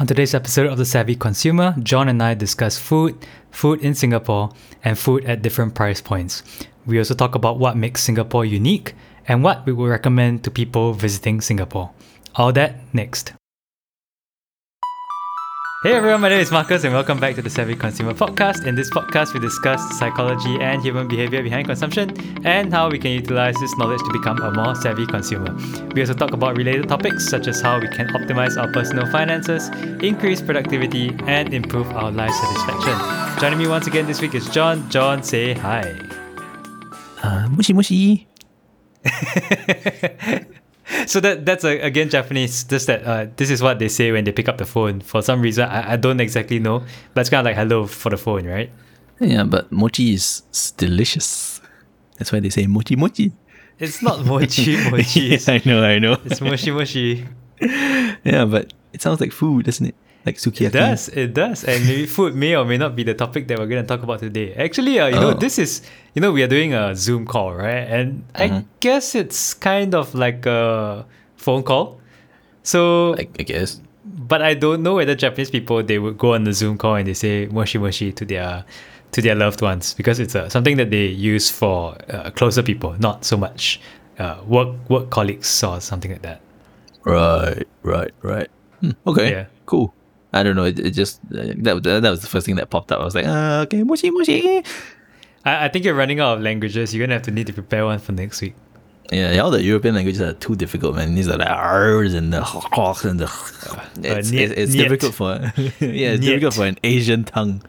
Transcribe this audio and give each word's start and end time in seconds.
On 0.00 0.06
today's 0.06 0.32
episode 0.32 0.66
of 0.66 0.78
The 0.78 0.86
Savvy 0.86 1.14
Consumer, 1.14 1.74
Jon 1.82 2.08
and 2.08 2.22
I 2.22 2.32
discuss 2.32 2.78
food, 2.78 3.18
food 3.50 3.82
in 3.82 3.94
Singapore, 3.94 4.48
and 4.82 4.98
food 4.98 5.26
at 5.26 5.42
different 5.42 5.74
price 5.74 6.00
points. 6.00 6.42
We 6.86 6.96
also 6.96 7.12
talk 7.12 7.34
about 7.34 7.58
what 7.58 7.76
makes 7.76 8.02
Singapore 8.02 8.46
unique 8.46 8.94
and 9.28 9.44
what 9.44 9.66
we 9.66 9.74
would 9.74 9.90
recommend 9.90 10.42
to 10.44 10.50
people 10.50 10.94
visiting 10.94 11.42
Singapore. 11.42 11.90
All 12.34 12.50
that 12.54 12.76
next. 12.94 13.34
Hey 15.82 15.94
everyone, 15.94 16.20
my 16.20 16.28
name 16.28 16.40
is 16.40 16.50
Marcus 16.50 16.84
and 16.84 16.92
welcome 16.92 17.18
back 17.18 17.36
to 17.36 17.40
the 17.40 17.48
Savvy 17.48 17.74
Consumer 17.74 18.12
Podcast. 18.12 18.66
In 18.66 18.74
this 18.74 18.90
podcast, 18.90 19.32
we 19.32 19.40
discuss 19.40 19.80
psychology 19.98 20.60
and 20.60 20.82
human 20.82 21.08
behavior 21.08 21.42
behind 21.42 21.68
consumption 21.68 22.10
and 22.46 22.70
how 22.70 22.90
we 22.90 22.98
can 22.98 23.12
utilize 23.12 23.54
this 23.60 23.74
knowledge 23.78 24.00
to 24.00 24.12
become 24.12 24.38
a 24.42 24.50
more 24.50 24.74
savvy 24.74 25.06
consumer. 25.06 25.56
We 25.94 26.02
also 26.02 26.12
talk 26.12 26.32
about 26.32 26.58
related 26.58 26.86
topics 26.86 27.26
such 27.26 27.48
as 27.48 27.62
how 27.62 27.80
we 27.80 27.88
can 27.88 28.08
optimize 28.08 28.60
our 28.60 28.70
personal 28.70 29.06
finances, 29.10 29.68
increase 30.02 30.42
productivity, 30.42 31.16
and 31.26 31.54
improve 31.54 31.90
our 31.92 32.10
life 32.10 32.34
satisfaction. 32.34 33.40
Joining 33.40 33.58
me 33.58 33.66
once 33.66 33.86
again 33.86 34.06
this 34.06 34.20
week 34.20 34.34
is 34.34 34.50
Jon. 34.50 34.86
Jon, 34.90 35.22
say 35.22 35.54
hi. 35.54 35.98
Uh, 37.22 37.48
moshi 37.48 37.72
moshi. 37.72 38.28
so 41.06 41.20
that 41.20 41.46
that's 41.46 41.64
uh, 41.64 41.78
again 41.80 42.08
Japanese. 42.08 42.64
Just 42.64 42.86
that 42.86 43.04
uh, 43.04 43.26
this 43.36 43.50
is 43.50 43.62
what 43.62 43.78
they 43.78 43.88
say 43.88 44.12
when 44.12 44.24
they 44.24 44.32
pick 44.32 44.48
up 44.48 44.58
the 44.58 44.66
phone. 44.66 45.00
For 45.00 45.22
some 45.22 45.40
reason, 45.40 45.68
I, 45.68 45.92
I 45.92 45.96
don't 45.96 46.20
exactly 46.20 46.58
know, 46.58 46.84
but 47.14 47.22
it's 47.22 47.30
kind 47.30 47.40
of 47.40 47.46
like 47.46 47.56
hello 47.56 47.86
for 47.86 48.10
the 48.10 48.16
phone, 48.16 48.46
right? 48.46 48.70
Yeah, 49.20 49.44
but 49.44 49.70
mochi 49.70 50.14
is 50.14 50.42
delicious. 50.76 51.60
That's 52.18 52.32
why 52.32 52.40
they 52.40 52.50
say 52.50 52.66
mochi 52.66 52.96
mochi. 52.96 53.32
It's 53.78 54.02
not 54.02 54.24
mochi 54.24 54.76
mochi. 54.90 55.20
yes, 55.20 55.48
I 55.54 55.60
know, 55.64 55.82
I 55.82 55.98
know. 55.98 56.16
It's 56.24 56.40
mochi 56.40 56.70
mochi. 56.70 57.26
yeah, 57.60 58.44
but 58.44 58.72
it 58.92 59.02
sounds 59.02 59.20
like 59.20 59.32
food, 59.32 59.66
doesn't 59.66 59.86
it? 59.86 59.94
Like 60.26 60.36
sukiyaki. 60.38 60.66
It 60.66 60.72
does, 60.72 61.08
it 61.08 61.32
does, 61.34 61.64
and 61.64 61.86
maybe 61.86 62.04
food 62.06 62.34
may 62.34 62.54
or 62.54 62.64
may 62.66 62.76
not 62.76 62.94
be 62.94 63.04
the 63.04 63.14
topic 63.14 63.48
that 63.48 63.58
we're 63.58 63.66
going 63.66 63.82
to 63.82 63.88
talk 63.88 64.02
about 64.02 64.20
today. 64.20 64.52
Actually, 64.54 65.00
uh, 65.00 65.06
you 65.08 65.16
know, 65.20 65.30
Oh. 65.30 65.34
this 65.34 65.58
is 65.58 65.80
you 66.14 66.20
know 66.20 66.30
we 66.32 66.42
are 66.42 66.46
doing 66.50 66.74
a 66.74 66.94
Zoom 66.94 67.24
call, 67.24 67.54
right? 67.54 67.88
And 67.88 68.22
I 68.34 68.48
Mhm. 68.48 68.64
guess 68.80 69.14
it's 69.14 69.54
kind 69.54 69.94
of 69.94 70.14
like 70.14 70.44
a 70.44 71.06
phone 71.36 71.62
call. 71.62 72.00
So, 72.62 73.14
I, 73.16 73.28
I 73.38 73.42
guess. 73.44 73.80
but 74.04 74.42
I 74.42 74.52
don't 74.54 74.82
know 74.82 74.94
whether 75.00 75.14
Japanese 75.14 75.50
people 75.50 75.82
they 75.82 75.98
would 75.98 76.18
go 76.18 76.34
on 76.34 76.44
the 76.44 76.52
Zoom 76.52 76.76
call 76.76 76.96
and 76.96 77.06
they 77.08 77.14
say 77.14 77.46
moshi 77.50 77.78
moshi 77.78 78.12
to 78.12 78.24
their 78.26 78.64
to 79.12 79.22
their 79.22 79.34
loved 79.34 79.62
ones 79.62 79.94
because 79.94 80.20
it's 80.20 80.36
uh, 80.36 80.48
something 80.50 80.76
that 80.76 80.90
they 80.90 81.06
use 81.06 81.48
for 81.50 81.96
uh, 82.12 82.30
closer 82.30 82.62
people, 82.62 82.94
not 83.00 83.24
so 83.24 83.36
much 83.36 83.80
uh, 84.18 84.36
work 84.46 84.68
work 84.90 85.08
colleagues 85.10 85.48
or 85.64 85.80
something 85.80 86.12
like 86.12 86.22
that. 86.22 86.40
Right, 87.04 87.64
right, 87.82 88.12
right. 88.22 88.48
Hmm, 88.80 88.92
okay, 89.06 89.30
Yeah. 89.30 89.44
cool. 89.64 89.94
I 90.32 90.42
don't 90.42 90.54
know. 90.56 90.64
It, 90.64 90.78
it 90.78 90.90
just 90.92 91.20
uh, 91.34 91.54
that, 91.58 91.82
that 92.02 92.10
was 92.10 92.20
the 92.20 92.28
first 92.28 92.46
thing 92.46 92.56
that 92.56 92.70
popped 92.70 92.92
up. 92.92 93.00
I 93.00 93.04
was 93.04 93.14
like, 93.14 93.26
ah, 93.26 93.60
okay, 93.62 93.82
mochi 93.82 94.10
mochi. 94.10 94.62
I, 95.44 95.64
I 95.64 95.68
think 95.68 95.84
you're 95.84 95.94
running 95.94 96.20
out 96.20 96.38
of 96.38 96.42
languages. 96.42 96.94
You're 96.94 97.04
gonna 97.06 97.14
have 97.14 97.22
to 97.24 97.30
need 97.30 97.46
to 97.48 97.52
prepare 97.52 97.84
one 97.84 97.98
for 97.98 98.12
next 98.12 98.40
week. 98.40 98.54
Yeah, 99.12 99.38
all 99.40 99.50
the 99.50 99.60
European 99.60 99.96
languages 99.96 100.20
are 100.20 100.34
too 100.34 100.54
difficult, 100.54 100.94
man. 100.94 101.16
These 101.16 101.26
are 101.28 101.36
the 101.36 101.48
R's 101.50 102.14
and 102.14 102.32
the 102.32 102.42
hawks 102.42 103.04
and 103.04 103.18
the. 103.18 103.24
It's, 104.04 104.30
niet- 104.30 104.40
it's, 104.40 104.52
it's 104.52 104.72
niet. 104.72 104.82
difficult 104.88 105.14
for 105.14 105.32
yeah, 105.80 106.12
it's 106.14 106.20
Niet. 106.20 106.22
difficult 106.22 106.54
for 106.54 106.64
an 106.66 106.78
Asian 106.84 107.24
tongue. 107.24 107.60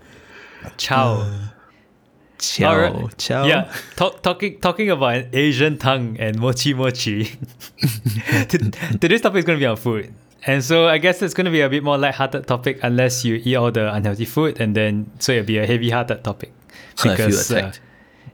Ciao. 0.78 1.26
Ciao, 2.38 2.74
Alright. 2.74 3.18
ciao. 3.18 3.46
Yeah, 3.46 3.72
talk, 3.96 4.22
talking 4.22 4.60
talking 4.60 4.90
about 4.92 5.16
an 5.16 5.30
Asian 5.34 5.78
tongue 5.78 6.18
and 6.20 6.40
mochi 6.40 6.74
mochi. 6.76 7.26
Today's 9.00 9.22
topic 9.22 9.40
is 9.40 9.46
going 9.46 9.58
to 9.58 9.60
be 9.60 9.66
on 9.66 9.78
food, 9.78 10.14
and 10.46 10.64
so 10.64 10.88
I 10.88 10.98
guess 10.98 11.22
it's 11.22 11.34
going 11.34 11.46
to 11.46 11.52
be 11.52 11.62
a 11.62 11.70
bit 11.70 11.84
more 11.84 11.98
light-hearted 11.98 12.48
topic 12.48 12.80
unless 12.84 13.24
you 13.24 13.42
eat 13.44 13.56
all 13.56 13.72
the 13.72 13.94
unhealthy 13.94 14.26
food, 14.26 14.60
and 14.60 14.76
then 14.76 15.12
so 15.20 15.34
it'll 15.34 15.46
be 15.46 15.58
a 15.58 15.66
heavy-hearted 15.66 16.24
topic. 16.24 16.52
Because, 17.02 17.52
uh, 17.52 17.72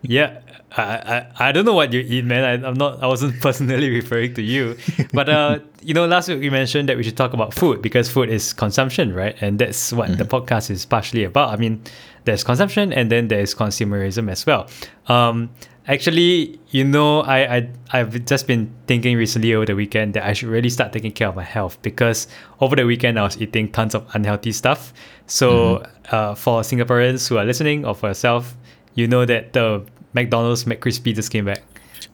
yeah, 0.02 0.42
I, 0.76 0.84
I 0.84 1.48
I 1.50 1.52
don't 1.52 1.66
know 1.66 1.74
what 1.74 1.94
you 1.94 2.02
eat, 2.02 2.26
man. 2.26 2.44
I, 2.44 2.68
I'm 2.68 2.76
not. 2.76 3.02
I 3.02 3.08
wasn't 3.08 3.40
personally 3.42 3.90
referring 3.90 4.34
to 4.36 4.42
you, 4.42 4.78
but 5.14 5.30
uh, 5.30 5.60
you 5.82 5.94
know, 5.94 6.06
last 6.06 6.28
week 6.28 6.40
we 6.40 6.50
mentioned 6.50 6.90
that 6.90 6.98
we 6.98 7.04
should 7.04 7.18
talk 7.18 7.34
about 7.34 7.54
food 7.54 7.82
because 7.82 8.10
food 8.10 8.30
is 8.30 8.54
consumption, 8.54 9.14
right? 9.14 9.36
And 9.42 9.60
that's 9.60 9.94
what 9.94 10.18
the 10.18 10.26
podcast 10.26 10.70
is 10.70 10.86
partially 10.86 11.24
about. 11.24 11.54
I 11.54 11.58
mean, 11.58 11.82
there's 12.26 12.44
consumption 12.44 12.92
and 12.92 13.10
then 13.10 13.30
there's 13.30 13.56
consumerism 13.56 14.30
as 14.30 14.46
well. 14.46 14.68
Um, 15.08 15.50
actually, 15.88 16.60
you 16.70 16.84
know, 16.84 17.22
I 17.22 17.58
I 17.58 17.70
I've 17.92 18.26
just 18.26 18.48
been 18.48 18.74
thinking 18.88 19.18
recently 19.18 19.54
over 19.54 19.66
the 19.66 19.76
weekend 19.76 20.14
that 20.14 20.24
I 20.24 20.34
should 20.34 20.50
really 20.50 20.70
start 20.70 20.94
taking 20.94 21.12
care 21.12 21.30
of 21.30 21.36
my 21.36 21.44
health 21.44 21.82
because 21.82 22.28
over 22.60 22.76
the 22.76 22.86
weekend 22.86 23.18
I 23.18 23.24
was 23.24 23.42
eating 23.42 23.72
tons 23.72 23.96
of 23.96 24.06
unhealthy 24.14 24.52
stuff. 24.52 24.94
So, 25.28 25.84
uh, 26.12 26.36
for 26.36 26.62
Singaporeans 26.62 27.28
who 27.28 27.38
are 27.38 27.46
listening 27.46 27.86
or 27.86 27.96
for 27.96 28.08
yourself, 28.08 28.56
you 28.96 29.08
know 29.08 29.26
that 29.26 29.54
the 29.54 29.86
McDonald's 30.14 30.64
McCrispy 30.64 31.14
just 31.16 31.32
came 31.32 31.46
back. 31.46 31.64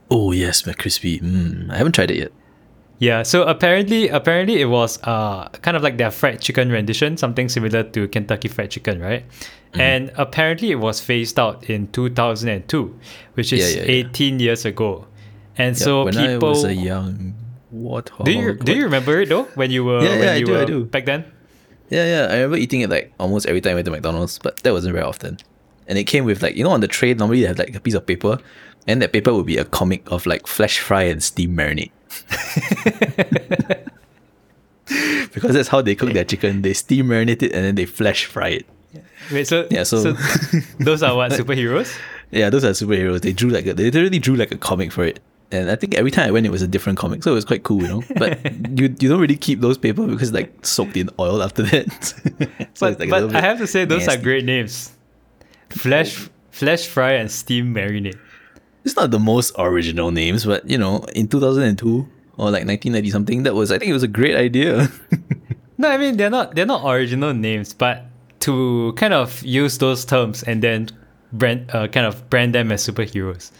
Oh 0.10 0.32
yes, 0.32 0.64
McCrispy. 0.64 1.22
Mm, 1.22 1.72
I 1.72 1.78
haven't 1.78 1.94
tried 1.94 2.12
it 2.12 2.18
yet. 2.18 2.32
Yeah, 3.00 3.24
so 3.24 3.44
apparently 3.44 4.08
apparently 4.08 4.62
it 4.62 4.66
was 4.66 5.02
uh 5.04 5.50
kind 5.62 5.76
of 5.76 5.84
like 5.84 5.98
their 5.98 6.12
fried 6.12 6.40
chicken 6.42 6.70
rendition, 6.72 7.18
something 7.18 7.50
similar 7.50 7.84
to 7.84 8.08
Kentucky 8.08 8.48
Fried 8.48 8.72
Chicken, 8.72 9.00
right? 9.02 9.26
Mm-hmm. 9.28 9.82
And 9.82 10.12
apparently 10.16 10.72
it 10.72 10.76
was 10.80 11.02
phased 11.02 11.40
out 11.40 11.70
in 11.70 11.88
2002, 11.92 13.00
which 13.34 13.52
is 13.52 13.76
Yeah, 13.76 13.82
yeah, 13.82 13.92
yeah. 13.92 14.08
18 14.10 14.40
years 14.40 14.66
ago. 14.66 15.08
And 15.58 15.76
Yeah, 15.78 15.84
so 15.84 16.04
when 16.06 16.14
people 16.14 16.50
I 16.50 16.52
was 16.52 16.64
a 16.64 16.74
young 16.74 17.34
warthog. 17.76 18.26
Do 18.26 18.32
you 18.32 18.54
do 18.56 18.74
you 18.74 18.84
remember 18.84 19.20
it 19.22 19.30
though 19.30 19.44
when 19.56 19.72
you 19.72 19.84
were 19.84 20.02
Yeah, 20.04 20.10
when 20.12 20.24
yeah, 20.24 20.34
I 20.34 20.42
do, 20.44 20.58
I 20.62 20.66
do. 20.66 20.86
back 20.86 21.06
then? 21.06 21.26
Yeah, 21.90 22.06
yeah. 22.06 22.28
I 22.32 22.36
remember 22.36 22.58
eating 22.58 22.82
it 22.82 22.90
like 22.90 23.12
almost 23.20 23.46
every 23.48 23.60
time 23.62 23.72
I 23.72 23.76
went 23.76 23.86
to 23.86 23.92
McDonald's, 23.92 24.40
but 24.40 24.58
that 24.64 24.72
wasn't 24.72 24.94
very 24.94 25.06
often. 25.06 25.38
And 25.88 25.98
it 25.98 26.06
came 26.06 26.24
with 26.26 26.42
like 26.42 26.56
you 26.56 26.64
know 26.64 26.70
on 26.72 26.80
the 26.80 26.88
tray 26.88 27.14
normally 27.14 27.42
they 27.42 27.48
have 27.48 27.60
like 27.60 27.76
a 27.76 27.82
piece 27.82 27.96
of 27.96 28.06
paper, 28.06 28.38
and 28.88 29.02
that 29.02 29.12
paper 29.12 29.34
would 29.34 29.46
be 29.46 29.58
a 29.58 29.66
comic 29.66 30.10
of 30.12 30.26
like 30.26 30.48
flash 30.48 30.80
fry 30.80 31.04
and 31.04 31.22
steam 31.22 31.58
marinade. 31.58 31.92
because 35.34 35.54
that's 35.54 35.70
how 35.70 35.82
they 35.82 35.96
cook 35.96 36.14
their 36.14 36.24
chicken. 36.26 36.62
They 36.62 36.74
steam 36.74 37.08
marinate 37.08 37.42
it 37.42 37.54
and 37.54 37.66
then 37.66 37.76
they 37.76 37.86
flash 37.86 38.26
fry 38.26 38.50
it. 38.50 38.66
Wait, 39.32 39.48
so 39.48 39.68
Yeah, 39.72 39.84
so- 39.84 40.14
those 40.80 41.02
are 41.04 41.16
what 41.16 41.32
superheroes? 41.32 41.98
Yeah, 42.32 42.50
those 42.50 42.64
are 42.64 42.72
superheroes. 42.72 43.22
They 43.22 43.32
drew 43.32 43.50
like 43.50 43.66
a, 43.66 43.74
they 43.74 43.86
literally 43.86 44.20
drew 44.20 44.36
like 44.36 44.52
a 44.52 44.58
comic 44.58 44.92
for 44.92 45.06
it. 45.06 45.20
And 45.52 45.70
I 45.70 45.76
think 45.76 45.94
every 45.94 46.10
time 46.10 46.28
I 46.28 46.32
went, 46.32 46.48
it 46.48 46.50
was 46.52 46.64
a 46.64 46.68
different 46.68 46.98
comic, 46.98 47.22
so 47.22 47.32
it 47.32 47.36
was 47.36 47.46
quite 47.46 47.62
cool, 47.62 47.82
you 47.84 47.88
know. 47.88 48.04
But 48.18 48.44
you 48.80 48.86
you 49.00 49.08
don't 49.08 49.20
really 49.22 49.38
keep 49.38 49.62
those 49.62 49.78
paper 49.78 50.08
because 50.08 50.30
it's, 50.30 50.36
like 50.36 50.66
soaked 50.66 50.98
in 50.98 51.12
oil 51.20 51.44
after 51.44 51.62
that. 51.62 52.04
so 52.74 52.88
But, 52.90 53.00
like, 53.00 53.10
but 53.12 53.36
I 53.36 53.42
have 53.42 53.60
to 53.60 53.68
say 53.68 53.86
those 53.86 54.08
are 54.08 54.18
great 54.18 54.46
names. 54.46 54.92
Flash 55.70 56.28
flash 56.50 56.88
fry 56.88 57.14
and 57.14 57.30
steam 57.32 57.74
marinade. 57.74 58.18
It's 58.86 58.96
not 58.96 59.12
the 59.12 59.20
most 59.20 59.54
original 59.58 60.12
names, 60.12 60.46
but 60.46 60.70
you 60.70 60.78
know, 60.78 61.06
in 61.16 61.28
2002 61.28 62.08
or 62.38 62.46
like 62.52 62.66
1990 62.66 63.10
something, 63.12 63.44
that 63.44 63.54
was 63.56 63.72
I 63.72 63.78
think 63.80 63.90
it 63.90 63.94
was 63.94 64.04
a 64.04 64.08
great 64.08 64.36
idea. 64.36 64.90
No, 65.76 65.90
I 65.90 65.98
mean 65.98 66.18
they're 66.18 66.30
not 66.30 66.54
they're 66.56 66.68
not 66.68 66.86
original 66.86 67.34
names, 67.34 67.74
but 67.74 68.06
to 68.42 68.94
kind 68.96 69.12
of 69.14 69.42
use 69.44 69.80
those 69.80 70.06
terms 70.06 70.44
and 70.44 70.62
then 70.62 70.88
brand 71.34 71.70
uh, 71.74 71.88
kind 71.88 72.06
of 72.06 72.30
brand 72.30 72.54
them 72.54 72.72
as 72.72 72.88
superheroes. 72.88 73.52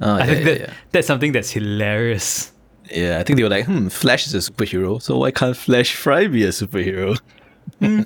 Oh, 0.00 0.12
I 0.14 0.18
yeah, 0.18 0.26
think 0.26 0.44
that 0.44 0.60
yeah. 0.60 0.72
that's 0.92 1.06
something 1.06 1.32
that's 1.32 1.50
hilarious. 1.50 2.52
yeah, 2.94 3.18
I 3.18 3.22
think 3.24 3.38
they 3.38 3.42
were 3.42 3.48
like, 3.48 3.64
hmm, 3.64 3.88
Flash 3.88 4.26
is 4.26 4.34
a 4.34 4.38
superhero, 4.52 5.00
so 5.00 5.16
why 5.18 5.30
can't 5.30 5.56
Flash 5.56 5.94
Fry 5.96 6.26
be 6.26 6.44
a 6.44 6.48
superhero? 6.50 7.18
yeah, 7.80 8.04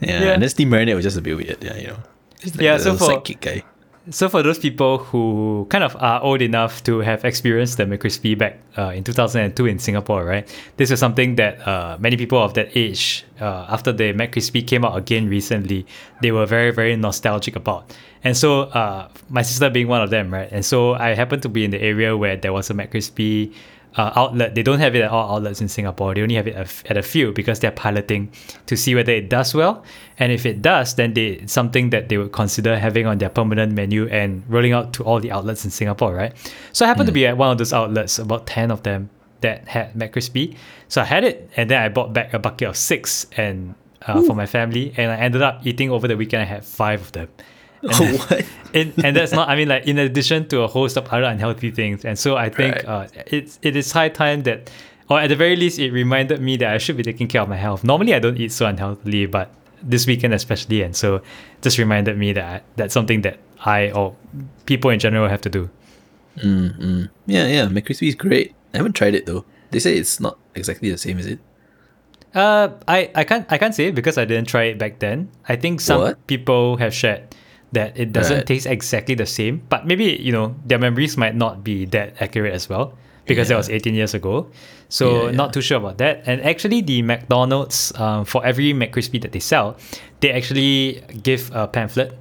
Yeah. 0.00 0.32
and 0.32 0.42
then 0.42 0.48
Steam 0.48 0.70
Marinade 0.70 0.94
was 0.94 1.04
just 1.04 1.16
a 1.18 1.20
bit 1.20 1.36
weird. 1.36 1.62
Yeah, 1.62 1.76
you 1.76 1.88
know. 1.88 1.98
Just 2.38 2.54
like 2.56 2.62
Yeah, 2.64 2.76
the 2.78 2.96
so 2.96 2.96
for- 2.96 3.20
guy. 3.40 3.64
So 4.10 4.28
for 4.28 4.42
those 4.42 4.58
people 4.58 4.98
who 4.98 5.68
kind 5.70 5.84
of 5.84 5.96
are 6.00 6.20
old 6.20 6.42
enough 6.42 6.82
to 6.84 6.98
have 6.98 7.24
experienced 7.24 7.76
the 7.76 7.84
McCrispy 7.84 8.36
back 8.36 8.58
uh, 8.76 8.88
in 8.88 9.04
2002 9.04 9.66
in 9.66 9.78
Singapore, 9.78 10.24
right? 10.24 10.48
This 10.76 10.90
was 10.90 10.98
something 10.98 11.36
that 11.36 11.66
uh, 11.66 11.96
many 12.00 12.16
people 12.16 12.42
of 12.42 12.54
that 12.54 12.76
age, 12.76 13.24
uh, 13.40 13.66
after 13.68 13.92
the 13.92 14.12
McCrispy 14.12 14.66
came 14.66 14.84
out 14.84 14.96
again 14.96 15.28
recently, 15.28 15.86
they 16.22 16.32
were 16.32 16.44
very, 16.44 16.72
very 16.72 16.96
nostalgic 16.96 17.54
about. 17.54 17.94
And 18.24 18.36
so 18.36 18.62
uh, 18.62 19.08
my 19.28 19.42
sister 19.42 19.70
being 19.70 19.86
one 19.86 20.02
of 20.02 20.10
them, 20.10 20.32
right? 20.34 20.48
And 20.50 20.64
so 20.64 20.94
I 20.94 21.14
happened 21.14 21.42
to 21.42 21.48
be 21.48 21.64
in 21.64 21.70
the 21.70 21.80
area 21.80 22.16
where 22.16 22.36
there 22.36 22.52
was 22.52 22.68
a 22.68 22.74
McCrispy 22.74 23.54
uh, 23.96 24.12
outlet. 24.14 24.54
They 24.54 24.62
don't 24.62 24.78
have 24.78 24.94
it 24.94 25.02
at 25.02 25.10
all 25.10 25.36
outlets 25.36 25.60
in 25.60 25.68
Singapore. 25.68 26.14
They 26.14 26.22
only 26.22 26.36
have 26.36 26.46
it 26.46 26.56
at 26.56 26.96
a 26.96 27.02
few 27.02 27.32
because 27.32 27.60
they're 27.60 27.70
piloting 27.70 28.32
to 28.66 28.76
see 28.76 28.94
whether 28.94 29.12
it 29.12 29.28
does 29.28 29.54
well. 29.54 29.84
And 30.18 30.32
if 30.32 30.46
it 30.46 30.62
does, 30.62 30.94
then 30.94 31.14
they 31.14 31.44
something 31.46 31.90
that 31.90 32.08
they 32.08 32.18
would 32.18 32.32
consider 32.32 32.78
having 32.78 33.06
on 33.06 33.18
their 33.18 33.30
permanent 33.30 33.72
menu 33.72 34.06
and 34.08 34.44
rolling 34.48 34.72
out 34.72 34.92
to 34.94 35.04
all 35.04 35.20
the 35.20 35.32
outlets 35.32 35.64
in 35.64 35.70
Singapore, 35.70 36.14
right? 36.14 36.32
So 36.72 36.84
I 36.84 36.88
happened 36.88 37.06
to 37.06 37.12
be 37.12 37.26
at 37.26 37.36
one 37.36 37.50
of 37.50 37.58
those 37.58 37.72
outlets, 37.72 38.18
about 38.18 38.46
ten 38.46 38.70
of 38.70 38.82
them 38.82 39.10
that 39.40 39.66
had 39.68 39.94
McCrispy. 39.94 40.56
So 40.88 41.00
I 41.00 41.04
had 41.04 41.24
it, 41.24 41.50
and 41.56 41.70
then 41.70 41.82
I 41.82 41.88
bought 41.88 42.12
back 42.12 42.34
a 42.34 42.38
bucket 42.38 42.68
of 42.68 42.76
six 42.76 43.26
and 43.36 43.74
uh, 44.06 44.22
for 44.22 44.34
my 44.34 44.46
family, 44.46 44.94
and 44.96 45.10
I 45.10 45.16
ended 45.16 45.42
up 45.42 45.66
eating 45.66 45.90
over 45.90 46.08
the 46.08 46.16
weekend. 46.16 46.42
I 46.42 46.46
had 46.46 46.64
five 46.64 47.00
of 47.00 47.12
them. 47.12 47.28
And 47.82 47.92
Oh, 48.00 48.16
what? 48.28 48.44
in, 48.74 48.92
and 49.02 49.16
that's 49.16 49.32
not 49.32 49.48
i 49.48 49.56
mean 49.56 49.68
like 49.68 49.86
in 49.86 49.98
addition 49.98 50.46
to 50.48 50.60
a 50.62 50.68
host 50.68 50.96
of 50.98 51.06
other 51.08 51.24
unhealthy 51.24 51.70
things 51.70 52.04
and 52.04 52.18
so 52.18 52.36
i 52.36 52.48
think 52.50 52.74
Right. 52.76 52.84
uh, 52.86 53.06
it's 53.26 53.58
it 53.62 53.74
is 53.74 53.90
high 53.92 54.10
time 54.10 54.42
that 54.42 54.70
or 55.08 55.18
at 55.18 55.26
the 55.26 55.34
very 55.34 55.56
least, 55.56 55.80
it 55.80 55.90
reminded 55.90 56.40
me 56.40 56.56
that 56.58 56.72
I 56.72 56.78
should 56.78 56.96
be 56.96 57.02
taking 57.02 57.26
care 57.26 57.42
of 57.42 57.48
my 57.48 57.56
health. 57.56 57.82
Normally, 57.82 58.14
I 58.14 58.20
don't 58.20 58.36
eat 58.38 58.52
so 58.52 58.66
unhealthily, 58.66 59.26
but 59.26 59.50
this 59.82 60.06
weekend 60.06 60.32
especially, 60.34 60.82
and 60.82 60.94
so 60.94 61.20
just 61.62 61.78
reminded 61.78 62.16
me 62.16 62.32
that 62.32 62.44
I, 62.44 62.62
that's 62.76 62.94
something 62.94 63.22
that 63.22 63.40
I 63.58 63.90
or 63.90 64.14
people 64.66 64.88
in 64.90 65.00
general 65.00 65.28
have 65.28 65.40
to 65.40 65.50
do. 65.50 65.68
Mm-hmm. 66.38 67.04
Yeah, 67.26 67.46
yeah. 67.48 67.66
McCrispy 67.66 68.06
is 68.06 68.14
great. 68.14 68.54
I 68.72 68.76
haven't 68.78 68.92
tried 68.92 69.16
it 69.16 69.26
though. 69.26 69.44
They 69.72 69.80
say 69.80 69.96
it's 69.98 70.20
not 70.20 70.38
exactly 70.54 70.90
the 70.92 70.98
same, 70.98 71.18
is 71.18 71.26
it? 71.26 71.40
Uh, 72.32 72.68
I, 72.86 73.10
I 73.16 73.24
can't 73.24 73.50
I 73.50 73.58
can't 73.58 73.74
say 73.74 73.86
it 73.88 73.96
because 73.96 74.16
I 74.16 74.24
didn't 74.24 74.46
try 74.46 74.64
it 74.70 74.78
back 74.78 75.00
then. 75.00 75.28
I 75.48 75.56
think 75.56 75.80
some 75.80 76.00
What? 76.02 76.26
people 76.28 76.76
have 76.76 76.94
shared 76.94 77.34
that 77.72 77.96
it 77.98 78.12
doesn't 78.12 78.36
Right. 78.38 78.46
taste 78.46 78.66
exactly 78.66 79.14
the 79.14 79.26
same, 79.26 79.62
but 79.68 79.86
maybe 79.86 80.04
you 80.20 80.32
know 80.32 80.54
their 80.66 80.78
memories 80.78 81.16
might 81.16 81.34
not 81.36 81.62
be 81.62 81.84
that 81.86 82.20
accurate 82.20 82.52
as 82.52 82.68
well 82.68 82.94
because 83.26 83.48
that 83.48 83.56
was 83.56 83.68
18 83.68 83.94
years 83.94 84.12
ago. 84.14 84.50
So 84.88 85.26
Yeah, 85.26 85.30
not 85.36 85.52
too 85.52 85.60
sure 85.62 85.78
about 85.78 85.98
that. 85.98 86.22
And 86.26 86.42
actually, 86.42 86.80
the 86.82 87.02
McDonald's 87.02 87.92
um, 87.94 88.24
for 88.24 88.44
every 88.44 88.72
McCrispy 88.74 89.20
that 89.22 89.30
they 89.30 89.38
sell, 89.38 89.76
they 90.18 90.32
actually 90.32 91.00
give 91.22 91.50
a 91.54 91.68
pamphlet 91.68 92.12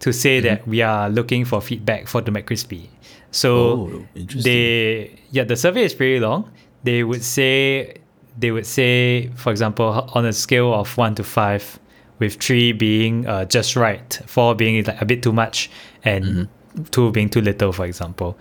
to 0.00 0.12
say 0.12 0.38
Mm-hmm. 0.40 0.46
that 0.48 0.66
we 0.66 0.82
are 0.82 1.08
looking 1.08 1.44
for 1.44 1.60
feedback 1.60 2.08
for 2.08 2.20
the 2.20 2.32
McCrispy. 2.32 2.88
So 3.30 3.86
Oh, 3.88 4.06
they 4.42 5.20
yeah 5.30 5.44
the 5.44 5.56
survey 5.56 5.84
is 5.84 5.94
pretty 5.94 6.18
long. 6.20 6.50
They 6.82 7.04
would 7.04 7.22
say 7.22 7.98
they 8.38 8.50
would 8.50 8.66
say 8.66 9.28
for 9.36 9.50
example 9.50 9.86
on 10.14 10.24
a 10.26 10.32
scale 10.32 10.72
of 10.74 10.96
one 10.98 11.14
to 11.16 11.24
five, 11.24 11.78
with 12.18 12.34
three 12.42 12.72
being 12.72 13.26
uh, 13.26 13.44
just 13.44 13.76
right, 13.76 14.20
four 14.26 14.54
being 14.54 14.84
like 14.84 15.00
a 15.00 15.04
bit 15.04 15.22
too 15.22 15.32
much, 15.32 15.70
and 16.04 16.24
Mm-hmm. 16.24 16.82
two 16.90 17.10
being 17.12 17.28
too 17.30 17.40
little, 17.40 17.72
for 17.72 17.84
example. 17.86 18.36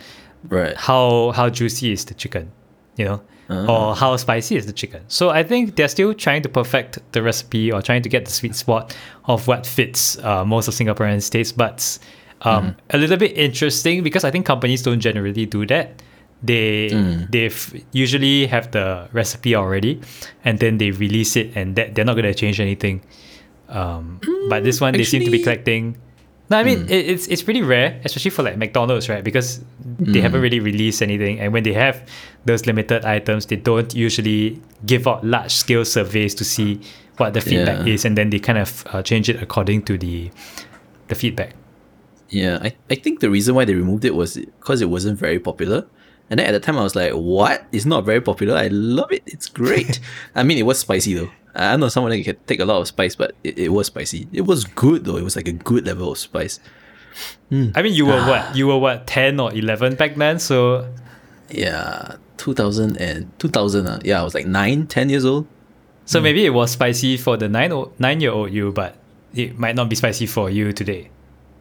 Right. 0.49 0.75
How 0.77 1.31
how 1.35 1.49
juicy 1.49 1.91
is 1.91 2.05
the 2.05 2.13
chicken, 2.13 2.51
you 2.97 3.05
know, 3.05 3.21
Ah. 3.49 3.65
or 3.71 3.95
how 3.95 4.17
spicy 4.17 4.55
is 4.57 4.65
the 4.65 4.73
chicken? 4.73 5.01
So 5.07 5.29
I 5.29 5.43
think 5.43 5.75
they're 5.75 5.87
still 5.87 6.13
trying 6.13 6.41
to 6.43 6.49
perfect 6.49 6.99
the 7.11 7.21
recipe 7.21 7.71
or 7.71 7.81
trying 7.81 8.01
to 8.03 8.09
get 8.09 8.25
the 8.25 8.31
sweet 8.31 8.55
spot 8.55 8.95
of 9.25 9.47
what 9.47 9.65
fits 9.65 10.17
uh, 10.23 10.43
most 10.45 10.67
of 10.67 10.73
Singaporeans' 10.73 11.29
taste 11.29 11.55
buds. 11.57 11.99
Um, 12.41 12.75
A 12.89 12.97
little 12.97 13.17
bit 13.17 13.37
interesting 13.37 14.03
because 14.03 14.23
I 14.27 14.31
think 14.31 14.45
companies 14.45 14.81
don't 14.83 14.99
generally 14.99 15.45
do 15.45 15.65
that. 15.67 16.01
They 16.43 16.89
they 17.31 17.49
usually 17.91 18.45
have 18.47 18.69
the 18.71 19.07
recipe 19.13 19.55
already, 19.55 20.01
and 20.43 20.59
then 20.59 20.77
they 20.77 20.91
release 20.91 21.35
it, 21.39 21.55
and 21.55 21.75
that 21.75 21.95
they're 21.95 22.05
not 22.05 22.15
going 22.15 22.27
to 22.33 22.37
change 22.37 22.59
anything. 22.59 23.01
Um, 23.69 24.19
but 24.49 24.63
this 24.63 24.79
one, 24.81 24.93
they 24.93 25.03
seem 25.03 25.23
to 25.25 25.31
be 25.31 25.39
collecting. 25.41 25.97
No, 26.49 26.57
I 26.57 26.63
mean 26.63 26.83
it, 26.83 27.09
it's 27.09 27.25
it's 27.27 27.41
pretty 27.41 27.63
rare, 27.63 27.99
especially 28.05 28.29
for 28.29 28.43
like 28.43 28.55
McDonald's, 28.57 29.09
right? 29.09 29.23
Because 29.23 29.61
they 29.99 30.21
haven't 30.21 30.41
really 30.41 30.59
released 30.59 31.01
anything, 31.01 31.39
and 31.39 31.51
when 31.51 31.63
they 31.63 31.73
have 31.73 32.07
those 32.45 32.67
limited 32.67 33.03
items, 33.03 33.47
they 33.47 33.55
don't 33.55 33.95
usually 33.95 34.61
give 34.85 35.07
out 35.07 35.25
large 35.25 35.49
scale 35.51 35.83
surveys 35.83 36.35
to 36.35 36.43
see 36.45 36.79
what 37.17 37.33
the 37.33 37.41
feedback 37.41 37.79
Yeah. 37.87 37.93
is, 37.93 38.05
and 38.05 38.15
then 38.15 38.29
they 38.29 38.37
kind 38.37 38.59
of 38.59 38.85
uh, 38.93 39.01
change 39.01 39.27
it 39.29 39.41
according 39.41 39.83
to 39.89 39.97
the 39.97 40.29
the 41.07 41.15
feedback. 41.15 41.55
Yeah, 42.29 42.59
I, 42.61 42.75
I 42.91 42.95
think 42.95 43.21
the 43.21 43.29
reason 43.31 43.55
why 43.55 43.65
they 43.65 43.73
removed 43.73 44.05
it 44.05 44.13
was 44.13 44.35
because 44.37 44.81
it 44.81 44.89
wasn't 44.89 45.17
very 45.17 45.39
popular. 45.39 45.85
And 46.29 46.39
then 46.39 46.47
at 46.47 46.51
the 46.53 46.59
time 46.59 46.77
I 46.77 46.81
was 46.83 46.95
like, 46.95 47.13
what? 47.13 47.65
It's 47.71 47.85
not 47.85 48.03
very 48.03 48.19
popular. 48.21 48.55
I 48.55 48.67
love 48.69 49.11
it. 49.11 49.21
It's 49.27 49.47
great. 49.47 49.99
I 50.35 50.41
mean, 50.43 50.57
it 50.57 50.63
was 50.65 50.79
spicy 50.79 51.13
though. 51.13 51.29
I 51.55 51.75
know 51.77 51.87
someone 51.87 52.11
that 52.11 52.23
can 52.23 52.35
take 52.47 52.59
a 52.59 52.65
lot 52.65 52.81
of 52.81 52.87
spice, 52.87 53.15
but 53.15 53.35
it, 53.43 53.57
it 53.57 53.69
was 53.69 53.87
spicy. 53.87 54.27
It 54.33 54.41
was 54.41 54.65
good 54.65 55.05
though. 55.05 55.17
It 55.17 55.23
was 55.23 55.35
like 55.35 55.47
a 55.47 55.53
good 55.53 55.85
level 55.85 56.11
of 56.11 56.17
spice. 56.17 56.59
Hmm. 57.49 57.69
I 57.75 57.81
mean, 57.81 57.93
you 57.93 58.05
were 58.05 58.19
ah. 58.19 58.27
what? 58.27 58.55
You 58.55 58.67
were 58.67 58.77
what? 58.77 59.07
Ten 59.07 59.39
or 59.39 59.53
eleven 59.53 59.95
back 59.95 60.15
then, 60.15 60.39
so 60.39 60.91
Yeah, 61.49 62.15
2000 62.37 62.97
and 62.97 63.31
2000. 63.39 63.87
Uh, 63.87 63.99
yeah, 64.03 64.21
I 64.21 64.23
was 64.23 64.33
like 64.33 64.47
9, 64.47 64.87
10 64.87 65.09
years 65.09 65.25
old. 65.25 65.47
so 66.05 66.19
hmm. 66.19 66.23
maybe 66.23 66.45
it 66.45 66.49
was 66.51 66.71
spicy 66.71 67.17
for 67.17 67.37
the 67.37 67.47
nine 67.47 67.71
o- 67.71 67.91
nine 67.99 68.19
year 68.19 68.31
old 68.31 68.51
you, 68.51 68.71
but 68.71 68.97
it 69.33 69.57
might 69.57 69.75
not 69.75 69.89
be 69.89 69.95
spicy 69.95 70.25
for 70.25 70.49
you 70.49 70.73
today. 70.73 71.09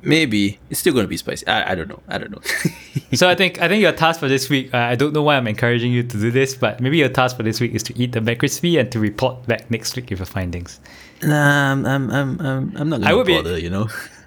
Maybe. 0.05 0.59
It's 0.71 0.81
still 0.81 0.93
going 0.93 1.05
to 1.05 1.09
be 1.09 1.17
spicy. 1.17 1.47
I, 1.47 1.73
I 1.73 1.75
don't 1.75 1.89
know. 1.89 2.01
I 2.09 2.19
don't 2.19 2.31
know. 2.31 2.41
So 3.15 3.29
I 3.29 3.35
think 3.37 3.61
I 3.61 3.69
think 3.69 3.81
your 3.81 3.93
task 3.93 4.19
for 4.19 4.27
this 4.29 4.49
week. 4.51 4.75
Uh, 4.75 4.79
I 4.79 4.97
don't 4.97 5.13
know 5.13 5.23
why 5.23 5.37
I'm 5.37 5.47
encouraging 5.47 5.93
you 5.93 6.03
to 6.03 6.17
do 6.19 6.31
this, 6.33 6.55
but 6.55 6.81
maybe 6.81 6.99
your 6.99 7.09
task 7.09 7.37
for 7.37 7.45
this 7.45 7.61
week 7.61 7.73
is 7.73 7.83
to 7.85 7.97
eat 7.97 8.11
the 8.13 8.19
McCrispy 8.21 8.79
and 8.81 8.91
to 8.91 8.99
report 8.99 9.47
back 9.47 9.71
next 9.71 9.95
week 9.95 10.11
with 10.11 10.19
your 10.19 10.27
findings. 10.27 10.81
Nah, 11.23 11.73
I'm, 11.73 11.87
I'm, 11.87 12.11
I'm, 12.11 12.41
I'm, 12.41 12.77
I'm 12.77 12.89
not 12.89 13.15
would 13.15 13.27
be- 13.27 13.37
bother. 13.37 13.57
You 13.59 13.71
know, 13.71 13.89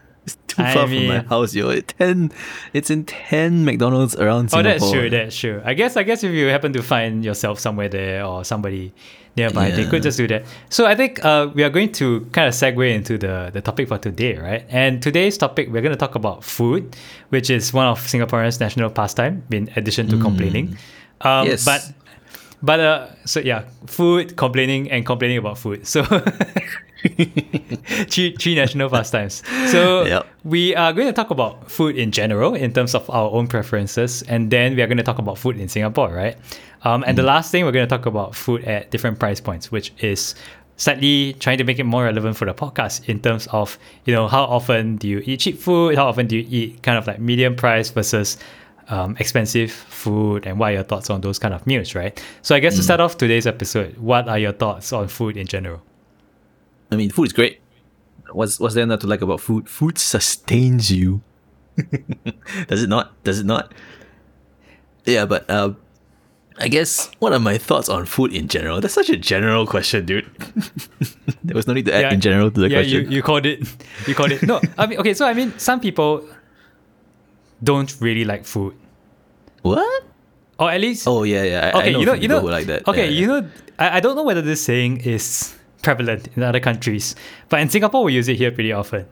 it's 0.58 0.58
too 0.58 0.64
I 0.64 0.74
far 0.74 0.88
from 0.88 1.08
my 1.08 1.18
mean- 1.20 1.26
house, 1.26 1.54
yo. 1.56 1.70
It 1.70 1.94
ten, 1.98 2.32
it's 2.74 2.90
in 2.90 3.06
ten 3.06 3.64
McDonald's 3.66 4.16
around 4.16 4.50
Singapore. 4.52 4.72
Oh, 4.72 4.80
that's 4.80 4.92
true. 4.92 5.10
That's 5.10 5.38
true. 5.38 5.62
I 5.64 5.74
guess 5.74 5.96
I 5.98 6.04
guess 6.04 6.24
if 6.24 6.32
you 6.34 6.48
happen 6.48 6.74
to 6.74 6.82
find 6.84 7.24
yourself 7.24 7.60
somewhere 7.60 7.90
there 7.90 8.26
or 8.26 8.44
somebody 8.44 8.94
nearby, 9.36 9.70
they 9.70 9.86
could 9.86 10.02
just 10.02 10.18
do 10.18 10.28
that. 10.28 10.46
So 10.70 10.88
I 10.88 10.96
think 10.96 11.24
uh, 11.24 11.50
we 11.54 11.64
are 11.64 11.70
going 11.70 11.92
to 11.94 12.22
kind 12.32 12.48
of 12.48 12.54
segue 12.56 12.92
into 12.94 13.18
the 13.18 13.52
the 13.54 13.62
topic 13.62 13.88
for 13.88 13.98
today, 14.00 14.38
right? 14.38 14.66
And 14.70 15.02
today's 15.02 15.38
topic 15.38 15.70
we're 15.72 15.82
going 15.82 15.94
to 15.94 16.00
talk 16.00 16.16
about 16.16 16.44
food, 16.44 16.96
which 17.30 17.50
is 17.50 17.72
one 17.74 17.86
of 17.88 18.00
Singaporeans' 18.00 18.60
national 18.60 18.90
pastime, 18.90 19.44
in 19.52 19.70
addition 19.76 20.08
to 20.10 20.20
complaining. 20.20 20.78
Um, 21.22 21.48
Yes. 21.48 21.66
But 21.66 21.82
but 22.64 22.80
uh, 22.80 23.08
so 23.26 23.40
yeah, 23.40 23.66
food, 23.86 24.36
complaining, 24.38 24.90
and 24.90 25.06
complaining 25.06 25.38
about 25.38 25.58
food. 25.60 25.86
So 25.88 26.02
three 28.10 28.36
three 28.36 28.56
national 28.56 28.90
pastimes. 28.90 29.44
So 29.72 30.06
Yep. 30.06 30.26
we 30.44 30.76
are 30.76 30.94
going 30.94 31.08
to 31.08 31.14
talk 31.14 31.30
about 31.30 31.70
food 31.70 31.96
in 31.98 32.12
general 32.12 32.56
in 32.56 32.74
terms 32.74 32.96
of 32.96 33.10
our 33.10 33.30
own 33.32 33.48
preferences, 33.48 34.24
and 34.24 34.50
then 34.52 34.76
we 34.76 34.82
are 34.82 34.88
going 34.88 34.98
to 34.98 35.04
talk 35.04 35.20
about 35.20 35.38
food 35.38 35.60
in 35.60 35.68
Singapore, 35.68 36.10
right? 36.14 36.36
Um, 36.84 37.04
and 37.08 37.18
the 37.18 37.24
last 37.24 37.52
thing 37.52 37.66
we're 37.66 37.72
going 37.72 37.88
to 37.88 37.98
talk 37.98 38.06
about 38.06 38.36
food 38.36 38.64
at 38.66 38.92
different 38.92 39.20
price 39.20 39.40
points, 39.42 39.72
which 39.72 39.92
is 40.00 40.36
slightly 40.78 41.34
trying 41.40 41.58
to 41.58 41.64
make 41.64 41.80
it 41.80 41.86
more 41.86 42.04
relevant 42.04 42.38
for 42.38 42.46
the 42.46 42.54
podcast 42.54 43.10
in 43.10 43.20
terms 43.20 43.48
of 43.48 43.80
you 44.06 44.14
know 44.14 44.28
how 44.28 44.44
often 44.44 44.96
do 44.98 45.08
you 45.08 45.22
eat 45.26 45.40
cheap 45.40 45.58
food, 45.60 45.96
how 45.96 46.08
often 46.08 46.28
do 46.28 46.38
you 46.38 46.46
eat 46.50 46.84
kind 46.84 46.98
of 46.98 47.08
like 47.08 47.20
medium 47.20 47.56
price 47.56 47.90
versus 47.90 48.38
um, 48.90 49.18
expensive 49.20 49.72
food, 49.72 50.46
and 50.48 50.60
what 50.60 50.70
are 50.72 50.74
your 50.74 50.84
thoughts 50.84 51.10
on 51.10 51.22
those 51.22 51.40
kind 51.40 51.54
of 51.54 51.66
meals, 51.68 51.94
right? 51.96 52.24
So 52.42 52.56
I 52.56 52.60
guess 52.60 52.76
to 52.78 52.84
start 52.84 53.00
off 53.02 53.18
today's 53.18 53.46
episode, 53.48 53.98
what 53.98 54.30
are 54.30 54.40
your 54.40 54.54
thoughts 54.54 54.94
on 54.94 55.08
food 55.10 55.36
in 55.36 55.46
general? 55.48 55.82
I 56.92 56.96
mean, 56.96 57.10
food 57.10 57.28
is 57.28 57.34
great. 57.34 57.62
What's 58.32 58.60
what's 58.60 58.76
there 58.76 58.86
not 58.86 59.02
to 59.02 59.08
like 59.08 59.22
about 59.22 59.42
food? 59.42 59.70
Food 59.70 59.98
sustains 59.98 60.92
you. 60.92 61.22
Does 62.68 62.84
it 62.84 62.90
not? 62.90 63.24
Does 63.24 63.40
it 63.40 63.46
not? 63.46 63.72
Yeah, 65.06 65.26
but 65.26 65.50
uh, 65.50 65.74
I 66.58 66.68
guess 66.68 67.10
what 67.20 67.32
are 67.32 67.40
my 67.40 67.58
thoughts 67.58 67.88
on 67.88 68.06
food 68.06 68.34
in 68.34 68.48
general? 68.48 68.82
That's 68.82 68.94
such 68.94 69.10
a 69.10 69.16
general 69.16 69.66
question, 69.66 70.06
dude. 70.06 70.30
there 71.44 71.56
was 71.56 71.68
no 71.68 71.74
need 71.74 71.86
to 71.86 71.94
add 71.94 72.12
in 72.12 72.20
general 72.20 72.52
to 72.52 72.60
the 72.60 72.70
yeah, 72.70 72.80
question. 72.80 73.06
you, 73.06 73.18
you 73.18 73.22
called 73.22 73.46
it. 73.46 73.64
You 74.08 74.16
called 74.16 74.32
it. 74.32 74.44
No, 74.44 74.60
I 74.78 74.88
mean, 74.88 75.00
okay. 75.00 75.14
So 75.14 75.26
I 75.26 75.34
mean, 75.34 75.58
some 75.58 75.80
people 75.80 76.28
don't 77.64 77.96
really 78.02 78.26
like 78.26 78.46
food, 78.46 78.76
what? 79.62 80.04
or 80.60 80.72
at 80.72 80.82
least 80.82 81.08
Oh 81.08 81.24
yeah, 81.24 81.44
yeah. 81.44 81.72
I, 81.74 81.80
okay. 81.80 81.90
I 81.90 81.92
know 81.92 82.00
you 82.00 82.06
know, 82.06 82.14
you 82.14 82.28
know, 82.28 82.42
like 82.42 82.66
that. 82.68 82.88
Okay, 82.88 83.06
Yeah, 83.06 83.20
you 83.20 83.28
know, 83.28 83.50
I, 83.80 83.98
I 83.98 84.00
don't 84.00 84.16
know 84.16 84.24
whether 84.24 84.42
this 84.42 84.64
saying 84.64 85.02
is 85.02 85.56
prevalent 85.82 86.30
in 86.36 86.44
other 86.44 86.60
countries, 86.60 87.16
but 87.50 87.60
in 87.60 87.70
Singapore 87.70 88.04
we 88.04 88.14
use 88.14 88.28
it 88.28 88.36
here 88.38 88.52
pretty 88.52 88.72
often. 88.72 89.06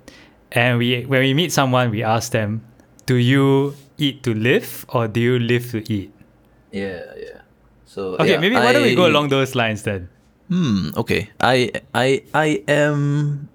And 0.51 0.77
we 0.77 1.03
when 1.05 1.22
we 1.22 1.34
meet 1.34 1.51
someone, 1.51 1.89
we 1.91 2.03
ask 2.03 2.31
them, 2.31 2.62
"Do 3.05 3.15
you 3.15 3.75
eat 3.98 4.24
to 4.24 4.34
live 4.34 4.86
or 4.89 5.07
do 5.07 5.19
you 5.19 5.39
live 5.39 5.69
to 5.72 5.81
eat?" 5.91 6.12
Yeah, 6.72 7.01
yeah. 7.17 7.41
So 7.86 8.15
Okay, 8.19 8.31
yeah, 8.36 8.39
maybe 8.39 8.55
why 8.55 8.72
don't 8.74 8.84
we 8.84 8.95
go 8.95 9.07
along 9.07 9.29
those 9.29 9.55
lines 9.55 9.84
then? 9.84 10.10
Hmm. 10.50 10.89
Okay. 10.95 11.29
I 11.41 11.72
I 11.93 12.22
I 12.34 12.62
am 12.67 13.50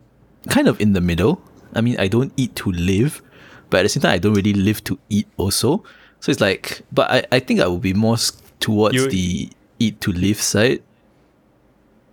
kind 0.48 0.66
of 0.68 0.80
in 0.80 0.92
the 0.92 1.00
middle. 1.00 1.40
I 1.74 1.80
mean, 1.80 1.94
I 2.00 2.08
don't 2.08 2.32
eat 2.36 2.56
to 2.66 2.72
live, 2.72 3.22
but 3.70 3.80
at 3.80 3.82
the 3.84 3.92
same 3.94 4.02
time, 4.02 4.14
I 4.14 4.18
don't 4.18 4.34
really 4.34 4.54
live 4.56 4.82
to 4.90 4.98
eat 5.08 5.28
also. 5.36 5.84
So 6.18 6.32
it's 6.32 6.40
like, 6.40 6.82
but 6.92 7.06
I, 7.10 7.22
I 7.30 7.38
think 7.38 7.60
I 7.60 7.66
will 7.70 7.78
be 7.80 7.94
more 7.94 8.16
towards 8.58 8.96
You- 8.96 9.08
the 9.08 9.48
eat 9.78 10.00
to 10.02 10.10
live 10.12 10.40
side. 10.42 10.82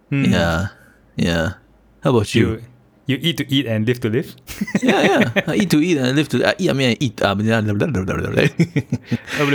Hmm. 0.10 0.32
Yeah. 0.32 0.68
Yeah. 1.17 1.59
How 2.01 2.15
about 2.15 2.33
you? 2.33 2.47
You 2.47 2.63
you 3.07 3.17
eat 3.21 3.38
to 3.38 3.45
eat 3.47 3.65
and 3.65 3.88
live 3.88 4.00
to 4.01 4.09
live. 4.09 4.36
yeah, 4.83 5.01
yeah. 5.01 5.41
I 5.47 5.55
eat 5.55 5.71
to 5.71 5.79
eat 5.79 5.97
and 5.97 6.15
live 6.15 6.27
to. 6.29 6.43
I 6.43 6.55
eat. 6.59 6.69
I 6.69 6.74
mean, 6.74 6.89
I 6.91 6.97
eat. 7.00 7.21
Um, 7.24 7.39
yeah, 7.39 7.62
blah, 7.62 7.74
blah, 7.74 7.88
blah, 7.88 8.03
blah, 8.03 8.31
blah. 8.31 8.43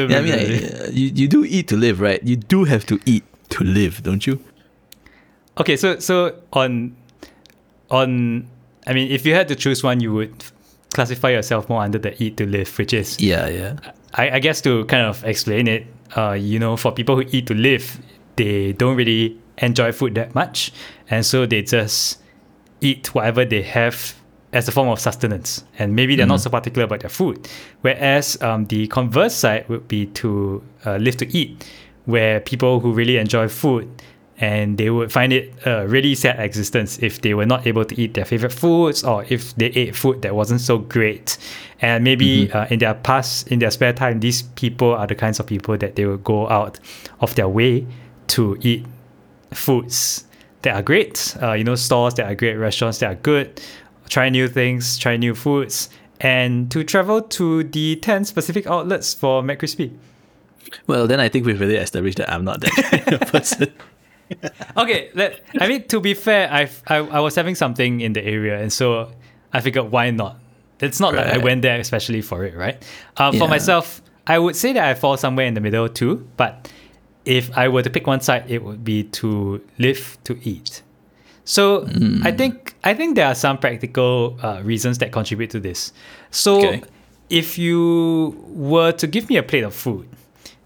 yeah, 0.09 0.19
I 0.19 0.21
mean, 0.25 0.33
I, 0.33 0.88
you 0.88 1.12
you 1.12 1.28
do 1.28 1.45
eat 1.45 1.69
to 1.69 1.76
live, 1.76 2.00
right? 2.00 2.21
You 2.25 2.37
do 2.37 2.64
have 2.64 2.85
to 2.88 2.99
eat 3.04 3.25
to 3.57 3.64
live, 3.64 4.02
don't 4.02 4.26
you? 4.26 4.40
Okay, 5.61 5.76
so 5.76 6.00
so 6.00 6.40
on 6.52 6.97
on 7.92 8.49
I 8.87 8.97
mean 8.97 9.12
if 9.12 9.26
you 9.28 9.35
had 9.37 9.49
to 9.49 9.54
choose 9.54 9.85
one 9.85 10.00
you 10.00 10.12
would 10.12 10.33
classify 10.95 11.31
yourself 11.31 11.69
more 11.69 11.83
under 11.83 11.99
the 11.99 12.16
eat 12.23 12.37
to 12.38 12.47
live, 12.47 12.73
which 12.78 12.92
is 12.92 13.21
Yeah, 13.21 13.49
yeah. 13.49 13.76
I, 14.14 14.31
I 14.31 14.38
guess 14.40 14.61
to 14.62 14.85
kind 14.87 15.07
of 15.07 15.25
explain 15.25 15.69
it, 15.69 15.87
uh, 16.16 16.33
you 16.33 16.59
know, 16.59 16.76
for 16.76 16.92
people 16.92 17.16
who 17.16 17.25
eat 17.33 17.47
to 17.49 17.54
live, 17.54 18.00
they 18.37 18.73
don't 18.73 18.97
really 18.97 19.38
enjoy 19.59 19.92
food 19.92 20.14
that 20.16 20.35
much. 20.35 20.73
And 21.12 21.26
so 21.26 21.45
they 21.45 21.61
just 21.61 22.21
eat 22.81 23.14
whatever 23.14 23.45
they 23.45 23.61
have 23.61 24.14
as 24.54 24.66
a 24.66 24.73
form 24.73 24.88
of 24.88 24.99
sustenance. 24.99 25.62
And 25.78 25.95
maybe 25.95 26.16
they're 26.16 26.26
not 26.26 26.40
so 26.40 26.49
particular 26.49 26.87
about 26.87 27.00
their 27.00 27.11
food. 27.11 27.47
Whereas 27.83 28.40
um, 28.40 28.64
the 28.64 28.87
converse 28.87 29.35
side 29.35 29.69
would 29.69 29.87
be 29.88 30.07
to 30.07 30.64
uh, 30.87 30.97
live 30.97 31.19
to 31.19 31.37
eat, 31.37 31.69
where 32.07 32.40
people 32.40 32.81
who 32.81 32.95
really 32.95 33.19
enjoy 33.19 33.49
food 33.49 33.90
and 34.38 34.78
they 34.78 34.88
would 34.88 35.12
find 35.12 35.35
it 35.35 35.52
a 35.66 35.87
really 35.87 36.14
sad 36.14 36.40
existence 36.40 36.99
if 37.02 37.21
they 37.21 37.35
were 37.35 37.45
not 37.45 37.66
able 37.66 37.85
to 37.85 38.00
eat 38.00 38.14
their 38.14 38.25
favorite 38.25 38.52
foods 38.52 39.04
or 39.04 39.26
if 39.28 39.54
they 39.57 39.66
ate 39.66 39.95
food 39.95 40.23
that 40.23 40.35
wasn't 40.35 40.61
so 40.61 40.78
great 40.78 41.37
and 41.83 42.02
maybe 42.02 42.50
uh, 42.52 42.66
in 42.71 42.78
their 42.78 42.95
past 42.95 43.47
in 43.49 43.59
their 43.59 43.71
spare 43.71 43.92
time 43.92 44.21
these 44.21 44.42
people 44.42 44.95
are 44.95 45.07
the 45.07 45.14
kinds 45.14 45.38
of 45.38 45.47
people 45.47 45.76
that 45.76 45.95
they 45.97 46.07
will 46.07 46.16
go 46.16 46.49
out 46.49 46.81
of 47.21 47.35
their 47.35 47.49
way 47.49 47.87
to 48.26 48.57
eat 48.62 48.87
foods 49.52 50.25
that 50.62 50.75
are 50.75 50.83
great 50.83 51.37
uh, 51.42 51.52
you 51.52 51.64
know 51.64 51.75
stores 51.75 52.14
that 52.14 52.31
are 52.31 52.35
great 52.35 52.57
restaurants 52.57 52.99
that 52.99 53.11
are 53.11 53.21
good 53.21 53.61
try 54.09 54.28
new 54.28 54.49
things 54.49 54.99
try 54.99 55.16
new 55.16 55.35
foods 55.35 55.88
and 56.23 56.71
to 56.71 56.85
travel 56.85 57.21
to 57.21 57.64
the 57.64 57.97
10 57.97 58.25
specific 58.25 58.66
outlets 58.66 59.12
for 59.12 59.42
McCrispy. 59.42 59.92
Well, 60.87 61.09
then 61.09 61.19
I 61.19 61.28
think 61.28 61.45
we've 61.45 61.61
really 61.61 61.76
established 61.76 62.19
that 62.19 62.33
I'm 62.33 62.45
not 62.45 62.61
that 62.61 62.71
kind 63.04 63.21
of 63.21 63.28
person. 63.33 63.73
okay, 64.76 65.11
let, 65.14 65.40
I 65.61 65.69
mean 65.69 65.87
to 65.88 66.00
be 66.00 66.14
fair, 66.14 66.50
I've, 66.50 66.83
I 66.87 66.97
I 66.97 67.21
was 67.21 67.35
having 67.35 67.54
something 67.54 68.00
in 68.00 68.14
the 68.14 68.25
area, 68.25 68.59
and 68.59 68.73
so 68.73 69.12
I 69.52 69.61
figured 69.61 69.90
why 69.90 70.11
not. 70.11 70.38
It's 70.81 70.99
not 70.99 71.14
like 71.14 71.26
I 71.26 71.38
went 71.38 71.62
there 71.62 71.78
especially 71.78 72.23
for 72.23 72.45
it, 72.45 72.57
right? 72.57 72.83
Uh, 73.16 73.31
For 73.33 73.47
myself, 73.47 74.02
I 74.26 74.38
would 74.38 74.57
say 74.57 74.73
that 74.73 74.85
I 74.85 74.95
fall 74.95 75.16
somewhere 75.16 75.47
in 75.47 75.54
the 75.54 75.61
middle 75.61 75.88
too. 75.88 76.26
But 76.37 76.73
if 77.25 77.57
I 77.57 77.69
were 77.69 77.83
to 77.83 77.91
pick 77.91 78.07
one 78.07 78.21
side, 78.21 78.45
it 78.50 78.62
would 78.64 78.85
be 78.85 79.05
to 79.05 79.61
live 79.79 80.19
to 80.25 80.38
eat. 80.43 80.83
So 81.45 81.88
I 82.23 82.31
think 82.31 82.75
I 82.85 82.95
think 82.95 83.17
there 83.17 83.26
are 83.26 83.35
some 83.35 83.59
practical 83.59 84.38
uh, 84.43 84.61
reasons 84.62 84.99
that 84.99 85.11
contribute 85.12 85.50
to 85.50 85.61
this. 85.61 85.93
So 86.31 86.59
Okay. 86.59 86.83
if 87.31 87.59
you 87.59 88.37
were 88.49 88.93
to 88.93 89.07
give 89.07 89.29
me 89.29 89.37
a 89.37 89.43
plate 89.43 89.64
of 89.64 89.75
food 89.75 90.09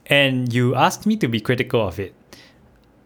and 0.07 0.53
you 0.53 0.75
asked 0.75 1.07
me 1.07 1.17
to 1.17 1.29
be 1.29 1.41
critical 1.41 1.81
of 1.87 1.99
it, 1.99 2.15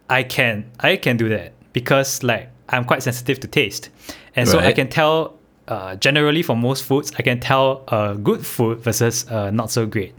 I 0.09 0.25
can 0.25 0.65
I 0.81 0.97
can 0.97 1.17
do 1.17 1.29
that 1.29 1.53
because 1.73 2.23
like 2.25 2.51
I'm 2.69 2.85
quite 2.85 3.03
sensitive 3.03 3.39
to 3.41 3.47
taste, 3.49 3.91
and 4.37 4.49
so 4.49 4.59
I 4.59 4.73
can 4.73 4.89
tell. 4.89 5.35
Uh, 5.69 5.95
generally, 5.95 6.43
for 6.43 6.57
most 6.57 6.83
foods, 6.83 7.13
I 7.17 7.23
can 7.23 7.39
tell 7.39 7.85
a 7.87 8.17
good 8.17 8.45
food 8.45 8.81
versus 8.81 9.25
uh, 9.31 9.51
not 9.53 9.71
so 9.71 9.87
great 9.87 10.13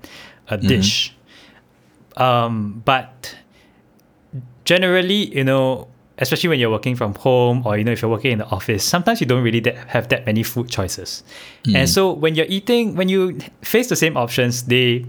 a 0.47 0.55
dish. 0.57 1.13
Um, 2.18 2.82
but 2.86 3.36
generally, 4.65 5.36
you 5.36 5.44
know, 5.44 5.88
especially 6.18 6.50
when 6.50 6.60
you're 6.60 6.70
working 6.70 6.96
from 6.96 7.15
home 7.15 7.63
or 7.65 7.77
you 7.77 7.84
know 7.84 7.91
if 7.91 8.01
you're 8.01 8.12
working 8.12 8.32
in 8.32 8.38
the 8.39 8.48
office, 8.48 8.84
sometimes 8.84 9.20
you 9.22 9.27
don't 9.27 9.44
really 9.44 9.60
that, 9.62 9.75
have 9.88 10.10
that 10.10 10.25
many 10.25 10.44
food 10.44 10.70
choices. 10.70 11.24
And 11.75 11.89
so 11.89 12.12
when 12.12 12.36
you're 12.36 12.48
eating, 12.50 12.96
when 12.96 13.10
you 13.10 13.39
face 13.62 13.89
the 13.89 13.96
same 13.96 14.18
options 14.18 14.62
day 14.62 15.06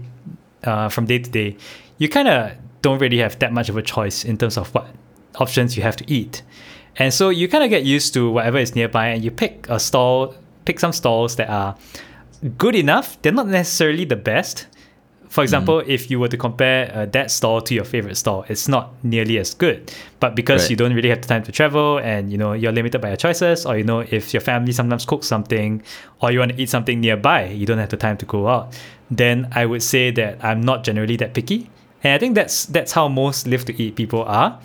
uh, 0.63 0.89
from 0.89 1.05
day 1.05 1.19
to 1.19 1.29
day, 1.29 1.57
you 1.97 2.09
kind 2.09 2.27
of 2.27 2.51
don't 2.81 2.99
really 2.99 3.19
have 3.19 3.37
that 3.39 3.53
much 3.53 3.69
of 3.69 3.77
a 3.77 3.81
choice 3.81 4.25
in 4.25 4.37
terms 4.37 4.57
of 4.57 4.73
what 4.73 4.87
options 5.35 5.77
you 5.77 5.83
have 5.83 5.95
to 5.97 6.11
eat. 6.11 6.41
And 6.97 7.13
so 7.13 7.29
you 7.29 7.47
kind 7.47 7.63
of 7.63 7.69
get 7.69 7.83
used 7.83 8.13
to 8.13 8.29
whatever 8.29 8.57
is 8.57 8.75
nearby 8.75 9.07
and 9.07 9.23
you 9.23 9.31
pick 9.31 9.67
a 9.69 9.79
stall, 9.79 10.35
pick 10.65 10.79
some 10.79 10.93
stalls 10.93 11.35
that 11.37 11.49
are 11.49 11.75
good 12.57 12.75
enough. 12.75 13.21
They're 13.21 13.31
not 13.31 13.47
necessarily 13.47 14.05
the 14.05 14.15
best. 14.15 14.67
For 15.33 15.41
example, 15.41 15.81
if 15.87 16.11
you 16.11 16.19
were 16.19 16.27
to 16.29 16.37
compare 16.37 16.91
uh, 16.93 17.07
that 17.07 17.31
stall 17.31 17.59
to 17.61 17.73
your 17.73 17.85
favorite 17.85 18.17
stall, 18.17 18.45
it's 18.49 18.67
not 18.67 18.93
nearly 19.03 19.39
as 19.39 19.55
good. 19.55 19.91
But 20.19 20.35
because 20.35 20.61
Right. 20.61 20.69
you 20.71 20.75
don't 20.75 20.93
really 20.93 21.09
have 21.09 21.21
the 21.21 21.27
time 21.27 21.41
to 21.49 21.51
travel 21.51 21.97
and 21.97 22.31
you 22.31 22.37
know 22.37 22.53
you're 22.53 22.71
limited 22.71 23.01
by 23.01 23.07
your 23.07 23.17
choices, 23.17 23.65
or 23.65 23.73
you 23.75 23.83
know 23.83 24.01
if 24.17 24.31
your 24.31 24.41
family 24.41 24.71
sometimes 24.73 25.05
cooks 25.05 25.25
something, 25.25 25.81
or 26.21 26.31
you 26.31 26.37
want 26.37 26.51
to 26.53 26.61
eat 26.61 26.69
something 26.69 27.01
nearby, 27.01 27.45
you 27.49 27.65
don't 27.65 27.79
have 27.79 27.89
the 27.89 27.97
time 27.97 28.15
to 28.17 28.25
go 28.27 28.47
out. 28.47 28.77
Then 29.09 29.47
I 29.53 29.65
would 29.65 29.81
say 29.81 30.11
that 30.11 30.37
I'm 30.45 30.61
not 30.61 30.83
generally 30.83 31.17
that 31.17 31.33
picky, 31.33 31.67
and 32.03 32.13
I 32.13 32.19
think 32.19 32.35
that's 32.35 32.65
that's 32.69 32.91
how 32.93 33.07
most 33.09 33.47
live 33.47 33.65
to 33.65 33.73
eat 33.81 33.95
people 33.95 34.21
are, 34.29 34.59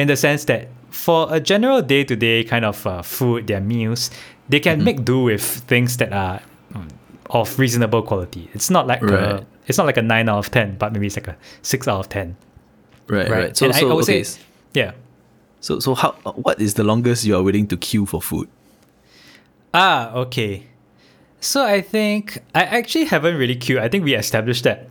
in 0.00 0.08
the 0.08 0.16
sense 0.16 0.46
that 0.46 0.68
for 0.88 1.28
a 1.30 1.38
general 1.38 1.82
day 1.82 2.02
to 2.02 2.16
day 2.16 2.44
kind 2.44 2.64
of 2.64 2.86
uh, 2.86 3.02
food, 3.02 3.46
their 3.46 3.60
meals, 3.60 4.10
they 4.48 4.60
can 4.60 4.82
make 4.84 5.04
do 5.04 5.20
with 5.28 5.44
things 5.68 5.98
that 5.98 6.14
are 6.14 6.40
mm, 6.72 6.88
of 7.28 7.58
reasonable 7.58 8.00
quality. 8.00 8.48
It's 8.54 8.70
not 8.70 8.86
like 8.86 9.02
a, 9.02 9.06
Right. 9.06 9.46
It's 9.66 9.78
not 9.78 9.86
like 9.86 9.96
a 9.96 10.02
nine 10.02 10.28
out 10.28 10.38
of 10.38 10.50
ten, 10.50 10.76
but 10.76 10.92
maybe 10.92 11.06
it's 11.06 11.16
like 11.16 11.28
a 11.28 11.36
six 11.62 11.86
out 11.88 12.00
of 12.00 12.08
ten. 12.08 12.36
Right, 13.08 13.28
Right. 13.28 13.30
right. 13.44 13.56
So, 13.56 13.66
And 13.66 13.74
so 13.74 13.90
I 13.90 13.94
would 13.94 14.04
okay. 14.04 14.22
say- 14.24 14.40
Yeah. 14.74 14.92
So, 15.60 15.78
so 15.80 15.94
how? 15.94 16.12
What 16.36 16.60
is 16.60 16.74
the 16.74 16.84
longest 16.84 17.24
you 17.24 17.36
are 17.36 17.42
willing 17.42 17.66
to 17.68 17.76
queue 17.76 18.04
for 18.06 18.20
food? 18.20 18.48
Ah, 19.72 20.12
okay. 20.14 20.66
So 21.40 21.64
I 21.64 21.80
think 21.80 22.38
I 22.54 22.62
actually 22.64 23.04
haven't 23.04 23.36
really 23.36 23.56
queued. 23.56 23.78
I 23.78 23.88
think 23.88 24.04
we 24.04 24.14
established 24.14 24.64
that 24.64 24.88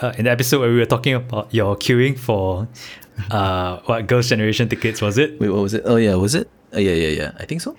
uh, 0.00 0.12
in 0.18 0.24
the 0.24 0.30
episode 0.30 0.60
where 0.60 0.70
we 0.70 0.78
were 0.78 0.86
talking 0.86 1.14
about 1.14 1.52
your 1.54 1.76
queuing 1.76 2.18
for 2.18 2.68
uh 3.30 3.78
what 3.86 4.06
girls' 4.06 4.28
generation 4.28 4.68
tickets 4.68 5.00
was 5.02 5.18
it? 5.18 5.38
Wait, 5.40 5.50
what 5.50 5.62
was 5.62 5.74
it? 5.74 5.82
Oh 5.84 5.96
yeah, 5.96 6.14
was 6.14 6.34
it? 6.34 6.48
Oh 6.72 6.78
yeah, 6.78 6.92
yeah, 6.94 7.08
yeah. 7.08 7.30
I 7.38 7.44
think 7.44 7.60
so. 7.60 7.76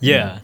Yeah. 0.00 0.40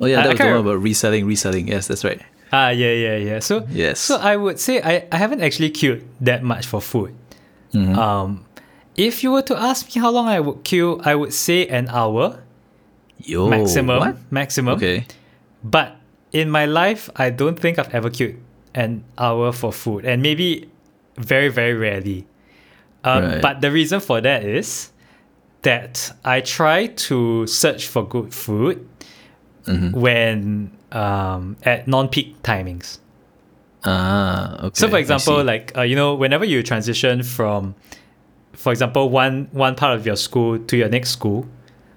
Oh 0.00 0.06
yeah, 0.06 0.18
I- 0.18 0.20
I 0.20 0.22
that 0.24 0.30
was 0.32 0.38
the 0.40 0.46
one 0.46 0.60
about 0.60 0.82
reselling, 0.82 1.26
reselling. 1.26 1.68
Yes, 1.68 1.86
that's 1.86 2.04
right. 2.04 2.20
Ah, 2.52 2.70
yeah, 2.70 2.92
yeah, 2.92 3.16
yeah. 3.16 3.38
So 3.38 3.66
Yes. 3.70 4.00
So 4.00 4.16
I 4.16 4.36
would 4.36 4.58
say 4.58 4.80
I, 4.82 5.06
I 5.12 5.16
haven't 5.16 5.40
actually 5.40 5.70
queued 5.70 6.02
that 6.20 6.42
much 6.42 6.66
for 6.66 6.80
food. 6.80 7.14
Mm-hmm. 7.72 7.98
Um, 7.98 8.44
if 8.96 9.22
you 9.22 9.30
were 9.32 9.42
to 9.42 9.56
ask 9.56 9.86
me 9.94 10.00
how 10.00 10.10
long 10.10 10.26
I 10.28 10.40
would 10.40 10.64
queue, 10.64 11.00
I 11.04 11.14
would 11.14 11.32
say 11.32 11.66
an 11.68 11.88
hour 11.88 12.42
Yo, 13.18 13.48
maximum. 13.48 13.98
What? 13.98 14.16
Maximum. 14.30 14.74
Okay. 14.74 15.06
But 15.62 15.96
in 16.32 16.50
my 16.50 16.66
life, 16.66 17.08
I 17.16 17.30
don't 17.30 17.58
think 17.58 17.78
I've 17.78 17.94
ever 17.94 18.10
queued 18.10 18.36
an 18.74 19.04
hour 19.18 19.52
for 19.52 19.72
food, 19.72 20.04
and 20.04 20.22
maybe 20.22 20.68
very, 21.16 21.48
very 21.48 21.74
rarely. 21.74 22.26
Um, 23.04 23.24
Right. 23.24 23.42
But 23.42 23.60
the 23.60 23.70
reason 23.70 24.00
for 24.00 24.20
that 24.20 24.44
is 24.44 24.90
that 25.62 26.12
I 26.24 26.40
try 26.40 26.86
to 26.86 27.46
search 27.46 27.86
for 27.86 28.06
good 28.06 28.32
food 28.34 28.86
Mm-hmm. 29.66 29.92
when 30.00 30.70
um, 30.92 31.56
at 31.62 31.86
non-peak 31.88 32.42
timings. 32.42 32.98
Ah, 33.84 34.56
okay. 34.64 34.70
So, 34.74 34.88
for 34.88 34.98
example, 34.98 35.42
like 35.42 35.76
uh, 35.76 35.82
you 35.82 35.96
know, 35.96 36.14
whenever 36.14 36.44
you 36.44 36.62
transition 36.62 37.22
from, 37.22 37.74
for 38.52 38.72
example, 38.72 39.08
one 39.08 39.48
one 39.52 39.74
part 39.74 39.96
of 39.98 40.04
your 40.04 40.16
school 40.16 40.58
to 40.58 40.76
your 40.76 40.88
next 40.88 41.10
school, 41.10 41.46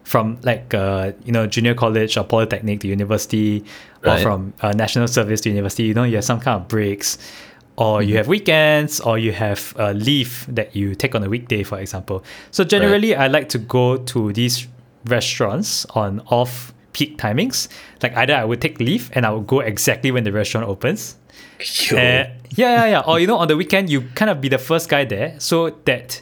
from 0.04 0.38
like 0.44 0.74
uh, 0.74 1.12
you 1.26 1.32
know 1.32 1.46
junior 1.46 1.74
college 1.74 2.18
or 2.18 2.24
polytechnic 2.24 2.80
to 2.82 2.88
university, 2.88 3.66
or 4.06 4.18
from 4.18 4.54
uh, 4.62 4.72
national 4.72 5.08
service 5.08 5.42
to 5.42 5.50
university, 5.50 5.84
you 5.84 5.94
know, 5.94 6.04
you 6.04 6.16
have 6.16 6.24
some 6.26 6.40
kind 6.40 6.62
of 6.62 6.68
breaks, 6.68 7.18
or 7.76 8.00
Mm-hmm. 8.00 8.10
you 8.10 8.18
have 8.18 8.28
weekends, 8.28 9.00
or 9.02 9.18
you 9.18 9.34
have 9.34 9.74
uh, 9.78 9.92
leave 9.92 10.46
that 10.48 10.76
you 10.76 10.96
take 10.96 11.16
on 11.16 11.24
a 11.24 11.30
weekday, 11.30 11.64
for 11.64 11.80
example. 11.80 12.24
So 12.52 12.64
generally, 12.64 13.14
I 13.16 13.28
like 13.28 13.50
to 13.50 13.58
go 13.58 13.98
to 13.98 14.32
these 14.32 14.68
restaurants 15.06 15.86
on 15.96 16.22
off 16.28 16.73
peak 16.94 17.18
timings. 17.18 17.68
Like 18.02 18.16
either 18.16 18.36
I 18.36 18.46
would 18.46 18.62
take 18.62 18.80
leave 18.80 19.10
and 19.14 19.26
I 19.26 19.32
would 19.32 19.48
go 19.48 19.60
exactly 19.60 20.12
when 20.12 20.24
the 20.24 20.32
restaurant 20.32 20.68
opens. 20.70 21.18
Uh, 21.92 21.96
yeah, 21.96 22.34
yeah, 22.56 22.86
yeah. 22.86 23.00
Or 23.06 23.20
you 23.20 23.28
know, 23.28 23.38
on 23.38 23.48
the 23.48 23.58
weekend, 23.58 23.90
you 23.90 24.02
kind 24.16 24.30
of 24.32 24.40
be 24.42 24.50
the 24.50 24.58
first 24.58 24.90
guy 24.90 25.06
there, 25.06 25.36
so 25.40 25.70
that 25.86 26.22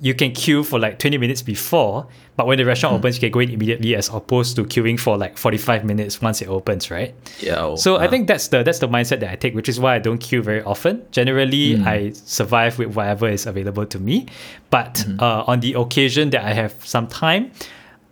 you 0.00 0.14
can 0.14 0.32
queue 0.32 0.62
for 0.64 0.78
like 0.78 0.98
twenty 0.98 1.18
minutes 1.18 1.42
before. 1.42 2.06
But 2.36 2.46
when 2.46 2.56
the 2.56 2.64
restaurant 2.64 2.92
Hmm. 2.94 2.98
opens, 3.00 3.16
you 3.16 3.20
can 3.20 3.30
go 3.32 3.40
in 3.40 3.50
immediately, 3.50 3.96
as 3.96 4.08
opposed 4.08 4.54
to 4.56 4.64
queuing 4.64 4.98
for 4.98 5.18
like 5.18 5.36
forty-five 5.36 5.84
minutes 5.84 6.22
once 6.22 6.40
it 6.40 6.48
opens, 6.48 6.90
right? 6.90 7.12
yeah. 7.40 7.74
So 7.74 7.96
I 7.96 8.06
uh, 8.06 8.10
think 8.10 8.28
that's 8.28 8.48
the 8.48 8.62
that's 8.62 8.78
the 8.78 8.88
mindset 8.88 9.20
that 9.20 9.30
I 9.32 9.36
take, 9.36 9.54
which 9.54 9.68
is 9.68 9.78
why 9.80 9.96
I 9.96 9.98
don't 9.98 10.18
queue 10.18 10.42
very 10.42 10.62
often. 10.62 11.02
Generally, 11.10 11.76
Hmm. 11.76 11.88
I 11.88 12.12
survive 12.14 12.78
with 12.78 12.94
whatever 12.94 13.28
is 13.28 13.46
available 13.46 13.86
to 13.86 13.98
me. 13.98 14.26
But 14.70 14.94
Mm-hmm. 14.94 15.20
uh, 15.20 15.44
on 15.52 15.60
the 15.60 15.74
occasion 15.74 16.30
that 16.30 16.44
I 16.44 16.52
have 16.54 16.74
some 16.84 17.06
time, 17.08 17.50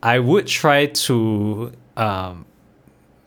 I 0.02 0.18
would 0.18 0.46
try 0.46 0.86
to 1.06 1.72
um, 1.96 2.44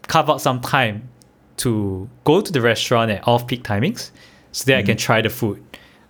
carve 0.08 0.30
out 0.30 0.42
some 0.42 0.62
time 0.62 1.10
to 1.58 2.10
go 2.24 2.42
to 2.42 2.52
the 2.52 2.62
restaurant 2.62 3.12
at 3.12 3.28
off-peak 3.28 3.64
timings, 3.64 4.12
so 4.52 4.66
that 4.66 4.78
I 4.78 4.84
can 4.84 4.98
try 4.98 5.22
the 5.22 5.30
food. 5.30 5.64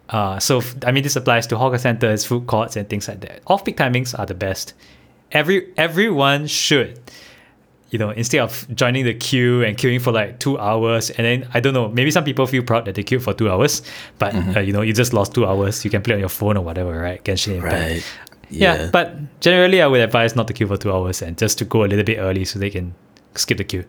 Uh, 0.10 0.40
so 0.40 0.60
f- 0.60 0.76
I 0.86 0.92
mean, 0.92 1.04
this 1.04 1.16
applies 1.16 1.48
to 1.48 1.58
hawker 1.58 1.78
centers, 1.78 2.26
food 2.26 2.48
courts, 2.48 2.76
and 2.76 2.90
things 2.90 3.08
like 3.08 3.22
that. 3.22 3.42
Off-peak 3.48 3.78
timings 3.78 4.18
are 4.18 4.26
the 4.26 4.34
best. 4.34 4.74
Every 5.32 5.72
everyone 5.78 6.48
should 6.48 7.00
you 7.92 7.98
know, 7.98 8.12
instead 8.12 8.40
of 8.42 8.68
joining 8.76 9.04
the 9.04 9.14
queue 9.16 9.64
and 9.64 9.76
queuing 9.76 10.00
for 10.00 10.12
like 10.12 10.40
two 10.40 10.60
hours, 10.60 11.10
and 11.10 11.26
then 11.26 11.50
I 11.54 11.60
don't 11.60 11.74
know, 11.74 11.90
maybe 11.90 12.12
some 12.12 12.24
people 12.24 12.46
feel 12.46 12.62
proud 12.62 12.86
that 12.86 12.94
they 12.96 13.02
queued 13.04 13.24
for 13.24 13.34
two 13.34 13.50
hours, 13.50 13.82
but 14.20 14.36
uh, 14.56 14.60
you 14.60 14.72
know, 14.74 14.82
you 14.82 14.94
just 14.94 15.12
lost 15.12 15.34
two 15.34 15.46
hours. 15.46 15.84
You 15.84 15.90
can 15.90 16.02
play 16.04 16.14
on 16.14 16.20
your 16.20 16.30
phone 16.30 16.56
or 16.58 16.64
whatever, 16.64 16.92
right? 17.00 17.24
Genshin 17.24 17.56
Impact. 17.56 17.74
Right. 17.74 18.04
Yeah. 18.50 18.76
Yeah. 18.76 18.90
but 18.92 19.40
generally, 19.42 19.82
I 19.82 19.88
would 19.88 20.02
advise 20.02 20.36
not 20.36 20.48
to 20.48 20.54
queue 20.54 20.68
for 20.68 20.78
two 20.78 20.92
hours 20.92 21.22
and 21.22 21.38
just 21.38 21.58
to 21.60 21.66
go 21.66 21.84
a 21.84 21.88
little 21.88 22.04
bit 22.06 22.18
early 22.18 22.46
so 22.46 22.58
they 22.60 22.70
can 22.70 22.94
skip 23.36 23.58
the 23.60 23.64
queue. 23.64 23.86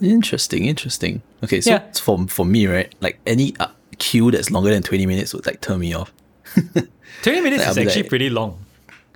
Interesting, 0.00 0.64
interesting. 0.66 1.22
Okay, 1.42 1.60
so 1.60 1.70
Yeah. 1.70 1.82
for 2.00 2.26
for 2.28 2.44
me, 2.44 2.66
right, 2.66 2.92
like 3.00 3.18
any 3.26 3.54
uh, 3.60 3.68
queue 3.98 4.30
that's 4.30 4.50
longer 4.50 4.70
than 4.70 4.82
twenty 4.82 5.06
minutes 5.06 5.32
would 5.34 5.46
like 5.46 5.60
turn 5.60 5.80
me 5.80 5.94
off. 5.94 6.12
Twenty 7.22 7.40
minutes 7.40 7.62
Like, 7.62 7.70
is 7.70 7.78
actually 7.78 8.02
like- 8.02 8.08
pretty 8.08 8.28
long. 8.30 8.64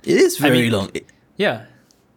It 0.03 0.17
is 0.17 0.37
very 0.37 0.61
mean- 0.63 0.71
long. 0.71 0.89
It- 0.93 1.05
Yeah. 1.37 1.65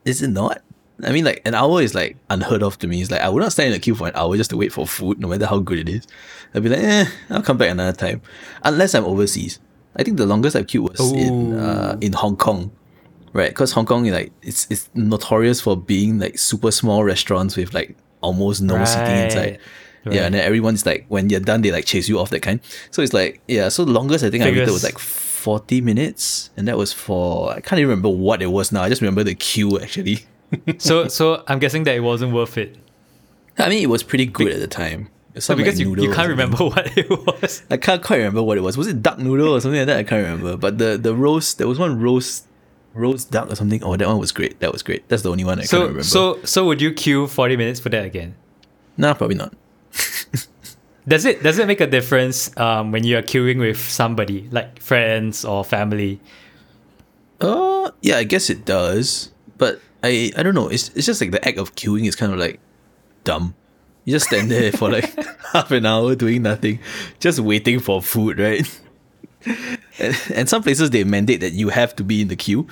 Is 0.04 0.22
it 0.22 0.28
not? 0.30 0.62
I 1.04 1.10
mean, 1.12 1.24
like 1.24 1.42
an 1.44 1.54
hour 1.54 1.82
is 1.82 1.94
like 1.94 2.16
unheard 2.30 2.62
of 2.62 2.78
to 2.78 2.86
me. 2.86 3.02
It's 3.02 3.10
like 3.10 3.20
I 3.20 3.28
would 3.28 3.42
not 3.42 3.52
stand 3.52 3.70
in 3.70 3.76
a 3.76 3.80
queue 3.80 3.94
for 3.96 4.06
an 4.08 4.14
hour 4.14 4.36
just 4.36 4.50
to 4.50 4.56
wait 4.56 4.72
for 4.72 4.86
food, 4.86 5.18
no 5.18 5.28
matter 5.28 5.46
how 5.46 5.58
good 5.58 5.78
it 5.78 5.88
is. 5.88 6.06
I'd 6.54 6.62
be 6.62 6.68
like, 6.68 6.78
eh, 6.80 7.06
I'll 7.30 7.42
come 7.42 7.56
back 7.58 7.70
another 7.70 7.96
time, 7.96 8.22
unless 8.62 8.94
I'm 8.94 9.04
overseas. 9.04 9.58
I 9.96 10.02
think 10.02 10.16
the 10.16 10.26
longest 10.26 10.56
I've 10.56 10.66
queued 10.66 10.88
was 10.88 11.12
in 11.12 11.54
uh, 11.54 11.96
in 12.00 12.12
Hong 12.12 12.36
Kong, 12.36 12.70
right? 13.32 13.50
Because 13.50 13.72
Hong 13.72 13.86
Kong, 13.86 14.04
like, 14.06 14.32
it's 14.42 14.66
it's 14.70 14.88
notorious 14.94 15.60
for 15.60 15.76
being 15.76 16.18
like 16.18 16.38
super 16.38 16.70
small 16.70 17.04
restaurants 17.04 17.56
with 17.56 17.74
like 17.74 17.96
almost 18.20 18.62
no 18.62 18.82
seating 18.84 19.16
inside. 19.16 19.58
Right. 20.04 20.16
Yeah, 20.16 20.24
and 20.26 20.34
then 20.34 20.44
everyone's 20.44 20.84
like, 20.84 21.04
when 21.08 21.30
you're 21.30 21.38
done, 21.40 21.62
they 21.62 21.70
like 21.70 21.84
chase 21.84 22.08
you 22.08 22.18
off 22.18 22.30
that 22.30 22.40
kind. 22.40 22.58
So 22.90 23.02
it's 23.02 23.12
like, 23.12 23.40
yeah. 23.46 23.68
So 23.68 23.84
the 23.84 23.92
longest 23.92 24.24
I 24.24 24.30
think 24.30 24.42
I 24.42 24.50
waited 24.50 24.70
was 24.70 24.82
like 24.82 24.98
forty 24.98 25.80
minutes, 25.80 26.50
and 26.56 26.66
that 26.66 26.76
was 26.76 26.92
for 26.92 27.50
I 27.52 27.60
can't 27.60 27.78
even 27.78 27.90
remember 27.90 28.08
what 28.08 28.42
it 28.42 28.46
was 28.46 28.72
now. 28.72 28.82
I 28.82 28.88
just 28.88 29.00
remember 29.00 29.22
the 29.22 29.34
queue 29.34 29.78
actually. 29.80 30.20
So 30.76 31.08
so 31.08 31.42
I'm 31.48 31.58
guessing 31.58 31.84
that 31.84 31.94
it 31.96 32.00
wasn't 32.00 32.34
worth 32.34 32.58
it. 32.58 32.76
I 33.56 33.70
mean, 33.70 33.82
it 33.82 33.86
was 33.86 34.02
pretty 34.02 34.26
good 34.26 34.52
at 34.52 34.60
the 34.60 34.66
time. 34.66 35.08
It's 35.34 35.46
So 35.46 35.52
some, 35.54 35.58
like, 35.58 35.64
because 35.66 35.80
you, 35.80 35.94
you 35.96 36.12
can't 36.12 36.28
remember 36.28 36.56
what 36.64 36.96
it 36.96 37.08
was. 37.08 37.62
I 37.70 37.76
can't 37.78 38.02
quite 38.02 38.16
remember 38.18 38.42
what 38.42 38.58
it 38.58 38.62
was. 38.62 38.76
Was 38.76 38.86
it 38.86 39.02
duck 39.02 39.18
noodle 39.18 39.54
or 39.54 39.60
something 39.60 39.78
like 39.80 39.86
that? 39.86 39.98
I 39.98 40.02
can't 40.04 40.24
remember. 40.24 40.56
But 40.56 40.78
the 40.78 40.98
the 40.98 41.14
roast, 41.14 41.58
there 41.58 41.66
was 41.68 41.78
one 41.78 42.00
roast, 42.00 42.46
roast 42.94 43.30
duck 43.30 43.50
or 43.50 43.54
something. 43.56 43.82
Oh, 43.82 43.96
that 43.96 44.06
one 44.08 44.18
was 44.18 44.32
great. 44.32 44.60
That 44.60 44.72
was 44.72 44.82
great. 44.82 45.08
That's 45.08 45.22
the 45.22 45.30
only 45.30 45.44
one 45.44 45.58
I 45.60 45.64
So 45.64 45.80
remember. 45.82 46.02
so 46.04 46.38
so 46.44 46.66
would 46.66 46.80
you 46.82 46.92
queue 46.92 47.26
40 47.26 47.56
minutes 47.56 47.80
for 47.80 47.88
that 47.90 48.04
again? 48.04 48.34
nah, 48.96 49.14
probably 49.14 49.36
not. 49.36 49.54
Does 51.08 51.24
it 51.24 51.42
does 51.42 51.58
it 51.58 51.66
make 51.66 51.80
a 51.80 51.86
difference 51.88 52.54
um, 52.56 52.92
when 52.92 53.02
you 53.02 53.18
are 53.18 53.22
queuing 53.22 53.58
with 53.58 53.76
somebody 53.76 54.46
like 54.52 54.78
friends 54.80 55.44
or 55.44 55.64
family? 55.64 56.20
Uh, 57.40 57.90
yeah, 58.02 58.18
I 58.18 58.24
guess 58.24 58.48
it 58.50 58.64
does. 58.64 59.32
But 59.58 59.80
I 60.04 60.30
I 60.36 60.44
don't 60.44 60.54
know. 60.54 60.68
It's 60.68 60.90
it's 60.94 61.06
just 61.06 61.20
like 61.20 61.32
the 61.32 61.42
act 61.46 61.58
of 61.58 61.74
queuing 61.74 62.06
is 62.06 62.14
kind 62.14 62.32
of 62.32 62.38
like 62.38 62.60
dumb. 63.24 63.54
You 64.04 64.12
just 64.14 64.26
stand 64.26 64.50
there 64.50 64.72
for 64.72 64.90
like 64.90 65.14
half 65.52 65.70
an 65.70 65.86
hour 65.86 66.14
doing 66.14 66.42
nothing, 66.42 66.80
just 67.20 67.38
waiting 67.38 67.78
for 67.80 68.02
food, 68.02 68.38
right? 68.38 68.80
and, 69.98 70.20
and 70.34 70.48
some 70.48 70.62
places 70.62 70.90
they 70.90 71.04
mandate 71.04 71.40
that 71.40 71.52
you 71.52 71.68
have 71.68 71.94
to 71.96 72.04
be 72.04 72.20
in 72.22 72.28
the 72.28 72.36
queue 72.36 72.66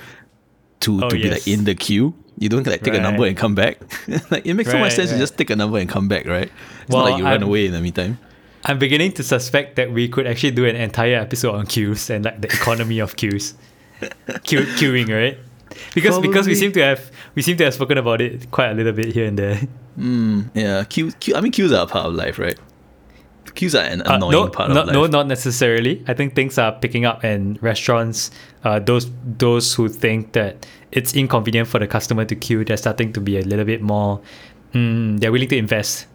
to, 0.80 1.04
Oh, 1.04 1.08
to 1.08 1.16
be 1.16 1.30
like 1.30 1.46
in 1.46 1.64
the 1.64 1.74
queue. 1.74 2.14
You 2.38 2.48
don't 2.48 2.66
like 2.66 2.82
take 2.82 2.94
a 2.94 3.00
number 3.00 3.26
and 3.26 3.36
come 3.36 3.54
back. 3.54 3.78
like 4.30 4.46
it 4.46 4.54
makes 4.54 4.70
so 4.70 4.78
much 4.78 4.90
Right, 4.90 4.92
sense 4.96 5.10
to 5.10 5.18
just 5.18 5.36
take 5.36 5.50
a 5.50 5.56
number 5.56 5.78
and 5.78 5.88
come 5.88 6.08
back, 6.08 6.26
right? 6.26 6.50
It's 6.82 6.88
Well, 6.90 7.02
not 7.04 7.10
like 7.10 7.18
you 7.18 7.24
run 7.24 7.32
I'm- 7.34 7.42
away 7.42 7.66
in 7.66 7.72
the 7.72 7.80
meantime. 7.80 8.18
I'm 8.64 8.78
beginning 8.78 9.12
to 9.12 9.22
suspect 9.22 9.76
that 9.76 9.90
we 9.90 10.06
could 10.08 10.26
actually 10.26 10.50
do 10.50 10.66
an 10.66 10.76
entire 10.76 11.16
episode 11.16 11.54
on 11.54 11.66
queues 11.66 12.10
and 12.10 12.26
like 12.26 12.42
the 12.42 12.48
economy 12.48 12.98
of 12.98 13.16
queues, 13.16 13.54
Queue, 14.44 14.60
queuing, 14.76 15.08
right? 15.08 15.38
Because 15.94 16.18
because 16.18 16.46
we 16.46 16.54
seem 16.54 16.72
to 16.72 16.80
have 16.82 17.10
we 17.34 17.42
seem 17.42 17.56
to 17.58 17.64
have 17.64 17.74
spoken 17.74 17.98
about 17.98 18.20
it 18.20 18.50
quite 18.50 18.70
a 18.70 18.74
little 18.74 18.92
bit 18.92 19.12
here 19.14 19.26
and 19.26 19.38
there. 19.38 19.60
Yeah, 20.54 20.84
queue, 20.84 21.12
queue. 21.20 21.34
I 21.36 21.40
mean, 21.40 21.52
queues 21.52 21.72
are 21.72 21.84
a 21.84 21.86
part 21.86 22.06
of 22.06 22.14
life, 22.14 22.38
right? 22.38 22.58
Queues 23.54 23.74
are 23.74 23.82
an 23.84 24.02
Uh, 24.02 24.14
annoying 24.14 24.32
no, 24.32 24.48
part 24.48 24.70
of 24.70 24.76
no, 24.76 24.82
life. 24.84 24.92
no, 24.94 25.06
not 25.06 25.26
necessarily. 25.26 26.02
I 26.06 26.14
think 26.14 26.34
things 26.34 26.56
are 26.58 26.72
picking 26.72 27.04
up, 27.04 27.24
and 27.24 27.60
restaurants, 27.62 28.30
uh, 28.64 28.78
those 28.78 29.10
those 29.38 29.74
who 29.74 29.88
think 29.88 30.32
that 30.32 30.66
it's 30.92 31.14
inconvenient 31.14 31.68
for 31.68 31.78
the 31.80 31.86
customer 31.86 32.24
to 32.24 32.34
queue, 32.36 32.64
they're 32.64 32.76
starting 32.76 33.12
to 33.14 33.20
be 33.20 33.38
a 33.38 33.42
little 33.42 33.64
bit 33.64 33.82
more. 33.82 34.20
Mm, 34.74 35.18
they're 35.20 35.32
willing 35.32 35.48
to 35.48 35.56
invest 35.56 36.06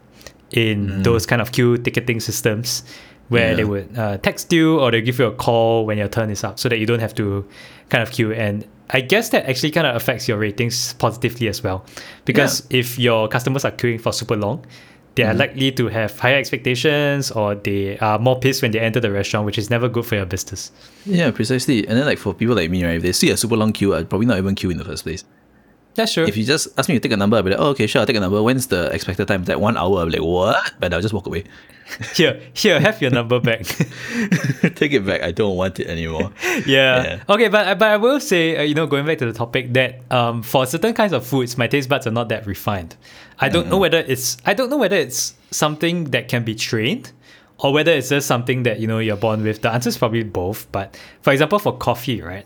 in 0.52 1.04
those 1.04 1.26
kind 1.26 1.42
of 1.42 1.52
queue 1.52 1.78
ticketing 1.78 2.20
systems, 2.22 2.84
where 3.30 3.50
Yeah. 3.52 3.56
they 3.58 3.64
would 3.66 3.98
uh, 3.98 4.18
text 4.20 4.54
you 4.54 4.80
or 4.80 4.92
they 4.92 5.02
give 5.02 5.20
you 5.20 5.26
a 5.26 5.32
call 5.32 5.86
when 5.86 5.98
your 5.98 6.08
turn 6.08 6.30
is 6.30 6.44
up, 6.44 6.58
so 6.60 6.70
that 6.70 6.78
you 6.80 6.86
don't 6.86 7.02
have 7.02 7.14
to 7.16 7.44
kind 7.90 8.02
of 8.02 8.12
queue. 8.12 8.32
And 8.32 8.64
I 8.89 9.01
guess 9.01 9.30
that 9.30 9.50
actually 9.50 9.72
kind 9.72 9.88
of 9.88 9.96
affects 9.96 10.27
your 10.27 10.38
ratings 10.38 10.94
positively 10.94 11.48
as 11.48 11.63
well, 11.63 11.86
because 12.25 12.65
if 12.70 13.00
your 13.00 13.27
customers 13.27 13.65
are 13.65 13.72
queuing 13.72 14.00
for 14.00 14.13
super 14.13 14.36
long, 14.36 14.65
they 15.15 15.24
are 15.24 15.30
mm-hmm. 15.30 15.39
likely 15.39 15.72
to 15.72 15.88
have 15.88 16.20
higher 16.20 16.36
expectations 16.38 17.32
or 17.32 17.56
they 17.56 17.98
are 18.00 18.20
more 18.20 18.38
pissed 18.39 18.62
when 18.62 18.72
they 18.72 18.80
enter 18.80 19.00
the 19.00 19.10
restaurant, 19.10 19.46
which 19.46 19.58
is 19.58 19.70
never 19.70 19.88
good 19.88 20.06
for 20.06 20.15
your 20.15 20.25
business. 20.25 20.72
Yeah, 21.06 21.32
precisely. 21.32 21.88
And 21.88 21.98
then 21.98 22.06
like 22.06 22.18
for 22.18 22.34
people 22.34 22.56
like 22.56 22.70
me, 22.70 22.84
right, 22.84 22.98
if 22.98 23.01
they 23.01 23.13
see 23.13 23.30
a 23.32 23.38
super 23.38 23.56
long 23.56 23.72
queue, 23.72 23.96
I'd 23.96 24.10
probably 24.10 24.27
not 24.27 24.38
even 24.38 24.56
queue 24.56 24.70
in 24.70 24.77
the 24.77 24.86
first 24.86 25.04
place. 25.04 25.24
That's 25.96 26.14
true. 26.14 26.25
If 26.25 26.36
you 26.36 26.44
just 26.44 26.78
ask 26.78 26.90
me 26.90 26.96
to 26.96 27.00
take 27.00 27.14
a 27.14 27.18
number, 27.18 27.38
I'll 27.38 27.44
be 27.44 27.52
like, 27.52 27.60
oh, 27.60 27.70
okay, 27.70 27.88
sure, 27.88 28.02
I'll 28.02 28.06
take 28.06 28.18
a 28.18 28.20
number. 28.20 28.44
When's 28.44 28.68
the 28.68 28.92
expected 28.92 29.28
time? 29.28 29.42
It's 29.42 29.50
like 29.50 29.60
one 29.60 29.78
hour. 29.78 30.00
I'll 30.00 30.06
be 30.06 30.12
like, 30.12 30.22
what? 30.22 30.74
But 30.80 30.93
I'll 30.93 31.02
just 31.02 31.13
walk 31.13 31.26
away. 31.26 31.46
here, 32.15 32.41
here, 32.54 32.80
have 32.80 33.02
your 33.02 33.12
number 33.12 33.39
back. 33.39 33.63
take 34.76 34.91
it 34.91 35.06
back. 35.06 35.22
I 35.22 35.32
don't 35.32 35.56
want 35.56 35.80
it 35.80 35.88
anymore. 35.88 36.32
yeah. 36.43 36.65
Yeah. 36.67 37.24
Okay, 37.30 37.48
but 37.48 37.80
but 37.80 37.88
I 37.88 37.98
will 37.98 38.19
say, 38.19 38.58
uh, 38.58 38.62
you 38.63 38.76
know, 38.76 38.88
going 38.88 39.06
back 39.06 39.19
to 39.19 39.26
the 39.26 39.34
topic 39.34 39.72
that 39.74 40.02
um, 40.12 40.43
for 40.43 40.65
certain 40.65 40.93
kinds 40.93 41.13
of 41.13 41.26
foods, 41.26 41.58
my 41.58 41.67
taste 41.67 41.88
buds 41.88 42.08
are 42.08 42.12
not 42.12 42.30
that 42.30 42.46
refined. 42.46 42.98
I 43.39 43.50
don't 43.50 43.67
know 43.67 43.78
whether 43.78 44.00
it's 44.00 44.38
I 44.46 44.54
don't 44.54 44.69
know 44.69 44.78
whether 44.78 44.96
it's 44.96 45.36
something 45.52 46.06
that 46.06 46.28
can 46.28 46.43
be 46.43 46.56
trained, 46.56 47.12
or 47.60 47.72
whether 47.74 47.91
it's 47.91 48.10
just 48.10 48.28
something 48.28 48.63
that 48.63 48.80
you 48.80 48.88
know 48.88 49.00
you're 49.00 49.17
born 49.17 49.43
with. 49.43 49.62
The 49.62 49.72
answer 49.72 49.89
is 49.89 49.98
probably 49.98 50.24
both. 50.24 50.72
But 50.72 51.00
for 51.22 51.32
example, 51.32 51.60
for 51.60 51.78
coffee, 51.78 52.22
right? 52.22 52.46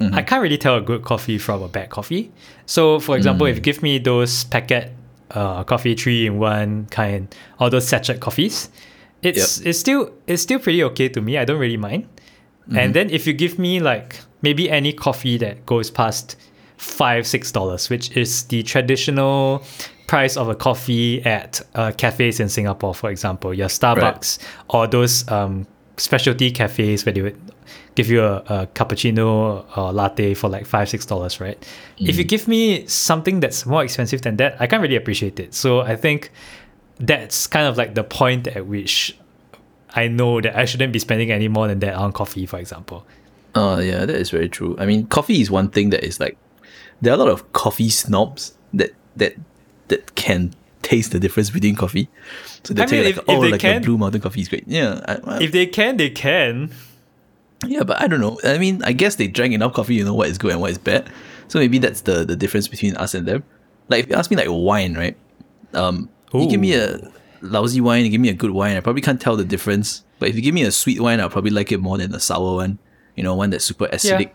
I 0.00 0.22
can't 0.22 0.40
really 0.42 0.58
tell 0.58 0.76
a 0.76 0.80
good 0.80 1.02
coffee 1.02 1.38
from 1.38 1.62
a 1.62 1.68
bad 1.68 1.90
coffee. 1.90 2.30
So, 2.66 3.00
for 3.00 3.16
example, 3.16 3.46
if 3.46 3.56
you 3.56 3.62
give 3.62 3.82
me 3.82 3.98
those 3.98 4.44
packet 4.44 4.92
uh, 5.32 5.64
coffee 5.64 5.94
three 5.94 6.26
in 6.26 6.38
one 6.38 6.86
kind, 6.86 7.34
all 7.58 7.68
those 7.68 7.88
sachet 7.88 8.18
coffees, 8.18 8.70
it's 9.22 9.60
it's 9.66 9.78
still 9.78 10.12
it's 10.26 10.42
still 10.42 10.60
pretty 10.60 10.82
okay 10.84 11.08
to 11.08 11.20
me. 11.20 11.36
I 11.36 11.44
don't 11.44 11.58
really 11.58 11.76
mind. 11.76 12.06
And 12.76 12.94
then 12.94 13.10
if 13.10 13.26
you 13.26 13.32
give 13.32 13.58
me 13.58 13.80
like 13.80 14.20
maybe 14.42 14.70
any 14.70 14.92
coffee 14.92 15.36
that 15.38 15.64
goes 15.66 15.90
past 15.90 16.36
five 16.76 17.26
six 17.26 17.50
dollars, 17.50 17.90
which 17.90 18.16
is 18.16 18.44
the 18.44 18.62
traditional 18.62 19.64
price 20.06 20.36
of 20.36 20.48
a 20.48 20.54
coffee 20.54 21.22
at 21.24 21.60
uh, 21.74 21.90
cafes 21.96 22.40
in 22.40 22.48
Singapore, 22.48 22.94
for 22.94 23.10
example, 23.10 23.52
your 23.52 23.68
Starbucks 23.68 24.38
or 24.68 24.86
those 24.86 25.26
um, 25.28 25.66
specialty 25.98 26.50
cafes 26.50 27.04
where 27.04 27.12
they 27.12 27.22
would 27.22 27.40
give 27.94 28.08
you 28.08 28.22
a, 28.22 28.36
a 28.46 28.66
cappuccino 28.74 29.64
or 29.76 29.92
latte 29.92 30.34
for 30.34 30.48
like 30.48 30.66
five 30.66 30.88
six 30.88 31.04
dollars, 31.04 31.40
right? 31.40 31.58
If 31.98 32.16
you 32.16 32.24
mm. 32.24 32.28
give 32.28 32.48
me 32.48 32.86
something 32.86 33.40
that's 33.40 33.66
more 33.66 33.82
expensive 33.82 34.22
than 34.22 34.36
that, 34.36 34.56
I 34.60 34.66
can't 34.66 34.82
really 34.82 34.96
appreciate 34.96 35.40
it. 35.40 35.54
So 35.54 35.80
I 35.80 35.96
think 35.96 36.30
that's 36.98 37.46
kind 37.46 37.66
of 37.66 37.76
like 37.76 37.94
the 37.94 38.04
point 38.04 38.46
at 38.48 38.66
which 38.66 39.16
I 39.94 40.08
know 40.08 40.40
that 40.40 40.56
I 40.56 40.64
shouldn't 40.64 40.92
be 40.92 40.98
spending 40.98 41.30
any 41.30 41.48
more 41.48 41.68
than 41.68 41.80
that 41.80 41.94
on 41.94 42.12
coffee, 42.12 42.46
for 42.46 42.58
example. 42.58 43.06
Oh 43.54 43.78
yeah, 43.78 44.06
that 44.06 44.16
is 44.16 44.30
very 44.30 44.48
true. 44.48 44.76
I 44.78 44.86
mean, 44.86 45.06
coffee 45.06 45.40
is 45.40 45.50
one 45.50 45.70
thing 45.70 45.90
that 45.90 46.04
is 46.04 46.20
like 46.20 46.36
there 47.00 47.12
are 47.12 47.16
a 47.16 47.18
lot 47.18 47.28
of 47.28 47.52
coffee 47.52 47.88
snobs 47.88 48.54
that 48.74 48.92
that 49.16 49.34
that 49.88 50.14
can 50.14 50.54
taste 50.88 51.12
the 51.12 51.20
difference 51.20 51.50
between 51.50 51.74
coffee. 51.76 52.08
So 52.64 52.74
they 52.74 52.82
I 52.82 52.86
tell 52.86 52.98
mean, 52.98 53.08
you 53.08 53.14
like, 53.14 53.22
if 53.22 53.28
oh, 53.28 53.42
they 53.42 53.50
like 53.52 53.60
can- 53.60 53.82
the 53.82 53.86
Blue 53.86 53.98
Mountain 53.98 54.20
coffee 54.20 54.40
is 54.40 54.48
great. 54.48 54.64
Yeah, 54.66 55.00
I, 55.06 55.14
I- 55.36 55.42
If 55.42 55.52
they 55.52 55.66
can, 55.66 55.96
they 55.96 56.10
can. 56.10 56.70
yeah, 57.66 57.82
but 57.84 58.00
I 58.00 58.06
don't 58.06 58.20
know. 58.20 58.38
I 58.44 58.58
mean, 58.58 58.82
I 58.84 58.92
guess 58.92 59.16
they 59.16 59.26
drank 59.28 59.52
enough 59.52 59.72
coffee, 59.74 59.94
you 59.96 60.04
know 60.04 60.14
what 60.14 60.28
is 60.28 60.38
good 60.38 60.52
and 60.52 60.60
what 60.60 60.70
is 60.70 60.78
bad. 60.78 61.08
So 61.48 61.58
maybe 61.58 61.78
that's 61.78 62.02
the 62.02 62.24
the 62.24 62.36
difference 62.36 62.68
between 62.68 62.94
us 62.96 63.14
and 63.14 63.26
them. 63.26 63.42
Like 63.88 64.04
if 64.04 64.10
you 64.10 64.16
ask 64.16 64.30
me 64.30 64.36
like 64.36 64.48
wine, 64.50 64.94
right? 64.94 65.16
Um, 65.74 66.08
you 66.34 66.48
give 66.48 66.60
me 66.60 66.74
a 66.74 66.98
lousy 67.40 67.80
wine, 67.80 68.04
you 68.04 68.10
give 68.10 68.20
me 68.20 68.28
a 68.28 68.34
good 68.34 68.50
wine, 68.52 68.76
I 68.76 68.80
probably 68.80 69.02
can't 69.02 69.20
tell 69.20 69.36
the 69.36 69.44
difference. 69.44 70.04
But 70.18 70.28
if 70.28 70.36
you 70.36 70.42
give 70.42 70.54
me 70.54 70.62
a 70.64 70.70
sweet 70.72 71.00
wine, 71.00 71.20
I'll 71.20 71.30
probably 71.30 71.50
like 71.52 71.70
it 71.72 71.80
more 71.80 71.96
than 71.98 72.14
a 72.14 72.20
sour 72.20 72.54
one. 72.56 72.78
You 73.16 73.22
know, 73.24 73.34
one 73.34 73.50
that's 73.50 73.64
super 73.64 73.86
acidic. 73.88 74.28
Yeah, 74.28 74.32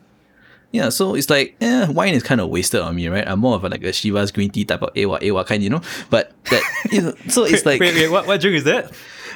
so 0.90 1.16
it's 1.16 1.30
like, 1.30 1.56
eh, 1.62 1.88
wine 1.90 2.14
is 2.14 2.24
kind 2.24 2.42
of 2.42 2.50
wasted 2.50 2.82
on 2.82 2.96
me, 2.96 3.08
right? 3.08 3.28
I'm 3.28 3.40
more 3.40 3.56
of 3.56 3.64
a, 3.64 3.70
like 3.70 3.84
a 3.84 3.90
Chivas 3.90 4.34
green 4.34 4.50
tea 4.50 4.66
type 4.66 4.82
of 4.82 4.96
ewa 4.96 5.20
ewa 5.22 5.46
kind, 5.46 5.64
you 5.64 5.70
know. 5.70 5.82
But 6.10 6.34
that, 6.46 6.64
you 6.92 7.02
know, 7.02 7.14
so 7.28 7.44
it's 7.46 7.66
like 7.66 7.80
wait, 7.80 7.94
wait, 7.96 8.10
what, 8.10 8.26
what 8.28 8.42
drink 8.42 8.58
is 8.58 8.64
that? 8.64 8.92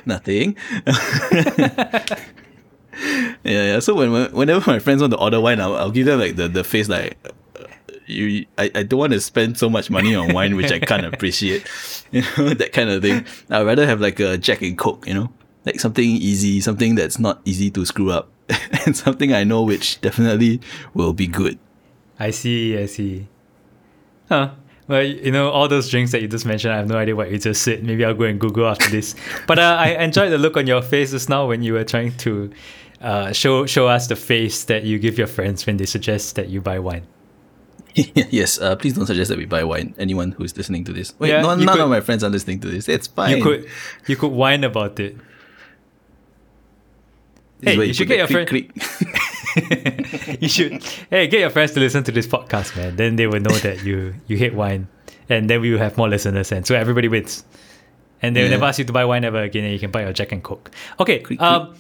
nothing. 0.08 0.56
yeah, 0.88 2.16
yeah. 3.44 3.80
So 3.80 3.94
when 3.94 4.32
whenever 4.32 4.72
my 4.72 4.80
friends 4.80 5.02
want 5.02 5.12
to 5.12 5.20
order 5.20 5.40
wine, 5.40 5.60
I'll, 5.62 5.76
I'll 5.76 5.92
give 5.92 6.06
them 6.06 6.20
like 6.20 6.36
the, 6.36 6.48
the 6.48 6.64
face 6.64 6.90
like, 6.90 7.18
uh, 7.60 7.66
you, 8.08 8.46
I, 8.58 8.72
I 8.74 8.84
don't 8.84 9.00
want 9.00 9.14
to 9.14 9.22
spend 9.22 9.60
so 9.60 9.70
much 9.70 9.90
money 9.90 10.16
on 10.16 10.34
wine 10.34 10.56
which 10.56 10.72
I 10.72 10.80
can't 10.80 11.06
appreciate, 11.14 11.70
you 12.12 12.24
know, 12.38 12.50
that 12.50 12.74
kind 12.74 12.90
of 12.90 13.02
thing. 13.02 13.26
I'd 13.50 13.66
rather 13.66 13.86
have 13.86 14.02
like 14.02 14.20
a 14.20 14.38
Jack 14.38 14.62
and 14.62 14.78
Coke, 14.78 15.06
you 15.06 15.14
know, 15.14 15.30
like 15.66 15.80
something 15.80 16.10
easy, 16.10 16.62
something 16.62 16.96
that's 16.96 17.20
not 17.20 17.42
easy 17.46 17.70
to 17.72 17.86
screw 17.86 18.12
up, 18.12 18.32
and 18.86 18.96
something 18.96 19.34
I 19.34 19.44
know 19.44 19.64
which 19.64 20.00
definitely 20.02 20.62
will 20.94 21.14
be 21.14 21.28
good. 21.28 21.58
I 22.20 22.32
see, 22.32 22.78
I 22.78 22.86
see. 22.86 23.28
Huh. 24.30 24.52
Well, 24.88 25.04
you 25.04 25.32
know, 25.32 25.50
all 25.50 25.68
those 25.68 25.90
drinks 25.90 26.12
that 26.14 26.22
you 26.22 26.28
just 26.30 26.46
mentioned, 26.46 26.74
I 26.74 26.78
have 26.78 26.88
no 26.88 26.98
idea 26.98 27.16
what 27.16 27.30
you 27.30 27.38
just 27.38 27.62
said. 27.62 27.84
Maybe 27.84 28.06
I'll 28.06 28.14
go 28.14 28.24
and 28.24 28.40
Google 28.40 28.68
after 28.68 28.90
this. 28.90 29.16
But 29.48 29.60
uh, 29.60 29.76
I 29.80 29.90
enjoyed 30.02 30.32
the 30.32 30.38
look 30.38 30.56
on 30.56 30.66
your 30.66 30.82
face 30.82 31.12
just 31.12 31.28
now 31.30 31.46
when 31.48 31.62
you 31.62 31.74
were 31.74 31.84
trying 31.84 32.16
to 32.18 32.52
uh, 33.02 33.32
show 33.34 33.66
show 33.66 33.88
us 33.88 34.08
the 34.08 34.16
face 34.16 34.64
that 34.66 34.84
you 34.84 34.98
give 34.98 35.18
your 35.18 35.28
friends 35.28 35.66
when 35.68 35.78
they 35.78 35.86
suggest 35.86 36.36
that 36.36 36.48
you 36.50 36.62
buy 36.62 36.80
wine. 36.80 37.06
yes, 37.96 38.60
uh, 38.60 38.76
please 38.76 38.94
don't 38.94 39.08
suggest 39.08 39.30
that 39.30 39.38
we 39.38 39.46
buy 39.46 39.64
wine. 39.64 39.94
Anyone 39.98 40.32
who's 40.32 40.56
listening 40.56 40.84
to 40.86 40.94
this, 40.94 41.14
wait, 41.20 41.30
Yeah, 41.30 41.42
no, 41.42 41.56
none 41.56 41.68
could- 41.68 41.80
of 41.84 41.90
my 41.90 42.00
friends 42.02 42.24
are 42.24 42.30
listening 42.30 42.60
to 42.62 42.68
this. 42.70 42.88
It's 42.88 43.08
fine. 43.08 43.38
You 43.38 43.44
could 43.44 43.68
you 44.08 44.16
could 44.16 44.32
whine 44.32 44.64
about 44.64 45.00
it. 45.00 45.18
This 47.60 47.76
Hey, 47.76 47.86
you 47.86 47.94
should 47.94 48.08
get 48.08 48.30
your 48.30 48.46
click. 48.46 48.72
you 50.42 50.48
should 50.50 50.84
hey 51.10 51.28
get 51.28 51.40
your 51.40 51.50
friends 51.50 51.72
to 51.72 51.80
listen 51.80 52.04
to 52.04 52.12
this 52.12 52.28
podcast, 52.28 52.76
man. 52.78 52.96
Then 52.96 53.16
they 53.16 53.26
will 53.28 53.40
know 53.40 53.56
that 53.66 53.84
you 53.84 54.14
you 54.28 54.38
hate 54.38 54.54
wine, 54.54 54.88
and 55.30 55.50
then 55.50 55.62
we 55.62 55.72
will 55.72 55.80
have 55.80 55.98
more 55.98 56.08
listeners, 56.10 56.52
and 56.52 56.66
so 56.68 56.76
everybody 56.76 57.08
wins. 57.08 57.44
And 58.22 58.36
they 58.36 58.42
will 58.42 58.50
Yeah. 58.50 58.56
never 58.58 58.66
ask 58.66 58.80
you 58.80 58.86
to 58.86 58.94
buy 58.94 59.06
wine 59.06 59.24
ever 59.24 59.42
again, 59.42 59.64
and 59.64 59.74
you 59.74 59.80
can 59.80 59.92
buy 59.92 60.02
your 60.04 60.14
Jack 60.14 60.32
and 60.32 60.44
Coke. 60.44 60.72
Okay, 61.00 61.24
um, 61.40 61.76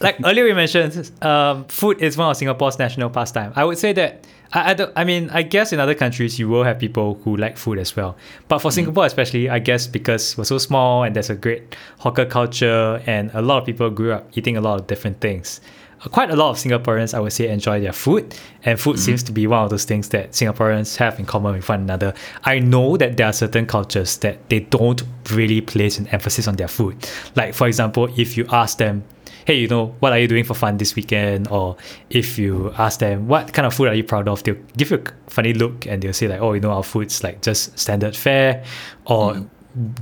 like 0.00 0.16
earlier 0.24 0.44
we 0.44 0.54
mentioned, 0.54 1.10
um, 1.22 1.64
food 1.66 2.00
is 2.02 2.16
one 2.16 2.30
of 2.30 2.36
Singapore's 2.36 2.78
national 2.78 3.10
pastime. 3.10 3.52
I 3.56 3.64
would 3.64 3.78
say 3.78 3.92
that 3.94 4.26
I, 4.52 4.70
I, 4.70 4.74
don't, 4.74 4.92
I 4.96 5.04
mean 5.04 5.30
I 5.30 5.42
guess 5.42 5.72
in 5.72 5.80
other 5.80 5.94
countries 5.94 6.38
you 6.38 6.48
will 6.48 6.64
have 6.64 6.78
people 6.78 7.20
who 7.24 7.36
like 7.36 7.56
food 7.56 7.78
as 7.78 7.94
well, 7.96 8.16
but 8.48 8.58
for 8.58 8.70
Singapore 8.70 9.06
especially, 9.06 9.48
I 9.48 9.58
guess 9.58 9.86
because 9.86 10.36
we're 10.36 10.44
so 10.44 10.58
small 10.58 11.04
and 11.04 11.14
there's 11.14 11.30
a 11.30 11.34
great 11.34 11.76
hawker 11.98 12.26
culture 12.26 13.02
and 13.06 13.30
a 13.34 13.42
lot 13.42 13.58
of 13.58 13.66
people 13.66 13.90
grew 13.90 14.12
up 14.12 14.28
eating 14.36 14.56
a 14.56 14.60
lot 14.60 14.80
of 14.80 14.86
different 14.86 15.20
things. 15.20 15.60
Uh, 16.02 16.08
Quite 16.08 16.30
a 16.30 16.36
lot 16.36 16.50
of 16.50 16.56
Singaporeans, 16.56 17.14
I 17.14 17.20
would 17.20 17.32
say, 17.32 17.48
enjoy 17.48 17.80
their 17.80 17.92
food, 17.92 18.34
and 18.64 18.78
food 18.78 18.98
seems 18.98 19.22
to 19.22 19.32
be 19.32 19.46
one 19.46 19.64
of 19.64 19.70
those 19.70 19.84
things 19.84 20.08
that 20.10 20.32
Singaporeans 20.32 20.96
have 20.96 21.18
in 21.18 21.24
common 21.24 21.54
with 21.54 21.68
one 21.68 21.80
another. 21.82 22.14
I 22.44 22.58
know 22.58 22.96
that 22.96 23.16
there 23.16 23.28
are 23.28 23.32
certain 23.32 23.64
cultures 23.66 24.18
that 24.18 24.48
they 24.48 24.60
don't 24.60 25.02
really 25.30 25.60
place 25.60 25.98
an 25.98 26.08
emphasis 26.08 26.48
on 26.48 26.56
their 26.56 26.68
food. 26.68 26.96
Like, 27.36 27.54
for 27.54 27.66
example, 27.68 28.08
if 28.18 28.36
you 28.36 28.44
ask 28.50 28.78
them, 28.78 29.04
hey, 29.44 29.54
you 29.54 29.68
know, 29.68 29.94
what 30.00 30.12
are 30.12 30.18
you 30.18 30.28
doing 30.28 30.44
for 30.44 30.54
fun 30.54 30.76
this 30.78 30.96
weekend? 30.96 31.48
Or 31.48 31.76
if 32.10 32.38
you 32.38 32.72
ask 32.78 33.00
them, 33.00 33.28
what 33.28 33.52
kind 33.52 33.66
of 33.66 33.74
food 33.74 33.88
are 33.88 33.94
you 33.94 34.04
proud 34.04 34.28
of? 34.28 34.42
They'll 34.42 34.56
give 34.76 34.90
you 34.90 34.98
a 34.98 35.30
funny 35.30 35.54
look 35.54 35.86
and 35.86 36.02
they'll 36.02 36.12
say, 36.12 36.28
like, 36.28 36.40
oh, 36.40 36.52
you 36.54 36.60
know, 36.60 36.70
our 36.70 36.82
food's 36.82 37.22
like 37.22 37.42
just 37.42 37.78
standard 37.78 38.16
fare. 38.16 38.64
Or 39.06 39.46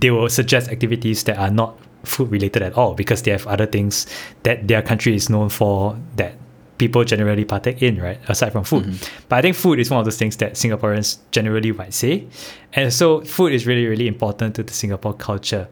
they 0.00 0.10
will 0.10 0.28
suggest 0.28 0.70
activities 0.70 1.24
that 1.24 1.38
are 1.38 1.50
not 1.50 1.78
food 2.04 2.30
related 2.30 2.62
at 2.62 2.74
all 2.74 2.94
because 2.94 3.22
they 3.22 3.30
have 3.30 3.46
other 3.46 3.66
things 3.66 4.06
that 4.42 4.68
their 4.68 4.82
country 4.82 5.14
is 5.14 5.30
known 5.30 5.48
for 5.48 5.98
that 6.16 6.34
people 6.78 7.04
generally 7.04 7.44
partake 7.44 7.80
in, 7.80 8.00
right? 8.00 8.18
Aside 8.28 8.50
from 8.50 8.64
food. 8.64 8.98
But 9.28 9.36
I 9.36 9.42
think 9.42 9.54
food 9.54 9.78
is 9.78 9.88
one 9.88 10.00
of 10.00 10.04
those 10.04 10.16
things 10.16 10.36
that 10.38 10.54
Singaporeans 10.54 11.18
generally 11.30 11.70
might 11.70 11.94
say. 11.94 12.26
And 12.72 12.92
so 12.92 13.20
food 13.20 13.52
is 13.52 13.68
really, 13.68 13.86
really 13.86 14.08
important 14.08 14.56
to 14.56 14.64
the 14.64 14.72
Singapore 14.72 15.14
culture. 15.14 15.68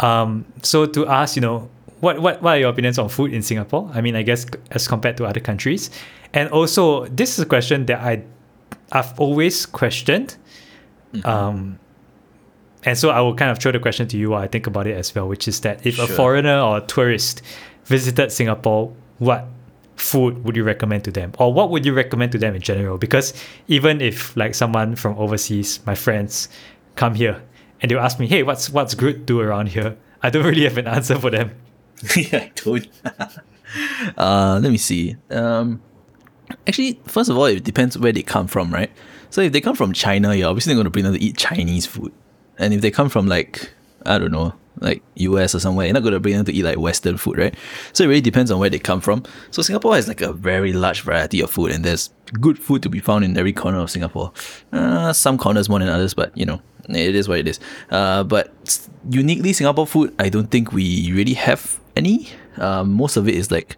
Um, 0.00 0.46
so 0.62 0.86
to 0.86 1.06
ask, 1.06 1.36
you 1.36 1.42
know, 1.42 1.68
what, 2.00 2.20
what, 2.20 2.42
what 2.42 2.56
are 2.56 2.58
your 2.58 2.70
opinions 2.70 2.98
on 2.98 3.08
food 3.08 3.32
in 3.32 3.42
Singapore? 3.42 3.90
I 3.94 4.00
mean, 4.00 4.16
I 4.16 4.22
guess 4.22 4.46
as 4.70 4.86
compared 4.86 5.16
to 5.18 5.24
other 5.24 5.40
countries. 5.40 5.90
And 6.32 6.50
also, 6.50 7.06
this 7.06 7.38
is 7.38 7.44
a 7.44 7.46
question 7.46 7.86
that 7.86 8.00
I, 8.00 8.22
I've 8.92 9.18
always 9.18 9.66
questioned. 9.66 10.36
Um, 11.24 11.78
and 12.84 12.98
so 12.98 13.10
I 13.10 13.20
will 13.20 13.34
kind 13.34 13.50
of 13.50 13.58
throw 13.58 13.72
the 13.72 13.80
question 13.80 14.06
to 14.08 14.16
you 14.18 14.30
while 14.30 14.42
I 14.42 14.48
think 14.48 14.66
about 14.66 14.86
it 14.86 14.96
as 14.96 15.14
well, 15.14 15.26
which 15.26 15.48
is 15.48 15.60
that 15.60 15.84
if 15.86 15.98
a 15.98 16.06
foreigner 16.06 16.60
or 16.60 16.78
a 16.78 16.80
tourist 16.82 17.42
visited 17.84 18.30
Singapore, 18.30 18.92
what 19.18 19.46
food 19.96 20.44
would 20.44 20.56
you 20.56 20.62
recommend 20.62 21.04
to 21.04 21.10
them? 21.10 21.32
Or 21.38 21.52
what 21.52 21.70
would 21.70 21.84
you 21.84 21.94
recommend 21.94 22.32
to 22.32 22.38
them 22.38 22.54
in 22.54 22.60
general? 22.60 22.98
Because 22.98 23.32
even 23.66 24.00
if 24.00 24.36
like 24.36 24.54
someone 24.54 24.94
from 24.94 25.18
overseas, 25.18 25.80
my 25.86 25.94
friends, 25.94 26.48
come 26.94 27.14
here 27.14 27.42
and 27.80 27.90
they'll 27.90 28.00
ask 28.00 28.20
me, 28.20 28.26
hey, 28.26 28.42
what's 28.42 28.70
what's 28.70 28.94
good 28.94 29.14
to 29.14 29.24
do 29.24 29.40
around 29.40 29.68
here? 29.68 29.96
I 30.22 30.30
don't 30.30 30.44
really 30.50 30.64
have 30.64 30.78
an 30.78 30.86
answer 30.86 31.18
for 31.18 31.30
them. 31.30 31.50
yeah, 32.16 32.38
I 32.38 32.52
don't. 32.54 32.88
uh, 34.18 34.60
let 34.62 34.70
me 34.70 34.78
see. 34.78 35.16
Um, 35.30 35.82
actually, 36.66 37.00
first 37.06 37.30
of 37.30 37.36
all, 37.36 37.46
it 37.46 37.64
depends 37.64 37.98
where 37.98 38.12
they 38.12 38.22
come 38.22 38.46
from, 38.46 38.72
right? 38.72 38.90
So 39.30 39.40
if 39.40 39.52
they 39.52 39.60
come 39.60 39.76
from 39.76 39.92
China, 39.92 40.34
you're 40.34 40.48
obviously 40.48 40.74
going 40.74 40.84
to 40.84 40.90
bring 40.90 41.04
them 41.04 41.14
to 41.14 41.22
eat 41.22 41.36
Chinese 41.36 41.86
food. 41.86 42.12
And 42.58 42.72
if 42.72 42.80
they 42.80 42.90
come 42.90 43.08
from 43.08 43.26
like 43.26 43.70
I 44.06 44.18
don't 44.18 44.30
know, 44.30 44.54
like 44.80 45.02
US 45.16 45.54
or 45.54 45.60
somewhere, 45.60 45.86
you're 45.86 45.94
not 45.94 46.02
going 46.02 46.14
to 46.14 46.20
bring 46.20 46.36
them 46.36 46.44
to 46.46 46.52
eat 46.52 46.64
like 46.64 46.78
Western 46.78 47.16
food, 47.16 47.38
right? 47.38 47.54
So 47.92 48.04
it 48.04 48.08
really 48.08 48.20
depends 48.20 48.50
on 48.50 48.58
where 48.58 48.70
they 48.70 48.78
come 48.78 49.00
from. 49.00 49.24
So 49.50 49.62
Singapore 49.62 49.94
has 49.96 50.08
like 50.08 50.20
a 50.20 50.32
very 50.32 50.72
large 50.72 51.02
variety 51.02 51.40
of 51.40 51.50
food, 51.50 51.72
and 51.72 51.84
there's 51.84 52.10
good 52.40 52.58
food 52.58 52.82
to 52.82 52.88
be 52.88 53.00
found 53.00 53.24
in 53.24 53.36
every 53.36 53.52
corner 53.52 53.78
of 53.78 53.90
Singapore. 53.90 54.32
Uh, 54.72 55.12
some 55.12 55.38
corners 55.38 55.68
more 55.68 55.78
than 55.80 55.88
others, 55.88 56.14
but 56.14 56.36
you 56.36 56.46
know, 56.46 56.60
it 56.88 57.14
is 57.14 57.28
what 57.28 57.38
it 57.38 57.48
is. 57.48 57.58
Uh, 57.90 58.22
but 58.22 58.52
uniquely 59.10 59.52
Singapore 59.52 59.86
food, 59.86 60.14
I 60.18 60.28
don't 60.28 60.50
think 60.50 60.72
we 60.72 61.12
really 61.12 61.34
have 61.34 61.80
any. 61.96 62.28
Um, 62.58 62.92
most 62.92 63.16
of 63.16 63.28
it 63.28 63.34
is 63.34 63.50
like 63.50 63.76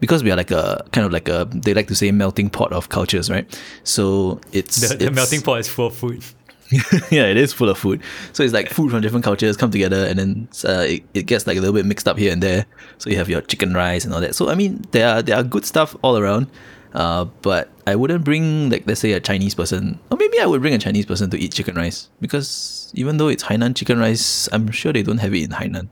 because 0.00 0.22
we 0.24 0.30
are 0.30 0.36
like 0.36 0.50
a 0.50 0.84
kind 0.92 1.04
of 1.06 1.12
like 1.12 1.28
a 1.28 1.46
they 1.52 1.74
like 1.74 1.88
to 1.88 1.94
say 1.94 2.10
melting 2.10 2.50
pot 2.50 2.72
of 2.72 2.88
cultures, 2.88 3.30
right? 3.30 3.46
So 3.84 4.40
it's 4.52 4.80
The, 4.80 4.88
the 4.88 4.94
it's- 5.06 5.14
melting 5.14 5.42
pot 5.42 5.60
is 5.60 5.68
full 5.68 5.86
of 5.86 5.94
food. 5.94 6.24
yeah, 7.10 7.26
it 7.26 7.36
is 7.36 7.52
full 7.52 7.68
of 7.68 7.76
food. 7.76 8.00
So 8.32 8.44
it's 8.44 8.52
like 8.52 8.70
food 8.70 8.92
from 8.92 9.00
different 9.00 9.24
cultures 9.24 9.56
come 9.56 9.72
together, 9.72 10.04
and 10.06 10.16
then 10.20 10.48
uh, 10.64 10.82
it, 10.86 11.02
it 11.14 11.22
gets 11.26 11.44
like 11.44 11.56
a 11.56 11.60
little 11.60 11.74
bit 11.74 11.84
mixed 11.84 12.06
up 12.06 12.16
here 12.16 12.32
and 12.32 12.40
there. 12.40 12.64
So 12.98 13.10
you 13.10 13.16
have 13.16 13.28
your 13.28 13.40
chicken 13.40 13.74
rice 13.74 14.04
and 14.04 14.14
all 14.14 14.20
that. 14.20 14.36
So 14.36 14.48
I 14.48 14.54
mean, 14.54 14.84
there 14.92 15.08
are 15.08 15.20
there 15.22 15.36
are 15.36 15.42
good 15.42 15.64
stuff 15.64 15.96
all 16.02 16.16
around. 16.16 16.46
Uh, 16.94 17.24
but 17.42 17.70
I 17.88 17.94
wouldn't 17.96 18.24
bring 18.24 18.70
like 18.70 18.84
let's 18.86 19.00
say 19.00 19.12
a 19.12 19.20
Chinese 19.20 19.54
person, 19.56 19.98
or 20.12 20.16
maybe 20.16 20.38
I 20.40 20.46
would 20.46 20.60
bring 20.60 20.74
a 20.74 20.78
Chinese 20.78 21.06
person 21.06 21.28
to 21.30 21.38
eat 21.38 21.52
chicken 21.52 21.74
rice 21.74 22.08
because 22.20 22.92
even 22.94 23.16
though 23.16 23.28
it's 23.28 23.42
Hainan 23.44 23.74
chicken 23.76 23.98
rice, 23.98 24.48
I'm 24.52 24.70
sure 24.70 24.92
they 24.92 25.02
don't 25.02 25.18
have 25.18 25.34
it 25.34 25.42
in 25.42 25.50
Hainan. 25.50 25.88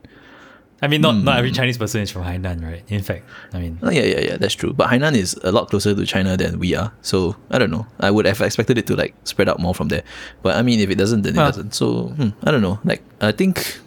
I 0.81 0.87
mean, 0.87 1.01
not, 1.01 1.15
not 1.15 1.33
Hmm. 1.33 1.37
every 1.39 1.51
Chinese 1.51 1.77
person 1.77 2.01
is 2.01 2.09
from 2.11 2.23
Hainan, 2.23 2.63
right? 2.63 2.83
In 2.87 3.01
fact, 3.03 3.23
I 3.53 3.59
mean, 3.59 3.79
Oh, 3.83 3.89
yeah, 3.91 4.03
yeah, 4.03 4.19
yeah, 4.21 4.37
that's 4.37 4.53
true. 4.55 4.71
But 4.73 4.89
Hainan 4.89 5.13
is 5.15 5.37
a 5.43 5.51
lot 5.51 5.69
closer 5.69 5.93
to 5.93 6.05
China 6.05 6.37
than 6.37 6.57
we 6.59 6.73
are. 6.75 6.91
So 7.01 7.35
I 7.51 7.57
don't 7.59 7.69
know. 7.71 7.85
I 7.99 8.09
would 8.11 8.25
have 8.25 8.39
expected 8.41 8.77
it 8.77 8.87
to 8.87 8.95
like 8.95 9.13
spread 9.25 9.49
out 9.49 9.59
more 9.59 9.75
from 9.75 9.89
there. 9.89 10.03
But 10.41 10.55
I 10.55 10.61
mean, 10.61 10.79
if 10.79 10.89
it 10.89 10.95
doesn't, 10.97 11.23
then 11.23 11.33
it 11.33 11.37
doesn't. 11.37 11.73
So 11.73 12.07
hmm, 12.15 12.29
I 12.43 12.51
don't 12.51 12.61
know. 12.61 12.79
Like 12.85 13.01
I 13.19 13.31
think 13.33 13.79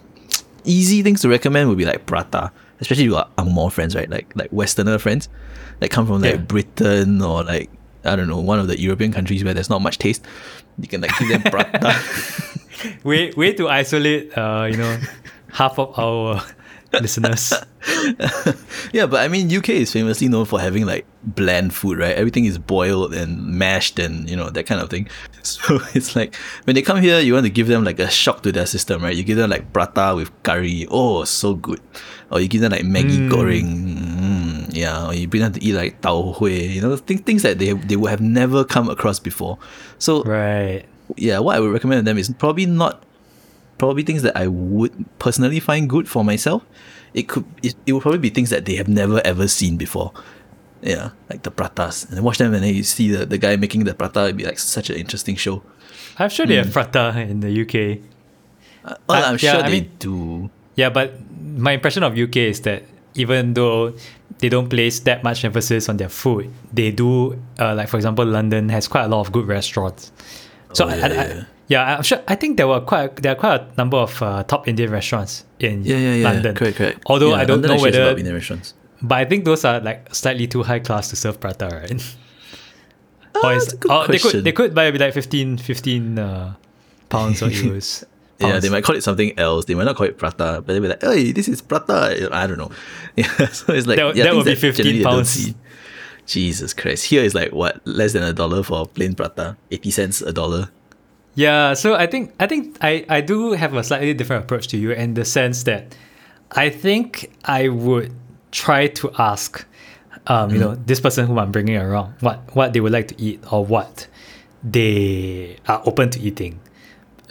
easy 0.65 1.01
things 1.03 1.21
to 1.21 1.29
recommend 1.29 1.67
would 1.69 1.77
be 1.77 1.85
like 1.85 2.05
prata, 2.05 2.51
especially 2.79 3.03
if 3.05 3.09
you 3.09 3.15
are 3.17 3.27
Angmo 3.37 3.71
friends, 3.71 3.95
right? 3.95 4.09
Like 4.09 4.31
like 4.35 4.51
Westerner 4.51 4.99
friends 4.99 5.29
that 5.79 5.89
come 5.89 6.05
from 6.05 6.21
like 6.21 6.31
Yeah. 6.35 6.37
Britain 6.37 7.21
or 7.21 7.43
like 7.43 7.69
I 8.05 8.15
don't 8.15 8.27
know 8.27 8.39
one 8.39 8.59
of 8.59 8.67
the 8.67 8.79
European 8.79 9.11
countries 9.11 9.43
where 9.43 9.53
there's 9.53 9.69
not 9.69 9.81
much 9.81 9.97
taste. 9.97 10.23
You 10.77 10.87
can 10.87 11.01
like 11.01 11.17
give 11.17 11.29
them 11.29 11.41
prata. 11.43 11.95
way 13.03 13.31
way 13.35 13.53
to 13.53 13.67
isolate, 13.69 14.37
uh, 14.37 14.67
you 14.69 14.77
know, 14.77 14.99
half 15.53 15.79
of 15.79 15.97
our 15.97 16.41
listeners. 17.01 17.53
yeah, 18.93 19.05
but 19.05 19.21
I 19.21 19.27
mean, 19.27 19.53
UK 19.55 19.69
is 19.69 19.91
famously 19.91 20.27
known 20.27 20.45
for 20.45 20.59
having 20.59 20.85
like 20.85 21.05
bland 21.23 21.73
food, 21.73 21.97
right? 21.99 22.15
Everything 22.15 22.45
is 22.45 22.57
boiled 22.57 23.13
and 23.13 23.43
mashed 23.45 23.99
and 23.99 24.29
you 24.29 24.35
know 24.35 24.49
that 24.49 24.65
kind 24.65 24.81
of 24.81 24.89
thing. 24.89 25.07
So 25.43 25.79
it's 25.93 26.15
like 26.15 26.35
when 26.63 26.73
they 26.75 26.81
come 26.81 27.01
here, 27.01 27.19
you 27.19 27.33
want 27.33 27.45
to 27.45 27.49
give 27.49 27.67
them 27.67 27.83
like 27.83 27.99
a 27.99 28.09
shock 28.09 28.43
to 28.43 28.51
their 28.53 28.65
system, 28.65 29.03
right? 29.03 29.13
You 29.13 29.23
give 29.23 29.35
them 29.35 29.49
like 29.49 29.73
prata 29.73 30.15
with 30.15 30.31
curry, 30.43 30.87
oh, 30.89 31.25
so 31.25 31.53
good. 31.55 31.81
Or 32.31 32.39
you 32.39 32.47
give 32.47 32.61
them 32.61 32.71
like 32.71 32.83
Maggi 32.87 33.19
Mm. 33.19 33.29
goreng, 33.29 33.69
mm, 34.07 34.73
yeah. 34.73 35.05
Or 35.07 35.13
you 35.13 35.27
bring 35.27 35.43
them 35.43 35.51
to 35.51 35.61
eat 35.61 35.73
like 35.75 35.99
tau 35.99 36.31
hui, 36.31 36.67
you 36.67 36.79
know, 36.79 36.95
things 36.95 37.21
things 37.27 37.41
that 37.43 37.59
they 37.59 37.73
they 37.73 37.97
would 37.97 38.09
have 38.09 38.21
never 38.21 38.63
come 38.63 38.87
across 38.87 39.19
before. 39.19 39.57
So 39.99 40.23
Right. 40.23 40.85
yeah, 41.17 41.39
what 41.39 41.57
I 41.57 41.59
would 41.59 41.73
recommend 41.75 41.99
to 41.99 42.05
them 42.07 42.17
is 42.17 42.31
probably 42.39 42.65
not 42.65 43.03
probably 43.77 44.03
things 44.03 44.21
that 44.21 44.35
I 44.37 44.47
would 44.47 44.93
personally 45.19 45.59
find 45.59 45.89
good 45.89 46.07
for 46.07 46.23
myself. 46.23 46.63
It 47.13 47.27
could 47.27 47.45
it, 47.61 47.75
it 47.85 47.93
would 47.93 48.01
probably 48.01 48.19
be 48.19 48.29
things 48.29 48.49
that 48.49 48.65
they 48.65 48.75
have 48.75 48.87
never 48.87 49.21
ever 49.25 49.47
seen 49.47 49.77
before. 49.77 50.11
Yeah, 50.81 51.11
like 51.29 51.43
the 51.43 51.51
pratas. 51.51 52.11
And 52.11 52.23
watch 52.23 52.37
them 52.39 52.53
and 52.53 52.63
then 52.63 52.73
you 52.75 52.83
see 52.83 53.09
the, 53.11 53.25
the 53.25 53.37
guy 53.37 53.55
making 53.55 53.85
the 53.85 53.93
prata, 53.93 54.23
it'd 54.25 54.37
be 54.37 54.45
like 54.45 54.59
such 54.59 54.89
an 54.89 54.97
interesting 54.97 55.35
show. 55.35 55.63
I'm 56.17 56.29
sure 56.29 56.45
they 56.45 56.55
have 56.55 56.71
prata 56.73 57.17
in 57.21 57.39
the 57.39 57.49
UK. 57.61 58.03
Uh, 58.83 58.95
well, 59.07 59.23
Uh, 59.23 59.27
I'm 59.29 59.33
yeah, 59.39 59.51
sure 59.53 59.63
I 59.63 59.69
they 59.69 59.81
mean- 59.81 59.91
do. 59.99 60.49
Yeah, 60.75 60.89
but 60.89 61.13
my 61.39 61.71
impression 61.73 62.03
of 62.03 62.17
UK 62.17 62.37
is 62.51 62.61
that 62.61 62.83
even 63.15 63.53
though 63.53 63.93
they 64.39 64.49
don't 64.49 64.67
place 64.69 64.99
that 65.01 65.23
much 65.23 65.45
emphasis 65.45 65.87
on 65.87 65.97
their 65.97 66.09
food, 66.09 66.51
they 66.73 66.91
do. 66.91 67.39
Uh, 67.59 67.75
like 67.75 67.87
for 67.87 67.95
example, 67.97 68.25
London 68.25 68.67
has 68.69 68.87
quite 68.87 69.03
a 69.05 69.07
lot 69.07 69.21
of 69.21 69.31
good 69.31 69.47
restaurants. 69.47 70.11
So 70.73 70.85
Oh, 70.85 70.89
I, 70.89 70.95
yeah, 70.95 71.05
I, 71.05 71.07
I- 71.07 71.11
yeah. 71.13 71.43
Yeah, 71.67 71.97
I'm 71.97 72.03
sure. 72.03 72.21
I 72.27 72.35
think 72.35 72.57
there 72.57 72.67
were 72.67 72.81
quite 72.81 73.15
there 73.17 73.31
are 73.33 73.35
quite 73.35 73.61
a 73.61 73.67
number 73.77 73.97
of 73.97 74.21
uh, 74.21 74.43
top 74.43 74.67
Indian 74.67 74.91
restaurants 74.91 75.45
in 75.59 75.83
Yeah, 75.83 75.97
yeah, 75.97 76.13
yeah. 76.15 76.23
London. 76.31 76.55
Correct, 76.55 76.77
correct. 76.77 76.99
Although 77.07 77.29
Yeah, 77.31 77.35
I 77.41 77.45
don't 77.45 77.61
London 77.61 77.77
know 77.77 77.83
whether, 77.83 78.01
of 78.11 78.17
Indian 78.17 78.35
restaurants. 78.35 78.73
but 79.01 79.15
I 79.15 79.25
think 79.25 79.45
those 79.45 79.63
are 79.65 79.79
like 79.79 80.13
slightly 80.13 80.47
too 80.47 80.63
high 80.63 80.79
class 80.79 81.09
to 81.09 81.15
serve 81.15 81.39
prata, 81.39 81.65
right? 81.71 81.91
Is- 82.01 82.15
that's 83.41 83.73
a 83.73 83.77
good 83.77 83.91
or 83.91 84.07
they 84.07 84.19
could 84.19 84.43
they 84.43 84.51
could 84.51 84.75
buy 84.75 84.89
like 84.91 85.13
15, 85.13 85.57
15 85.57 86.19
uh, 86.19 86.53
pounds 87.09 87.41
or 87.41 87.47
euros. 87.49 88.03
Yeah, 88.39 88.59
they 88.59 88.69
might 88.69 88.83
call 88.83 88.95
it 88.95 89.03
something 89.03 89.37
else. 89.39 89.65
They 89.65 89.73
might 89.73 89.85
not 89.85 89.95
call 89.95 90.05
it 90.07 90.17
prata, 90.17 90.61
but 90.65 90.67
they'll 90.73 90.81
be 90.81 90.87
like, 90.89 91.01
"Hey, 91.01 91.31
this 91.31 91.47
is 91.47 91.61
prata." 91.61 92.29
I 92.31 92.45
don't 92.47 92.57
know. 92.57 92.71
Yeah, 93.15 93.47
so 93.49 93.73
it's 93.73 93.87
like 93.87 93.97
That- 93.97 94.15
yeah, 94.15 94.25
that 94.25 94.35
would 94.35 94.45
be 94.45 94.55
15 94.55 94.73
generally 94.83 94.97
they 94.99 95.03
don't 95.03 95.13
pounds. 95.13 95.53
Jesus 96.25 96.73
Christ! 96.73 97.05
Here 97.05 97.23
is 97.23 97.33
like 97.35 97.51
what 97.51 97.85
less 97.85 98.13
than 98.13 98.23
a 98.23 98.33
dollar 98.33 98.63
for 98.63 98.85
plain 98.87 99.13
prata, 99.13 99.57
eighty 99.71 99.91
cents 99.91 100.21
a 100.21 100.31
dollar. 100.33 100.69
Yeah, 101.35 101.73
so 101.73 101.95
I 101.95 102.05
think 102.05 102.33
I 102.39 102.47
think 102.47 102.77
I, 102.81 103.05
I 103.09 103.21
do 103.21 103.53
have 103.53 103.73
a 103.73 103.83
slightly 103.83 104.13
different 104.13 104.43
approach 104.43 104.67
to 104.69 104.77
you 104.77 104.91
in 104.91 105.15
the 105.15 105.25
sense 105.25 105.63
that 105.63 105.95
I 106.51 106.69
think 106.69 107.31
I 107.45 107.69
would 107.69 108.13
try 108.51 108.87
to 108.87 109.11
ask, 109.17 109.65
um, 110.27 110.51
you 110.51 110.59
know, 110.59 110.75
this 110.75 110.99
person 110.99 111.25
whom 111.25 111.39
I'm 111.39 111.51
bringing 111.51 111.77
around 111.77 112.13
what 112.21 112.55
what 112.55 112.73
they 112.73 112.79
would 112.79 112.91
like 112.91 113.07
to 113.09 113.21
eat 113.21 113.41
or 113.51 113.65
what 113.65 114.07
they 114.63 115.57
are 115.67 115.81
open 115.85 116.09
to 116.11 116.19
eating. 116.19 116.59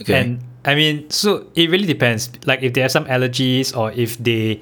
Okay. 0.00 0.20
And 0.20 0.40
I 0.64 0.74
mean, 0.74 1.08
so 1.10 1.46
it 1.54 1.70
really 1.70 1.86
depends. 1.86 2.30
Like 2.44 2.62
if 2.62 2.72
they 2.74 2.80
have 2.80 2.90
some 2.90 3.04
allergies 3.06 3.76
or 3.76 3.92
if 3.92 4.18
they 4.18 4.60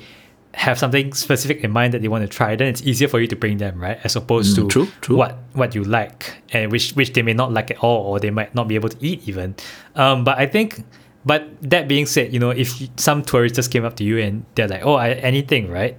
have 0.55 0.79
something 0.79 1.13
specific 1.13 1.63
in 1.63 1.71
mind 1.71 1.95
that 1.95 2.03
they 2.03 2.09
want 2.09 2.23
to 2.23 2.29
try, 2.29 2.57
then 2.57 2.67
it's 2.69 2.83
easier 2.83 3.07
for 3.09 3.21
you 3.21 3.27
to 3.29 3.37
bring 3.37 3.59
them, 3.59 3.79
right? 3.81 3.99
As 4.05 4.17
opposed 4.17 4.53
Mm, 4.53 4.63
to 4.63 4.69
true, 4.69 4.89
true. 5.01 5.17
what 5.17 5.39
what 5.53 5.75
you 5.75 5.85
like 5.85 6.43
and 6.53 6.73
which 6.73 6.93
which 6.93 7.13
they 7.13 7.23
may 7.23 7.33
not 7.35 7.53
like 7.53 7.71
at 7.71 7.79
all 7.79 8.07
or 8.07 8.19
they 8.21 8.31
might 8.31 8.55
not 8.55 8.67
be 8.69 8.75
able 8.75 8.89
to 8.89 8.97
eat 9.01 9.29
even. 9.29 9.55
Um, 9.95 10.25
but 10.25 10.39
I 10.39 10.47
think, 10.47 10.83
but 11.25 11.47
that 11.71 11.87
being 11.87 12.07
said, 12.07 12.33
you 12.33 12.41
know, 12.41 12.51
if 12.51 12.75
some 12.97 13.23
tourists 13.23 13.57
just 13.57 13.71
came 13.71 13.85
up 13.85 13.95
to 13.97 14.05
you 14.05 14.19
and 14.19 14.45
they're 14.57 14.69
like, 14.69 14.85
oh, 14.85 14.95
I, 14.95 15.11
anything, 15.23 15.71
right? 15.71 15.97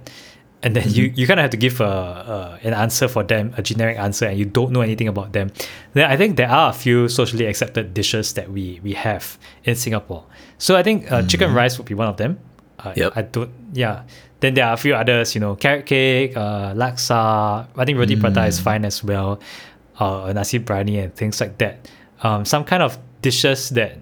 and 0.64 0.76
then 0.76 0.88
you, 0.94 1.10
you 1.16 1.26
kind 1.26 1.40
of 1.40 1.42
have 1.42 1.50
to 1.50 1.56
give 1.56 1.80
a, 1.80 1.84
a 1.84 2.58
an 2.62 2.72
answer 2.72 3.08
for 3.08 3.24
them, 3.24 3.52
a 3.56 3.62
generic 3.62 3.98
answer, 3.98 4.26
and 4.26 4.38
you 4.38 4.44
don't 4.44 4.70
know 4.70 4.80
anything 4.80 5.08
about 5.08 5.32
them. 5.32 5.50
Then 5.94 6.08
I 6.08 6.16
think 6.16 6.36
there 6.36 6.48
are 6.48 6.70
a 6.70 6.72
few 6.72 7.08
socially 7.08 7.46
accepted 7.46 7.94
dishes 7.94 8.34
that 8.34 8.48
we 8.48 8.78
we 8.84 8.92
have 8.94 9.38
in 9.64 9.74
Singapore. 9.74 10.22
So 10.58 10.76
I 10.76 10.84
think 10.84 11.10
uh, 11.10 11.22
chicken 11.26 11.52
rice 11.52 11.78
would 11.78 11.88
be 11.88 11.94
one 11.94 12.06
of 12.06 12.16
them. 12.16 12.38
Uh, 12.78 12.92
Yep. 12.94 13.12
I 13.16 13.22
don't. 13.22 13.50
Yeah. 13.72 14.02
Then 14.42 14.54
there 14.54 14.66
are 14.66 14.74
a 14.74 14.76
few 14.76 14.94
others. 14.94 15.34
You 15.34 15.40
know, 15.40 15.54
carrot 15.54 15.86
cake, 15.86 16.36
uh, 16.36 16.74
laksa. 16.74 17.66
I 17.76 17.84
think 17.84 17.96
roti 17.96 18.16
prata 18.16 18.44
is 18.44 18.58
fine 18.58 18.84
as 18.84 19.02
well. 19.02 19.38
Uh, 19.98 20.32
nasi 20.34 20.58
biryani 20.58 21.02
and 21.04 21.14
things 21.14 21.40
like 21.40 21.58
that. 21.58 21.88
Um, 22.22 22.44
some 22.44 22.64
kind 22.64 22.82
of 22.82 22.98
dishes 23.22 23.70
that 23.70 23.98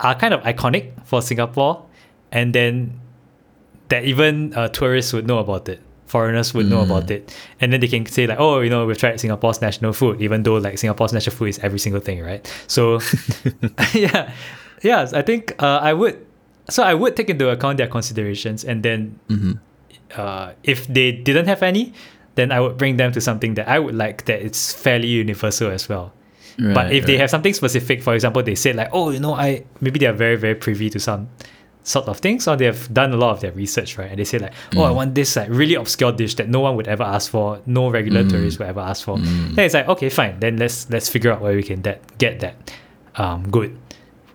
are 0.00 0.14
kind 0.14 0.34
of 0.34 0.42
iconic 0.42 0.92
for 1.06 1.22
Singapore, 1.22 1.86
and 2.30 2.54
then 2.54 3.00
that 3.88 4.04
even 4.04 4.52
uh, 4.52 4.68
tourists 4.68 5.14
would 5.14 5.26
know 5.26 5.38
about 5.38 5.68
it. 5.68 5.80
Foreigners 6.06 6.52
would 6.54 6.66
know 6.70 6.80
about 6.80 7.10
it, 7.10 7.34
and 7.60 7.72
then 7.72 7.80
they 7.80 7.88
can 7.88 8.04
say 8.06 8.26
like, 8.26 8.40
"Oh, 8.40 8.60
you 8.60 8.70
know, 8.70 8.84
we've 8.86 8.96
tried 8.96 9.20
Singapore's 9.20 9.60
national 9.60 9.92
food," 9.92 10.20
even 10.20 10.42
though 10.42 10.56
like 10.56 10.78
Singapore's 10.78 11.12
national 11.12 11.36
food 11.36 11.48
is 11.48 11.58
every 11.60 11.78
single 11.78 12.00
thing, 12.00 12.20
right? 12.22 12.44
So, 12.66 13.00
yeah, 13.94 14.32
yeah, 14.82 15.08
I 15.12 15.22
think 15.22 15.54
uh, 15.62 15.80
I 15.82 15.92
would. 15.92 16.24
So 16.70 16.82
I 16.82 16.94
would 16.94 17.16
take 17.16 17.30
into 17.30 17.48
account 17.48 17.78
their 17.78 17.88
considerations, 17.88 18.64
and 18.64 18.82
then 18.82 19.18
uh, 20.16 20.52
if 20.62 20.86
they 20.86 21.12
didn't 21.12 21.46
have 21.46 21.62
any, 21.62 21.92
then 22.34 22.52
I 22.52 22.60
would 22.60 22.76
bring 22.76 22.96
them 22.96 23.12
to 23.12 23.20
something 23.20 23.54
that 23.54 23.68
I 23.68 23.78
would 23.78 23.94
like 23.94 24.24
that 24.26 24.42
it's 24.42 24.72
fairly 24.72 25.08
universal 25.08 25.70
as 25.70 25.88
well. 25.88 26.12
but 26.58 26.76
Right, 26.76 26.92
if 26.92 27.06
they 27.06 27.16
have 27.16 27.30
something 27.30 27.54
specific, 27.54 28.02
for 28.02 28.14
example, 28.14 28.42
they 28.42 28.54
said 28.54 28.76
like, 28.76 28.90
oh, 28.92 29.10
you 29.10 29.20
know, 29.20 29.34
I 29.34 29.64
maybe 29.80 29.98
they 29.98 30.06
are 30.06 30.12
very 30.12 30.36
very 30.36 30.54
privy 30.54 30.90
to 30.90 30.98
some 31.00 31.28
sort 31.84 32.06
of 32.06 32.18
things, 32.18 32.46
or 32.46 32.54
they 32.56 32.66
have 32.66 32.92
done 32.92 33.12
a 33.14 33.16
lot 33.16 33.30
of 33.32 33.40
their 33.40 33.52
research, 33.52 33.96
right? 33.96 34.10
And 34.10 34.18
they 34.18 34.24
say 34.24 34.38
like, 34.38 34.52
oh, 34.76 34.82
I 34.82 34.90
want 34.90 35.14
this 35.14 35.36
like 35.36 35.48
really 35.48 35.74
obscure 35.74 36.12
dish 36.12 36.34
that 36.34 36.48
no 36.48 36.60
one 36.60 36.76
would 36.76 36.86
ever 36.88 37.02
ask 37.04 37.30
for, 37.30 37.60
no 37.64 37.88
regular 37.90 38.22
tourist 38.28 38.58
would 38.58 38.68
ever 38.68 38.80
ask 38.80 39.04
for. 39.04 39.16
Then 39.54 39.64
it's 39.64 39.74
like, 39.74 39.88
okay, 39.88 40.10
fine. 40.10 40.38
Then 40.40 40.58
let's 40.58 40.90
let's 40.90 41.08
figure 41.08 41.32
out 41.32 41.40
where 41.40 41.54
we 41.56 41.62
can 41.62 41.80
that 41.82 42.18
get 42.18 42.40
that 42.40 42.54
um 43.16 43.48
good 43.50 43.78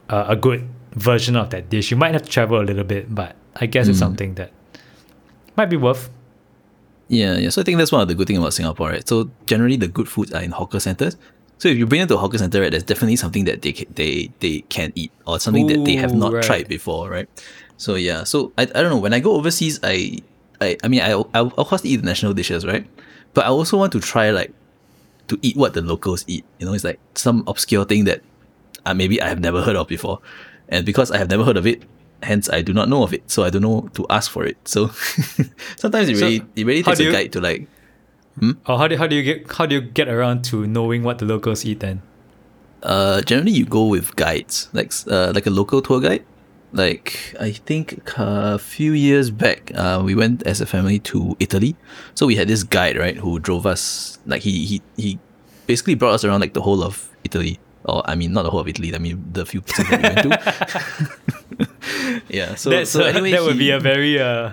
uh, 0.09 0.25
a 0.29 0.35
good 0.35 0.67
version 0.95 1.35
of 1.35 1.49
that 1.51 1.69
dish. 1.69 1.91
You 1.91 1.97
might 1.97 2.13
have 2.13 2.23
to 2.23 2.29
travel 2.29 2.59
a 2.59 2.63
little 2.63 2.83
bit, 2.83 3.13
but 3.13 3.35
I 3.55 3.65
guess 3.65 3.87
it's 3.87 3.99
something 3.99 4.35
that 4.35 4.51
might 5.55 5.69
be 5.69 5.77
worth. 5.77 6.09
Yeah, 7.07 7.37
yeah. 7.37 7.49
So 7.49 7.61
I 7.61 7.63
think 7.63 7.77
that's 7.77 7.91
one 7.91 8.01
of 8.01 8.07
the 8.07 8.15
good 8.15 8.27
thing 8.27 8.37
about 8.37 8.53
Singapore, 8.53 8.89
right? 8.89 9.07
So 9.07 9.29
generally 9.45 9.75
the 9.75 9.87
good 9.87 10.07
foods 10.07 10.33
are 10.33 10.41
in 10.41 10.51
hawker 10.51 10.79
centers. 10.79 11.17
So 11.59 11.69
if 11.69 11.77
you 11.77 11.85
bring 11.85 11.99
them 11.99 12.07
to 12.09 12.15
a 12.15 12.17
hawker 12.17 12.37
center, 12.37 12.61
right, 12.61 12.71
there's 12.71 12.83
definitely 12.83 13.15
something 13.15 13.45
that 13.45 13.61
they 13.61 13.71
can, 13.71 13.93
they 13.93 14.31
they 14.39 14.61
can 14.69 14.91
eat 14.95 15.11
or 15.25 15.39
something 15.39 15.67
that 15.67 15.85
they 15.85 15.95
have 15.95 16.13
not 16.13 16.33
right. 16.33 16.43
tried 16.43 16.67
before, 16.67 17.09
right? 17.09 17.29
So 17.77 17.95
yeah. 17.95 18.23
So 18.23 18.51
I, 18.57 18.63
I 18.63 18.65
don't 18.65 18.89
know. 18.89 18.97
When 18.97 19.13
I 19.13 19.19
go 19.19 19.33
overseas, 19.33 19.79
I 19.83 20.19
I 20.59 20.77
I 20.83 20.87
mean 20.87 21.01
I 21.01 21.11
I 21.33 21.39
of 21.39 21.67
course 21.67 21.85
eat 21.85 21.97
the 21.97 22.05
national 22.05 22.33
dishes, 22.33 22.65
right? 22.65 22.85
But 23.33 23.45
I 23.45 23.49
also 23.49 23.77
want 23.77 23.91
to 23.93 23.99
try 23.99 24.31
like 24.31 24.53
to 25.27 25.39
eat 25.41 25.55
what 25.55 25.73
the 25.73 25.81
locals 25.81 26.25
eat. 26.27 26.45
You 26.59 26.65
know, 26.65 26.73
it's 26.73 26.83
like 26.83 26.99
some 27.15 27.43
obscure 27.47 27.85
thing 27.85 28.05
that 28.05 28.21
uh, 28.85 28.93
maybe 28.93 29.21
I 29.21 29.29
have 29.29 29.39
never 29.39 29.61
heard 29.61 29.75
of 29.75 29.87
before, 29.87 30.19
and 30.73 30.85
because 30.85 31.11
I 31.13 31.17
have 31.21 31.29
never 31.29 31.43
heard 31.45 31.57
of 31.61 31.67
it, 31.69 31.83
hence 32.23 32.49
I 32.49 32.61
do 32.65 32.73
not 32.73 32.89
know 32.89 33.03
of 33.03 33.13
it. 33.13 33.29
So 33.29 33.43
I 33.45 33.49
don't 33.53 33.61
know 33.61 33.89
to 33.93 34.05
ask 34.09 34.31
for 34.31 34.43
it. 34.45 34.57
So 34.65 34.87
sometimes 35.77 36.09
it 36.09 36.17
So, 36.17 36.25
really 36.25 36.41
it 36.55 36.65
really 36.65 36.83
takes 36.83 36.99
a 36.99 37.03
you- 37.03 37.11
guide 37.13 37.31
to 37.33 37.41
like 37.41 37.67
Hmm? 38.39 38.53
Or 38.65 38.79
how 38.81 38.87
do 38.89 38.97
how 38.97 39.05
do 39.05 39.15
you 39.15 39.21
get 39.21 39.51
how 39.57 39.65
do 39.69 39.75
you 39.77 39.81
get 39.81 40.07
around 40.09 40.41
to 40.49 40.65
knowing 40.65 41.03
what 41.05 41.19
the 41.21 41.25
locals 41.25 41.63
eat 41.69 41.79
then? 41.85 42.01
uh 42.81 43.21
generally 43.21 43.51
you 43.51 43.63
go 43.63 43.85
with 43.87 44.15
guides 44.17 44.67
like 44.73 44.91
uh, 45.07 45.31
like 45.35 45.45
a 45.45 45.49
local 45.49 45.81
tour 45.81 46.01
guide 46.01 46.25
like 46.73 47.33
i 47.39 47.51
think 47.51 48.01
a 48.17 48.57
few 48.59 48.91
years 48.91 49.29
back 49.31 49.71
uh, 49.75 50.01
we 50.03 50.15
went 50.15 50.43
as 50.43 50.59
a 50.59 50.65
family 50.65 50.99
to 50.99 51.37
italy 51.39 51.77
so 52.13 52.25
we 52.27 52.35
had 52.35 52.47
this 52.49 52.63
guide 52.63 52.97
right 52.97 53.15
who 53.23 53.39
drove 53.39 53.65
us 53.65 54.17
like 54.25 54.41
he 54.41 54.65
he, 54.65 54.81
he 54.97 55.19
basically 55.67 55.95
brought 55.95 56.11
us 56.17 56.25
around 56.25 56.41
like 56.41 56.53
the 56.57 56.61
whole 56.67 56.83
of 56.83 57.07
italy 57.23 57.55
or 57.85 58.01
i 58.09 58.15
mean 58.15 58.33
not 58.33 58.43
the 58.43 58.49
whole 58.49 58.59
of 58.59 58.67
italy 58.67 58.93
i 58.95 58.97
mean 58.97 59.23
the 59.33 59.45
few 59.45 59.61
places 59.61 59.87
that 59.89 60.23
we 60.23 60.29
went 60.29 60.41
to 61.57 61.67
yeah 62.29 62.55
so, 62.55 62.69
That's, 62.69 62.91
so 62.91 63.03
anyway 63.03 63.31
that 63.31 63.43
would 63.43 63.57
be 63.57 63.71
a 63.71 63.79
very 63.79 64.19
uh 64.19 64.51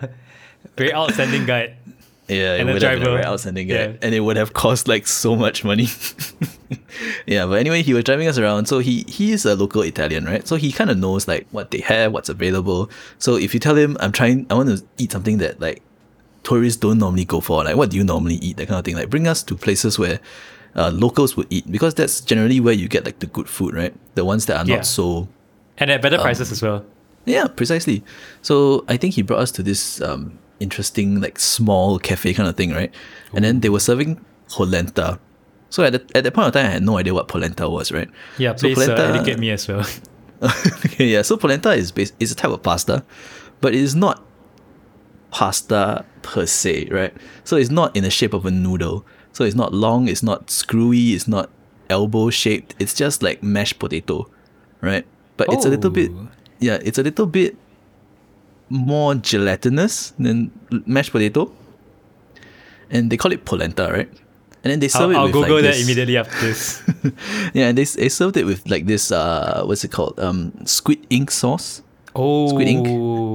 very 0.77 0.95
outstanding 0.95 1.47
guide. 1.47 1.77
Yeah, 2.29 2.55
it 2.55 2.61
and 2.61 2.71
a 2.71 2.73
would 2.75 2.83
have 2.83 2.93
been 2.93 3.03
a 3.03 3.05
driver. 3.05 3.17
very 3.17 3.27
outstanding 3.27 3.67
guy. 3.67 3.75
Yeah. 3.75 3.93
And 4.03 4.15
it 4.15 4.21
would 4.21 4.37
have 4.37 4.53
cost 4.53 4.87
like 4.87 5.09
so 5.09 5.35
much 5.35 5.65
money. 5.65 5.89
yeah, 7.27 7.45
but 7.45 7.59
anyway, 7.59 7.83
he 7.83 7.93
was 7.93 8.05
driving 8.05 8.29
us 8.29 8.39
around. 8.39 8.67
So 8.67 8.79
he 8.79 9.03
he 9.09 9.33
is 9.33 9.45
a 9.45 9.57
local 9.57 9.83
Italian, 9.83 10.27
right? 10.27 10.47
So 10.47 10.55
he 10.55 10.71
kind 10.71 10.91
of 10.91 10.97
knows 10.99 11.27
like 11.27 11.49
what 11.51 11.73
they 11.73 11.81
have, 11.81 12.13
what's 12.13 12.29
available. 12.29 12.89
So 13.19 13.35
if 13.35 13.53
you 13.53 13.59
tell 13.59 13.75
him 13.75 13.97
I'm 13.99 14.13
trying 14.13 14.47
I 14.49 14.55
want 14.55 14.69
to 14.69 14.85
eat 14.97 15.11
something 15.11 15.39
that 15.39 15.59
like 15.61 15.83
tourists 16.45 16.79
don't 16.79 16.99
normally 16.99 17.25
go 17.25 17.41
for, 17.41 17.65
like 17.65 17.75
what 17.75 17.91
do 17.91 17.97
you 17.97 18.05
normally 18.05 18.37
eat? 18.37 18.59
That 18.59 18.69
kind 18.69 18.79
of 18.79 18.85
thing. 18.85 18.95
Like 18.95 19.11
bring 19.11 19.27
us 19.27 19.43
to 19.43 19.57
places 19.57 19.99
where 19.99 20.21
uh, 20.77 20.91
locals 20.95 21.37
would 21.37 21.47
eat 21.51 21.71
because 21.71 21.95
that's 21.95 22.21
generally 22.21 22.61
where 22.61 22.75
you 22.75 22.89
get 22.89 23.05
like 23.05 23.19
the 23.19 23.27
good 23.27 23.49
food, 23.49 23.75
right? 23.75 23.95
The 24.15 24.25
ones 24.25 24.47
that 24.47 24.57
are 24.57 24.67
Yeah. 24.69 24.77
not 24.77 24.87
so 24.87 25.29
And 25.79 25.91
at 25.91 26.03
better 26.03 26.17
Um, 26.17 26.23
prices 26.23 26.53
as 26.53 26.63
well. 26.63 26.85
yeah, 27.27 27.47
precisely. 27.49 28.03
So 28.43 28.85
I 28.89 28.97
think 28.97 29.15
he 29.15 29.23
brought 29.23 29.41
us 29.41 29.51
to 29.53 29.63
this 29.63 30.01
um, 30.03 30.39
interesting, 30.61 31.21
like 31.21 31.39
small 31.39 31.99
cafe 31.99 32.35
kind 32.35 32.49
of 32.49 32.57
thing, 32.57 32.71
right? 32.73 32.93
And 33.35 33.45
then 33.45 33.61
they 33.61 33.69
were 33.71 33.81
serving 33.81 34.21
polenta. 34.51 35.19
So 35.71 35.85
at, 35.85 35.93
the, 35.93 36.03
at 36.15 36.25
that 36.25 36.35
point 36.35 36.49
of 36.49 36.53
time, 36.53 36.67
I 36.67 36.71
had 36.71 36.83
no 36.83 36.99
idea 36.99 37.15
what 37.15 37.29
polenta 37.29 37.69
was, 37.69 37.93
right? 37.93 38.09
Yeah, 38.39 38.55
so 38.57 38.67
please 38.69 38.89
uh, 38.89 38.93
educate 39.15 39.39
me 39.39 39.51
as 39.51 39.67
well. 39.69 39.87
okay, 40.87 41.07
yeah. 41.07 41.23
So 41.23 41.37
polenta 41.37 41.71
is 41.73 41.93
bas- 41.93 42.13
is 42.19 42.33
a 42.33 42.35
type 42.35 42.51
of 42.51 42.63
pasta, 42.63 43.05
but 43.61 43.75
it 43.75 43.81
is 43.81 43.95
not 43.95 44.25
pasta 45.31 46.05
per 46.23 46.47
se, 46.47 46.89
right? 46.91 47.15
So 47.45 47.57
it's 47.57 47.71
not 47.71 47.95
in 47.97 48.03
the 48.05 48.11
shape 48.11 48.35
of 48.35 48.47
a 48.47 48.51
noodle. 48.51 49.05
So 49.41 49.47
it's 49.47 49.57
not 49.57 49.73
long. 49.73 50.07
It's 50.07 50.23
not 50.23 50.51
screwy. 50.51 51.15
It's 51.17 51.27
not 51.27 51.49
elbow 51.89 52.29
shaped. 52.29 52.75
It's 52.79 52.93
just 52.93 53.23
like 53.23 53.43
mashed 53.43 53.79
potato, 53.79 54.29
right? 54.83 55.07
But 55.39 55.49
it's 55.51 55.65
a 55.65 55.71
little 55.71 55.89
bit, 55.89 56.11
Oh. 56.13 56.29
yeah. 56.59 56.77
It's 56.85 56.99
a 56.99 57.03
little 57.03 57.25
bit 57.25 57.57
more 58.69 59.15
gelatinous 59.15 60.13
than 60.19 60.53
mashed 60.85 61.13
potato, 61.13 61.51
and 62.91 63.09
they 63.11 63.17
call 63.17 63.33
it 63.33 63.47
polenta, 63.47 63.89
right? 63.91 64.11
And 64.63 64.71
then 64.73 64.81
they 64.81 64.89
serve 64.89 65.05
I'll, 65.05 65.11
it 65.11 65.17
I'll 65.17 65.25
with 65.25 65.33
Google 65.33 65.55
like 65.57 65.63
that 65.65 65.73
this- 65.73 65.85
immediately 65.89 66.17
after 66.19 66.37
this. 66.47 66.83
yeah, 67.57 67.69
and 67.73 67.79
they, 67.79 67.85
they 67.85 68.11
served 68.11 68.37
it 68.37 68.45
with 68.45 68.69
like 68.69 68.85
this 68.85 69.11
uh 69.11 69.63
what's 69.65 69.83
it 69.85 69.91
called? 69.91 70.21
Um 70.21 70.53
squid 70.67 71.01
ink 71.09 71.31
sauce. 71.31 71.81
Oh, 72.15 72.49
Squid 72.51 72.69
ink. 72.69 72.85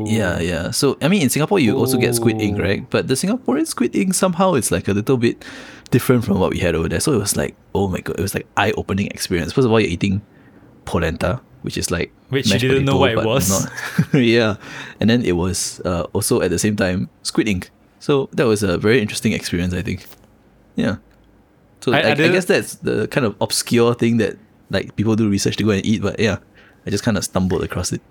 Yeah, 0.07 0.37
yeah. 0.39 0.69
So 0.69 0.99
I 1.01 1.07
mean 1.07 1.23
in 1.23 1.29
Singapore 1.33 1.57
you 1.57 1.75
also 1.75 1.97
get 1.97 2.13
squid 2.13 2.39
ink, 2.39 2.59
right? 2.59 2.85
But 2.91 3.07
the 3.07 3.15
Singaporean 3.15 3.65
squid 3.65 3.95
ink 3.95 4.13
somehow 4.13 4.53
it's 4.53 4.69
like 4.69 4.87
a 4.87 4.93
little 4.93 5.17
bit 5.17 5.43
different 5.95 6.25
from 6.25 6.39
what 6.41 6.51
we 6.51 6.59
had 6.59 6.75
over 6.75 6.89
there. 6.89 6.99
So 6.99 7.13
it 7.13 7.19
was 7.19 7.37
like, 7.37 7.55
oh 7.73 7.87
my 7.87 8.01
god, 8.01 8.19
it 8.19 8.21
was 8.21 8.35
like 8.35 8.45
eye 8.57 8.73
opening 8.75 9.07
experience. 9.07 9.53
First 9.53 9.65
of 9.65 9.71
all, 9.71 9.79
you're 9.79 9.89
eating 9.97 10.21
polenta, 10.83 11.39
which 11.61 11.77
is 11.77 11.89
like 11.89 12.11
Which 12.29 12.51
you 12.51 12.59
didn't 12.59 12.83
know 12.83 12.99
potato, 12.99 13.15
what 13.15 13.23
it 13.23 13.25
was. 13.25 13.47
yeah. 14.13 14.57
And 14.99 15.09
then 15.09 15.23
it 15.23 15.35
was 15.43 15.79
uh, 15.85 16.03
also 16.11 16.41
at 16.41 16.49
the 16.51 16.59
same 16.59 16.75
time 16.75 17.07
squid 17.23 17.47
ink. 17.47 17.69
So 17.99 18.27
that 18.33 18.45
was 18.45 18.61
a 18.61 18.77
very 18.77 18.99
interesting 18.99 19.31
experience, 19.31 19.73
I 19.73 19.81
think. 19.81 20.05
Yeah. 20.75 20.97
So 21.79 21.93
I- 21.93 22.01
I, 22.01 22.07
I 22.09 22.11
I, 22.11 22.15
guess 22.35 22.45
that's 22.45 22.75
the 22.75 23.07
kind 23.07 23.25
of 23.25 23.35
obscure 23.39 23.93
thing 23.95 24.17
that 24.17 24.35
like 24.69 24.95
people 24.97 25.15
do 25.15 25.29
research 25.29 25.55
to 25.57 25.63
go 25.63 25.71
and 25.71 25.85
eat, 25.85 26.01
but 26.01 26.19
yeah, 26.19 26.37
I 26.85 26.89
just 26.89 27.05
kind 27.05 27.17
of 27.17 27.23
stumbled 27.23 27.63
across 27.63 27.93
it. 27.93 28.01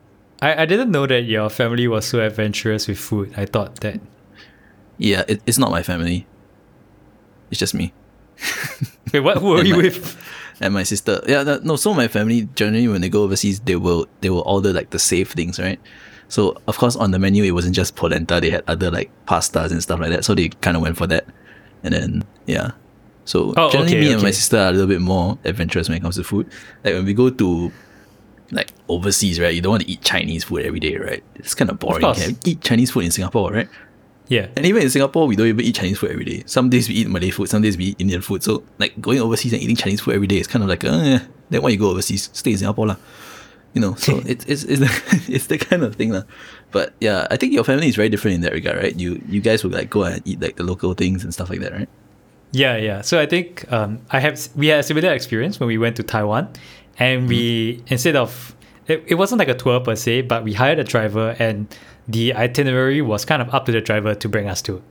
I, 0.40 0.62
I 0.62 0.66
didn't 0.66 0.90
know 0.90 1.06
that 1.06 1.24
your 1.24 1.50
family 1.50 1.86
was 1.86 2.06
so 2.06 2.20
adventurous 2.20 2.88
with 2.88 2.98
food. 2.98 3.34
I 3.36 3.44
thought 3.44 3.80
that. 3.80 4.00
Yeah, 4.96 5.24
it, 5.28 5.42
it's 5.44 5.58
not 5.58 5.70
my 5.70 5.82
family. 5.82 6.26
It's 7.50 7.58
just 7.60 7.74
me 7.74 7.92
Wait, 9.12 9.20
what? 9.20 9.38
Who 9.38 9.48
were 9.50 9.58
And 9.60 9.68
you 9.68 9.76
my- 9.76 9.82
with? 9.84 10.16
and 10.60 10.72
my 10.74 10.82
sister. 10.84 11.20
Yeah, 11.26 11.58
no, 11.62 11.76
so 11.76 11.94
my 11.94 12.08
family 12.08 12.48
generally 12.54 12.88
when 12.88 13.00
they 13.00 13.08
go 13.08 13.22
overseas, 13.22 13.60
they 13.60 13.76
will 13.76 14.06
they 14.20 14.30
will 14.30 14.42
order 14.46 14.72
like 14.72 14.90
the 14.90 14.98
safe 14.98 15.32
things, 15.32 15.58
right? 15.58 15.80
So 16.28 16.56
of 16.66 16.78
course 16.78 16.96
on 16.96 17.10
the 17.12 17.18
menu 17.18 17.44
it 17.44 17.52
wasn't 17.52 17.74
just 17.76 17.94
polenta. 17.96 18.40
They 18.40 18.50
had 18.50 18.64
other 18.66 18.90
like 18.90 19.10
pastas 19.26 19.70
and 19.70 19.82
stuff 19.82 20.00
like 20.00 20.10
that. 20.10 20.24
So 20.24 20.34
they 20.34 20.48
kind 20.48 20.76
of 20.76 20.82
went 20.82 20.96
for 20.96 21.06
that, 21.08 21.26
and 21.84 21.94
then 21.94 22.24
yeah. 22.46 22.72
So 23.24 23.54
Oh, 23.56 23.70
generally 23.70 23.92
okay, 23.96 24.00
me 24.00 24.12
and 24.12 24.22
my 24.22 24.30
sister 24.32 24.58
are 24.58 24.68
a 24.68 24.72
little 24.72 24.86
bit 24.88 25.00
more 25.00 25.38
adventurous 25.44 25.88
when 25.88 25.98
it 25.98 26.02
comes 26.02 26.16
to 26.16 26.24
food. 26.24 26.50
Like 26.82 26.94
when 26.94 27.04
we 27.04 27.14
go 27.14 27.30
to 27.30 27.72
like 28.50 28.70
overseas, 28.88 29.40
right? 29.40 29.54
You 29.54 29.60
don't 29.60 29.70
want 29.70 29.82
to 29.84 29.90
eat 29.90 30.02
Chinese 30.02 30.44
food 30.44 30.64
every 30.66 30.80
day, 30.80 30.96
right? 30.96 31.22
It's 31.36 31.54
kind 31.54 31.70
of 31.70 31.78
boring. 31.78 32.02
Can 32.14 32.36
eat 32.44 32.60
Chinese 32.62 32.90
food 32.90 33.04
in 33.04 33.10
Singapore, 33.10 33.52
right? 33.52 33.68
Yeah. 34.28 34.48
And 34.56 34.64
even 34.64 34.82
in 34.82 34.90
Singapore, 34.90 35.26
we 35.26 35.36
don't 35.36 35.46
even 35.46 35.64
eat 35.64 35.74
Chinese 35.74 35.98
food 35.98 36.10
every 36.10 36.24
day. 36.24 36.42
Some 36.46 36.70
days 36.70 36.88
we 36.88 36.94
eat 36.94 37.08
Malay 37.08 37.30
food, 37.30 37.48
some 37.48 37.62
days 37.62 37.76
we 37.76 37.86
eat 37.86 37.96
Indian 37.98 38.22
food. 38.22 38.42
So 38.42 38.62
like 38.78 38.98
going 39.00 39.20
overseas 39.20 39.52
and 39.52 39.62
eating 39.62 39.76
Chinese 39.76 40.00
food 40.00 40.14
every 40.14 40.26
day 40.26 40.38
is 40.38 40.46
kind 40.46 40.62
of 40.62 40.68
like, 40.68 40.84
uh, 40.84 41.20
then 41.50 41.62
why 41.62 41.68
you 41.68 41.76
go 41.76 41.90
overseas? 41.90 42.30
Stay 42.32 42.52
in 42.52 42.58
Singapore 42.58 42.86
lah. 42.86 42.96
You 43.74 43.80
know, 43.80 43.94
so 43.96 44.22
it's 44.26 44.44
it's 44.46 44.64
it's 44.64 44.80
the, 44.80 45.24
it's 45.34 45.46
the 45.48 45.58
kind 45.58 45.82
of 45.82 45.96
thing 45.96 46.12
lah. 46.12 46.22
But 46.70 46.94
yeah, 47.00 47.26
I 47.30 47.36
think 47.36 47.52
your 47.52 47.64
family 47.64 47.88
is 47.88 47.96
very 47.96 48.08
different 48.08 48.36
in 48.36 48.40
that 48.42 48.52
regard, 48.52 48.78
right? 48.78 48.96
You 48.96 49.20
you 49.28 49.40
guys 49.40 49.64
will 49.64 49.72
like 49.72 49.90
go 49.90 50.04
and 50.04 50.22
eat 50.24 50.40
like 50.40 50.56
the 50.56 50.64
local 50.64 50.94
things 50.94 51.24
and 51.24 51.34
stuff 51.34 51.50
like 51.50 51.60
that, 51.60 51.72
right? 51.72 51.88
Yeah, 52.52 52.76
yeah. 52.76 53.02
So 53.02 53.18
I 53.20 53.26
think 53.26 53.70
um, 53.72 54.00
I 54.10 54.20
have 54.20 54.38
we 54.54 54.68
had 54.68 54.80
a 54.80 54.82
similar 54.82 55.12
experience 55.12 55.58
when 55.58 55.66
we 55.66 55.76
went 55.76 55.96
to 55.96 56.02
Taiwan, 56.04 56.48
and 56.98 57.28
we 57.28 57.82
instead 57.88 58.14
of 58.14 58.54
it, 58.86 59.04
it 59.06 59.14
wasn't 59.14 59.38
like 59.38 59.48
a 59.48 59.54
tour 59.54 59.80
per 59.80 59.96
se, 59.96 60.22
but 60.22 60.44
we 60.44 60.52
hired 60.52 60.78
a 60.78 60.84
driver 60.84 61.36
and 61.38 61.74
the 62.08 62.34
itinerary 62.34 63.00
was 63.00 63.24
kind 63.24 63.40
of 63.40 63.52
up 63.54 63.66
to 63.66 63.72
the 63.72 63.80
driver 63.80 64.14
to 64.14 64.28
bring 64.28 64.48
us 64.48 64.60
to. 64.62 64.82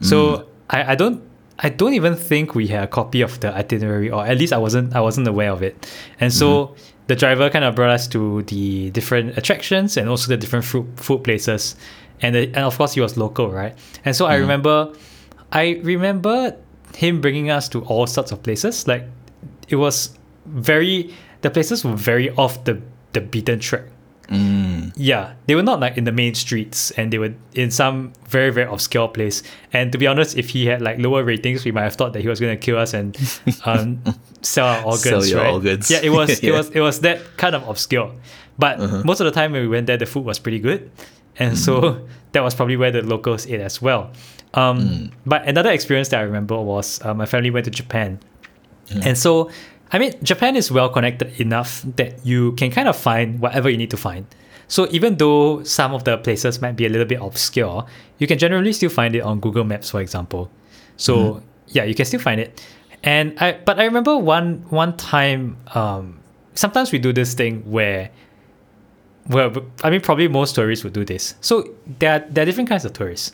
So 0.00 0.38
mm. 0.38 0.46
I, 0.70 0.92
I 0.92 0.94
don't 0.94 1.22
I 1.58 1.70
don't 1.70 1.94
even 1.94 2.16
think 2.16 2.54
we 2.54 2.66
had 2.66 2.84
a 2.84 2.86
copy 2.86 3.22
of 3.22 3.40
the 3.40 3.54
itinerary, 3.54 4.10
or 4.10 4.26
at 4.26 4.36
least 4.36 4.52
I 4.52 4.58
wasn't 4.58 4.94
I 4.94 5.00
wasn't 5.00 5.26
aware 5.26 5.50
of 5.52 5.62
it. 5.62 5.90
And 6.20 6.32
so 6.32 6.66
mm-hmm. 6.66 6.82
the 7.06 7.16
driver 7.16 7.48
kind 7.48 7.64
of 7.64 7.74
brought 7.74 7.90
us 7.90 8.06
to 8.08 8.42
the 8.42 8.90
different 8.90 9.38
attractions 9.38 9.96
and 9.96 10.08
also 10.08 10.28
the 10.28 10.36
different 10.36 10.64
food 10.64 10.86
food 10.96 11.24
places. 11.24 11.76
And 12.20 12.34
the, 12.34 12.46
and 12.46 12.58
of 12.58 12.76
course 12.76 12.94
he 12.94 13.00
was 13.00 13.16
local, 13.16 13.50
right? 13.50 13.76
And 14.04 14.14
so 14.14 14.26
I 14.26 14.34
mm-hmm. 14.34 14.42
remember 14.42 14.92
I 15.52 15.80
remember 15.82 16.56
him 16.94 17.20
bringing 17.20 17.50
us 17.50 17.68
to 17.70 17.82
all 17.84 18.06
sorts 18.06 18.32
of 18.32 18.42
places. 18.42 18.86
Like 18.86 19.04
it 19.68 19.76
was 19.76 20.18
very 20.46 21.14
the 21.40 21.50
places 21.50 21.84
were 21.84 21.94
very 21.94 22.30
off 22.30 22.64
the 22.64 22.82
the 23.16 23.20
beaten 23.20 23.58
track. 23.60 23.84
Mm. 24.28 24.92
Yeah, 24.96 25.34
they 25.46 25.54
were 25.54 25.62
not 25.62 25.78
like 25.78 25.96
in 25.96 26.04
the 26.04 26.10
main 26.12 26.34
streets, 26.34 26.90
and 26.98 27.12
they 27.12 27.18
were 27.18 27.32
in 27.54 27.70
some 27.70 28.12
very 28.28 28.50
very 28.50 28.68
obscure 28.70 29.06
place. 29.08 29.42
And 29.72 29.92
to 29.92 29.98
be 29.98 30.06
honest, 30.08 30.36
if 30.36 30.50
he 30.50 30.66
had 30.66 30.82
like 30.82 30.98
lower 30.98 31.22
ratings, 31.22 31.64
we 31.64 31.70
might 31.70 31.84
have 31.84 31.94
thought 31.94 32.12
that 32.14 32.22
he 32.22 32.28
was 32.28 32.40
going 32.40 32.50
to 32.58 32.60
kill 32.60 32.76
us 32.76 32.92
and 32.92 33.16
um, 33.64 34.02
sell 34.42 34.66
our 34.66 34.82
organs. 34.84 35.02
Sell 35.02 35.24
your 35.26 35.40
right? 35.40 35.52
organs. 35.54 35.90
Yeah, 35.90 36.00
it 36.02 36.10
was 36.10 36.30
it 36.42 36.42
Yeah. 36.42 36.50
Uh-huh. 36.54 36.58
was 36.58 36.70
it 36.74 36.80
was 36.80 37.00
that 37.06 37.18
kind 37.36 37.54
of 37.54 37.68
obscure. 37.68 38.10
But 38.58 38.80
most 39.04 39.20
of 39.20 39.26
the 39.26 39.30
time 39.30 39.52
when 39.52 39.62
we 39.62 39.68
went 39.68 39.86
there, 39.86 39.98
the 39.98 40.06
food 40.06 40.24
was 40.24 40.38
pretty 40.40 40.58
good, 40.58 40.90
and 41.38 41.56
so 41.58 41.80
Mm. 41.80 42.08
that 42.32 42.42
was 42.42 42.54
probably 42.54 42.76
where 42.76 42.90
the 42.90 43.02
locals 43.02 43.46
ate 43.46 43.60
as 43.60 43.80
well. 43.80 44.10
Um, 44.54 44.78
Mm. 44.80 45.10
But 45.24 45.46
another 45.46 45.70
experience 45.70 46.08
that 46.10 46.18
I 46.18 46.22
remember 46.24 46.56
was 46.60 46.98
uh, 47.04 47.14
my 47.14 47.26
family 47.26 47.50
went 47.50 47.64
to 47.66 47.70
Japan, 47.70 48.18
and 49.04 49.16
so 49.18 49.50
I 49.92 49.98
mean 49.98 50.12
Japan 50.22 50.56
is 50.56 50.70
well 50.70 50.88
connected 50.88 51.40
enough 51.40 51.82
that 51.96 52.24
you 52.26 52.52
can 52.52 52.70
kind 52.70 52.88
of 52.88 52.96
find 52.96 53.40
whatever 53.40 53.70
you 53.70 53.76
need 53.76 53.90
to 53.90 53.96
find. 53.96 54.26
So 54.68 54.88
even 54.90 55.16
though 55.16 55.62
some 55.62 55.94
of 55.94 56.04
the 56.04 56.18
places 56.18 56.60
might 56.60 56.74
be 56.74 56.86
a 56.86 56.88
little 56.88 57.06
bit 57.06 57.20
obscure, 57.22 57.86
you 58.18 58.26
can 58.26 58.38
generally 58.38 58.72
still 58.72 58.90
find 58.90 59.14
it 59.14 59.20
on 59.20 59.38
Google 59.38 59.62
Maps, 59.62 59.90
for 59.90 60.00
example. 60.00 60.50
So 60.96 61.42
yeah, 61.68 61.84
you 61.84 61.94
can 61.94 62.04
still 62.04 62.20
find 62.20 62.40
it. 62.40 62.60
And 63.02 63.38
I 63.38 63.52
but 63.64 63.78
I 63.78 63.84
remember 63.84 64.16
one 64.16 64.64
one 64.70 64.96
time 64.96 65.56
um, 65.74 66.18
sometimes 66.54 66.90
we 66.90 66.98
do 66.98 67.12
this 67.12 67.34
thing 67.34 67.62
where 67.70 68.10
well, 69.28 69.52
I 69.82 69.90
mean, 69.90 70.00
probably 70.00 70.28
most 70.28 70.54
tourists 70.54 70.84
would 70.84 70.92
do 70.92 71.04
this. 71.04 71.34
So 71.40 71.74
there 71.98 72.12
are, 72.12 72.24
there 72.30 72.42
are 72.42 72.46
different 72.46 72.68
kinds 72.68 72.84
of 72.84 72.92
tourists. 72.92 73.32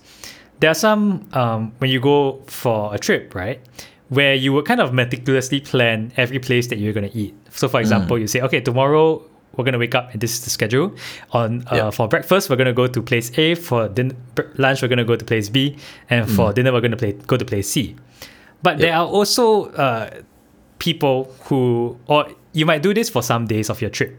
There 0.61 0.71
are 0.71 0.75
some 0.75 1.29
um, 1.33 1.73
when 1.79 1.91
you 1.91 2.01
go 2.01 2.43
for 2.47 2.95
a 2.95 2.99
trip, 2.99 3.35
right, 3.35 3.61
where 4.13 4.35
you 4.35 4.53
would 4.53 4.67
kind 4.67 4.81
of 4.81 4.93
meticulously 4.93 5.61
plan 5.61 6.13
every 6.17 6.39
place 6.39 6.67
that 6.69 6.79
you're 6.79 6.93
going 6.93 7.09
to 7.11 7.17
eat. 7.17 7.33
So, 7.51 7.67
for 7.69 7.81
example, 7.81 8.19
you 8.19 8.27
say, 8.27 8.41
okay, 8.43 8.61
tomorrow 8.61 9.23
we're 9.57 9.65
going 9.65 9.73
to 9.73 9.79
wake 9.79 9.95
up 9.95 10.13
and 10.13 10.21
this 10.21 10.33
is 10.37 10.45
the 10.45 10.51
schedule. 10.51 10.93
On 11.33 11.65
uh, 11.73 11.77
Yeah. 11.77 11.91
for 11.91 12.09
breakfast, 12.09 12.51
we're 12.51 12.57
going 12.57 12.73
to 12.75 12.77
go 12.83 12.87
to 12.87 13.01
place 13.03 13.33
A. 13.39 13.55
For 13.55 13.89
din- 13.89 14.17
lunch, 14.59 14.83
we're 14.83 14.89
going 14.89 14.99
to 15.01 15.09
go 15.13 15.17
to 15.17 15.25
place 15.25 15.49
B, 15.49 15.77
and 16.11 16.29
for 16.31 16.53
dinner, 16.53 16.73
we're 16.73 16.81
going 16.85 16.97
to 16.99 17.03
play 17.05 17.13
go 17.27 17.37
to 17.39 17.45
place 17.45 17.69
C. 17.73 17.97
But 18.63 18.79
there 18.79 18.95
are 18.95 19.07
also 19.07 19.71
uh, 19.73 20.11
people 20.79 21.33
who, 21.49 21.97
or 22.07 22.29
you 22.53 22.67
might 22.67 22.83
do 22.83 22.93
this 22.95 23.09
for 23.09 23.23
some 23.23 23.47
days 23.47 23.71
of 23.71 23.81
your 23.81 23.91
trip 23.91 24.13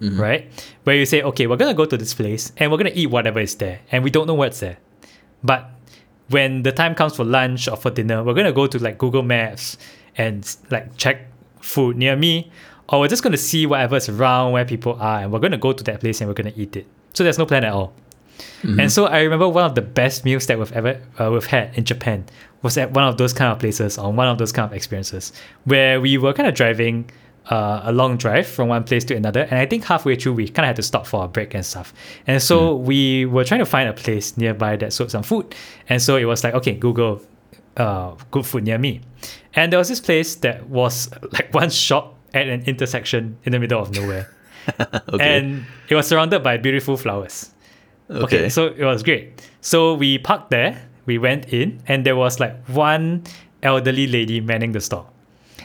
right? 0.00 0.46
Where 0.84 0.94
you 0.94 1.06
say, 1.06 1.22
okay, 1.22 1.46
we're 1.48 1.56
gonna 1.58 1.74
go 1.74 1.84
to 1.84 1.96
this 1.96 2.14
place 2.14 2.52
and 2.56 2.70
we're 2.70 2.78
gonna 2.78 2.94
eat 2.94 3.10
whatever 3.10 3.40
is 3.40 3.54
there, 3.56 3.80
and 3.90 4.04
we 4.04 4.10
don't 4.10 4.26
know 4.28 4.34
what's 4.34 4.60
there. 4.60 4.78
But 5.42 5.70
when 6.28 6.62
the 6.62 6.72
time 6.72 6.94
comes 6.94 7.16
for 7.16 7.24
lunch 7.24 7.68
or 7.68 7.76
for 7.76 7.90
dinner, 7.90 8.22
we're 8.22 8.34
gonna 8.34 8.52
go 8.52 8.66
to 8.66 8.78
like 8.78 8.98
Google 8.98 9.22
Maps 9.22 9.78
and 10.16 10.56
like 10.70 10.96
check 10.96 11.26
food 11.60 11.96
near 11.96 12.16
me, 12.16 12.50
or 12.88 13.00
we're 13.00 13.08
just 13.08 13.22
gonna 13.22 13.36
see 13.36 13.66
whatever's 13.66 14.08
around 14.08 14.52
where 14.52 14.64
people 14.64 14.94
are, 15.00 15.20
and 15.20 15.32
we're 15.32 15.38
gonna 15.38 15.58
go 15.58 15.72
to 15.72 15.84
that 15.84 16.00
place 16.00 16.20
and 16.20 16.28
we're 16.28 16.34
gonna 16.34 16.52
eat 16.56 16.76
it. 16.76 16.86
So 17.14 17.24
there's 17.24 17.38
no 17.38 17.46
plan 17.46 17.64
at 17.64 17.72
all. 17.72 17.92
And 18.62 18.92
so 18.92 19.06
I 19.06 19.22
remember 19.22 19.48
one 19.48 19.64
of 19.64 19.74
the 19.74 19.82
best 19.82 20.24
meals 20.24 20.46
that 20.46 20.58
we've 20.58 20.72
ever 20.72 21.00
uh, 21.18 21.30
we've 21.32 21.46
had 21.46 21.76
in 21.76 21.84
Japan 21.84 22.24
was 22.62 22.76
at 22.78 22.92
one 22.92 23.04
of 23.04 23.16
those 23.18 23.32
kind 23.32 23.52
of 23.52 23.58
places 23.58 23.98
on 23.98 24.14
one 24.16 24.28
of 24.28 24.38
those 24.38 24.52
kind 24.52 24.70
of 24.70 24.76
experiences 24.76 25.32
where 25.64 26.00
we 26.00 26.18
were 26.18 26.32
kind 26.32 26.48
of 26.48 26.54
driving 26.54 27.10
uh, 27.48 27.80
a 27.84 27.92
long 27.92 28.16
drive 28.16 28.46
from 28.46 28.68
one 28.68 28.84
place 28.84 29.04
to 29.04 29.14
another, 29.16 29.40
and 29.42 29.54
I 29.54 29.66
think 29.66 29.84
halfway 29.84 30.16
through 30.16 30.34
we 30.34 30.48
kind 30.48 30.64
of 30.64 30.68
had 30.68 30.76
to 30.76 30.82
stop 30.82 31.06
for 31.06 31.24
a 31.24 31.28
break 31.28 31.54
and 31.54 31.64
stuff. 31.64 31.94
And 32.26 32.42
so 32.42 32.74
we 32.76 33.24
were 33.26 33.44
trying 33.44 33.60
to 33.60 33.66
find 33.66 33.88
a 33.88 33.92
place 33.92 34.36
nearby 34.36 34.76
that 34.76 34.92
sold 34.92 35.10
some 35.10 35.22
food, 35.22 35.54
and 35.88 36.00
so 36.02 36.16
it 36.16 36.24
was 36.24 36.44
like 36.44 36.54
okay, 36.54 36.74
Google 36.74 37.22
uh, 37.76 38.14
good 38.30 38.44
food 38.46 38.64
near 38.64 38.78
me, 38.78 39.00
and 39.54 39.72
there 39.72 39.78
was 39.78 39.88
this 39.88 40.00
place 40.00 40.34
that 40.36 40.68
was 40.68 41.08
like 41.32 41.52
one 41.54 41.70
shop 41.70 42.14
at 42.34 42.48
an 42.48 42.62
intersection 42.64 43.38
in 43.44 43.52
the 43.52 43.58
middle 43.58 43.80
of 43.80 43.94
nowhere, 43.94 44.28
Okay. 45.08 45.38
and 45.38 45.64
it 45.88 45.94
was 45.94 46.06
surrounded 46.06 46.42
by 46.42 46.56
beautiful 46.58 46.96
flowers. 46.96 47.50
Okay. 48.10 48.22
okay. 48.24 48.48
so 48.48 48.66
it 48.68 48.84
was 48.84 49.02
great. 49.02 49.40
So 49.60 49.94
we 49.94 50.18
parked 50.18 50.50
there, 50.50 50.82
we 51.06 51.18
went 51.18 51.52
in, 51.52 51.80
and 51.86 52.04
there 52.04 52.16
was 52.16 52.40
like 52.40 52.54
one 52.68 53.24
elderly 53.62 54.06
lady 54.06 54.40
manning 54.40 54.72
the 54.72 54.80
store. 54.80 55.06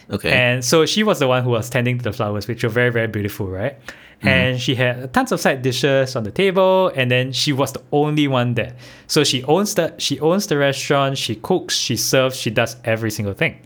Okay. 0.10 0.32
And 0.32 0.64
so 0.64 0.86
she 0.86 1.04
was 1.04 1.20
the 1.20 1.28
one 1.28 1.44
who 1.44 1.50
was 1.50 1.70
tending 1.70 1.98
to 1.98 2.04
the 2.04 2.14
flowers, 2.14 2.48
which 2.48 2.64
were 2.64 2.70
very, 2.70 2.92
very 2.92 3.08
beautiful, 3.08 3.48
right? 3.48 3.78
Mm. 4.22 4.28
And 4.28 4.62
she 4.62 4.76
had 4.76 5.14
tons 5.14 5.32
of 5.32 5.40
side 5.40 5.62
dishes 5.62 6.16
on 6.16 6.24
the 6.24 6.32
table, 6.32 6.92
and 6.96 7.12
then 7.12 7.34
she 7.34 7.52
was 7.52 7.74
the 7.74 7.82
only 7.92 8.28
one 8.28 8.54
there. 8.54 8.76
So 9.08 9.24
she 9.24 9.44
owns 9.44 9.76
the 9.76 9.94
she 9.98 10.20
owns 10.20 10.48
the 10.48 10.58
restaurant, 10.58 11.18
she 11.18 11.36
cooks, 11.36 11.76
she 11.76 11.98
serves, 11.98 12.38
she 12.38 12.50
does 12.50 12.78
every 12.84 13.12
single 13.12 13.34
thing. 13.34 13.60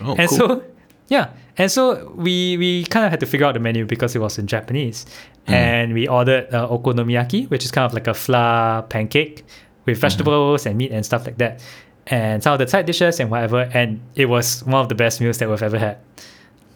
oh, 0.00 0.14
and 0.16 0.28
cool. 0.28 0.38
so 0.38 0.64
yeah 1.08 1.30
and 1.58 1.70
so 1.70 2.12
we 2.16 2.56
we 2.56 2.84
kind 2.84 3.04
of 3.04 3.10
had 3.10 3.20
to 3.20 3.26
figure 3.26 3.46
out 3.46 3.54
the 3.54 3.60
menu 3.60 3.84
because 3.84 4.14
it 4.14 4.18
was 4.18 4.38
in 4.38 4.46
japanese 4.46 5.06
mm. 5.46 5.52
and 5.52 5.94
we 5.94 6.08
ordered 6.08 6.52
uh, 6.54 6.68
okonomiyaki 6.68 7.48
which 7.50 7.64
is 7.64 7.70
kind 7.70 7.84
of 7.84 7.94
like 7.94 8.06
a 8.06 8.14
flour 8.14 8.82
pancake 8.82 9.44
with 9.84 9.96
mm-hmm. 9.96 10.00
vegetables 10.00 10.66
and 10.66 10.78
meat 10.78 10.90
and 10.90 11.04
stuff 11.04 11.26
like 11.26 11.38
that 11.38 11.62
and 12.08 12.42
some 12.42 12.52
of 12.52 12.58
the 12.58 12.66
side 12.66 12.86
dishes 12.86 13.20
and 13.20 13.30
whatever 13.30 13.68
and 13.74 14.00
it 14.14 14.26
was 14.26 14.62
one 14.64 14.80
of 14.80 14.88
the 14.88 14.94
best 14.94 15.20
meals 15.20 15.38
that 15.38 15.48
we've 15.48 15.62
ever 15.62 15.78
had 15.78 15.98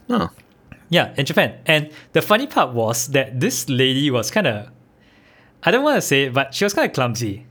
oh, 0.09 0.29
yeah 0.89 1.15
in 1.17 1.25
japan 1.25 1.57
and 1.67 1.91
the 2.13 2.23
funny 2.23 2.47
part 2.47 2.73
was 2.73 3.09
that 3.09 3.39
this 3.39 3.69
lady 3.69 4.11
was 4.11 4.31
kind 4.31 4.47
of 4.47 4.69
i 5.63 5.71
don't 5.71 5.85
want 5.85 5.97
to 5.97 6.03
say 6.03 6.25
it 6.25 6.35
but 6.35 6.55
she 6.55 6.65
was 6.65 6.75
kind 6.75 6.89
of 6.89 6.95
clumsy 6.95 7.47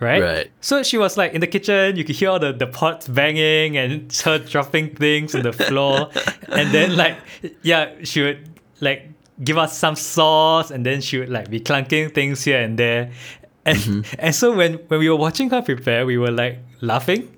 right? 0.00 0.22
Right. 0.22 0.50
So 0.60 0.82
she 0.82 0.98
was 0.98 1.16
like 1.16 1.32
in 1.32 1.40
the 1.40 1.46
kitchen, 1.46 1.96
you 1.96 2.04
could 2.04 2.16
hear 2.16 2.30
all 2.30 2.38
the, 2.38 2.52
the 2.52 2.66
pots 2.66 3.08
banging 3.08 3.76
and 3.76 4.12
her 4.24 4.38
dropping 4.38 4.94
things 4.96 5.34
on 5.34 5.42
the 5.42 5.52
floor. 5.52 6.10
and 6.48 6.72
then 6.72 6.96
like 6.96 7.16
yeah, 7.62 7.92
she 8.02 8.22
would 8.22 8.48
like 8.80 9.08
give 9.42 9.56
us 9.56 9.76
some 9.76 9.96
sauce 9.96 10.70
and 10.70 10.84
then 10.84 11.00
she 11.00 11.18
would 11.18 11.30
like 11.30 11.48
be 11.48 11.60
clunking 11.60 12.14
things 12.14 12.44
here 12.44 12.60
and 12.60 12.78
there. 12.78 13.12
And 13.64 13.78
Mm-hmm. 13.78 14.16
and 14.18 14.34
so 14.34 14.54
when, 14.54 14.74
when 14.88 15.00
we 15.00 15.08
were 15.08 15.16
watching 15.16 15.48
her 15.50 15.62
prepare, 15.62 16.04
we 16.04 16.18
were 16.18 16.30
like 16.30 16.58
laughing. 16.80 17.30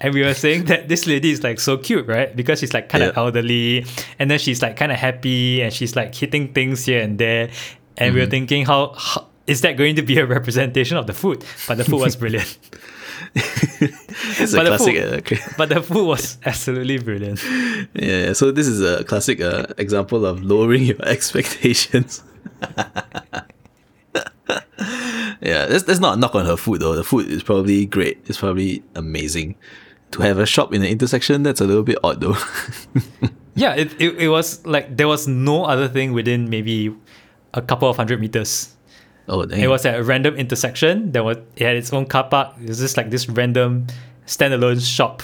And 0.00 0.14
we 0.14 0.22
were 0.22 0.34
saying 0.34 0.66
that 0.66 0.88
this 0.88 1.06
lady 1.06 1.30
is 1.30 1.42
like 1.42 1.58
so 1.60 1.76
cute, 1.76 2.06
right? 2.06 2.34
Because 2.34 2.60
she's 2.60 2.72
like 2.74 2.88
kind 2.88 3.02
of 3.04 3.14
Yeah. 3.14 3.22
elderly, 3.22 3.84
and 4.18 4.30
then 4.30 4.38
she's 4.38 4.62
like 4.62 4.76
kind 4.76 4.92
of 4.92 4.98
happy, 4.98 5.60
and 5.62 5.72
she's 5.72 5.96
like 5.96 6.14
hitting 6.14 6.52
things 6.52 6.84
here 6.84 7.00
and 7.00 7.18
there. 7.18 7.50
And 7.96 8.14
we 8.14 8.20
were 8.20 8.26
thinking, 8.26 8.64
how, 8.66 8.92
how 8.96 9.26
is 9.46 9.62
that 9.62 9.76
going 9.76 9.96
to 9.96 10.02
be 10.02 10.18
a 10.18 10.26
representation 10.26 10.96
of 10.98 11.06
the 11.06 11.14
food? 11.14 11.44
But 11.66 11.78
the 11.78 11.84
food 11.84 12.00
was 12.00 12.14
brilliant. 12.16 12.58
it's 13.34 14.54
but 14.54 14.64
the 14.64 14.76
classic. 14.76 14.94
food- 14.96 15.12
Uh, 15.12 15.16
okay. 15.16 15.38
But 15.56 15.68
the 15.70 15.82
food 15.82 16.06
was 16.06 16.38
absolutely 16.44 16.98
brilliant. 16.98 17.42
Yeah, 17.94 18.34
so 18.34 18.50
this 18.52 18.66
is 18.66 18.80
a 18.82 19.02
classic 19.04 19.40
uh, 19.40 19.66
example 19.78 20.26
of 20.26 20.42
lowering 20.42 20.84
your 20.84 21.02
expectations. 21.08 22.22
yeah, 25.46 25.66
that's, 25.66 25.84
that's 25.84 26.00
not 26.00 26.16
a 26.16 26.20
knock 26.20 26.34
on 26.34 26.44
her 26.46 26.56
food 26.56 26.80
though. 26.80 26.94
The 26.94 27.04
food 27.04 27.30
is 27.30 27.42
probably 27.42 27.86
great. 27.86 28.22
It's 28.26 28.38
probably 28.38 28.82
amazing. 28.94 29.56
To 30.12 30.22
have 30.22 30.38
a 30.38 30.46
shop 30.46 30.72
in 30.72 30.82
an 30.82 30.88
intersection, 30.88 31.42
that's 31.42 31.60
a 31.60 31.64
little 31.64 31.82
bit 31.82 31.98
odd 32.04 32.20
though. 32.20 32.36
Yeah, 33.56 33.74
it, 33.74 33.98
it, 33.98 34.20
it 34.20 34.28
was 34.28 34.64
like 34.66 34.98
there 34.98 35.08
was 35.08 35.26
no 35.26 35.64
other 35.64 35.88
thing 35.88 36.12
within 36.12 36.50
maybe 36.50 36.94
a 37.54 37.62
couple 37.62 37.88
of 37.88 37.96
hundred 37.96 38.20
meters. 38.20 38.76
oh, 39.28 39.46
dang. 39.46 39.60
It 39.60 39.68
was 39.68 39.86
at 39.86 39.98
a 39.98 40.02
random 40.04 40.34
intersection. 40.34 41.10
There 41.10 41.24
was 41.24 41.38
it 41.56 41.64
had 41.64 41.74
its 41.74 41.90
own 41.90 42.04
car 42.04 42.24
park. 42.24 42.54
It 42.60 42.68
was 42.68 42.78
just 42.78 42.98
like 42.98 43.08
this 43.08 43.28
random 43.30 43.86
standalone 44.26 44.86
shop 44.86 45.22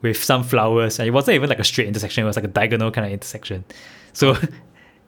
with 0.00 0.16
some 0.16 0.42
flowers, 0.42 0.98
and 0.98 1.06
it 1.06 1.10
wasn't 1.10 1.34
even 1.34 1.50
like 1.50 1.58
a 1.58 1.64
straight 1.64 1.86
intersection. 1.86 2.24
It 2.24 2.26
was 2.26 2.36
like 2.36 2.46
a 2.46 2.48
diagonal 2.48 2.90
kind 2.90 3.06
of 3.06 3.12
intersection. 3.12 3.64
So, 4.14 4.34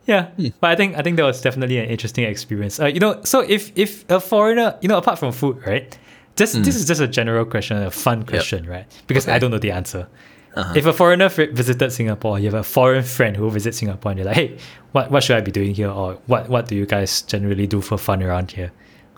yeah. 0.07 0.27
Hmm. 0.31 0.49
But 0.61 0.71
I 0.71 0.77
think 0.77 0.97
I 0.97 1.03
think 1.03 1.17
that 1.17 1.25
was 1.25 1.41
definitely 1.41 1.79
an 1.79 1.87
interesting 1.87 2.25
experience. 2.25 2.81
Uh, 2.81 2.87
you 2.87 3.01
know, 3.01 3.21
so 3.25 3.41
if 3.41 3.73
if 3.77 4.09
a 4.11 4.21
foreigner, 4.21 4.79
you 4.81 4.89
know, 4.89 4.99
apart 4.99 5.19
from 5.19 5.33
food, 5.33 5.65
right? 5.67 5.97
Just 6.37 6.57
hmm. 6.57 6.63
this 6.63 6.77
is 6.77 6.87
just 6.87 7.01
a 7.01 7.09
general 7.09 7.45
question, 7.45 7.77
a 7.77 7.91
fun 7.91 8.25
question, 8.25 8.67
right? 8.67 8.87
Because 9.07 9.29
I 9.29 9.39
don't 9.39 9.51
know 9.51 9.59
the 9.59 9.73
answer. 9.73 10.09
Uh-huh. 10.55 10.73
If 10.75 10.87
a 10.87 10.93
foreigner 10.93 11.27
f- 11.27 11.51
visited 11.51 11.93
Singapore, 11.93 12.39
you 12.39 12.47
have 12.47 12.55
a 12.55 12.63
foreign 12.63 13.05
friend 13.05 13.37
who 13.37 13.51
visits 13.51 13.77
Singapore, 13.79 14.13
and 14.13 14.19
you're 14.19 14.27
like, 14.27 14.37
"Hey, 14.37 14.59
what 14.93 15.11
what 15.11 15.23
should 15.23 15.37
I 15.37 15.43
be 15.43 15.53
doing 15.53 15.75
here, 15.75 15.91
or 15.91 16.19
what 16.27 16.49
what 16.49 16.67
do 16.67 16.75
you 16.75 16.87
guys 16.87 17.23
generally 17.23 17.67
do 17.67 17.83
for 17.83 17.99
fun 17.99 18.23
around 18.23 18.53
here?" 18.53 18.73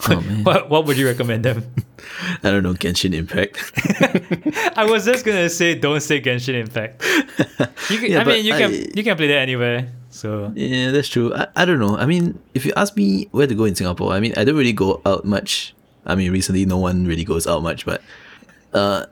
Oh, 0.09 0.17
what 0.43 0.69
what 0.69 0.87
would 0.87 0.99
you 0.99 1.07
recommend 1.07 1.45
them? 1.45 1.63
I 2.43 2.51
don't 2.51 2.65
know, 2.65 2.75
Genshin 2.75 3.15
Impact. 3.15 3.57
I 4.77 4.85
was 4.85 5.05
just 5.05 5.25
gonna 5.25 5.49
say, 5.49 5.77
don't 5.77 6.01
say 6.01 6.21
Genshin 6.21 6.55
Impact. 6.55 7.05
You 7.91 7.99
can, 7.99 8.11
Yeah, 8.11 8.21
I 8.21 8.25
mean, 8.25 8.45
you 8.45 8.53
can 8.53 8.73
you 8.73 9.05
can 9.05 9.17
play 9.17 9.29
that 9.29 9.39
anywhere. 9.39 9.93
So 10.19 10.53
Yeah, 10.57 10.91
that's 10.91 11.09
true. 11.09 11.33
I, 11.33 11.47
I 11.55 11.65
don't 11.65 11.79
know. 11.79 11.97
I 11.97 12.05
mean, 12.05 12.43
if 12.53 12.67
you 12.67 12.73
ask 12.77 12.97
me 12.97 13.29
where 13.31 13.47
to 13.47 13.55
go 13.55 13.65
in 13.65 13.77
Singapore, 13.77 14.13
I 14.13 14.19
mean, 14.19 14.35
I 14.37 14.43
don't 14.43 14.57
really 14.57 14.73
go 14.73 15.01
out 15.07 15.25
much. 15.25 15.75
I 16.05 16.17
mean, 16.17 16.33
recently 16.33 16.67
no 16.67 16.77
one 16.79 17.07
really 17.07 17.23
goes 17.25 17.47
out 17.47 17.63
much, 17.63 17.87
but 17.87 18.03
uh, 18.75 19.07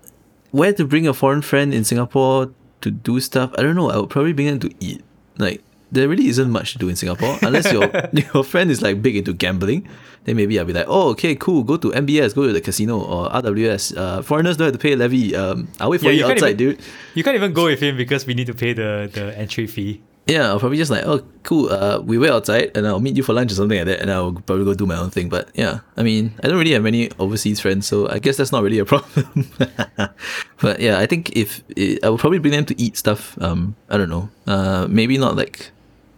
where 0.51 0.73
to 0.73 0.85
bring 0.85 1.07
a 1.07 1.15
foreign 1.15 1.43
friend 1.43 1.73
in 1.73 1.85
Singapore 1.85 2.51
to 2.81 2.91
do 2.91 3.21
stuff, 3.21 3.53
I 3.57 3.63
don't 3.63 3.77
know. 3.77 3.91
I 3.91 3.99
would 3.99 4.11
probably 4.11 4.33
bring 4.33 4.49
them 4.49 4.59
to 4.61 4.75
eat. 4.81 5.05
Like, 5.39 5.63
there 5.93 6.09
really 6.09 6.27
isn't 6.27 6.51
much 6.51 6.73
to 6.73 6.79
do 6.79 6.89
in 6.89 6.97
Singapore 6.97 7.39
unless 7.43 7.71
your 7.71 7.87
your 8.13 8.43
friend 8.43 8.71
is 8.71 8.83
like 8.83 9.01
big 9.01 9.15
into 9.15 9.33
gambling. 9.33 9.87
Then 10.25 10.35
maybe 10.35 10.59
I'll 10.59 10.67
be 10.67 10.73
like, 10.73 10.87
oh, 10.89 11.11
okay, 11.11 11.37
cool. 11.37 11.63
Go 11.63 11.77
to 11.77 11.93
MBS, 11.93 12.35
go 12.35 12.49
to 12.49 12.53
the 12.53 12.61
casino 12.61 12.99
or 12.99 13.31
RWS. 13.31 13.97
Uh, 13.97 14.23
foreigners 14.23 14.57
don't 14.57 14.67
have 14.67 14.75
to 14.75 14.83
pay 14.83 14.95
a 14.95 14.97
levy. 14.97 15.37
Um, 15.37 15.69
I'll 15.79 15.91
wait 15.91 16.01
for 16.01 16.11
you, 16.11 16.27
can't 16.27 16.33
outside, 16.33 16.61
even, 16.61 16.75
dude. 16.75 16.85
You 17.15 17.23
can't 17.23 17.37
even 17.37 17.53
go 17.53 17.67
with 17.67 17.79
him 17.79 17.97
because 17.97 18.27
we 18.27 18.35
need 18.35 18.49
to 18.49 18.55
pay 18.55 18.73
the, 18.73 19.09
the 19.13 19.39
entry 19.39 19.69
fee. 19.69 20.03
Yeah, 20.27 20.49
I'll 20.49 20.59
probably 20.59 20.77
just 20.77 20.91
like, 20.91 21.05
oh, 21.07 21.23
cool. 21.45 21.71
Uh, 21.71 22.01
we 22.01 22.19
wait 22.19 22.31
outside, 22.31 22.77
and 22.77 22.85
I'll 22.85 22.99
meet 22.99 23.17
you 23.17 23.23
for 23.23 23.33
lunch 23.33 23.53
or 23.53 23.55
something 23.55 23.79
like 23.79 23.87
that, 23.87 24.01
and 24.01 24.11
I'll 24.11 24.33
probably 24.33 24.65
go 24.65 24.75
do 24.75 24.85
my 24.85 24.97
own 24.97 25.11
thing. 25.11 25.29
But 25.29 25.51
yeah, 25.55 25.81
I 25.97 26.03
mean, 26.03 26.35
I 26.43 26.49
don't 26.49 26.59
really 26.59 26.73
have 26.73 26.83
many 26.83 27.11
overseas 27.21 27.61
friends, 27.61 27.87
so 27.87 28.09
I 28.09 28.19
guess 28.19 28.37
that's 28.37 28.51
not 28.51 28.65
really 28.65 28.81
a 28.81 28.85
problem. 28.85 29.49
but 30.61 30.81
yeah, 30.81 30.99
I 30.99 31.07
think 31.07 31.37
if 31.37 31.63
it, 31.77 32.03
I 32.03 32.09
will 32.09 32.19
probably 32.19 32.41
bring 32.41 32.53
them 32.53 32.67
to 32.67 32.75
eat 32.81 32.97
stuff. 32.97 33.41
Um, 33.41 33.77
I 33.89 33.97
don't 33.97 34.11
know. 34.11 34.29
Uh, 34.49 34.89
maybe 34.91 35.17
not 35.17 35.37
like 35.37 35.71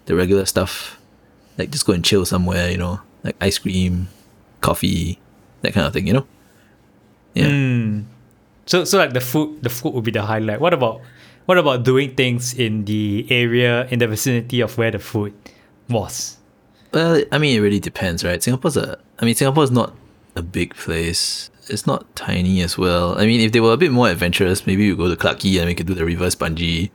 the 0.07 0.17
regular 0.17 0.47
stuff, 0.47 0.99
like 1.59 1.71
just 1.71 1.85
go 1.85 1.93
and 1.93 2.03
chill 2.03 2.25
somewhere. 2.25 2.71
You 2.71 2.79
know, 2.79 3.01
like 3.25 3.37
ice 3.43 3.59
cream, 3.59 4.09
coffee, 4.63 5.21
that 5.61 5.75
kind 5.75 5.87
of 5.87 5.93
thing. 5.93 6.07
You 6.07 6.15
know. 6.15 6.27
Yeah. 7.35 7.49
Mm. 7.49 8.05
So 8.65 8.85
so 8.85 8.97
like 8.97 9.13
the 9.13 9.21
food 9.21 9.63
the 9.63 9.69
food 9.69 9.93
would 9.93 10.05
be 10.05 10.13
the 10.13 10.23
highlight. 10.23 10.61
What 10.61 10.73
about 10.73 11.03
what 11.49 11.57
about 11.57 11.83
doing 11.83 12.15
things 12.15 12.53
in 12.53 12.85
the 12.85 13.27
area 13.31 13.87
in 13.87 14.01
the 14.01 14.07
vicinity 14.07 14.61
of 14.61 14.77
where 14.77 14.91
the 14.91 14.99
food 14.99 15.33
was? 15.89 16.37
Well, 16.93 17.25
I 17.33 17.39
mean, 17.39 17.57
it 17.57 17.63
really 17.63 17.81
depends, 17.81 18.23
right? 18.23 18.43
Singapore's 18.43 18.77
a, 18.77 18.99
I 19.19 19.25
mean, 19.25 19.35
Singapore's 19.35 19.71
not 19.71 19.97
a 20.37 20.43
big 20.43 20.75
place. 20.75 21.49
It's 21.71 21.87
not 21.87 22.05
tiny 22.15 22.61
as 22.61 22.77
well. 22.77 23.19
I 23.19 23.25
mean, 23.25 23.41
if 23.41 23.53
they 23.53 23.61
were 23.61 23.73
a 23.73 23.79
bit 23.79 23.93
more 23.93 24.11
adventurous, 24.11 24.67
maybe 24.67 24.85
you 24.85 24.95
go 24.95 25.09
to 25.09 25.17
Clarke 25.17 25.39
Quay 25.39 25.57
and 25.57 25.69
we 25.69 25.75
could 25.75 25.87
do 25.87 25.95
the 25.95 26.05
reverse 26.05 26.35
bungee. 26.35 26.91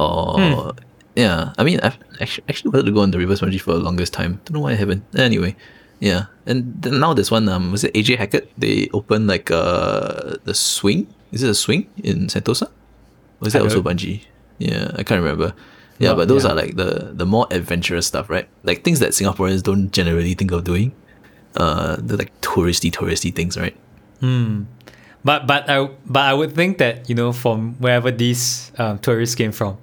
Or, 0.00 0.72
yeah, 1.14 1.52
I 1.56 1.62
mean, 1.62 1.78
I've 1.78 1.98
actually, 2.20 2.46
actually 2.48 2.72
wanted 2.72 2.86
to 2.86 2.92
go 2.92 3.02
on 3.02 3.12
the 3.12 3.18
reverse 3.18 3.42
bungee 3.42 3.60
for 3.60 3.74
the 3.74 3.78
longest 3.78 4.12
time. 4.12 4.40
Don't 4.44 4.54
know 4.54 4.60
why 4.60 4.72
I 4.72 4.74
haven't. 4.74 5.04
Anyway, 5.16 5.54
yeah. 6.00 6.24
And 6.46 6.84
now 6.84 7.14
there's 7.14 7.30
one, 7.30 7.48
um, 7.48 7.70
was 7.70 7.84
it 7.84 7.94
AJ 7.94 8.18
Hackett? 8.18 8.50
They 8.58 8.88
opened 8.92 9.28
like 9.28 9.52
uh, 9.52 10.34
the 10.42 10.54
swing. 10.54 11.14
Is 11.30 11.44
it 11.44 11.50
a 11.50 11.54
swing 11.54 11.88
in 11.98 12.26
Sentosa? 12.26 12.72
Is 13.42 13.52
that 13.52 13.62
also 13.62 13.82
bungee? 13.82 14.22
Yeah, 14.58 14.90
I 14.96 15.02
can't 15.04 15.22
remember. 15.22 15.54
Yeah, 15.98 16.10
Well, 16.10 16.16
but 16.18 16.28
those 16.28 16.44
yeah. 16.44 16.50
are 16.52 16.54
like 16.54 16.76
the 16.76 17.10
the 17.12 17.26
more 17.26 17.46
adventurous 17.50 18.06
stuff, 18.06 18.30
right? 18.30 18.48
Like 18.64 18.84
things 18.84 19.00
that 19.00 19.10
Singaporeans 19.10 19.62
don't 19.62 19.90
generally 19.92 20.34
think 20.34 20.50
of 20.52 20.64
doing. 20.64 20.92
Uh, 21.56 21.96
the 21.98 22.16
like 22.16 22.32
touristy, 22.40 22.90
touristy 22.90 23.34
things, 23.34 23.56
right? 23.58 23.76
Hmm. 24.20 24.62
But 25.24 25.46
but 25.46 25.68
I 25.68 25.88
but 26.06 26.22
I 26.22 26.34
would 26.34 26.54
think 26.54 26.78
that 26.78 27.08
you 27.08 27.14
know 27.14 27.32
from 27.32 27.74
wherever 27.80 28.10
these 28.10 28.70
um, 28.78 28.98
tourists 28.98 29.34
came 29.34 29.50
from, 29.52 29.76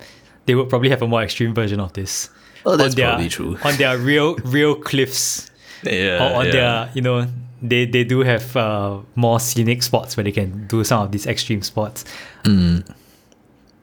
they 0.45 0.55
would 0.55 0.69
probably 0.69 0.89
have 0.89 1.01
a 1.01 1.07
more 1.07 1.21
extreme 1.23 1.53
version 1.53 1.79
of 1.79 1.91
this. 1.93 2.29
Oh, 2.65 2.75
that's 2.77 2.95
their, 2.95 3.07
probably 3.09 3.29
true. 3.29 3.57
On 3.63 3.75
their 3.75 3.97
real 4.09 4.35
real 4.37 4.75
cliffs, 4.75 5.51
Yeah, 5.83 6.23
or 6.31 6.35
on 6.39 6.49
their 6.51 6.89
you 6.93 7.01
know 7.01 7.27
they 7.61 7.85
they 7.85 8.03
do 8.05 8.21
have 8.21 8.55
uh, 8.55 8.99
more 9.15 9.39
scenic 9.39 9.83
spots 9.83 10.15
where 10.15 10.23
they 10.23 10.31
can 10.31 10.67
do 10.67 10.83
some 10.83 11.01
of 11.03 11.11
these 11.11 11.27
extreme 11.27 11.61
sports. 11.61 12.05
Mm. 12.43 12.85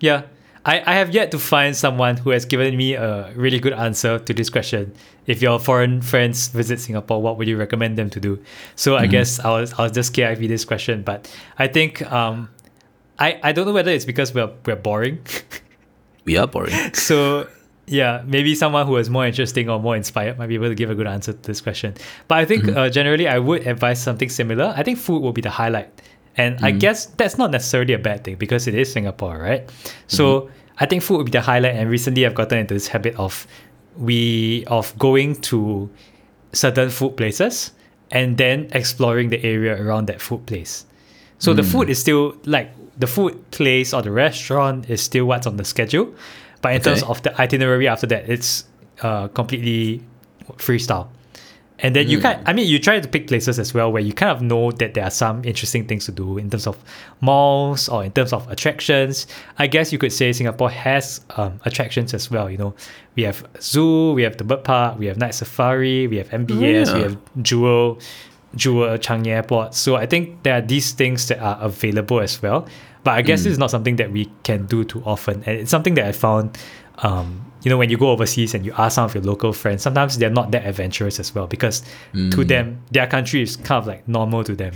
Yeah. 0.02 0.22
I, 0.64 0.80
I 0.86 0.94
have 0.94 1.10
yet 1.10 1.30
to 1.32 1.38
find 1.38 1.74
someone 1.76 2.16
who 2.18 2.30
has 2.30 2.44
given 2.44 2.76
me 2.76 2.94
a 2.94 3.32
really 3.34 3.58
good 3.58 3.72
answer 3.72 4.18
to 4.20 4.32
this 4.34 4.48
question. 4.48 4.94
If 5.26 5.42
your 5.42 5.58
foreign 5.58 6.02
friends 6.02 6.48
visit 6.48 6.78
Singapore, 6.78 7.20
what 7.20 7.36
would 7.38 7.48
you 7.48 7.56
recommend 7.56 7.96
them 7.98 8.10
to 8.10 8.20
do? 8.20 8.38
So 8.76 8.92
Mm-hmm. 8.92 9.04
I 9.04 9.06
guess 9.06 9.40
I'll 9.40 9.66
I'll 9.78 9.90
just 9.90 10.14
KIV 10.14 10.46
this 10.46 10.64
question, 10.64 11.02
but 11.02 11.26
I 11.58 11.66
think 11.66 12.02
um 12.12 12.48
I, 13.18 13.40
I 13.42 13.52
don't 13.52 13.66
know 13.66 13.72
whether 13.72 13.90
it's 13.90 14.04
because 14.04 14.34
we're 14.34 14.50
we're 14.66 14.76
boring. 14.76 15.18
we 16.26 16.36
are 16.36 16.46
boring. 16.46 16.94
so 16.94 17.48
yeah, 17.86 18.22
maybe 18.24 18.54
someone 18.54 18.86
who 18.86 18.96
is 18.96 19.10
more 19.10 19.26
interesting 19.26 19.68
or 19.68 19.80
more 19.80 19.96
inspired 19.96 20.38
might 20.38 20.46
be 20.46 20.54
able 20.54 20.68
to 20.68 20.74
give 20.74 20.90
a 20.90 20.94
good 20.94 21.08
answer 21.08 21.32
to 21.32 21.42
this 21.42 21.60
question. 21.60 21.94
But 22.28 22.38
I 22.38 22.44
think 22.44 22.68
uh, 22.68 22.88
generally 22.88 23.26
I 23.26 23.38
would 23.38 23.66
advise 23.66 24.00
something 24.00 24.28
similar. 24.28 24.72
I 24.76 24.82
think 24.84 24.98
food 24.98 25.22
will 25.22 25.32
be 25.32 25.42
the 25.42 25.50
highlight. 25.50 25.90
And 26.36 26.56
I 26.64 26.70
mm-hmm. 26.70 26.78
guess 26.78 27.06
that's 27.06 27.36
not 27.36 27.50
necessarily 27.50 27.94
a 27.94 27.98
bad 27.98 28.24
thing 28.24 28.36
because 28.36 28.66
it 28.66 28.74
is 28.74 28.92
Singapore, 28.92 29.38
right? 29.38 29.68
So 30.06 30.42
mm-hmm. 30.42 30.52
I 30.78 30.86
think 30.86 31.02
food 31.02 31.18
would 31.18 31.26
be 31.26 31.32
the 31.32 31.42
highlight. 31.42 31.76
And 31.76 31.90
recently 31.90 32.24
I've 32.24 32.34
gotten 32.34 32.58
into 32.58 32.74
this 32.74 32.88
habit 32.88 33.14
of 33.16 33.46
we 33.96 34.64
of 34.68 34.98
going 34.98 35.36
to 35.42 35.90
certain 36.52 36.88
food 36.88 37.16
places 37.16 37.72
and 38.10 38.38
then 38.38 38.68
exploring 38.72 39.28
the 39.28 39.42
area 39.44 39.80
around 39.82 40.06
that 40.06 40.20
food 40.20 40.46
place. 40.46 40.86
So 41.38 41.52
the 41.52 41.62
mm. 41.62 41.72
food 41.72 41.90
is 41.90 41.98
still 42.00 42.36
like 42.44 42.70
the 42.98 43.06
food 43.06 43.50
place 43.50 43.92
or 43.92 44.02
the 44.02 44.10
restaurant 44.10 44.88
is 44.88 45.00
still 45.02 45.24
what's 45.24 45.46
on 45.46 45.56
the 45.56 45.64
schedule, 45.64 46.14
but 46.60 46.74
in 46.74 46.80
terms 46.80 47.02
of 47.02 47.22
the 47.22 47.38
itinerary 47.40 47.88
after 47.88 48.06
that, 48.06 48.28
it's 48.28 48.64
uh, 49.00 49.28
completely 49.28 50.02
freestyle. 50.58 51.08
And 51.78 51.96
then 51.96 52.08
you 52.08 52.20
can 52.20 52.42
I 52.46 52.52
mean, 52.52 52.68
you 52.68 52.78
try 52.78 53.00
to 53.00 53.08
pick 53.08 53.26
places 53.26 53.58
as 53.58 53.74
well 53.74 53.90
where 53.90 54.02
you 54.02 54.12
kind 54.12 54.30
of 54.30 54.40
know 54.40 54.70
that 54.72 54.94
there 54.94 55.04
are 55.04 55.10
some 55.10 55.44
interesting 55.44 55.86
things 55.86 56.04
to 56.06 56.12
do 56.12 56.38
in 56.38 56.48
terms 56.48 56.66
of 56.66 56.78
malls 57.20 57.88
or 57.88 58.04
in 58.04 58.12
terms 58.12 58.32
of 58.32 58.48
attractions. 58.48 59.26
I 59.58 59.66
guess 59.66 59.92
you 59.92 59.98
could 59.98 60.12
say 60.12 60.32
Singapore 60.32 60.70
has 60.70 61.22
um, 61.36 61.60
attractions 61.64 62.14
as 62.14 62.30
well. 62.30 62.48
You 62.48 62.58
know, 62.58 62.74
we 63.16 63.24
have 63.24 63.44
zoo, 63.60 64.12
we 64.12 64.22
have 64.22 64.36
the 64.36 64.44
bird 64.44 64.64
park, 64.64 64.98
we 64.98 65.06
have 65.06 65.18
night 65.18 65.34
safari, 65.34 66.06
we 66.06 66.18
have 66.18 66.28
MBS, 66.30 66.94
we 66.94 67.00
yeah. 67.00 67.08
have 67.08 67.18
Jewel, 67.42 67.98
Jewel 68.54 68.98
Changi 68.98 69.28
Airport. 69.28 69.74
So 69.74 69.96
I 69.96 70.06
think 70.06 70.44
there 70.44 70.54
are 70.54 70.62
these 70.62 70.92
things 70.92 71.26
that 71.28 71.40
are 71.40 71.58
available 71.60 72.20
as 72.20 72.40
well. 72.40 72.68
But 73.04 73.12
I 73.12 73.22
guess 73.22 73.42
this 73.42 73.52
is 73.52 73.58
not 73.58 73.70
something 73.70 73.96
that 73.96 74.12
we 74.12 74.30
can 74.44 74.66
do 74.66 74.84
too 74.84 75.02
often. 75.04 75.42
And 75.44 75.58
it's 75.58 75.70
something 75.70 75.94
that 75.94 76.06
I 76.06 76.12
found, 76.12 76.56
um, 76.98 77.51
you 77.62 77.70
know, 77.70 77.78
when 77.78 77.88
you 77.90 77.96
go 77.96 78.10
overseas 78.10 78.54
and 78.54 78.64
you 78.66 78.72
ask 78.76 78.94
some 78.96 79.04
of 79.04 79.14
your 79.14 79.22
local 79.24 79.52
friends, 79.52 79.82
sometimes 79.82 80.18
they're 80.18 80.30
not 80.30 80.50
that 80.50 80.66
adventurous 80.66 81.18
as 81.20 81.34
well 81.34 81.46
because 81.46 81.82
to 82.12 82.44
them, 82.44 82.80
their 82.90 83.06
country 83.06 83.42
is 83.42 83.56
kind 83.56 83.78
of 83.82 83.86
like 83.86 84.06
normal 84.08 84.42
to 84.44 84.54
them. 84.54 84.74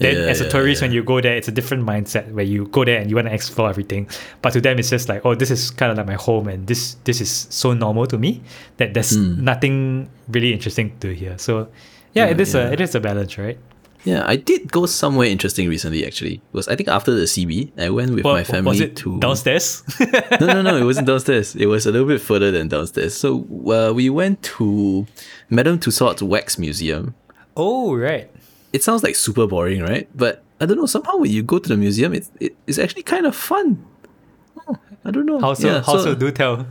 Then 0.00 0.14
Yeah, 0.14 0.30
as 0.30 0.40
a 0.40 0.48
tourist, 0.48 0.80
yeah. 0.80 0.86
when 0.88 0.94
you 0.94 1.02
go 1.02 1.20
there, 1.20 1.36
it's 1.36 1.48
a 1.48 1.52
different 1.52 1.84
mindset 1.84 2.30
where 2.30 2.44
you 2.44 2.66
go 2.68 2.84
there 2.84 3.00
and 3.00 3.10
you 3.10 3.16
want 3.16 3.26
to 3.28 3.34
explore 3.34 3.68
everything. 3.68 4.08
But 4.42 4.52
to 4.52 4.60
them, 4.60 4.78
it's 4.78 4.90
just 4.90 5.08
like, 5.08 5.22
oh, 5.26 5.34
this 5.34 5.50
is 5.50 5.72
kind 5.72 5.90
of 5.90 5.98
like 5.98 6.06
my 6.06 6.14
home, 6.14 6.46
and 6.46 6.66
this 6.68 6.94
this 7.02 7.20
is 7.20 7.48
so 7.50 7.72
normal 7.74 8.06
to 8.06 8.16
me 8.18 8.40
that 8.76 8.94
there's 8.94 9.16
Hmm. 9.16 9.42
nothing 9.42 10.08
really 10.28 10.52
interesting 10.52 10.92
to 11.00 11.12
hear. 11.12 11.34
So, 11.38 11.66
yeah, 12.14 12.26
it 12.26 12.38
is 12.40 12.54
a 12.54 12.72
it 12.72 12.80
is 12.80 12.94
a 12.94 13.00
balance, 13.00 13.36
right? 13.38 13.58
Yeah, 14.04 14.22
I 14.26 14.36
did 14.36 14.70
go 14.70 14.86
somewhere 14.86 15.26
interesting 15.26 15.68
recently. 15.68 16.06
Actually, 16.06 16.40
because 16.52 16.68
I 16.68 16.76
think 16.76 16.88
after 16.88 17.12
the 17.14 17.24
CB, 17.24 17.72
I 17.78 17.90
went 17.90 18.14
with 18.14 18.24
Well, 18.24 18.34
my 18.34 18.44
family 18.44 18.70
was 18.70 18.80
it 18.80 18.96
to 18.98 19.18
downstairs? 19.20 19.82
no, 20.40 20.46
no, 20.46 20.62
no. 20.62 20.76
It 20.76 20.84
wasn't 20.84 21.06
downstairs. 21.12 21.56
It 21.56 21.66
was 21.66 21.84
a 21.86 21.90
little 21.92 22.06
bit 22.06 22.20
further 22.20 22.50
than 22.50 22.68
downstairs. 22.68 23.14
So 23.16 23.40
uh, 23.66 23.92
we 23.92 24.08
went 24.10 24.42
to 24.58 25.06
Madame 25.50 25.78
Tussauds 25.78 26.22
Wax 26.22 26.58
Museum. 26.58 27.14
oh, 27.56 27.94
right. 27.94 28.30
It 28.72 28.82
sounds 28.84 29.02
like 29.02 29.16
super 29.16 29.46
boring, 29.46 29.80
right? 29.82 30.08
But 30.14 30.42
I 30.60 30.66
don't 30.66 30.76
know. 30.76 30.86
Somehow 30.86 31.16
when 31.16 31.30
you 31.30 31.42
go 31.42 31.58
to 31.58 31.68
the 31.68 31.76
museum, 31.76 32.12
it's 32.12 32.30
it, 32.38 32.54
it's 32.66 32.78
actually 32.78 33.02
kind 33.02 33.24
of 33.26 33.34
fun. 33.34 33.82
Oh, 34.68 34.76
I 35.04 35.10
don't 35.10 35.24
know. 35.26 35.40
How 35.40 35.54
so? 35.54 35.66
Yeah, 35.66 35.82
how 35.82 35.96
so? 35.96 36.14
Do 36.14 36.30
tell. 36.30 36.66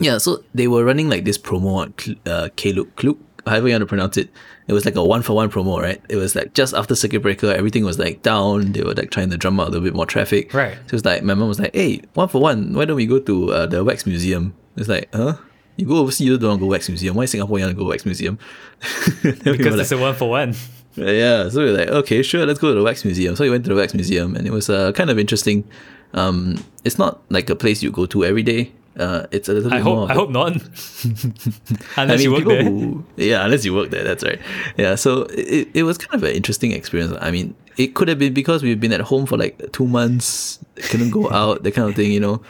yeah, 0.00 0.18
so 0.18 0.42
they 0.52 0.66
were 0.66 0.84
running 0.84 1.08
like 1.08 1.24
this 1.24 1.38
promo 1.38 1.74
on 1.76 1.94
uh, 2.26 2.48
Klook, 2.56 2.94
Klook, 2.96 3.18
however 3.46 3.68
you 3.68 3.74
want 3.74 3.82
to 3.82 3.86
pronounce 3.86 4.16
it. 4.16 4.30
It 4.68 4.72
was 4.72 4.84
like 4.84 4.94
a 4.96 5.04
one 5.04 5.22
for 5.22 5.34
one 5.34 5.50
promo, 5.50 5.80
right? 5.80 6.00
It 6.08 6.16
was 6.16 6.34
like 6.34 6.54
just 6.54 6.74
after 6.74 6.94
circuit 6.94 7.22
breaker, 7.22 7.52
everything 7.52 7.84
was 7.84 7.98
like 7.98 8.22
down. 8.22 8.72
They 8.72 8.82
were 8.82 8.94
like 8.94 9.10
trying 9.10 9.30
to 9.30 9.36
drum 9.36 9.58
out 9.60 9.68
a 9.68 9.70
little 9.70 9.84
bit 9.84 9.94
more 9.94 10.06
traffic. 10.06 10.52
Right. 10.54 10.76
So 10.88 10.96
it's 10.96 11.04
like 11.04 11.22
my 11.22 11.34
mom 11.34 11.48
was 11.48 11.58
like, 11.60 11.74
"Hey, 11.74 12.02
one 12.14 12.28
for 12.28 12.40
one, 12.40 12.74
why 12.74 12.84
don't 12.84 12.96
we 12.96 13.06
go 13.06 13.18
to 13.18 13.52
uh, 13.52 13.66
the 13.66 13.82
wax 13.84 14.06
museum?" 14.06 14.54
It's 14.76 14.88
like, 14.88 15.08
huh? 15.14 15.36
You 15.76 15.86
go 15.86 15.96
overseas, 15.96 16.26
you 16.26 16.36
don't 16.38 16.48
want 16.50 16.60
to 16.60 16.66
go 16.66 16.70
wax 16.70 16.88
museum. 16.88 17.16
Why 17.16 17.24
Singapore 17.24 17.58
you 17.58 17.64
want 17.64 17.76
to 17.76 17.82
go 17.82 17.88
wax 17.88 18.04
museum? 18.04 18.38
We 19.24 19.32
Because 19.32 19.74
were 19.76 19.80
it's 19.80 19.92
a 19.92 19.98
one 19.98 20.14
for 20.14 20.28
one. 20.30 20.54
yeah, 20.96 21.48
so 21.48 21.60
we 21.60 21.70
were 21.70 21.78
like, 21.78 21.88
okay, 21.88 22.22
sure, 22.22 22.44
let's 22.46 22.58
go 22.58 22.68
to 22.68 22.74
the 22.74 22.82
wax 22.82 23.04
museum. 23.04 23.34
So 23.36 23.44
we 23.44 23.50
went 23.50 23.64
to 23.64 23.70
the 23.70 23.76
wax 23.76 23.94
museum, 23.94 24.36
and 24.36 24.46
it 24.46 24.52
was 24.52 24.68
uh, 24.68 24.92
kind 24.92 25.08
of 25.10 25.18
interesting. 25.18 25.64
Um, 26.12 26.62
it's 26.84 26.98
not 26.98 27.22
like 27.30 27.48
a 27.50 27.56
place 27.56 27.82
you 27.82 27.90
go 27.90 28.06
to 28.06 28.24
every 28.24 28.42
day. 28.42 28.72
Uh, 28.98 29.26
it's 29.30 29.48
a 29.48 29.52
little 29.54 29.72
I 29.72 29.76
bit 29.78 29.84
more. 29.84 30.08
hope. 30.08 30.10
of 30.10 30.10
I 30.10 30.14
hope 30.14 30.30
not. 30.30 30.52
I 31.96 32.02
Unless 32.02 32.18
mean, 32.18 32.20
you 32.20 32.32
work 32.32 32.44
there. 32.44 32.64
who, 32.64 33.04
yeah, 33.16 33.44
unless 33.44 33.64
you 33.64 33.72
work 33.74 33.90
there, 33.90 34.04
that's 34.04 34.24
right. 34.24 34.40
Yeah, 34.76 34.94
so 34.96 35.22
it, 35.30 35.68
it 35.74 35.82
was 35.84 35.96
kind 35.96 36.14
of 36.22 36.28
an 36.28 36.34
interesting 36.34 36.72
experience. 36.72 37.16
I 37.20 37.30
mean, 37.30 37.54
it 37.76 37.94
could 37.94 38.08
have 38.08 38.18
been 38.18 38.34
because 38.34 38.62
we've 38.62 38.80
been 38.80 38.92
at 38.92 39.00
home 39.02 39.26
for 39.26 39.36
like 39.38 39.72
two 39.72 39.86
months, 39.86 40.58
couldn't 40.90 41.10
go 41.10 41.30
out, 41.30 41.62
that 41.62 41.72
kind 41.72 41.88
of 41.88 41.94
thing, 41.94 42.10
you 42.12 42.20
know. 42.20 42.42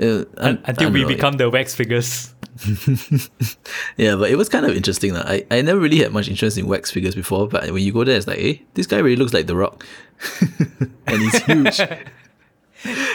Uh, 0.00 0.24
I- 0.38 0.48
Un- 0.48 0.62
I 0.64 0.70
until 0.70 0.90
we 0.90 1.02
know, 1.02 1.08
become 1.08 1.36
the 1.36 1.50
wax 1.50 1.74
figures. 1.74 2.32
yeah, 3.96 4.16
but 4.16 4.30
it 4.30 4.36
was 4.36 4.48
kind 4.48 4.64
of 4.66 4.74
interesting. 4.76 5.12
lah. 5.14 5.22
I, 5.26 5.44
I 5.50 5.62
never 5.62 5.78
really 5.80 5.98
had 5.98 6.12
much 6.12 6.28
interest 6.28 6.58
in 6.58 6.66
wax 6.66 6.90
figures 6.90 7.14
before, 7.14 7.48
but 7.48 7.70
when 7.70 7.82
you 7.82 7.92
go 7.92 8.04
there, 8.04 8.16
it's 8.16 8.26
like, 8.26 8.38
hey, 8.38 8.62
this 8.74 8.86
guy 8.86 8.98
really 8.98 9.16
looks 9.16 9.32
like 9.32 9.46
The 9.46 9.56
Rock. 9.56 9.86
and 11.06 11.22
he's 11.22 11.42
huge. 11.44 11.80
And 11.80 12.00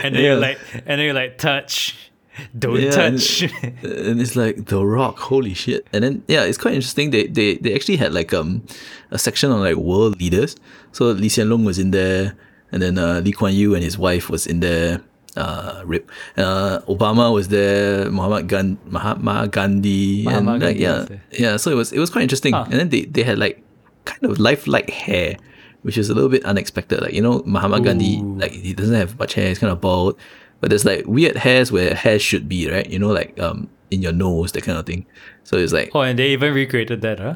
then 0.01 0.13
Yeah. 0.13 0.19
you're 0.21 0.35
like, 0.39 0.59
and 0.73 0.85
then 0.87 0.99
you're 0.99 1.13
like, 1.13 1.37
touch, 1.37 2.06
Don't 2.57 2.79
Yeah, 2.79 2.99
and- 2.99 3.17
touch. 3.19 3.41
and 3.83 4.21
it's 4.21 4.35
like 4.35 4.65
The 4.65 4.83
Rock, 4.85 5.17
holy 5.19 5.53
shit. 5.53 5.87
And 5.93 6.03
then 6.03 6.23
yeah, 6.27 6.43
it's 6.43 6.57
quite 6.57 6.73
interesting. 6.73 7.11
They 7.11 7.27
they, 7.27 7.55
they 7.57 7.73
actually 7.75 7.97
had 7.97 8.13
like 8.13 8.33
um 8.33 8.63
a 9.11 9.17
section 9.17 9.51
on 9.51 9.61
like 9.61 9.75
world 9.75 10.19
leaders. 10.19 10.55
So 10.91 11.05
Lee 11.11 11.29
Hsien 11.29 11.47
Loong 11.49 11.65
was 11.65 11.77
in 11.79 11.91
there, 11.91 12.35
and 12.71 12.81
then 12.81 12.97
uh, 12.97 13.21
Lee 13.23 13.31
Kuan 13.31 13.53
Yew 13.53 13.75
and 13.75 13.83
his 13.83 13.97
wife 13.97 14.29
was 14.29 14.45
in 14.47 14.59
there. 14.59 15.01
Uh, 15.35 15.83
rip. 15.85 16.09
Uh, 16.35 16.79
Obama 16.89 17.31
was 17.31 17.49
there. 17.49 18.09
Muhammad 18.09 18.47
Gan- 18.49 18.79
Mahatma 18.89 19.47
Gandhi, 19.47 20.23
Mahatma 20.23 20.53
and 20.53 20.61
like, 20.63 20.77
Gandhi 20.77 20.81
yeah, 20.81 21.05
there. 21.07 21.21
yeah. 21.31 21.57
So 21.57 21.69
it 21.69 21.75
was 21.75 21.93
it 21.93 21.99
was 21.99 22.09
quite 22.09 22.23
interesting. 22.23 22.53
Huh. 22.53 22.65
And 22.71 22.79
then 22.79 22.89
they 22.89 23.05
they 23.05 23.21
had 23.21 23.37
like 23.37 23.61
kind 24.05 24.23
of 24.25 24.39
lifelike 24.39 24.89
hair, 24.89 25.37
which 25.83 25.95
is 25.95 26.09
a 26.09 26.15
little 26.15 26.29
bit 26.29 26.43
unexpected. 26.43 27.01
Like 27.01 27.13
you 27.13 27.21
know, 27.21 27.43
Mahatma 27.45 27.81
Gandhi, 27.81 28.17
like 28.17 28.51
he 28.51 28.73
doesn't 28.73 28.95
have 28.95 29.19
much 29.19 29.35
hair. 29.35 29.49
He's 29.49 29.59
kind 29.59 29.71
of 29.71 29.79
bald, 29.79 30.17
but 30.59 30.69
there's 30.69 30.85
like 30.85 31.05
weird 31.05 31.35
hairs 31.37 31.71
where 31.71 31.93
hair 31.95 32.19
should 32.19 32.47
be, 32.49 32.69
right? 32.69 32.89
You 32.89 32.99
know, 32.99 33.09
like 33.09 33.37
um 33.39 33.69
in 33.91 34.01
your 34.01 34.11
nose, 34.13 34.51
that 34.53 34.63
kind 34.63 34.77
of 34.77 34.85
thing. 34.85 35.05
So 35.43 35.57
it's 35.57 35.73
like 35.73 35.91
oh, 35.93 36.01
and 36.01 36.17
they 36.19 36.29
even 36.29 36.53
recreated 36.53 37.01
that, 37.01 37.19
huh? 37.19 37.35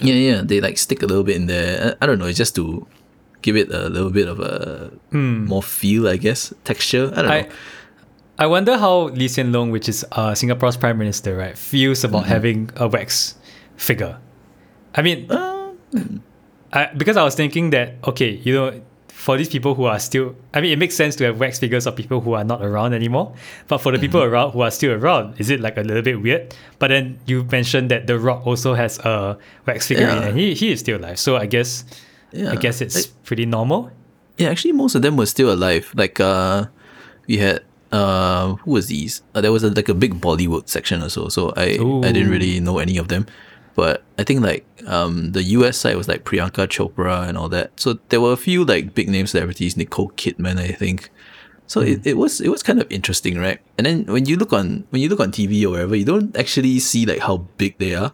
yeah, 0.00 0.14
yeah. 0.14 0.40
They 0.44 0.60
like 0.60 0.78
stick 0.78 1.02
a 1.02 1.06
little 1.06 1.24
bit 1.24 1.36
in 1.36 1.46
there. 1.46 1.96
I, 2.00 2.04
I 2.04 2.06
don't 2.06 2.18
know. 2.18 2.26
It's 2.26 2.38
just 2.38 2.54
to 2.56 2.86
give 3.42 3.56
it 3.56 3.70
a 3.72 3.88
little 3.88 4.10
bit 4.10 4.28
of 4.28 4.40
a 4.40 4.90
more 5.12 5.62
feel, 5.62 6.08
I 6.08 6.16
guess, 6.16 6.52
texture. 6.64 7.10
I 7.12 7.16
don't 7.22 7.26
know. 7.26 7.30
I 7.32 7.48
I 8.38 8.46
wonder 8.46 8.78
how 8.78 9.08
Lee 9.12 9.28
Hsien 9.28 9.52
Loong, 9.52 9.70
which 9.70 9.88
is 9.88 10.06
uh, 10.12 10.34
Singapore's 10.34 10.76
prime 10.76 10.96
minister, 10.98 11.36
right, 11.36 11.56
feels 11.58 12.02
about 12.04 12.22
Mm-hmm. 12.22 12.32
having 12.32 12.70
a 12.76 12.88
wax 12.88 13.34
figure. 13.76 14.16
I 14.94 15.02
mean, 15.02 15.26
Uh, 15.30 15.72
I, 16.72 16.86
because 16.96 17.16
I 17.18 17.22
was 17.24 17.34
thinking 17.34 17.70
that 17.70 17.96
okay, 18.04 18.30
you 18.42 18.54
know, 18.54 18.80
for 19.22 19.36
these 19.38 19.48
people 19.48 19.72
who 19.78 19.84
are 19.86 20.00
still, 20.00 20.34
I 20.52 20.60
mean, 20.60 20.72
it 20.72 20.78
makes 20.82 20.96
sense 20.96 21.14
to 21.16 21.24
have 21.24 21.38
wax 21.38 21.60
figures 21.62 21.86
of 21.86 21.94
people 21.94 22.20
who 22.20 22.32
are 22.34 22.42
not 22.42 22.60
around 22.60 22.92
anymore. 22.92 23.32
But 23.68 23.78
for 23.78 23.92
the 23.94 23.98
people 23.98 24.18
Mm-hmm. 24.20 24.34
around 24.34 24.50
who 24.52 24.62
are 24.66 24.70
still 24.72 24.92
around, 24.98 25.38
is 25.38 25.48
it 25.48 25.60
like 25.60 25.76
a 25.78 25.82
little 25.86 26.02
bit 26.02 26.18
weird? 26.20 26.54
But 26.80 26.88
then 26.88 27.18
you 27.30 27.44
mentioned 27.44 27.88
that 27.92 28.08
The 28.10 28.18
Rock 28.18 28.42
also 28.46 28.74
has 28.74 28.98
a 28.98 29.38
wax 29.66 29.86
figurine, 29.86 30.16
Yeah. 30.18 30.26
and 30.28 30.34
he 30.38 30.54
he 30.54 30.72
is 30.74 30.80
still 30.80 30.98
alive. 30.98 31.18
So 31.22 31.36
I 31.38 31.46
guess, 31.46 31.84
yeah. 32.32 32.50
I 32.50 32.56
guess 32.56 32.80
it's 32.82 33.06
pretty 33.22 33.46
normal. 33.46 33.90
Yeah, 34.38 34.50
actually, 34.50 34.72
most 34.74 34.96
of 34.98 35.02
them 35.02 35.14
were 35.16 35.26
still 35.30 35.52
alive. 35.54 35.92
Like, 35.94 36.18
uh, 36.18 36.66
we 37.28 37.36
had 37.38 37.62
uh, 37.92 38.54
who 38.66 38.70
was 38.74 38.86
these? 38.90 39.22
Uh, 39.36 39.40
there 39.40 39.52
was 39.52 39.62
a, 39.62 39.70
like 39.70 39.88
a 39.88 39.94
big 39.94 40.18
Bollywood 40.20 40.66
section 40.66 40.98
or 41.02 41.10
so. 41.10 41.28
So 41.28 41.52
I 41.56 41.78
I 42.02 42.10
didn't 42.10 42.30
really 42.34 42.58
know 42.58 42.78
any 42.82 42.98
of 42.98 43.06
them, 43.06 43.26
but 43.74 44.02
I 44.18 44.24
think 44.24 44.42
like 44.42 44.66
um 44.86 45.32
the 45.32 45.42
US 45.58 45.76
side 45.78 45.96
was 45.96 46.08
like 46.08 46.24
Priyanka 46.24 46.66
Chopra 46.68 47.28
and 47.28 47.36
all 47.38 47.48
that. 47.50 47.70
So 47.80 47.98
there 48.10 48.20
were 48.20 48.32
a 48.32 48.36
few 48.36 48.64
like 48.64 48.94
big 48.94 49.08
name 49.08 49.26
celebrities, 49.26 49.76
Nicole 49.76 50.10
Kidman, 50.12 50.58
I 50.58 50.72
think. 50.72 51.10
So 51.66 51.80
it, 51.80 52.00
Hmm. 52.02 52.08
it 52.08 52.16
was 52.18 52.40
it 52.40 52.48
was 52.48 52.62
kind 52.62 52.80
of 52.80 52.86
interesting, 52.90 53.38
right? 53.38 53.58
And 53.78 53.86
then 53.86 54.04
when 54.06 54.26
you 54.26 54.36
look 54.36 54.52
on 54.52 54.84
when 54.90 55.00
you 55.02 55.08
look 55.08 55.20
on 55.20 55.30
TV 55.32 55.64
or 55.64 55.70
wherever, 55.70 55.96
you 55.96 56.04
don't 56.04 56.36
actually 56.36 56.78
see 56.80 57.06
like 57.06 57.20
how 57.20 57.38
big 57.56 57.78
they 57.78 57.94
are 57.94 58.12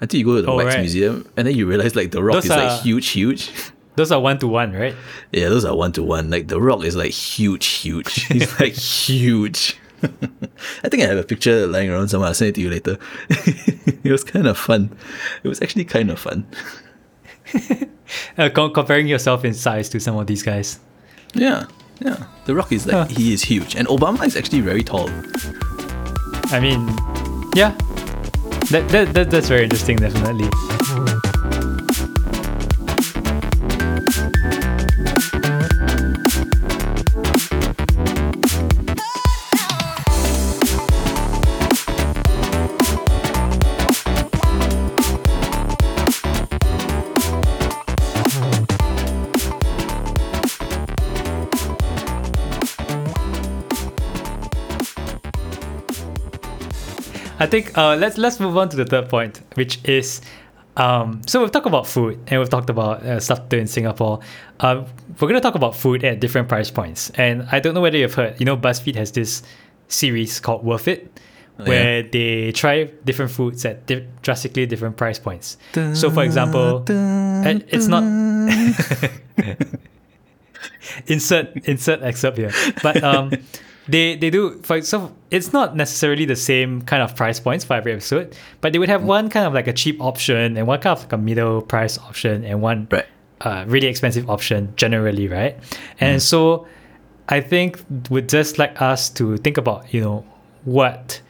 until 0.00 0.18
you 0.20 0.24
go 0.26 0.36
to 0.36 0.42
the 0.42 0.48
Oh, 0.50 0.56
Wax 0.56 0.74
right. 0.74 0.80
Museum, 0.80 1.28
and 1.36 1.46
then 1.46 1.54
you 1.56 1.66
realize 1.66 1.94
like 1.96 2.10
the 2.12 2.22
Rock 2.22 2.34
Those 2.36 2.44
is 2.44 2.50
like 2.50 2.70
are- 2.70 2.82
huge, 2.82 3.08
huge. 3.08 3.50
Those 3.96 4.12
are 4.12 4.20
one 4.20 4.38
to 4.38 4.46
one, 4.46 4.72
right? 4.72 4.94
Yeah, 5.32 5.48
those 5.50 5.64
are 5.64 5.76
one 5.76 5.92
to 5.92 6.02
one. 6.02 6.30
Like 6.30 6.46
The 6.48 6.60
Rock 6.60 6.84
is 6.84 6.94
like 6.96 7.10
huge, 7.10 7.66
huge. 7.66 8.24
He's 8.32 8.48
like 8.60 8.72
huge. 8.72 9.76
I 10.84 10.88
think 10.88 11.02
I 11.02 11.06
have 11.06 11.18
a 11.18 11.22
picture 11.24 11.66
lying 11.66 11.90
around 11.90 12.08
somewhere. 12.08 12.28
I'll 12.28 12.34
send 12.34 12.50
it 12.50 12.54
to 12.56 12.60
you 12.60 12.70
later. 12.70 12.98
it 13.28 14.10
was 14.10 14.24
kind 14.24 14.46
of 14.46 14.56
fun. 14.58 14.96
It 15.42 15.48
was 15.48 15.60
actually 15.62 15.84
kind 15.84 16.10
of 16.10 16.18
fun. 16.18 16.46
Uh, 18.36 18.48
com- 18.48 18.72
comparing 18.72 19.06
yourself 19.06 19.44
in 19.44 19.54
size 19.54 19.88
to 19.88 20.00
some 20.00 20.16
of 20.16 20.26
these 20.26 20.42
guys. 20.42 20.80
Yeah, 21.34 21.66
yeah. 22.00 22.26
The 22.44 22.56
Rock 22.56 22.72
is 22.72 22.84
like 22.84 22.94
Huh. 22.96 23.04
he 23.14 23.32
is 23.32 23.42
huge, 23.44 23.76
and 23.76 23.86
Obama 23.86 24.26
is 24.26 24.36
actually 24.36 24.62
very 24.62 24.82
tall. 24.82 25.08
I 26.52 26.58
mean, 26.58 26.88
yeah, 27.54 27.70
that, 28.70 28.88
that, 28.88 29.14
that 29.14 29.30
that's 29.30 29.46
very 29.46 29.62
interesting, 29.62 29.96
definitely. 29.96 30.48
I 57.40 57.46
think 57.46 57.76
uh, 57.76 57.96
let's 57.96 58.18
let's 58.18 58.38
move 58.38 58.56
on 58.56 58.68
to 58.68 58.76
the 58.76 58.84
third 58.84 59.08
point, 59.08 59.40
which 59.54 59.82
is 59.84 60.20
um, 60.76 61.22
so 61.26 61.40
we've 61.40 61.50
talked 61.50 61.66
about 61.66 61.86
food 61.86 62.18
and 62.26 62.38
we've 62.40 62.48
talked 62.50 62.70
about 62.70 63.02
uh, 63.02 63.18
stuff 63.18 63.48
to 63.48 63.58
in 63.58 63.66
Singapore. 63.66 64.20
Um, 64.60 64.86
we're 65.18 65.28
gonna 65.28 65.40
talk 65.40 65.54
about 65.54 65.74
food 65.74 66.04
at 66.04 66.20
different 66.20 66.48
price 66.48 66.70
points, 66.70 67.10
and 67.10 67.48
I 67.50 67.60
don't 67.60 67.74
know 67.74 67.80
whether 67.80 67.98
you've 67.98 68.14
heard. 68.14 68.38
You 68.38 68.46
know, 68.46 68.56
BuzzFeed 68.56 68.94
has 68.96 69.12
this 69.12 69.42
series 69.88 70.38
called 70.38 70.64
Worth 70.64 70.86
It, 70.86 71.18
Oh, 71.58 71.64
where 71.64 72.02
they 72.02 72.52
try 72.52 72.84
different 73.04 73.30
foods 73.30 73.64
at 73.64 73.86
di- 73.86 74.06
drastically 74.22 74.64
different 74.66 74.96
price 74.96 75.18
points. 75.18 75.58
So, 75.94 76.10
for 76.10 76.22
example, 76.24 76.84
uh, 76.88 77.58
it's 77.68 77.86
not. 77.86 78.02
insert 81.06 81.56
insert 81.66 82.02
excerpt 82.02 82.38
here, 82.38 82.52
but 82.82 83.02
um, 83.02 83.32
they 83.88 84.16
they 84.16 84.30
do 84.30 84.60
for 84.62 84.82
so 84.82 85.12
it's 85.30 85.52
not 85.52 85.74
necessarily 85.76 86.24
the 86.24 86.36
same 86.36 86.82
kind 86.82 87.02
of 87.02 87.14
price 87.16 87.40
points 87.40 87.64
for 87.64 87.74
every 87.74 87.92
episode, 87.92 88.36
but 88.60 88.72
they 88.72 88.78
would 88.78 88.88
have 88.88 89.02
one 89.04 89.28
kind 89.30 89.46
of 89.46 89.52
like 89.54 89.66
a 89.68 89.72
cheap 89.72 90.00
option 90.00 90.56
and 90.56 90.66
one 90.66 90.80
kind 90.80 90.96
of 90.98 91.02
like 91.04 91.12
a 91.12 91.18
middle 91.18 91.62
price 91.62 91.98
option 91.98 92.44
and 92.44 92.60
one 92.60 92.86
Right. 92.90 93.06
uh, 93.40 93.64
really 93.66 93.86
expensive 93.86 94.28
option 94.28 94.72
generally, 94.76 95.28
right? 95.28 95.56
And 96.00 96.22
so 96.22 96.66
I 97.28 97.40
think 97.40 97.80
would 98.10 98.28
just 98.28 98.58
like 98.58 98.80
us 98.82 99.08
to 99.10 99.36
think 99.38 99.56
about 99.56 99.92
you 99.94 100.00
know 100.00 100.24
what 100.64 101.20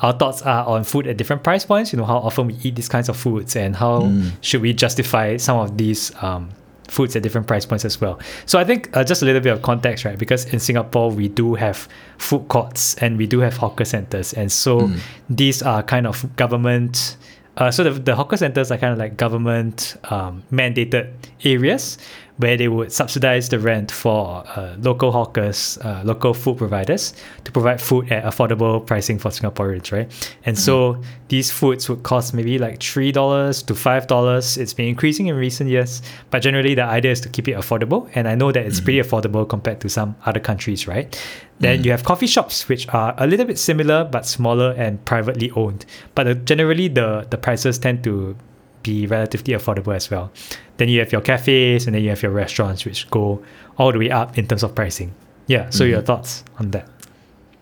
our 0.00 0.12
thoughts 0.12 0.42
are 0.42 0.66
on 0.66 0.82
food 0.82 1.06
at 1.06 1.16
different 1.16 1.44
price 1.44 1.64
points. 1.64 1.92
You 1.92 1.98
know 1.98 2.04
how 2.06 2.16
often 2.18 2.48
we 2.48 2.54
eat 2.64 2.74
these 2.74 2.88
kinds 2.88 3.08
of 3.08 3.16
foods 3.16 3.54
and 3.54 3.76
how 3.76 4.10
should 4.40 4.60
we 4.62 4.72
justify 4.72 5.36
some 5.36 5.58
of 5.58 5.76
these 5.78 6.10
um, 6.22 6.48
foods 6.92 7.16
at 7.16 7.22
different 7.22 7.46
price 7.46 7.64
points 7.66 7.84
as 7.84 8.00
well. 8.00 8.20
So 8.46 8.58
I 8.58 8.64
think 8.64 8.94
uh, 8.94 9.02
just 9.02 9.22
a 9.22 9.24
little 9.24 9.40
bit 9.40 9.52
of 9.52 9.62
context, 9.62 10.04
right? 10.04 10.18
Because 10.18 10.44
in 10.52 10.60
Singapore 10.60 11.10
we 11.10 11.28
do 11.28 11.54
have 11.54 11.88
food 12.18 12.46
courts 12.48 12.94
and 12.96 13.16
we 13.16 13.26
do 13.26 13.40
have 13.40 13.56
hawker 13.56 13.84
centers, 13.84 14.32
and 14.34 14.52
so 14.52 14.90
these 15.30 15.62
are 15.62 15.82
kind 15.82 16.06
of 16.06 16.36
government. 16.36 17.16
Uh, 17.56 17.70
so 17.70 17.84
the, 17.84 17.90
the 17.90 18.14
hawker 18.14 18.36
centers 18.36 18.70
are 18.70 18.78
kind 18.78 18.92
of 18.94 18.98
like 18.98 19.16
government 19.18 19.96
um, 20.04 20.42
mandated 20.50 21.12
areas 21.44 21.98
where 22.38 22.56
they 22.56 22.68
would 22.68 22.92
subsidize 22.92 23.48
the 23.48 23.58
rent 23.58 23.90
for 23.90 24.42
uh, 24.56 24.74
local 24.78 25.12
hawkers, 25.12 25.78
uh, 25.82 26.02
local 26.04 26.34
food 26.34 26.56
providers 26.56 27.14
to 27.44 27.52
provide 27.52 27.80
food 27.80 28.10
at 28.10 28.24
affordable 28.24 28.84
pricing 28.86 29.18
for 29.18 29.30
Singaporeans, 29.30 29.92
right? 29.92 30.10
And 30.44 30.58
so 30.58 31.00
these 31.28 31.50
foods 31.50 31.88
would 31.88 32.02
cost 32.02 32.34
maybe 32.34 32.58
like 32.58 32.82
three 32.82 33.12
dollars 33.12 33.62
to 33.64 33.74
five 33.74 34.06
dollars. 34.06 34.56
It's 34.56 34.74
been 34.74 34.88
increasing 34.88 35.26
in 35.26 35.36
recent 35.36 35.68
years, 35.68 36.02
but 36.30 36.40
generally 36.40 36.74
the 36.74 36.84
idea 36.84 37.12
is 37.12 37.20
to 37.20 37.28
keep 37.28 37.48
it 37.48 37.56
affordable. 37.56 38.10
And 38.14 38.26
I 38.26 38.34
know 38.34 38.50
that 38.50 38.64
it's 38.64 38.80
pretty 38.80 39.00
affordable 39.00 39.48
compared 39.48 39.80
to 39.80 39.88
some 39.88 40.16
other 40.24 40.40
countries, 40.40 40.88
right? 40.88 41.14
Then 41.60 41.84
you 41.84 41.92
have 41.92 42.02
coffee 42.02 42.26
shops, 42.26 42.68
which 42.68 42.88
are 42.88 43.14
a 43.18 43.26
little 43.26 43.46
bit 43.46 43.58
similar 43.58 44.04
but 44.04 44.26
smaller 44.26 44.72
and 44.72 45.04
privately 45.04 45.52
owned. 45.52 45.86
But 46.16 46.26
uh, 46.26 46.34
generally, 46.34 46.88
the 46.88 47.26
the 47.30 47.38
prices 47.38 47.78
tend 47.78 48.02
to 48.04 48.36
be 48.82 49.06
relatively 49.06 49.54
affordable 49.54 49.94
as 49.94 50.10
well. 50.10 50.30
Then 50.76 50.88
you 50.88 51.00
have 51.00 51.12
your 51.12 51.20
cafes 51.20 51.86
and 51.86 51.94
then 51.94 52.02
you 52.02 52.10
have 52.10 52.22
your 52.22 52.32
restaurants, 52.32 52.84
which 52.84 53.08
go 53.10 53.42
all 53.78 53.92
the 53.92 53.98
way 53.98 54.10
up 54.10 54.38
in 54.38 54.46
terms 54.46 54.62
of 54.62 54.74
pricing. 54.74 55.14
Yeah. 55.46 55.70
So 55.70 55.84
your 55.84 56.02
thoughts 56.02 56.44
on 56.58 56.70
that? 56.70 56.88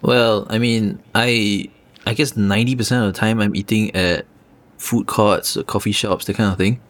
Well, 0.02 0.46
I 0.48 0.58
mean, 0.58 1.02
I 1.14 1.70
I 2.06 2.14
guess 2.14 2.36
ninety 2.36 2.74
percent 2.74 3.04
of 3.04 3.12
the 3.12 3.18
time 3.18 3.40
I'm 3.40 3.54
eating 3.54 3.94
at 3.94 4.26
food 4.78 5.06
courts, 5.06 5.56
or 5.56 5.62
coffee 5.62 5.92
shops, 5.92 6.24
that 6.24 6.36
kind 6.36 6.50
of 6.50 6.58
thing. 6.58 6.80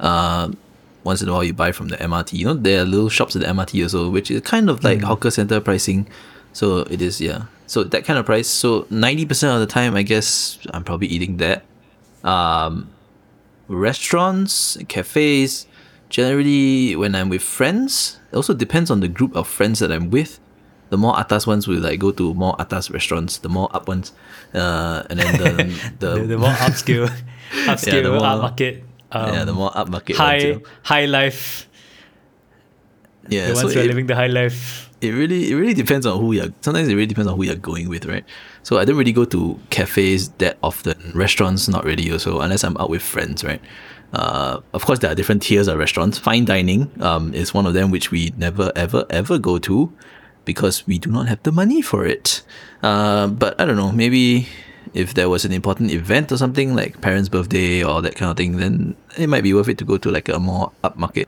Um, 0.00 0.56
once 1.04 1.22
in 1.22 1.28
a 1.28 1.32
while 1.32 1.44
you 1.44 1.52
buy 1.52 1.72
from 1.72 1.88
the 1.88 1.96
MRT. 1.96 2.34
You 2.34 2.46
know, 2.46 2.54
there 2.54 2.82
are 2.82 2.84
little 2.84 3.08
shops 3.08 3.36
at 3.36 3.42
the 3.42 3.48
MRT 3.48 3.82
also, 3.84 4.10
which 4.10 4.30
is 4.30 4.40
kind 4.42 4.68
of 4.68 4.82
like 4.84 5.02
hawker 5.02 5.30
center 5.30 5.60
pricing. 5.60 6.08
So 6.52 6.78
it 6.78 7.00
is, 7.00 7.20
yeah. 7.20 7.44
So 7.66 7.84
that 7.84 8.04
kind 8.04 8.18
of 8.18 8.26
price. 8.26 8.48
So 8.48 8.86
ninety 8.90 9.24
percent 9.24 9.54
of 9.54 9.60
the 9.60 9.66
time, 9.66 9.94
I 9.94 10.02
guess 10.02 10.58
I'm 10.72 10.84
probably 10.84 11.08
eating 11.08 11.36
that. 11.38 11.64
Um, 12.24 12.90
restaurants, 13.68 14.76
cafes. 14.88 15.66
Generally, 16.08 16.94
when 16.96 17.14
I'm 17.16 17.28
with 17.28 17.42
friends, 17.42 18.20
it 18.30 18.36
also 18.36 18.54
depends 18.54 18.90
on 18.90 19.00
the 19.00 19.08
group 19.08 19.34
of 19.34 19.48
friends 19.48 19.80
that 19.80 19.90
I'm 19.90 20.08
with. 20.10 20.38
The 20.90 20.96
more 20.96 21.18
atas 21.18 21.48
ones 21.48 21.66
will 21.66 21.80
like 21.80 21.98
go 21.98 22.12
to 22.12 22.32
more 22.34 22.54
atas 22.60 22.90
restaurants. 22.92 23.38
The 23.38 23.48
more 23.48 23.68
up 23.74 23.88
ones, 23.88 24.12
uh, 24.54 25.02
and 25.10 25.18
then 25.18 25.32
the 25.36 25.50
the, 25.98 26.20
The, 26.20 26.26
the 26.26 26.38
more 26.38 26.50
upscale, 26.62 27.10
upscale 27.66 28.02
the 28.04 28.10
more- 28.12 28.20
upmarket, 28.20 28.82
um, 29.10 29.34
yeah 29.34 29.44
the 29.44 29.52
more 29.52 29.70
upmarket 29.72 30.10
ones. 30.14 30.18
high 30.18 30.36
you 30.36 30.54
know? 30.54 30.60
high 30.84 31.06
life. 31.06 31.68
Yeah, 33.28 33.48
The 33.48 33.56
so 33.56 33.62
ones 33.64 33.74
who 33.74 33.80
are 33.80 33.82
it- 33.82 33.88
living 33.88 34.06
the 34.06 34.14
high 34.14 34.28
life. 34.28 34.90
it 35.00 35.10
really 35.10 35.50
it 35.50 35.54
really 35.56 35.74
depends 35.74 36.06
on 36.06 36.20
who 36.20 36.32
you're. 36.32 36.54
Sometimes 36.60 36.86
it 36.88 36.94
really 36.94 37.06
depends 37.10 37.28
on 37.30 37.36
who 37.36 37.42
you're 37.42 37.56
going 37.58 37.88
with, 37.88 38.06
right? 38.06 38.24
So 38.66 38.78
I 38.78 38.84
don't 38.84 38.96
really 38.96 39.12
go 39.12 39.24
to 39.26 39.60
cafes 39.70 40.30
that 40.38 40.58
often. 40.60 41.12
Restaurants, 41.14 41.68
not 41.68 41.84
really 41.84 42.10
also, 42.10 42.40
unless 42.40 42.64
I'm 42.64 42.76
out 42.78 42.90
with 42.90 43.00
friends, 43.00 43.44
right? 43.44 43.60
Uh, 44.12 44.58
of 44.74 44.84
course, 44.84 44.98
there 44.98 45.12
are 45.12 45.14
different 45.14 45.42
tiers 45.42 45.68
of 45.68 45.78
restaurants. 45.78 46.18
Fine 46.18 46.46
dining 46.46 46.90
um, 47.00 47.32
is 47.32 47.54
one 47.54 47.64
of 47.64 47.74
them, 47.74 47.92
which 47.92 48.10
we 48.10 48.32
never, 48.36 48.72
ever, 48.74 49.06
ever 49.08 49.38
go 49.38 49.58
to 49.58 49.92
because 50.44 50.84
we 50.84 50.98
do 50.98 51.12
not 51.12 51.28
have 51.28 51.40
the 51.44 51.52
money 51.52 51.80
for 51.80 52.06
it. 52.06 52.42
Uh, 52.82 53.28
but 53.28 53.54
I 53.60 53.66
don't 53.66 53.76
know, 53.76 53.92
maybe 53.92 54.48
if 54.94 55.14
there 55.14 55.28
was 55.28 55.44
an 55.44 55.52
important 55.52 55.92
event 55.92 56.32
or 56.32 56.36
something 56.36 56.74
like 56.74 57.00
parents' 57.00 57.28
birthday 57.28 57.84
or 57.84 58.02
that 58.02 58.16
kind 58.16 58.32
of 58.32 58.36
thing, 58.36 58.56
then 58.56 58.96
it 59.16 59.28
might 59.28 59.44
be 59.44 59.54
worth 59.54 59.68
it 59.68 59.78
to 59.78 59.84
go 59.84 59.96
to 59.96 60.10
like 60.10 60.28
a 60.28 60.40
more 60.40 60.72
upmarket 60.82 61.26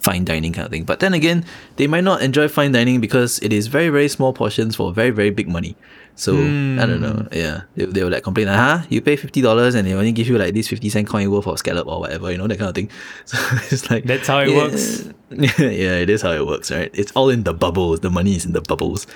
fine 0.00 0.22
dining 0.22 0.52
kind 0.52 0.66
of 0.66 0.70
thing. 0.70 0.84
But 0.84 1.00
then 1.00 1.14
again, 1.14 1.46
they 1.76 1.86
might 1.86 2.04
not 2.04 2.20
enjoy 2.20 2.48
fine 2.48 2.72
dining 2.72 3.00
because 3.00 3.38
it 3.38 3.54
is 3.54 3.68
very, 3.68 3.88
very 3.88 4.08
small 4.08 4.34
portions 4.34 4.76
for 4.76 4.92
very, 4.92 5.10
very 5.10 5.30
big 5.30 5.48
money. 5.48 5.76
So 6.16 6.34
I 6.36 6.86
don't 6.86 7.00
know. 7.00 7.26
Yeah. 7.32 7.62
They, 7.74 7.86
they 7.86 8.04
like 8.04 8.22
complain, 8.22 8.46
like, 8.46 8.56
huh? 8.56 8.82
You 8.88 9.00
pay 9.00 9.16
fifty 9.16 9.40
dollars 9.40 9.74
and 9.74 9.86
they 9.86 9.94
only 9.94 10.12
give 10.12 10.28
you 10.28 10.38
like 10.38 10.54
this 10.54 10.68
fifty 10.68 10.88
cent 10.88 11.08
coin 11.08 11.28
worth 11.30 11.46
of 11.46 11.58
scallop 11.58 11.88
or 11.88 12.00
whatever, 12.00 12.30
you 12.30 12.38
know, 12.38 12.46
that 12.46 12.58
kind 12.58 12.68
of 12.68 12.74
thing. 12.74 12.90
So 13.26 13.38
it's 13.70 13.90
like 13.90 14.04
That's 14.04 14.28
how 14.28 14.40
it 14.40 14.50
yeah, 14.50 14.56
works. 14.56 15.08
Yeah, 15.58 15.98
it 15.98 16.10
is 16.10 16.22
how 16.22 16.30
it 16.30 16.46
works, 16.46 16.70
right? 16.70 16.90
It's 16.94 17.10
all 17.12 17.30
in 17.30 17.42
the 17.42 17.52
bubbles. 17.52 18.00
The 18.00 18.10
money 18.10 18.36
is 18.36 18.44
in 18.44 18.52
the 18.52 18.60
bubbles. 18.60 19.08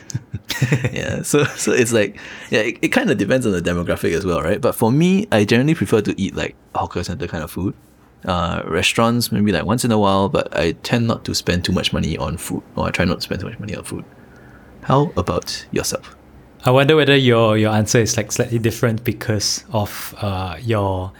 yeah. 0.92 1.22
So 1.22 1.44
so 1.44 1.72
it's 1.72 1.92
like 1.92 2.18
yeah, 2.50 2.60
it, 2.60 2.78
it 2.82 2.88
kind 2.88 3.10
of 3.10 3.16
depends 3.16 3.46
on 3.46 3.52
the 3.52 3.62
demographic 3.62 4.12
as 4.12 4.26
well, 4.26 4.42
right? 4.42 4.60
But 4.60 4.74
for 4.74 4.92
me, 4.92 5.26
I 5.32 5.44
generally 5.44 5.74
prefer 5.74 6.02
to 6.02 6.20
eat 6.20 6.36
like 6.36 6.54
hawker 6.74 7.02
center 7.02 7.26
kind 7.26 7.44
of 7.44 7.50
food. 7.50 7.74
Uh, 8.24 8.62
restaurants 8.66 9.30
maybe 9.30 9.52
like 9.52 9.64
once 9.64 9.84
in 9.84 9.92
a 9.92 9.98
while, 9.98 10.28
but 10.28 10.54
I 10.54 10.72
tend 10.82 11.06
not 11.06 11.24
to 11.26 11.34
spend 11.34 11.64
too 11.64 11.72
much 11.72 11.92
money 11.92 12.18
on 12.18 12.36
food, 12.36 12.62
or 12.74 12.88
I 12.88 12.90
try 12.90 13.04
not 13.04 13.16
to 13.16 13.22
spend 13.22 13.40
too 13.40 13.46
much 13.48 13.58
money 13.58 13.74
on 13.74 13.84
food. 13.84 14.04
How 14.82 15.12
about 15.16 15.66
yourself? 15.70 16.15
I 16.66 16.70
wonder 16.70 16.96
whether 16.96 17.14
your 17.14 17.56
your 17.56 17.72
answer 17.72 18.00
is 18.00 18.16
like 18.16 18.32
slightly 18.32 18.58
different 18.58 19.04
because 19.04 19.64
of 19.72 20.14
uh, 20.18 20.58
your 20.60 21.12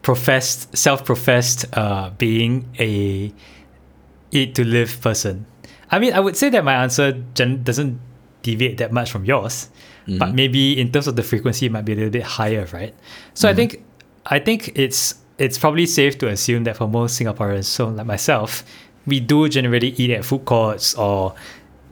professed 0.00 0.74
self-professed 0.76 1.66
uh, 1.76 2.10
being 2.16 2.66
a 2.80 3.30
eat 4.30 4.54
to 4.54 4.64
live 4.64 4.98
person. 5.02 5.44
I 5.90 5.98
mean, 5.98 6.14
I 6.14 6.20
would 6.20 6.36
say 6.36 6.48
that 6.48 6.64
my 6.64 6.74
answer 6.74 7.12
gen- 7.34 7.62
doesn't 7.62 8.00
deviate 8.42 8.78
that 8.78 8.90
much 8.90 9.12
from 9.12 9.26
yours, 9.26 9.68
but 10.18 10.34
maybe 10.34 10.80
in 10.80 10.90
terms 10.90 11.06
of 11.06 11.16
the 11.16 11.22
frequency, 11.22 11.66
it 11.66 11.72
might 11.72 11.84
be 11.84 11.92
a 11.92 11.96
little 11.96 12.10
bit 12.10 12.22
higher, 12.24 12.66
right? 12.72 12.94
So 13.34 13.50
I 13.50 13.54
think 13.54 13.84
I 14.24 14.38
think 14.38 14.72
it's 14.74 15.16
it's 15.36 15.58
probably 15.58 15.84
safe 15.84 16.16
to 16.18 16.28
assume 16.28 16.64
that 16.64 16.78
for 16.78 16.88
most 16.88 17.20
Singaporeans, 17.20 17.66
so 17.66 17.88
like 17.88 18.06
myself, 18.06 18.64
we 19.04 19.20
do 19.20 19.46
generally 19.46 19.88
eat 19.98 20.10
at 20.10 20.24
food 20.24 20.46
courts 20.46 20.94
or 20.94 21.34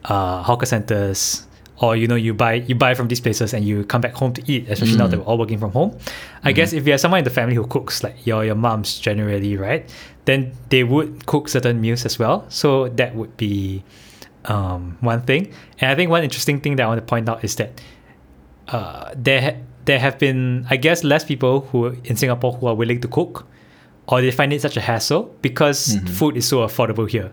uh, 0.07 0.43
hawker 0.43 0.65
centers 0.65 1.47
or 1.83 1.97
you 1.97 2.07
know 2.07 2.15
you 2.15 2.33
buy 2.33 2.55
you 2.55 2.75
buy 2.75 2.95
from 2.95 3.09
these 3.09 3.21
places 3.21 3.53
and 3.53 3.67
you 3.67 3.85
come 3.85 4.01
back 4.01 4.15
home 4.15 4.33
to 4.33 4.43
eat 4.51 4.69
especially 4.71 4.97
now 4.97 5.09
that 5.09 5.19
we're 5.19 5.25
all 5.25 5.37
working 5.37 5.59
from 5.59 5.73
home. 5.73 5.99
I 6.45 6.53
guess 6.53 6.73
if 6.73 6.87
you 6.87 6.93
have 6.93 7.01
someone 7.01 7.19
in 7.19 7.25
the 7.25 7.31
family 7.31 7.57
who 7.57 7.67
cooks 7.67 8.03
like 8.03 8.25
your 8.25 8.45
your 8.45 8.55
moms 8.55 8.99
generally 8.99 9.57
right 9.57 9.85
then 10.25 10.53
they 10.71 10.85
would 10.85 11.27
cook 11.27 11.49
certain 11.49 11.81
meals 11.81 12.07
as 12.07 12.19
well. 12.19 12.47
So 12.49 12.89
that 12.91 13.17
would 13.17 13.37
be 13.37 13.83
um, 14.45 14.97
one 15.01 15.23
thing. 15.23 15.53
And 15.81 15.91
i 15.91 15.95
think 15.95 16.11
one 16.11 16.23
interesting 16.23 16.61
thing 16.61 16.77
that 16.77 16.85
i 16.85 16.87
want 16.87 17.01
to 17.01 17.07
point 17.07 17.29
out 17.29 17.45
is 17.45 17.57
that 17.57 17.81
uh, 18.69 19.13
there 19.17 19.41
ha- 19.43 19.59
there 19.85 19.99
have 19.99 20.19
been 20.19 20.65
I 20.71 20.77
guess 20.77 21.03
less 21.03 21.25
people 21.25 21.63
who 21.73 21.97
in 22.05 22.17
Singapore 22.17 22.53
who 22.53 22.69
are 22.69 22.75
willing 22.75 23.01
to 23.01 23.09
cook 23.09 23.47
or 24.07 24.21
they 24.21 24.31
find 24.31 24.53
it 24.53 24.61
such 24.63 24.77
a 24.77 24.81
hassle 24.81 25.35
because 25.43 25.99
food 26.11 26.37
is 26.37 26.47
so 26.47 26.59
affordable 26.59 27.09
here. 27.09 27.33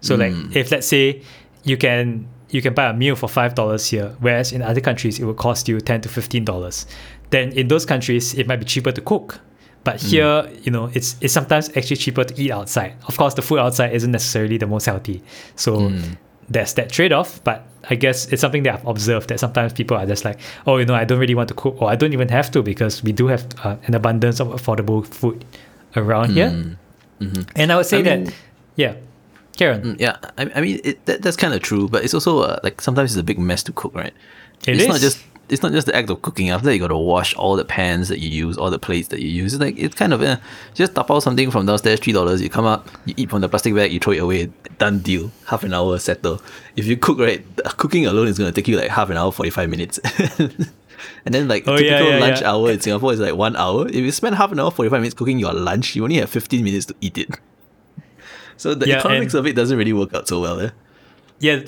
So 0.00 0.14
like 0.14 0.32
if 0.54 0.70
let's 0.70 0.86
say 0.86 1.22
you 1.64 1.76
can 1.76 2.28
you 2.50 2.62
can 2.62 2.74
buy 2.74 2.86
a 2.86 2.94
meal 2.94 3.14
for 3.16 3.28
five 3.28 3.54
dollars 3.54 3.86
here, 3.86 4.14
whereas 4.20 4.52
in 4.52 4.62
other 4.62 4.80
countries 4.80 5.18
it 5.18 5.24
would 5.24 5.36
cost 5.36 5.68
you 5.68 5.80
ten 5.80 6.00
to 6.00 6.08
fifteen 6.08 6.44
dollars. 6.44 6.86
Then 7.30 7.52
in 7.52 7.68
those 7.68 7.84
countries 7.84 8.34
it 8.34 8.46
might 8.46 8.56
be 8.56 8.64
cheaper 8.64 8.92
to 8.92 9.00
cook. 9.00 9.40
But 9.84 10.00
hmm. 10.00 10.08
here, 10.08 10.50
you 10.62 10.72
know, 10.72 10.90
it's 10.94 11.16
it's 11.20 11.32
sometimes 11.32 11.68
actually 11.76 11.96
cheaper 11.96 12.24
to 12.24 12.42
eat 12.42 12.50
outside. 12.50 12.94
Of 13.06 13.16
course, 13.16 13.34
the 13.34 13.42
food 13.42 13.58
outside 13.58 13.92
isn't 13.92 14.10
necessarily 14.10 14.58
the 14.58 14.66
most 14.66 14.86
healthy. 14.86 15.22
So 15.56 15.88
hmm. 15.88 16.14
there's 16.48 16.74
that 16.74 16.90
trade 16.90 17.12
off. 17.12 17.42
But 17.44 17.66
I 17.88 17.94
guess 17.94 18.26
it's 18.32 18.40
something 18.40 18.64
that 18.64 18.74
I've 18.74 18.86
observed 18.86 19.28
that 19.28 19.40
sometimes 19.40 19.72
people 19.72 19.96
are 19.96 20.06
just 20.06 20.24
like, 20.24 20.40
oh, 20.66 20.78
you 20.78 20.86
know, 20.86 20.94
I 20.94 21.04
don't 21.04 21.18
really 21.18 21.34
want 21.34 21.48
to 21.48 21.54
cook, 21.54 21.80
or 21.80 21.88
I 21.88 21.96
don't 21.96 22.12
even 22.12 22.28
have 22.28 22.50
to 22.52 22.62
because 22.62 23.02
we 23.02 23.12
do 23.12 23.28
have 23.28 23.46
uh, 23.64 23.76
an 23.84 23.94
abundance 23.94 24.40
of 24.40 24.48
affordable 24.48 25.06
food 25.06 25.44
around 25.96 26.30
hmm. 26.30 26.34
here. 26.34 26.50
Mm-hmm. 27.20 27.42
And 27.56 27.72
I 27.72 27.76
would 27.76 27.86
say 27.86 27.98
I 27.98 28.02
mean- 28.02 28.24
that, 28.24 28.34
yeah, 28.76 28.94
Karen, 29.58 29.96
Yeah, 29.98 30.16
I, 30.38 30.50
I 30.54 30.60
mean 30.60 30.80
it, 30.84 31.04
that, 31.06 31.22
that's 31.22 31.36
kind 31.36 31.52
of 31.52 31.60
true, 31.60 31.88
but 31.88 32.04
it's 32.04 32.14
also 32.14 32.40
uh, 32.40 32.58
like 32.62 32.80
sometimes 32.80 33.12
it's 33.12 33.20
a 33.20 33.24
big 33.24 33.38
mess 33.38 33.62
to 33.64 33.72
cook, 33.72 33.94
right? 33.94 34.14
It 34.66 34.76
it's 34.76 34.88
not 34.88 35.00
just 35.00 35.18
it's 35.50 35.62
not 35.62 35.72
just 35.72 35.86
the 35.86 35.96
act 35.96 36.10
of 36.10 36.20
cooking. 36.22 36.50
After 36.50 36.66
that, 36.66 36.74
you 36.74 36.80
got 36.80 36.88
to 36.88 36.96
wash 36.98 37.34
all 37.34 37.56
the 37.56 37.64
pans 37.64 38.08
that 38.08 38.18
you 38.20 38.28
use, 38.28 38.58
all 38.58 38.70
the 38.70 38.78
plates 38.78 39.08
that 39.08 39.20
you 39.20 39.28
use. 39.28 39.54
It's 39.54 39.60
like 39.60 39.76
it's 39.78 39.94
kind 39.94 40.12
of 40.12 40.20
uh, 40.22 40.36
just 40.74 40.94
tap 40.94 41.10
out 41.10 41.20
something 41.22 41.50
from 41.50 41.66
downstairs, 41.66 42.00
three 42.00 42.12
dollars. 42.12 42.40
You 42.42 42.50
come 42.50 42.66
up, 42.66 42.88
you 43.06 43.14
eat 43.16 43.30
from 43.30 43.40
the 43.40 43.48
plastic 43.48 43.74
bag, 43.74 43.92
you 43.92 43.98
throw 43.98 44.12
it 44.12 44.18
away. 44.18 44.50
Done 44.78 45.00
deal. 45.00 45.30
Half 45.46 45.64
an 45.64 45.74
hour 45.74 45.98
settle. 45.98 46.40
If 46.76 46.86
you 46.86 46.96
cook 46.96 47.18
right, 47.18 47.44
cooking 47.78 48.06
alone 48.06 48.28
is 48.28 48.38
gonna 48.38 48.52
take 48.52 48.68
you 48.68 48.76
like 48.78 48.90
half 48.90 49.10
an 49.10 49.16
hour, 49.16 49.32
forty 49.32 49.50
five 49.50 49.68
minutes. 49.70 49.98
And 51.24 51.32
then 51.34 51.46
like 51.46 51.62
Oh, 51.68 51.76
typical 51.76 52.08
yeah, 52.08 52.14
yeah, 52.16 52.18
lunch 52.18 52.40
yeah. 52.40 52.50
hour 52.50 52.70
in 52.72 52.80
Singapore 52.80 53.12
is 53.12 53.20
like 53.20 53.34
one 53.36 53.54
hour. 53.54 53.86
If 53.86 53.94
you 53.94 54.10
spend 54.10 54.34
half 54.34 54.50
an 54.50 54.58
hour, 54.58 54.70
forty 54.70 54.88
five 54.90 55.00
minutes 55.00 55.14
cooking 55.14 55.38
your 55.38 55.52
lunch, 55.52 55.94
you 55.94 56.02
only 56.02 56.16
have 56.16 56.28
fifteen 56.28 56.64
minutes 56.64 56.86
to 56.86 56.94
eat 57.00 57.16
it. 57.18 57.28
So 58.58 58.74
the 58.74 58.86
Yeah, 58.86 58.98
economics 58.98 59.32
of 59.34 59.46
it 59.46 59.56
doesn't 59.56 59.78
really 59.78 59.94
work 59.94 60.12
out 60.14 60.28
so 60.28 60.40
well. 60.40 60.60
Eh? 60.60 60.70
yeah, 61.40 61.60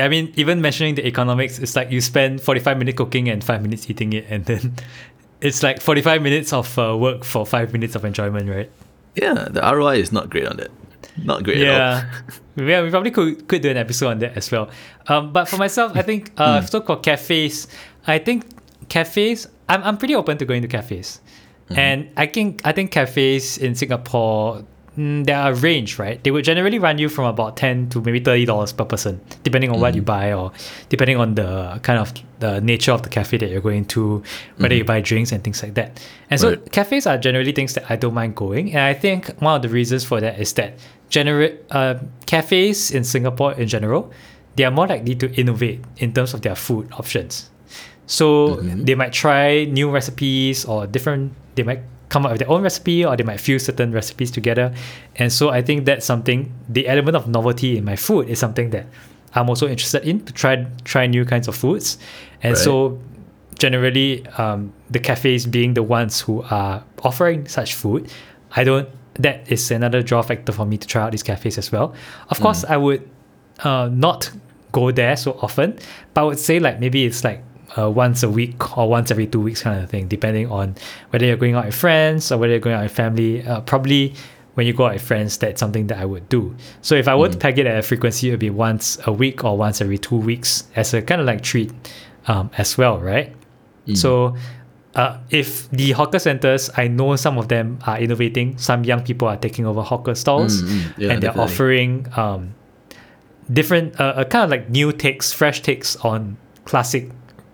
I 0.00 0.08
mean, 0.08 0.32
even 0.36 0.60
mentioning 0.60 0.94
the 0.94 1.06
economics, 1.06 1.58
it's 1.58 1.76
like 1.76 1.90
you 1.90 2.00
spend 2.00 2.40
45 2.40 2.78
minutes 2.78 2.96
cooking 2.96 3.28
and 3.28 3.44
five 3.44 3.62
minutes 3.62 3.88
eating 3.90 4.12
it, 4.14 4.24
and 4.28 4.44
then 4.46 4.74
it's 5.40 5.62
like 5.62 5.80
45 5.80 6.22
minutes 6.22 6.52
of 6.52 6.78
uh, 6.78 6.96
work 6.96 7.24
for 7.24 7.44
five 7.46 7.72
minutes 7.72 7.94
of 7.94 8.04
enjoyment, 8.04 8.48
right? 8.48 8.70
Yeah, 9.14 9.48
the 9.50 9.60
ROI 9.60 9.96
is 9.96 10.12
not 10.12 10.30
great 10.30 10.46
on 10.46 10.56
that. 10.56 10.70
Not 11.22 11.44
great 11.44 11.58
at 11.58 11.68
all. 11.68 11.76
Yeah, 11.76 12.10
yeah, 12.56 12.82
we 12.82 12.90
probably 12.90 13.10
could 13.10 13.46
could 13.48 13.62
do 13.62 13.70
an 13.70 13.76
episode 13.76 14.08
on 14.08 14.18
that 14.20 14.36
as 14.36 14.50
well. 14.50 14.70
Um, 15.08 15.32
but 15.32 15.46
for 15.46 15.56
myself, 15.56 15.92
I 15.94 16.02
think 16.02 16.32
uh, 16.38 16.60
so 16.72 16.80
called 16.80 17.02
cafes. 17.02 17.68
I 18.06 18.18
think 18.18 18.46
cafes. 18.88 19.46
I'm 19.68 19.82
I'm 19.82 19.96
pretty 19.98 20.14
open 20.14 20.38
to 20.38 20.44
going 20.44 20.62
to 20.62 20.68
cafes, 20.68 21.20
and 21.70 22.08
I 22.16 22.26
think 22.26 22.62
I 22.64 22.72
think 22.72 22.90
cafes 22.92 23.58
in 23.58 23.74
Singapore. 23.74 24.64
Mm, 24.98 25.24
There 25.24 25.36
are 25.36 25.52
a 25.52 25.54
range, 25.54 25.98
right? 25.98 26.22
They 26.22 26.30
would 26.30 26.44
generally 26.44 26.78
run 26.78 26.98
you 26.98 27.08
from 27.08 27.24
about 27.26 27.56
ten 27.56 27.88
to 27.90 28.02
maybe 28.02 28.20
thirty 28.20 28.44
dollars 28.44 28.72
per 28.72 28.84
person, 28.84 29.20
depending 29.44 29.70
on 29.70 29.80
what 29.80 29.94
you 29.94 30.02
buy 30.02 30.32
or 30.32 30.52
depending 30.88 31.16
on 31.16 31.34
the 31.34 31.78
kind 31.82 31.98
of 31.98 32.12
the 32.40 32.60
nature 32.60 32.92
of 32.92 33.02
the 33.02 33.08
cafe 33.08 33.36
that 33.38 33.50
you're 33.50 33.60
going 33.60 33.84
to, 33.86 34.22
whether 34.58 34.74
you 34.74 34.84
buy 34.84 35.00
drinks 35.00 35.32
and 35.32 35.42
things 35.42 35.62
like 35.62 35.74
that. 35.74 36.00
And 36.30 36.40
so 36.40 36.56
cafes 36.72 37.06
are 37.06 37.18
generally 37.18 37.52
things 37.52 37.74
that 37.74 37.90
I 37.90 37.96
don't 37.96 38.14
mind 38.14 38.34
going, 38.36 38.74
and 38.74 38.82
I 38.82 38.94
think 38.94 39.28
one 39.38 39.56
of 39.56 39.62
the 39.62 39.68
reasons 39.68 40.04
for 40.04 40.20
that 40.20 40.38
is 40.38 40.52
that 40.54 40.74
generate 41.08 41.62
uh, 41.70 41.94
cafes 42.26 42.90
in 42.90 43.04
Singapore 43.04 43.54
in 43.54 43.68
general, 43.68 44.12
they 44.56 44.64
are 44.64 44.70
more 44.70 44.86
likely 44.86 45.14
to 45.14 45.32
innovate 45.40 45.80
in 45.98 46.12
terms 46.12 46.34
of 46.34 46.42
their 46.42 46.54
food 46.54 46.88
options. 46.92 47.50
So 48.06 48.56
they 48.56 48.94
might 48.94 49.12
try 49.12 49.64
new 49.64 49.90
recipes 49.90 50.64
or 50.64 50.86
different. 50.86 51.32
They 51.56 51.62
might 51.62 51.82
come 52.08 52.24
up 52.26 52.32
with 52.32 52.40
their 52.40 52.50
own 52.50 52.62
recipe 52.62 53.04
or 53.04 53.16
they 53.16 53.24
might 53.24 53.40
fuse 53.40 53.64
certain 53.66 53.92
recipes 53.92 54.30
together. 54.30 54.74
And 55.16 55.32
so 55.32 55.50
I 55.50 55.62
think 55.62 55.84
that's 55.84 56.06
something. 56.06 56.52
The 56.68 56.88
element 56.88 57.16
of 57.16 57.28
novelty 57.28 57.76
in 57.76 57.84
my 57.84 57.96
food 57.96 58.28
is 58.28 58.38
something 58.38 58.70
that 58.70 58.86
I'm 59.34 59.48
also 59.48 59.68
interested 59.68 60.04
in 60.04 60.20
to 60.24 60.32
try 60.32 60.66
try 60.84 61.06
new 61.06 61.24
kinds 61.24 61.48
of 61.48 61.54
foods. 61.56 61.98
And 62.42 62.54
Right. 62.54 62.64
so 62.64 62.98
generally 63.58 64.24
um, 64.38 64.72
the 64.90 64.98
cafes 65.00 65.46
being 65.46 65.74
the 65.74 65.82
ones 65.82 66.20
who 66.20 66.42
are 66.50 66.82
offering 67.02 67.46
such 67.48 67.74
food 67.74 68.08
i 68.54 68.62
don't 68.62 68.88
that 69.14 69.50
is 69.50 69.70
another 69.72 70.00
draw 70.00 70.22
factor 70.22 70.52
for 70.52 70.64
me 70.64 70.78
to 70.78 70.86
try 70.86 71.02
out 71.02 71.10
these 71.10 71.24
cafes 71.24 71.58
as 71.58 71.72
well 71.72 71.92
of 72.30 72.38
course 72.40 72.64
i 72.68 72.76
would 72.76 73.02
uh, 73.64 73.88
not 73.92 74.30
go 74.70 74.92
there 74.92 75.16
so 75.16 75.32
often 75.42 75.76
but 76.14 76.20
i 76.20 76.24
would 76.24 76.38
say 76.38 76.60
like 76.60 76.78
maybe 76.78 77.04
it's 77.04 77.24
like 77.24 77.42
uh, 77.76 77.90
once 77.90 78.22
a 78.22 78.30
week 78.30 78.78
or 78.78 78.88
once 78.88 79.10
every 79.10 79.26
two 79.26 79.40
weeks 79.40 79.62
kind 79.62 79.82
of 79.82 79.90
thing 79.90 80.08
depending 80.08 80.50
on 80.50 80.74
whether 81.10 81.26
you're 81.26 81.36
going 81.36 81.54
out 81.54 81.66
with 81.66 81.74
friends 81.74 82.30
or 82.32 82.38
whether 82.38 82.52
you're 82.52 82.60
going 82.60 82.76
out 82.76 82.82
with 82.82 82.92
family. 82.92 83.44
Uh, 83.46 83.60
probably 83.60 84.14
when 84.54 84.66
you 84.66 84.72
go 84.72 84.86
out 84.86 84.92
with 84.94 85.02
friends 85.02 85.36
that's 85.38 85.60
something 85.60 85.86
that 85.86 85.98
i 85.98 86.04
would 86.04 86.28
do. 86.28 86.54
So 86.82 86.94
if 86.96 87.06
i 87.08 87.14
were 87.14 87.28
to 87.28 87.38
peg 87.38 87.58
it 87.58 87.66
at 87.66 87.78
a 87.78 87.82
frequency 87.82 88.28
it 88.28 88.30
would 88.32 88.40
be 88.40 88.50
once 88.50 88.98
a 89.06 89.12
week 89.12 89.44
or 89.44 89.56
once 89.56 89.80
every 89.80 89.98
two 89.98 90.16
weeks 90.16 90.64
as 90.76 90.94
a 90.94 91.02
kind 91.02 91.20
of 91.20 91.26
like 91.26 91.42
treat 91.42 91.70
um, 92.26 92.50
as 92.58 92.76
well 92.78 92.98
right? 92.98 93.34
So, 93.94 94.36
uh, 94.94 95.18
if 95.30 95.70
the 95.70 95.92
hawker 95.92 96.18
centers, 96.18 96.68
I 96.76 96.88
know 96.88 97.16
some 97.16 97.38
of 97.38 97.48
them 97.48 97.78
are 97.86 97.98
innovating. 97.98 98.58
Some 98.58 98.84
young 98.84 99.02
people 99.02 99.28
are 99.28 99.36
taking 99.36 99.64
over 99.64 99.80
hawker 99.80 100.14
stalls, 100.14 100.60
Mm, 100.62 100.68
mm, 100.68 100.82
yeah, 100.98 101.10
and 101.12 101.22
they're 101.22 101.30
definitely. 101.32 101.42
offering 101.52 102.06
um, 102.16 102.54
different, 103.52 103.98
uh, 104.00 104.04
uh, 104.16 104.24
kind 104.24 104.44
of 104.44 104.50
like 104.50 104.68
new 104.70 104.92
takes, 104.92 105.32
fresh 105.32 105.62
takes 105.62 105.96
on 106.04 106.36
classic 106.64 107.10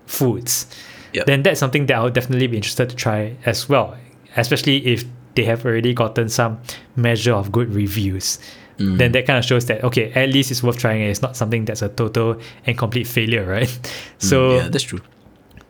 foods. 0.06 0.66
Yep. 1.12 1.26
Then 1.26 1.42
that's 1.42 1.60
something 1.60 1.86
that 1.86 1.96
I 1.96 2.02
would 2.02 2.14
definitely 2.14 2.48
be 2.48 2.56
interested 2.56 2.90
to 2.90 2.96
try 2.96 3.36
as 3.46 3.68
well, 3.68 3.96
especially 4.36 4.84
if 4.86 5.04
they 5.34 5.44
have 5.44 5.64
already 5.64 5.94
gotten 5.94 6.28
some 6.28 6.60
measure 6.96 7.32
of 7.32 7.52
good 7.52 7.72
reviews. 7.74 8.38
Mm. 8.78 8.98
then 8.98 9.12
that 9.12 9.24
kind 9.24 9.38
of 9.38 9.44
shows 9.44 9.66
that 9.66 9.84
okay, 9.84 10.10
at 10.14 10.30
least 10.30 10.50
it's 10.50 10.62
worth 10.62 10.78
trying. 10.78 11.02
It's 11.02 11.22
not 11.22 11.36
something 11.36 11.64
that's 11.64 11.82
a 11.82 11.88
total 11.88 12.40
and 12.66 12.76
complete 12.76 13.06
failure, 13.06 13.46
right? 13.48 13.68
Mm, 13.68 13.88
so 14.18 14.56
yeah, 14.56 14.68
that's 14.68 14.82
true. 14.82 15.00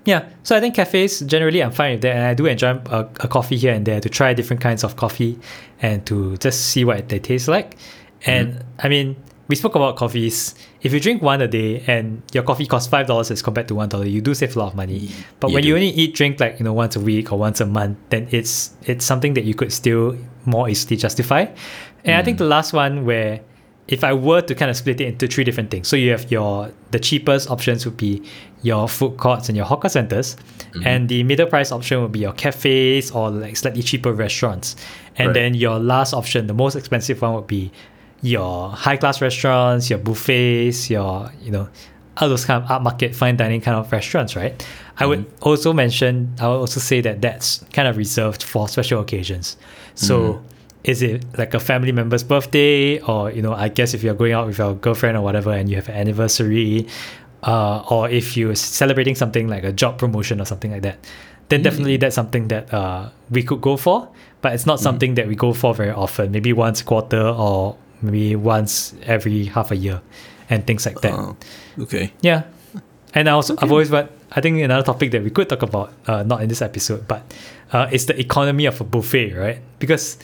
yeah, 0.07 0.29
so 0.43 0.57
I 0.57 0.61
think 0.61 0.75
cafes 0.75 1.21
generally 1.21 1.63
I'm 1.63 1.71
fine 1.71 1.93
with 1.93 2.03
that, 2.03 2.17
and 2.17 2.25
I 2.25 2.33
do 2.33 2.47
enjoy 2.47 2.81
a, 2.87 3.01
a 3.21 3.29
coffee 3.29 3.59
here 3.59 3.75
and 3.75 3.85
there 3.85 4.01
to 4.01 4.09
try 4.09 4.33
different 4.33 4.63
kinds 4.63 4.85
of 4.85 4.97
coffee 4.97 5.39
and 5.83 6.07
to 6.07 6.39
just 6.39 6.71
see 6.71 6.85
what 6.85 7.11
they 7.11 7.19
taste 7.19 7.47
like. 7.47 7.77
And 8.25 8.55
mm. 8.55 8.63
I 8.79 8.89
mean, 8.89 9.17
we 9.49 9.57
spoke 9.57 9.75
about 9.75 9.97
coffees. 9.97 10.55
If 10.83 10.93
you 10.93 11.01
drink 11.01 11.23
one 11.23 11.43
a 11.43 11.49
day 11.49 11.85
and 11.87 12.23
your 12.33 12.43
coffee 12.45 12.67
costs 12.67 12.89
five 12.89 13.07
dollars 13.07 13.31
as 13.31 13.43
compared 13.43 13.69
to 13.69 13.75
one 13.75 13.89
dollar, 13.89 14.07
you 14.07 14.21
do 14.21 14.35
save 14.35 14.57
a 14.57 14.59
lot 14.59 14.69
of 14.69 14.75
money. 14.75 15.01
Mm. 15.01 15.25
But 15.41 15.49
you 15.49 15.55
when 15.55 15.65
you 15.65 15.75
only 15.75 15.91
eat 15.91 16.15
drink 16.15 16.41
like 16.41 16.59
you 16.59 16.65
know 16.65 16.73
once 16.73 16.97
a 16.97 17.01
week 17.01 17.33
or 17.33 17.39
once 17.39 17.61
a 17.61 17.67
month, 17.67 17.99
then 18.11 18.29
it's 18.31 18.75
it's 18.85 19.05
something 19.05 19.35
that 19.35 19.45
you 19.45 19.55
could 19.55 19.73
still 19.73 20.17
more 20.45 20.69
easily 20.69 20.97
justify. 20.97 21.47
And 22.05 22.17
I 22.17 22.23
think 22.23 22.37
mm. 22.37 22.39
the 22.39 22.47
last 22.47 22.73
one 22.73 23.05
where 23.05 23.41
if 23.87 24.03
I 24.03 24.15
were 24.15 24.41
to 24.41 24.55
kind 24.55 24.71
of 24.71 24.77
split 24.77 25.01
it 25.01 25.09
into 25.09 25.27
three 25.27 25.45
different 25.45 25.71
things, 25.71 25.89
so 25.89 25.97
you 25.97 26.11
have 26.11 26.31
your 26.31 26.73
the 26.91 26.99
cheapest 26.99 27.51
options 27.51 27.85
would 27.85 27.99
be 27.99 28.23
your 28.63 28.89
food 28.89 29.19
courts 29.19 29.51
and 29.51 29.57
your 29.57 29.67
hawker 29.67 29.91
centers, 29.91 30.37
mm-hmm. 30.37 30.87
and 30.87 31.09
the 31.09 31.23
middle 31.23 31.47
price 31.47 31.71
option 31.71 32.01
would 32.01 32.13
be 32.13 32.21
your 32.21 32.33
cafes 32.33 33.11
or 33.11 33.31
like 33.31 33.57
slightly 33.57 33.83
cheaper 33.83 34.13
restaurants, 34.13 34.75
and 35.17 35.29
Right. 35.29 35.35
then 35.35 35.55
your 35.55 35.79
last 35.79 36.15
option, 36.15 36.47
the 36.47 36.55
most 36.55 36.77
expensive 36.77 37.21
one, 37.21 37.35
would 37.35 37.47
be 37.47 37.71
your 38.25 38.71
high 38.71 38.97
class 38.97 39.21
restaurants, 39.21 39.91
your 39.91 39.99
buffets, 39.99 40.89
your 40.89 41.31
you 41.43 41.53
know 41.53 41.69
all 42.17 42.29
those 42.29 42.45
kind 42.45 42.63
of 42.63 42.69
upmarket 42.71 43.15
fine 43.15 43.37
dining 43.37 43.61
kind 43.61 43.77
of 43.77 43.91
restaurants, 43.93 44.35
right? 44.35 44.67
I 44.97 45.07
would 45.07 45.27
also 45.43 45.73
mention, 45.73 46.33
I 46.41 46.47
would 46.47 46.59
also 46.59 46.79
say 46.79 47.01
that 47.01 47.21
that's 47.21 47.65
kind 47.73 47.89
of 47.89 47.97
reserved 47.97 48.45
for 48.45 48.69
special 48.69 49.01
occasions. 49.01 49.57
So 49.95 50.41
is 50.85 51.03
it 51.03 51.25
like 51.37 51.55
a 51.55 51.61
family 51.61 51.91
member's 51.91 52.23
birthday? 52.23 53.01
Or 53.01 53.31
you 53.31 53.43
know 53.43 53.53
i 53.53 53.69
guess 53.69 53.95
if 53.95 54.03
you're 54.03 54.15
going 54.15 54.33
out 54.33 54.47
with 54.47 54.59
your 54.59 54.75
girlfriend 54.75 55.17
or 55.17 55.23
whatever 55.23 55.51
and 55.53 55.69
you 55.69 55.77
have 55.77 55.89
an 55.89 55.97
anniversary 55.97 56.87
uh, 57.43 57.85
or 57.91 58.09
if 58.09 58.37
you're 58.37 58.55
celebrating 58.55 59.15
something 59.15 59.49
like 59.49 59.65
a 59.65 59.73
job 59.73 59.99
promotion 59.99 60.41
or 60.41 60.47
something 60.47 60.71
like 60.71 60.83
that 60.83 60.99
then 61.49 61.63
definitely 61.63 61.97
that's 61.97 62.15
something 62.15 62.49
that 62.49 62.73
uh, 62.73 63.11
we 63.31 63.43
could 63.43 63.61
go 63.61 63.77
for. 63.77 64.09
But 64.41 64.55
it's 64.55 64.67
not 64.67 64.81
something 64.81 65.15
that 65.15 65.27
we 65.27 65.35
go 65.35 65.53
for 65.53 65.75
very 65.75 65.91
often. 65.91 66.31
Maybe 66.31 66.53
once 66.53 66.83
a 66.83 66.85
quarter 66.85 67.29
or 67.29 67.77
maybe 68.05 68.37
once 68.37 68.95
every 69.05 69.45
half 69.47 69.71
a 69.71 69.77
year 69.77 70.01
and 70.51 70.67
things 70.67 70.87
like 70.87 71.01
that 71.01 71.13
Oh, 71.15 71.37
okay. 71.81 72.13
yeah. 72.21 72.43
And 73.17 73.29
I 73.29 73.33
also, 73.33 73.55
I've 73.59 73.71
always, 73.71 73.91
but 73.91 74.11
I 74.33 74.41
think 74.41 74.61
another 74.61 74.83
topic 74.85 75.13
that 75.13 75.23
we 75.23 75.31
could 75.31 75.49
talk 75.49 75.63
about, 75.63 75.93
uh, 76.09 76.25
not 76.25 76.43
in 76.43 76.49
this 76.49 76.61
episode, 76.61 77.07
but 77.07 77.23
uh, 77.73 77.87
it's 77.93 78.07
the 78.07 78.19
economy 78.19 78.67
of 78.67 78.81
a 78.81 78.85
buffet, 78.85 79.35
right? 79.35 79.59
Because 79.79 80.19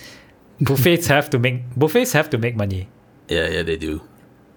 buffets 0.61 1.07
have 1.15 1.31
to 1.31 1.39
make 1.39 1.63
buffets 1.77 2.13
have 2.13 2.29
to 2.31 2.39
make 2.39 2.57
money, 2.57 2.89
Yeah, 3.29 3.47
yeah, 3.49 3.63
they 3.63 3.77
do. 3.77 4.03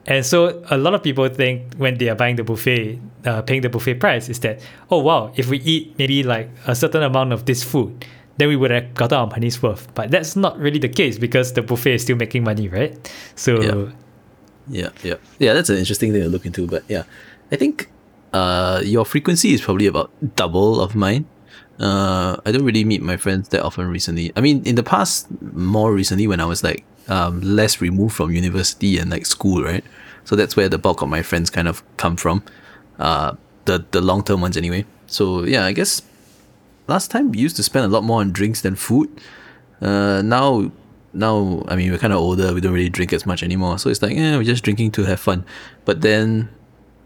and 0.08 0.26
so 0.26 0.64
a 0.72 0.78
lot 0.78 0.94
of 0.96 1.04
people 1.04 1.30
think 1.30 1.76
when 1.78 1.98
they 2.00 2.10
are 2.10 2.16
buying 2.16 2.36
the 2.36 2.44
buffet, 2.44 3.00
uh, 3.26 3.42
paying 3.44 3.62
the 3.62 3.70
buffet 3.70 3.96
price, 4.02 4.30
is 4.30 4.40
that 4.40 4.60
oh 4.90 5.00
wow, 5.00 5.32
if 5.36 5.48
we 5.48 5.60
eat 5.60 5.94
maybe 6.00 6.24
like 6.24 6.50
a 6.66 6.74
certain 6.76 7.04
amount 7.04 7.32
of 7.34 7.46
this 7.46 7.64
food, 7.64 8.04
then 8.38 8.48
we 8.48 8.56
would 8.56 8.72
have 8.72 8.94
gotten 8.94 9.18
our 9.18 9.28
money's 9.28 9.62
worth. 9.62 9.94
But 9.94 10.12
that's 10.12 10.36
not 10.36 10.58
really 10.58 10.80
the 10.80 10.90
case 10.90 11.18
because 11.18 11.54
the 11.54 11.62
buffet 11.62 11.96
is 11.96 12.04
still 12.04 12.18
making 12.18 12.44
money, 12.44 12.68
right? 12.68 12.98
So 13.36 13.62
Yeah. 13.62 13.92
Yeah, 14.70 14.90
yeah, 15.04 15.16
yeah. 15.40 15.54
That's 15.54 15.70
an 15.70 15.78
interesting 15.78 16.14
thing 16.14 16.22
to 16.22 16.30
look 16.30 16.46
into. 16.46 16.66
But 16.66 16.84
yeah, 16.88 17.04
I 17.52 17.58
think 17.58 17.90
uh, 18.32 18.82
your 18.84 19.06
frequency 19.06 19.54
is 19.54 19.62
probably 19.62 19.88
about 19.88 20.10
double 20.36 20.80
of 20.80 20.96
mine. 20.96 21.26
Uh, 21.80 22.38
I 22.46 22.52
don't 22.52 22.64
really 22.64 22.86
meet 22.86 23.02
my 23.02 23.18
friends 23.18 23.50
that 23.50 23.62
often 23.62 23.88
recently. 23.90 24.32
I 24.38 24.42
mean, 24.42 24.64
in 24.66 24.76
the 24.76 24.84
past, 24.84 25.28
more 25.42 25.94
recently 25.94 26.28
when 26.28 26.40
I 26.40 26.46
was 26.46 26.64
like 26.64 26.86
um, 27.10 27.42
less 27.42 27.82
removed 27.82 28.16
from 28.16 28.32
university 28.32 28.98
and 28.98 29.12
like 29.12 29.26
school, 29.26 29.64
right? 29.64 29.84
So 30.24 30.36
that's 30.36 30.56
where 30.56 30.70
the 30.70 30.78
bulk 30.78 31.02
of 31.02 31.10
my 31.10 31.22
friends 31.22 31.50
kind 31.50 31.68
of 31.68 31.84
come 31.98 32.16
from. 32.16 32.44
Uh, 33.00 33.36
the 33.66 33.84
the 33.92 34.02
long 34.02 34.24
term 34.24 34.42
ones 34.42 34.56
anyway. 34.56 34.86
So 35.08 35.44
yeah, 35.44 35.66
I 35.66 35.74
guess 35.74 36.02
last 36.88 37.12
time 37.12 37.32
we 37.32 37.40
used 37.40 37.56
to 37.58 37.64
spend 37.64 37.86
a 37.86 37.88
lot 37.88 38.04
more 38.04 38.20
on 38.22 38.32
drinks 38.32 38.62
than 38.62 38.76
food. 38.76 39.10
Uh, 39.82 40.22
now, 40.22 40.72
now 41.14 41.64
I 41.68 41.76
mean 41.76 41.92
we're 41.92 41.98
kind 41.98 42.14
of 42.14 42.20
older. 42.20 42.54
We 42.54 42.62
don't 42.62 42.74
really 42.74 42.90
drink 42.90 43.14
as 43.14 43.26
much 43.26 43.44
anymore. 43.44 43.80
So 43.80 43.90
it's 43.90 44.02
like, 44.02 44.16
yeah, 44.16 44.38
we're 44.38 44.44
just 44.44 44.64
drinking 44.64 44.92
to 44.94 45.04
have 45.04 45.20
fun. 45.20 45.46
But 45.86 46.02
then, 46.02 46.50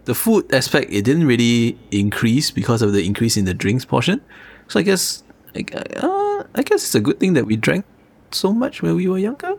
the 0.04 0.14
food 0.14 0.52
aspect 0.54 0.90
it 0.92 1.04
didn't 1.04 1.26
really 1.26 1.78
increase 1.90 2.50
because 2.50 2.80
of 2.82 2.92
the 2.92 3.04
increase 3.04 3.36
in 3.36 3.44
the 3.44 3.54
drinks 3.54 3.84
portion. 3.84 4.20
So 4.68 4.80
I 4.80 4.82
guess, 4.82 5.22
I, 5.54 5.64
uh, 5.96 6.44
I 6.54 6.62
guess 6.62 6.82
it's 6.84 6.94
a 6.94 7.00
good 7.00 7.18
thing 7.20 7.34
that 7.34 7.44
we 7.46 7.56
drank 7.56 7.84
so 8.30 8.52
much 8.52 8.82
when 8.82 8.96
we 8.96 9.08
were 9.08 9.18
younger. 9.18 9.54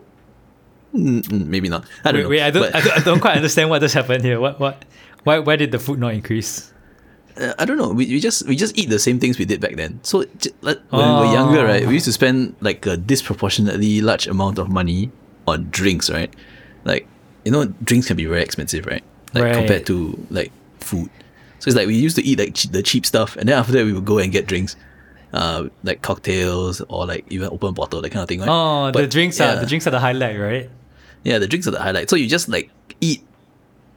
Maybe 0.92 1.68
not. 1.68 1.84
I 2.04 2.10
don't 2.12 2.18
wait, 2.18 2.22
know. 2.22 2.28
wait, 2.30 2.42
I 2.42 2.50
don't, 2.50 2.62
But- 2.62 2.74
I 2.74 2.80
don't, 2.80 2.98
I 2.98 3.02
don't 3.04 3.20
quite 3.20 3.36
understand 3.36 3.70
what 3.70 3.80
just 3.80 3.94
happened 3.94 4.24
here. 4.24 4.40
What, 4.40 4.58
what, 4.58 4.84
why, 5.22 5.38
why 5.38 5.54
did 5.56 5.70
the 5.70 5.78
food 5.78 5.98
not 6.00 6.14
increase? 6.14 6.72
Uh, 7.40 7.54
I 7.58 7.64
don't 7.64 7.78
know. 7.78 7.88
We, 7.88 8.06
we 8.06 8.20
just 8.20 8.46
we 8.46 8.54
just 8.56 8.76
eat 8.78 8.88
the 8.90 8.98
same 8.98 9.18
things 9.18 9.38
we 9.38 9.44
did 9.44 9.60
back 9.60 9.76
then. 9.76 10.00
So 10.02 10.24
like, 10.62 10.78
when 10.90 11.14
we 11.14 11.20
were 11.26 11.32
younger, 11.32 11.64
right, 11.64 11.86
we 11.86 11.94
used 11.94 12.04
to 12.06 12.12
spend 12.12 12.54
like 12.60 12.86
a 12.86 12.96
disproportionately 12.96 14.00
large 14.00 14.26
amount 14.26 14.58
of 14.58 14.68
money 14.68 15.10
on 15.46 15.68
drinks, 15.70 16.10
right? 16.10 16.32
Like 16.84 17.06
you 17.44 17.52
know, 17.52 17.64
drinks 17.84 18.06
can 18.06 18.16
be 18.16 18.26
very 18.26 18.42
expensive, 18.42 18.86
right? 18.86 19.02
Like 19.34 19.44
Right. 19.44 19.54
compared 19.54 19.86
to 19.86 20.18
like 20.30 20.52
food. 20.80 21.08
So 21.60 21.68
it's 21.68 21.76
like 21.76 21.86
we 21.86 21.94
used 21.94 22.16
to 22.16 22.22
eat 22.24 22.38
like 22.38 22.54
che- 22.54 22.68
the 22.70 22.82
cheap 22.82 23.04
stuff, 23.06 23.36
and 23.36 23.48
then 23.48 23.56
after 23.58 23.72
that 23.72 23.84
we 23.84 23.92
would 23.92 24.04
go 24.04 24.18
and 24.18 24.32
get 24.32 24.46
drinks, 24.46 24.76
uh, 25.32 25.68
like 25.84 26.02
cocktails 26.02 26.80
or 26.88 27.06
like 27.06 27.24
even 27.30 27.48
open 27.50 27.74
bottle, 27.74 28.00
that 28.02 28.10
kind 28.10 28.22
of 28.22 28.28
thing, 28.28 28.40
right? 28.40 28.48
Oh, 28.48 28.90
but, 28.92 29.00
the 29.02 29.06
drinks 29.06 29.40
are 29.40 29.56
the 29.60 29.66
drinks 29.66 29.86
are 29.86 29.90
the 29.90 30.00
highlight, 30.00 30.38
right? 30.38 30.70
Yeah, 31.22 31.38
the 31.38 31.46
drinks 31.46 31.66
are 31.66 31.70
the 31.70 31.80
highlight. 31.80 32.08
So 32.10 32.16
you 32.16 32.26
just 32.28 32.48
like 32.48 32.70
eat 33.00 33.22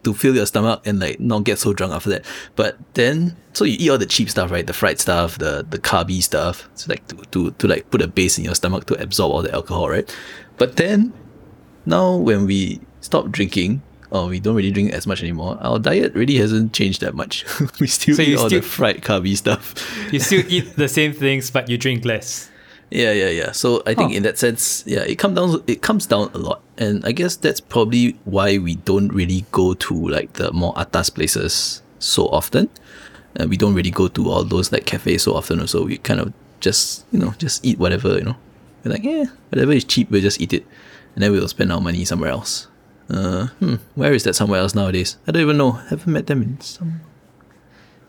to 0.04 0.14
fill 0.14 0.36
your 0.36 0.46
stomach 0.46 0.82
and 0.86 1.00
like 1.00 1.20
not 1.20 1.44
get 1.44 1.60
so 1.60 1.74
drunk 1.74 1.94
after 1.94 2.10
that. 2.10 2.26
But 2.56 2.78
then 2.94 3.36
so 3.54 3.66
you 3.66 3.78
eat 3.80 3.90
all 3.90 3.98
the 3.98 4.06
cheap 4.06 4.30
stuff, 4.30 4.52
right? 4.52 4.66
The 4.66 4.74
fried 4.74 5.00
stuff, 5.00 5.38
the 5.38 5.66
the 5.70 5.80
carby 5.80 6.22
stuff. 6.24 6.70
So 6.76 6.92
like 6.92 7.08
to, 7.08 7.16
to, 7.32 7.52
to 7.52 7.68
like 7.68 7.90
put 7.92 8.02
a 8.02 8.08
base 8.08 8.38
in 8.38 8.44
your 8.44 8.56
stomach 8.56 8.86
to 8.88 9.02
absorb 9.02 9.32
all 9.32 9.42
the 9.42 9.54
alcohol, 9.54 9.90
right? 9.90 10.08
But 10.58 10.76
then 10.78 11.14
now 11.86 12.16
when 12.18 12.46
we 12.46 12.80
stop 13.02 13.30
drinking 13.30 13.82
or 14.12 14.28
we 14.28 14.40
don't 14.40 14.56
really 14.56 14.72
drink 14.72 14.94
as 14.94 15.08
much 15.08 15.22
anymore, 15.24 15.58
our 15.62 15.80
diet 15.80 16.14
really 16.14 16.36
hasn't 16.38 16.72
changed 16.74 17.02
that 17.02 17.16
much. 17.16 17.46
we 17.80 17.88
still 17.88 18.16
So 18.16 18.22
eat 18.22 18.38
all 18.38 18.48
still- 18.48 18.62
the 18.62 18.66
fried 18.68 19.02
carby 19.02 19.36
stuff. 19.36 19.74
You 20.14 20.20
still 20.20 20.44
eat 20.48 20.76
the 20.76 20.88
same 20.88 21.14
things, 21.14 21.50
but 21.50 21.70
you 21.70 21.78
drink 21.78 22.06
less. 22.06 22.50
Yeah, 22.94 23.12
yeah, 23.12 23.30
yeah. 23.30 23.52
So 23.58 23.82
I 23.90 23.96
think 23.98 24.12
Huh. 24.12 24.18
in 24.18 24.24
that 24.24 24.38
sense, 24.38 24.84
yeah, 24.86 25.02
it 25.02 25.18
comes 25.18 25.34
down 25.36 25.64
it 25.66 25.82
comes 25.82 26.06
down 26.06 26.30
a 26.34 26.38
lot, 26.38 26.62
and 26.78 27.02
I 27.06 27.12
guess 27.12 27.36
that's 27.36 27.60
probably 27.60 28.14
why 28.26 28.60
we 28.62 28.76
don't 28.86 29.10
really 29.10 29.46
go 29.52 29.74
to 29.74 29.94
like 30.10 30.34
the 30.34 30.54
more 30.54 30.78
atas 30.78 31.10
places 31.10 31.82
so 31.98 32.28
often. 32.30 32.70
And 33.36 33.50
we 33.50 33.58
don't 33.58 33.74
really 33.74 33.90
go 33.90 34.08
to 34.14 34.30
all 34.30 34.44
those 34.46 34.70
like 34.72 34.86
cafes 34.86 35.24
so 35.26 35.34
often. 35.34 35.60
Also, 35.60 35.86
we 35.90 35.98
kind 35.98 36.20
of 36.22 36.34
just 36.62 37.06
you 37.12 37.18
know 37.18 37.34
just 37.42 37.66
eat 37.66 37.80
whatever 37.82 38.14
you 38.14 38.26
know. 38.30 38.38
We're 38.86 38.92
like, 38.94 39.04
yeah, 39.04 39.26
whatever 39.50 39.74
is 39.74 39.86
cheap, 39.90 40.12
we'll 40.12 40.22
just 40.22 40.40
eat 40.40 40.54
it, 40.54 40.64
and 41.16 41.24
then 41.24 41.32
we'll 41.34 41.48
spend 41.50 41.72
our 41.74 41.82
money 41.82 42.06
somewhere 42.06 42.30
else. 42.30 42.68
Uh, 43.10 43.48
hmm, 43.58 43.76
where 43.96 44.14
is 44.14 44.22
that 44.24 44.36
somewhere 44.36 44.60
else 44.62 44.76
nowadays? 44.76 45.18
I 45.28 45.32
don't 45.32 45.42
even 45.42 45.58
know. 45.58 45.72
haven't 45.90 46.14
met 46.14 46.28
them 46.28 46.42
in 46.44 46.62
some. 46.62 47.02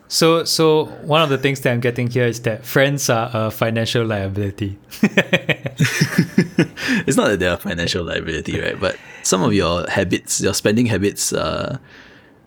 So, 0.08 0.44
so 0.44 0.86
one 1.02 1.22
of 1.22 1.30
the 1.30 1.38
things 1.38 1.60
that 1.60 1.72
I'm 1.72 1.80
getting 1.80 2.08
here 2.08 2.26
is 2.26 2.40
that 2.42 2.64
friends 2.64 3.08
are 3.08 3.30
a 3.32 3.50
financial 3.50 4.04
liability. 4.04 4.78
it's 5.02 7.16
not 7.16 7.28
that 7.28 7.38
they're 7.40 7.54
a 7.54 7.58
financial 7.58 8.04
liability, 8.04 8.60
right? 8.60 8.78
But 8.78 8.96
some 9.22 9.42
of 9.42 9.54
your 9.54 9.88
habits, 9.88 10.40
your 10.40 10.54
spending 10.54 10.86
habits, 10.86 11.32
uh, 11.32 11.78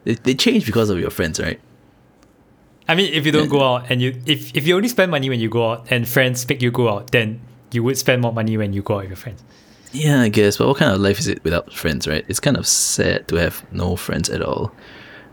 they, 0.03 0.15
they 0.15 0.35
change 0.35 0.65
because 0.65 0.89
of 0.89 0.99
your 0.99 1.09
friends, 1.09 1.39
right? 1.39 1.59
I 2.87 2.95
mean, 2.95 3.13
if 3.13 3.25
you 3.25 3.31
don't 3.31 3.49
go 3.49 3.61
out 3.61 3.87
and 3.89 4.01
you 4.01 4.21
if 4.25 4.55
if 4.55 4.65
you 4.65 4.75
only 4.75 4.87
spend 4.87 5.11
money 5.11 5.29
when 5.29 5.41
you 5.41 5.49
go 5.49 5.71
out 5.71 5.91
and 5.91 6.07
friends 6.07 6.47
make 6.47 6.61
you 6.61 6.71
go 6.71 6.87
out, 6.87 7.11
then 7.11 7.41
you 7.71 7.83
would 7.83 7.97
spend 7.97 8.21
more 8.21 8.31
money 8.31 8.55
when 8.55 8.71
you 8.71 8.81
go 8.81 8.95
out 8.95 9.01
with 9.01 9.09
your 9.09 9.17
friends. 9.17 9.43
Yeah, 9.91 10.21
I 10.21 10.29
guess. 10.29 10.57
But 10.57 10.67
what 10.67 10.77
kind 10.77 10.93
of 10.93 11.01
life 11.01 11.19
is 11.19 11.27
it 11.27 11.43
without 11.43 11.73
friends, 11.73 12.07
right? 12.07 12.23
It's 12.29 12.39
kind 12.39 12.55
of 12.55 12.65
sad 12.65 13.27
to 13.27 13.35
have 13.35 13.65
no 13.73 13.97
friends 13.97 14.29
at 14.29 14.41
all. 14.41 14.71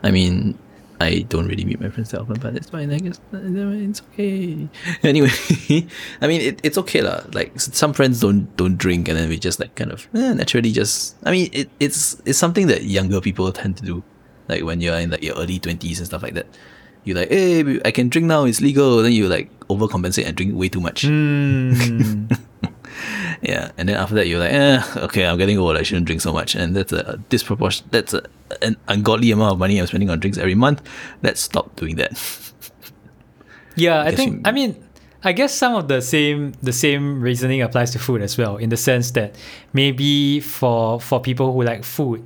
I 0.03 0.11
mean, 0.11 0.59
I 1.01 1.27
don't 1.29 1.47
really 1.47 1.65
meet 1.65 1.81
my 1.81 1.91
friends 1.91 2.11
that 2.11 2.21
often, 2.21 2.39
but 2.41 2.55
it's 2.55 2.71
fine. 2.71 2.93
I 2.93 2.99
guess 2.99 3.19
it's 3.33 4.03
okay. 4.13 4.69
Anyway, 5.03 5.31
I 6.21 6.27
mean, 6.27 6.41
it, 6.41 6.61
it's 6.63 6.79
okay 6.79 7.03
lah. 7.03 7.23
Like 7.33 7.59
some 7.59 7.93
friends 7.93 8.21
don't 8.21 8.55
don't 8.57 8.79
drink, 8.79 9.09
and 9.09 9.19
then 9.19 9.29
we 9.29 9.39
just 9.39 9.59
like 9.59 9.75
kind 9.75 9.91
of 9.91 10.07
eh, 10.15 10.33
naturally 10.35 10.71
just. 10.71 11.17
I 11.25 11.31
mean, 11.31 11.51
it, 11.53 11.69
it's 11.81 12.21
it's 12.25 12.39
something 12.39 12.69
that 12.69 12.85
younger 12.85 13.21
people 13.21 13.51
tend 13.53 13.77
to 13.79 13.85
do, 13.85 14.03
like 14.49 14.63
when 14.63 14.81
you're 14.81 14.97
in 14.97 15.11
like 15.11 15.23
your 15.23 15.35
early 15.37 15.59
twenties 15.59 15.99
and 15.99 16.07
stuff 16.07 16.23
like 16.23 16.35
that. 16.35 16.47
You're 17.05 17.21
like, 17.21 17.29
hey, 17.29 17.81
I 17.85 17.91
can 17.91 18.09
drink 18.09 18.29
now. 18.29 18.45
It's 18.47 18.63
legal. 18.63 19.03
Then 19.03 19.13
you 19.13 19.29
like 19.29 19.53
overcompensate 19.69 20.25
and 20.25 20.35
drink 20.35 20.57
way 20.57 20.71
too 20.71 20.81
much. 20.81 21.03
Hmm. 21.03 22.27
Yeah, 23.43 23.73
and 23.77 23.89
then 23.89 23.97
after 23.97 24.15
that 24.15 24.27
you're 24.29 24.39
like, 24.41 24.53
eh, 24.53 24.83
okay, 24.97 25.27
I'm 25.27 25.37
getting 25.39 25.59
old. 25.59 25.77
I 25.77 25.83
shouldn't 25.83 26.07
drink 26.07 26.21
so 26.23 26.33
much, 26.33 26.55
and 26.55 26.75
that's 26.75 26.93
a 26.93 27.19
disproportion. 27.29 27.87
That's 27.91 28.15
a, 28.15 28.23
an 28.63 28.77
ungodly 28.89 29.31
amount 29.33 29.53
of 29.53 29.59
money 29.59 29.79
I'm 29.79 29.87
spending 29.87 30.09
on 30.11 30.19
drinks 30.21 30.39
every 30.39 30.55
month. 30.55 30.81
Let's 31.23 31.41
stop 31.41 31.77
doing 31.77 31.97
that. 31.97 32.13
Yeah, 33.77 34.01
I 34.03 34.11
guess 34.11 34.17
think 34.17 34.35
you- 34.37 34.41
I 34.45 34.53
mean 34.53 34.77
I 35.25 35.33
guess 35.33 35.53
some 35.55 35.75
of 35.75 35.89
the 35.89 36.01
same 36.01 36.53
the 36.63 36.73
same 36.73 37.21
reasoning 37.21 37.63
applies 37.63 37.91
to 37.93 37.99
food 37.99 38.23
as 38.23 38.39
well, 38.39 38.57
in 38.57 38.69
the 38.69 38.77
sense 38.77 39.11
that 39.13 39.35
maybe 39.73 40.41
for 40.41 41.01
for 41.01 41.21
people 41.21 41.53
who 41.53 41.63
like 41.63 41.83
food, 41.85 42.23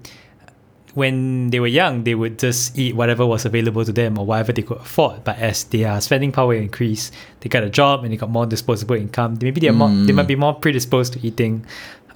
when 0.98 1.50
they 1.50 1.60
were 1.60 1.70
young, 1.70 2.02
they 2.02 2.16
would 2.16 2.38
just 2.38 2.76
eat 2.76 2.96
whatever 2.96 3.24
was 3.24 3.46
available 3.46 3.84
to 3.84 3.92
them 3.92 4.18
or 4.18 4.26
whatever 4.26 4.52
they 4.52 4.62
could 4.62 4.78
afford. 4.78 5.22
But 5.22 5.38
as 5.38 5.62
their 5.64 6.00
spending 6.00 6.32
power 6.32 6.54
increased, 6.54 7.14
they 7.40 7.48
got 7.48 7.62
a 7.62 7.70
job 7.70 8.02
and 8.02 8.12
they 8.12 8.16
got 8.16 8.30
more 8.30 8.46
disposable 8.46 8.96
income. 8.96 9.38
Maybe 9.40 9.60
they're 9.60 9.72
more 9.72 9.88
they 9.88 10.12
might 10.12 10.26
be 10.26 10.34
more 10.34 10.54
predisposed 10.54 11.14
to 11.14 11.24
eating, 11.24 11.64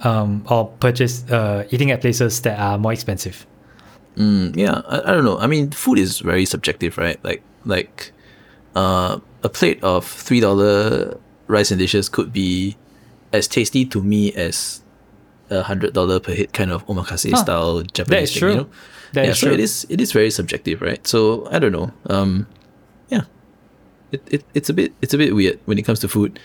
um, 0.01 0.43
or 0.49 0.67
purchase 0.83 1.23
uh, 1.31 1.65
eating 1.71 1.91
at 1.91 2.01
places 2.01 2.41
that 2.41 2.59
are 2.59 2.77
more 2.77 2.91
expensive. 2.91 3.47
Mm, 4.17 4.55
yeah, 4.55 4.81
I, 4.85 4.99
I 4.99 5.11
don't 5.15 5.23
know. 5.23 5.39
I 5.39 5.47
mean, 5.47 5.71
food 5.71 5.97
is 5.97 6.19
very 6.19 6.45
subjective, 6.45 6.97
right? 6.99 7.17
Like 7.23 7.41
like, 7.65 8.11
uh, 8.75 9.19
a 9.43 9.49
plate 9.49 9.81
of 9.81 10.05
three 10.05 10.41
dollar 10.41 11.17
rice 11.47 11.71
and 11.71 11.79
dishes 11.79 12.09
could 12.09 12.33
be 12.33 12.75
as 13.31 13.47
tasty 13.47 13.85
to 13.85 14.03
me 14.03 14.33
as 14.33 14.82
a 15.49 15.61
hundred 15.63 15.93
dollar 15.93 16.19
per 16.19 16.33
hit 16.33 16.53
kind 16.53 16.71
of 16.71 16.85
omakase 16.87 17.31
Huh. 17.31 17.37
style 17.37 17.81
Japanese 17.83 18.31
thing. 18.31 18.39
true. 18.39 18.49
You 18.51 18.55
know? 18.57 18.69
That 19.13 19.25
yeah, 19.25 19.31
is 19.31 19.39
so 19.39 19.47
true. 19.47 19.53
it 19.53 19.59
is 19.59 19.85
it 19.89 20.01
is 20.01 20.11
very 20.11 20.31
subjective, 20.31 20.81
right? 20.81 21.05
So 21.07 21.47
I 21.51 21.59
don't 21.59 21.71
know. 21.71 21.91
Um, 22.09 22.47
yeah, 23.09 23.21
it, 24.11 24.21
it 24.31 24.43
it's 24.53 24.69
a 24.69 24.73
bit 24.73 24.93
it's 25.01 25.13
a 25.13 25.17
bit 25.17 25.35
weird 25.35 25.59
when 25.65 25.77
it 25.77 25.83
comes 25.83 25.99
to 25.99 26.07
food. 26.07 26.39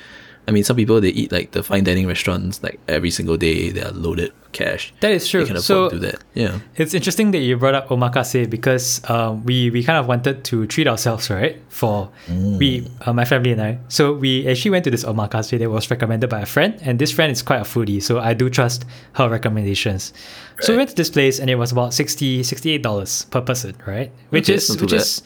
I 0.48 0.50
mean, 0.50 0.64
some 0.64 0.76
people 0.76 0.98
they 1.00 1.10
eat 1.10 1.30
like 1.30 1.50
the 1.52 1.62
fine 1.62 1.84
dining 1.84 2.06
restaurants 2.06 2.62
like 2.62 2.80
every 2.88 3.10
single 3.10 3.36
day. 3.36 3.70
They 3.70 3.82
are 3.82 3.92
loaded 3.92 4.32
cash. 4.52 4.94
That 5.00 5.12
is 5.12 5.28
true. 5.28 5.40
They 5.42 5.48
can 5.48 5.56
afford 5.56 5.64
So 5.64 5.88
to 5.90 5.96
do 6.00 6.06
that. 6.06 6.24
Yeah. 6.34 6.58
It's 6.76 6.94
interesting 6.94 7.32
that 7.32 7.38
you 7.40 7.56
brought 7.58 7.74
up 7.74 7.88
omakase 7.88 8.48
because 8.48 9.02
um, 9.10 9.44
we 9.44 9.68
we 9.70 9.84
kind 9.84 9.98
of 9.98 10.06
wanted 10.08 10.44
to 10.50 10.66
treat 10.66 10.88
ourselves 10.88 11.28
right 11.28 11.60
for 11.68 12.08
we 12.28 12.88
uh, 13.04 13.12
my 13.12 13.26
family 13.26 13.52
and 13.52 13.60
I. 13.60 13.78
So 13.88 14.14
we 14.14 14.48
actually 14.48 14.70
went 14.72 14.84
to 14.84 14.90
this 14.90 15.04
omakase 15.04 15.58
that 15.58 15.70
was 15.70 15.90
recommended 15.90 16.28
by 16.30 16.40
a 16.40 16.46
friend, 16.46 16.72
and 16.82 16.98
this 16.98 17.12
friend 17.12 17.30
is 17.30 17.42
quite 17.42 17.60
a 17.60 17.68
foodie, 17.72 18.02
so 18.02 18.18
I 18.18 18.32
do 18.34 18.48
trust 18.48 18.86
her 19.20 19.28
recommendations. 19.28 20.12
So 20.60 20.72
we 20.72 20.78
went 20.78 20.90
to 20.90 20.96
this 20.96 21.10
place, 21.10 21.38
and 21.38 21.50
it 21.50 21.56
was 21.56 21.70
about 21.72 21.92
60 21.94 22.78
dollars 22.78 23.26
per 23.30 23.42
person, 23.42 23.76
right? 23.86 24.10
Which 24.30 24.48
Okay, 24.48 24.56
is 24.56 24.80
which 24.80 24.92
is, 24.92 25.22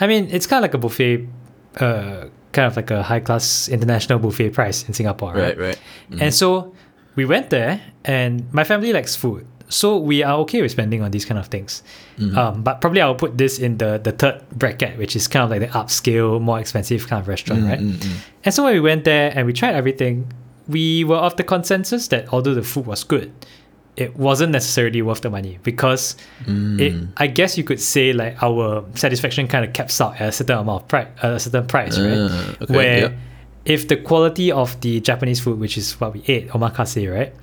I 0.00 0.06
mean, 0.06 0.28
it's 0.30 0.46
kind 0.46 0.64
of 0.64 0.68
like 0.68 0.74
a 0.74 0.78
buffet, 0.78 1.28
uh, 1.78 2.26
kind 2.52 2.66
of 2.66 2.76
like 2.76 2.90
a 2.90 3.02
high 3.02 3.20
class 3.20 3.68
international 3.68 4.18
buffet 4.18 4.50
price 4.50 4.86
in 4.86 4.94
Singapore, 4.94 5.34
Right. 5.34 5.58
Right. 5.58 5.78
Mm-hmm. 6.10 6.22
and 6.22 6.34
so 6.34 6.74
we 7.16 7.24
went 7.24 7.50
there, 7.50 7.80
and 8.04 8.52
my 8.52 8.64
family 8.64 8.92
likes 8.92 9.14
food. 9.16 9.46
So 9.68 9.96
we 9.96 10.22
are 10.22 10.34
okay 10.40 10.60
with 10.60 10.70
spending 10.70 11.02
on 11.02 11.10
these 11.10 11.24
kind 11.24 11.38
of 11.38 11.46
things. 11.46 11.82
Mm-hmm. 12.18 12.36
Um, 12.36 12.62
but 12.62 12.80
probably 12.80 13.00
I'll 13.00 13.14
put 13.14 13.38
this 13.38 13.58
in 13.58 13.78
the, 13.78 13.98
the 14.02 14.12
third 14.12 14.44
bracket, 14.50 14.98
which 14.98 15.16
is 15.16 15.28
kind 15.28 15.44
of 15.44 15.50
like 15.50 15.60
the 15.60 15.78
upscale, 15.78 16.40
more 16.40 16.60
expensive 16.60 17.08
kind 17.08 17.20
of 17.22 17.28
restaurant, 17.28 17.62
mm-hmm, 17.62 17.70
right? 17.70 18.20
And 18.44 18.54
so 18.54 18.64
when 18.64 18.74
we 18.74 18.80
went 18.80 19.04
there 19.04 19.32
and 19.34 19.46
we 19.46 19.52
tried 19.54 19.74
everything, 19.74 20.30
we 20.68 21.04
were 21.04 21.16
of 21.16 21.36
the 21.36 21.42
consensus 21.44 22.08
that 22.08 22.32
although 22.32 22.54
the 22.54 22.62
food 22.62 22.86
was 22.86 23.02
good, 23.02 23.32
it 23.96 24.16
wasn't 24.16 24.50
necessarily 24.52 25.02
worth 25.02 25.20
the 25.20 25.28
money 25.30 25.58
because 25.62 26.16
it 26.46 26.94
I 27.18 27.26
guess 27.26 27.58
you 27.58 27.64
could 27.64 27.80
say 27.80 28.12
like 28.14 28.42
our 28.42 28.84
satisfaction 28.94 29.48
kind 29.48 29.64
of 29.66 29.72
caps 29.74 30.00
out 30.00 30.18
at 30.20 30.28
a 30.28 30.32
certain 30.32 30.58
amount 30.58 30.82
of 30.84 30.88
price, 30.88 31.08
a 31.22 31.38
certain 31.38 31.66
price, 31.66 31.98
right? 31.98 32.16
Ah, 32.18 32.56
okay, 32.62 32.74
Where 32.74 32.98
yeah. 32.98 33.12
if 33.66 33.88
the 33.88 33.96
quality 33.96 34.50
of 34.50 34.80
the 34.80 35.00
Japanese 35.00 35.40
food, 35.40 35.58
which 35.60 35.76
is 35.76 36.00
what 36.00 36.14
we 36.14 36.22
ate, 36.26 36.48
omakase, 36.50 37.04
right? 37.12 37.34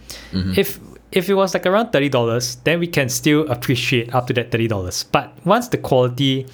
If 0.57 0.79
if 1.11 1.29
it 1.29 1.35
was 1.35 1.53
like 1.53 1.65
around 1.67 1.91
thirty 1.91 2.09
dollars, 2.09 2.55
then 2.63 2.79
we 2.79 2.87
can 2.87 3.09
still 3.09 3.47
appreciate 3.49 4.13
up 4.15 4.25
to 4.27 4.33
that 4.33 4.49
thirty 4.51 4.67
dollars. 4.67 5.03
But 5.11 5.31
once 5.45 5.67
the 5.67 5.77
quality 5.77 6.47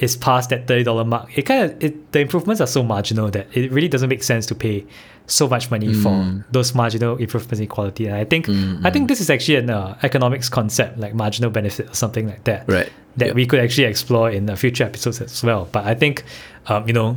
is 0.00 0.16
past 0.16 0.50
that 0.50 0.66
thirty 0.66 0.82
dollar 0.82 1.04
mark, 1.04 1.36
it 1.38 1.42
kind 1.42 1.64
of 1.70 1.84
it, 1.84 2.12
the 2.12 2.20
improvements 2.20 2.60
are 2.60 2.66
so 2.66 2.82
marginal 2.82 3.30
that 3.30 3.46
it 3.56 3.70
really 3.70 3.88
doesn't 3.88 4.08
make 4.08 4.22
sense 4.22 4.46
to 4.46 4.54
pay 4.54 4.84
so 5.26 5.46
much 5.48 5.70
money 5.70 5.94
for 5.94 6.44
those 6.50 6.74
marginal 6.74 7.16
improvements 7.16 7.60
in 7.60 7.66
quality. 7.68 8.06
And 8.06 8.16
I 8.16 8.24
think 8.24 8.48
I 8.84 8.90
think 8.90 9.08
this 9.08 9.20
is 9.20 9.30
actually 9.30 9.56
an 9.56 9.70
uh, 9.70 9.96
economics 10.02 10.48
concept, 10.48 10.98
like 10.98 11.14
marginal 11.14 11.50
benefit 11.50 11.90
or 11.90 11.94
something 11.94 12.26
like 12.26 12.42
that 12.44 12.68
Right. 12.68 12.90
that 13.18 13.26
Yep. 13.26 13.34
we 13.36 13.46
could 13.46 13.60
actually 13.60 13.84
explore 13.84 14.28
in 14.30 14.46
the 14.46 14.56
future 14.56 14.84
episodes 14.84 15.20
as 15.20 15.42
well. 15.44 15.68
But 15.70 15.84
I 15.84 15.94
think, 15.94 16.24
um, 16.66 16.86
you 16.88 16.92
know, 16.94 17.16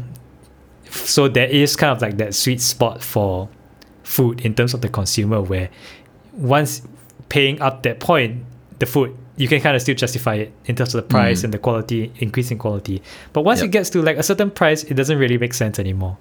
so 0.92 1.28
there 1.28 1.48
is 1.48 1.76
kind 1.76 1.92
of 1.96 2.02
like 2.02 2.18
that 2.18 2.36
sweet 2.36 2.62
spot 2.62 3.02
for 3.04 3.50
food 4.04 4.42
in 4.46 4.54
terms 4.54 4.74
of 4.76 4.82
the 4.82 4.90
consumer 4.90 5.42
where 5.42 5.70
once 6.34 6.82
paying 7.30 7.62
up 7.62 7.82
that 7.84 8.00
point, 8.00 8.44
the 8.80 8.86
food, 8.86 9.16
you 9.36 9.48
can 9.48 9.62
kind 9.62 9.76
of 9.76 9.82
still 9.82 9.96
justify 9.96 10.36
it 10.36 10.52
in 10.66 10.76
terms 10.76 10.94
of 10.94 11.04
the 11.04 11.08
price 11.10 11.42
mm. 11.42 11.46
and 11.46 11.54
the 11.54 11.58
quality, 11.58 12.12
increasing 12.20 12.58
quality. 12.58 13.02
But 13.34 13.42
once 13.42 13.60
Yep. 13.60 13.66
it 13.66 13.72
gets 13.72 13.90
to 13.92 14.02
like 14.02 14.18
a 14.18 14.24
certain 14.24 14.52
price, 14.52 14.84
it 14.84 14.94
doesn't 14.94 15.18
really 15.18 15.38
make 15.38 15.54
sense 15.54 15.80
anymore. 15.80 16.18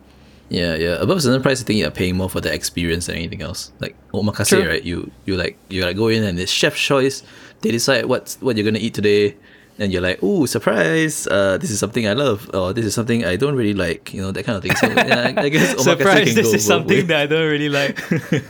Yeah, 0.49 0.75
yeah. 0.75 0.97
Above 1.01 1.19
a 1.19 1.21
certain 1.21 1.43
price, 1.43 1.63
I 1.63 1.65
think 1.65 1.79
you're 1.79 1.91
paying 1.91 2.17
more 2.17 2.29
for 2.29 2.41
the 2.41 2.53
experience 2.53 3.07
than 3.07 3.17
anything 3.17 3.41
else. 3.43 3.73
Like 3.81 3.97
omakase, 4.13 4.49
True. 4.49 4.69
right? 4.69 4.83
You 4.83 5.11
you 5.25 5.37
like 5.37 5.57
you 5.71 5.85
like 5.85 5.97
go 5.97 6.09
in 6.09 6.23
and 6.23 6.39
it's 6.39 6.53
chef's 6.53 6.81
choice. 6.81 7.23
They 7.63 7.71
decide 7.71 8.07
what's 8.07 8.37
what 8.41 8.57
you're 8.57 8.65
gonna 8.65 8.79
eat 8.79 8.95
today, 8.95 9.37
and 9.79 9.93
you're 9.93 10.03
like, 10.03 10.19
oh, 10.23 10.47
surprise! 10.47 11.27
Uh, 11.27 11.57
this 11.59 11.71
is 11.71 11.79
something 11.79 12.07
I 12.07 12.13
love, 12.13 12.51
or 12.55 12.73
this 12.73 12.85
is 12.85 12.95
something 12.95 13.25
I 13.25 13.37
don't 13.37 13.57
really 13.57 13.75
like. 13.75 14.13
You 14.13 14.23
know 14.23 14.31
that 14.33 14.45
kind 14.45 14.57
of 14.57 14.63
thing. 14.63 14.75
So 14.77 14.87
yeah, 14.89 15.33
I, 15.37 15.43
I 15.45 15.49
guess 15.49 15.75
omakase 15.77 15.81
Surprise, 15.83 16.25
can 16.27 16.35
this 16.35 16.49
go 16.49 16.55
is 16.55 16.65
something 16.67 16.97
ways. 16.99 17.07
that 17.09 17.21
I 17.23 17.27
don't 17.27 17.49
really 17.51 17.69
like. 17.69 17.99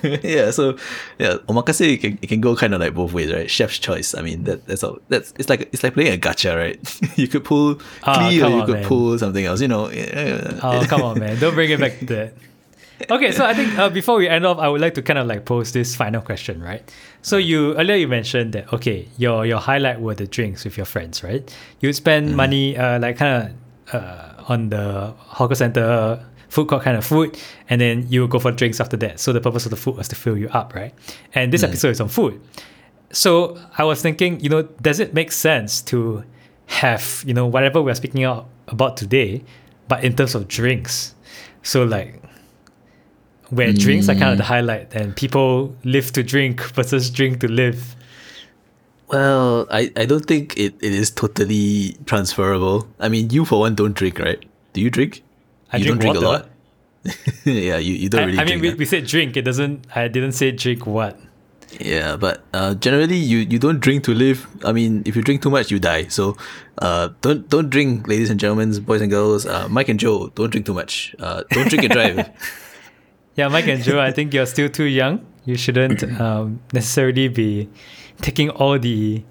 yeah, 0.24 0.50
so 0.50 0.76
yeah, 1.18 1.36
omakase 1.48 1.80
it 1.94 1.98
can, 1.98 2.18
it 2.20 2.26
can 2.28 2.40
go 2.40 2.56
kind 2.56 2.74
of 2.74 2.80
like 2.80 2.94
both 2.94 3.12
ways, 3.12 3.32
right? 3.32 3.50
Chef's 3.50 3.78
choice. 3.78 4.14
I 4.14 4.22
mean, 4.22 4.44
that 4.44 4.66
that's 4.66 4.82
all. 4.82 4.98
That's 5.08 5.32
it's 5.38 5.48
like 5.48 5.62
it's 5.72 5.82
like 5.82 5.94
playing 5.94 6.12
a 6.14 6.18
gacha, 6.18 6.56
right? 6.56 6.78
you 7.18 7.28
could 7.28 7.44
pull 7.44 7.80
Ah, 8.02 8.18
Klee 8.28 8.44
or 8.44 8.48
you 8.50 8.60
on, 8.60 8.66
could 8.66 8.74
man. 8.76 8.84
pull 8.84 9.18
something 9.18 9.44
else. 9.44 9.60
You 9.60 9.68
know. 9.68 9.90
Oh, 10.62 10.84
come 10.88 11.02
on, 11.02 11.18
man. 11.20 11.38
Don't 11.38 11.54
bring 11.54 11.70
it 11.70 11.78
back 11.80 11.98
to 12.00 12.06
that. 12.06 12.34
Okay, 13.10 13.32
so 13.32 13.44
I 13.44 13.54
think 13.54 13.78
uh, 13.78 13.88
before 13.88 14.16
we 14.16 14.28
end 14.28 14.46
off, 14.46 14.58
I 14.58 14.68
would 14.68 14.80
like 14.80 14.94
to 14.94 15.02
kind 15.02 15.18
of 15.18 15.26
like 15.26 15.44
pose 15.44 15.72
this 15.72 15.94
final 15.96 16.20
question, 16.20 16.62
right? 16.62 16.82
So 17.22 17.36
you 17.36 17.74
earlier 17.76 17.96
you 17.96 18.08
mentioned 18.08 18.52
that 18.52 18.72
okay, 18.72 19.08
your 19.18 19.46
your 19.46 19.58
highlight 19.58 20.00
were 20.00 20.14
the 20.14 20.26
drinks 20.26 20.64
with 20.64 20.76
your 20.76 20.86
friends, 20.86 21.22
right? 21.22 21.42
You 21.80 21.92
spend 21.92 22.36
money 22.36 22.76
uh, 22.76 22.98
like 22.98 23.16
kind 23.16 23.54
of 23.90 23.94
uh, 23.94 24.44
on 24.48 24.68
the 24.70 25.14
hawker 25.18 25.54
center 25.54 26.24
food 26.48 26.68
court 26.68 26.82
kind 26.82 26.96
of 26.96 27.04
food, 27.04 27.38
and 27.70 27.80
then 27.80 28.06
you 28.08 28.20
would 28.20 28.30
go 28.30 28.38
for 28.38 28.52
drinks 28.52 28.78
after 28.78 28.96
that. 28.98 29.18
So 29.18 29.32
the 29.32 29.40
purpose 29.40 29.64
of 29.64 29.70
the 29.70 29.76
food 29.76 29.96
was 29.96 30.08
to 30.08 30.16
fill 30.16 30.36
you 30.36 30.48
up, 30.50 30.74
right? 30.74 30.92
And 31.34 31.52
this 31.52 31.62
episode 31.62 31.90
is 31.90 32.00
on 32.00 32.08
food. 32.08 32.40
So 33.10 33.58
I 33.78 33.84
was 33.84 34.02
thinking, 34.02 34.40
you 34.40 34.48
know, 34.48 34.62
does 34.80 35.00
it 35.00 35.14
make 35.14 35.32
sense 35.32 35.80
to 35.82 36.24
have, 36.66 37.24
you 37.26 37.34
know, 37.34 37.46
whatever 37.46 37.80
we're 37.82 37.94
speaking 37.94 38.24
out 38.24 38.48
about 38.68 38.96
today, 38.96 39.44
but 39.88 40.04
in 40.04 40.14
terms 40.14 40.34
of 40.34 40.46
drinks? 40.48 41.14
So 41.62 41.84
like 41.84 42.21
where 43.52 43.70
drinks 43.70 44.08
are 44.08 44.14
kind 44.14 44.32
of 44.32 44.38
the 44.38 44.44
highlight 44.44 44.94
and 44.94 45.14
people 45.14 45.76
live 45.84 46.10
to 46.12 46.22
drink 46.22 46.62
versus 46.72 47.10
drink 47.10 47.40
to 47.40 47.48
live. 47.48 47.94
Well, 49.08 49.66
I, 49.70 49.92
I 49.94 50.06
don't 50.06 50.24
think 50.24 50.56
it, 50.56 50.74
it 50.80 50.94
is 50.94 51.10
totally 51.10 51.98
transferable. 52.06 52.88
I 52.98 53.10
mean, 53.10 53.28
you 53.28 53.44
for 53.44 53.60
one 53.60 53.74
don't 53.74 53.92
drink, 53.92 54.18
right? 54.18 54.42
Do 54.72 54.80
you 54.80 54.88
drink? 54.88 55.22
I 55.70 55.76
you 55.76 55.84
drink 55.84 56.00
don't 56.00 56.12
drink 56.12 56.24
water. 56.24 56.26
a 56.26 56.38
lot. 56.38 56.48
yeah, 57.44 57.76
you, 57.76 57.92
you 57.92 58.08
don't 58.08 58.22
I, 58.22 58.24
really 58.24 58.38
I 58.38 58.44
mean, 58.44 58.60
we, 58.60 58.70
that. 58.70 58.78
we 58.78 58.86
said 58.86 59.06
drink. 59.06 59.36
It 59.36 59.42
doesn't. 59.42 59.86
I 59.94 60.08
didn't 60.08 60.32
say 60.32 60.50
drink 60.50 60.86
what. 60.86 61.20
Yeah, 61.78 62.16
but 62.16 62.42
uh, 62.54 62.74
generally 62.74 63.16
you, 63.16 63.38
you 63.38 63.58
don't 63.58 63.80
drink 63.80 64.04
to 64.04 64.14
live. 64.14 64.46
I 64.64 64.72
mean, 64.72 65.02
if 65.04 65.14
you 65.14 65.20
drink 65.20 65.42
too 65.42 65.50
much, 65.50 65.70
you 65.70 65.78
die. 65.78 66.06
So 66.06 66.38
uh, 66.78 67.10
don't 67.20 67.46
don't 67.50 67.68
drink, 67.68 68.08
ladies 68.08 68.30
and 68.30 68.40
gentlemen, 68.40 68.72
boys 68.82 69.02
and 69.02 69.10
girls. 69.10 69.44
Uh, 69.44 69.68
Mike 69.68 69.90
and 69.90 70.00
Joe, 70.00 70.28
don't 70.28 70.50
drink 70.50 70.64
too 70.64 70.74
much. 70.74 71.14
Uh, 71.18 71.42
don't 71.50 71.68
drink 71.68 71.84
and 71.84 71.92
drive. 71.92 72.30
Yeah, 73.36 73.48
Mike 73.48 73.66
and 73.68 73.82
Joe, 73.82 74.00
I 74.00 74.10
think 74.12 74.34
you're 74.34 74.46
still 74.46 74.68
too 74.68 74.84
young. 74.84 75.24
You 75.44 75.56
shouldn't 75.56 76.02
um, 76.20 76.60
necessarily 76.72 77.28
be 77.28 77.68
taking 78.20 78.50
all 78.50 78.78
the 78.78 79.24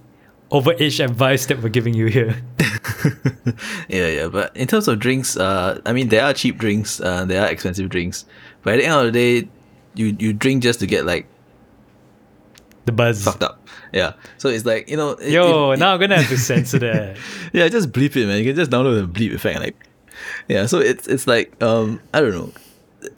overage 0.52 1.04
advice 1.04 1.46
that 1.46 1.62
we're 1.62 1.70
giving 1.70 1.94
you 1.94 2.08
here. 2.08 2.36
yeah, 3.88 4.08
yeah. 4.08 4.28
But 4.28 4.56
in 4.58 4.68
terms 4.68 4.88
of 4.88 5.00
drinks, 5.00 5.38
uh, 5.38 5.80
I 5.86 5.94
mean, 5.94 6.10
there 6.10 6.24
are 6.26 6.34
cheap 6.34 6.58
drinks, 6.58 7.00
uh, 7.00 7.26
there 7.26 7.42
are 7.44 7.50
expensive 7.50 7.90
drinks. 7.90 8.26
But 8.64 8.74
at 8.74 8.78
the 8.78 8.86
end 8.86 8.96
of 8.96 9.06
the 9.06 9.12
day, 9.42 9.50
you 9.96 10.16
you 10.20 10.34
drink 10.34 10.64
just 10.64 10.80
to 10.80 10.88
get 10.88 11.06
like 11.06 11.28
The 12.86 12.92
buzz. 12.92 13.24
fucked 13.24 13.44
up. 13.44 13.66
Yeah. 13.94 14.14
So 14.38 14.50
it's 14.50 14.66
like 14.66 14.90
you 14.90 14.98
know. 14.98 15.12
it- 15.12 15.32
Yo, 15.32 15.72
it- 15.72 15.80
now 15.80 15.94
I'm 15.94 16.00
gonna 16.00 16.18
have 16.18 16.30
to 16.30 16.38
censor 16.38 16.80
that. 16.80 17.18
yeah, 17.54 17.68
just 17.70 17.92
bleep 17.92 18.16
it, 18.16 18.26
man. 18.28 18.40
You 18.40 18.46
can 18.46 18.56
just 18.56 18.72
download 18.72 19.00
the 19.02 19.08
bleep 19.20 19.34
effect, 19.34 19.60
like, 19.60 19.76
yeah. 20.48 20.66
So 20.66 20.80
it's 20.80 21.08
it's 21.08 21.28
like 21.28 21.62
um 21.64 22.02
I 22.14 22.20
don't 22.22 22.32
know, 22.32 22.52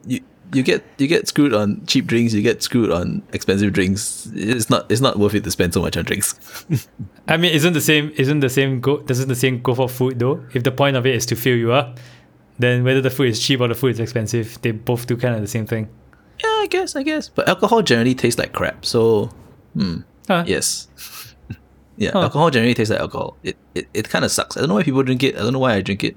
you 0.06 0.20
you 0.54 0.62
get 0.62 0.82
you 0.98 1.06
get 1.06 1.26
screwed 1.28 1.52
on 1.52 1.84
cheap 1.86 2.06
drinks, 2.06 2.32
you 2.32 2.42
get 2.42 2.62
screwed 2.62 2.90
on 2.90 3.22
expensive 3.32 3.72
drinks. 3.72 4.28
It's 4.34 4.70
not 4.70 4.90
it's 4.90 5.00
not 5.00 5.18
worth 5.18 5.34
it 5.34 5.44
to 5.44 5.50
spend 5.50 5.74
so 5.74 5.82
much 5.82 5.96
on 5.96 6.04
drinks. 6.04 6.34
I 7.28 7.36
mean, 7.36 7.52
isn't 7.52 7.72
the 7.72 7.80
same? 7.80 8.12
Isn't 8.16 8.40
the 8.40 8.48
same 8.50 8.80
go? 8.80 8.98
Doesn't 8.98 9.28
the 9.28 9.34
same 9.36 9.60
go 9.62 9.74
for 9.74 9.88
food 9.88 10.18
though? 10.18 10.44
If 10.54 10.62
the 10.62 10.72
point 10.72 10.96
of 10.96 11.04
it 11.06 11.14
is 11.14 11.26
to 11.26 11.36
fill 11.36 11.56
you 11.56 11.72
up, 11.72 11.98
then 12.58 12.84
whether 12.84 13.00
the 13.00 13.10
food 13.10 13.28
is 13.28 13.40
cheap 13.40 13.60
or 13.60 13.68
the 13.68 13.74
food 13.74 13.90
is 13.92 14.00
expensive, 14.00 14.58
they 14.62 14.70
both 14.72 15.06
do 15.06 15.16
kind 15.16 15.34
of 15.34 15.40
the 15.42 15.48
same 15.48 15.66
thing. 15.66 15.88
yeah, 16.42 16.48
I 16.62 16.66
guess 16.70 16.96
I 16.96 17.02
guess. 17.02 17.28
But 17.28 17.48
alcohol 17.48 17.82
generally 17.82 18.14
tastes 18.14 18.38
like 18.38 18.52
crap. 18.52 18.84
So 18.84 19.30
hmm, 19.74 19.98
Huh. 20.28 20.44
yes. 20.46 20.88
Yeah, 21.96 22.10
Huh. 22.12 22.22
alcohol 22.22 22.50
generally 22.50 22.74
tastes 22.74 22.90
like 22.90 23.00
alcohol. 23.00 23.36
It 23.44 23.56
it, 23.74 23.86
it 23.94 24.08
kind 24.08 24.24
of 24.24 24.30
sucks. 24.32 24.56
I 24.56 24.60
don't 24.60 24.68
know 24.68 24.74
why 24.74 24.82
people 24.82 25.02
drink 25.04 25.22
it. 25.22 25.36
I 25.36 25.42
don't 25.42 25.52
know 25.52 25.60
why 25.60 25.74
I 25.74 25.80
drink 25.80 26.02
it. 26.02 26.16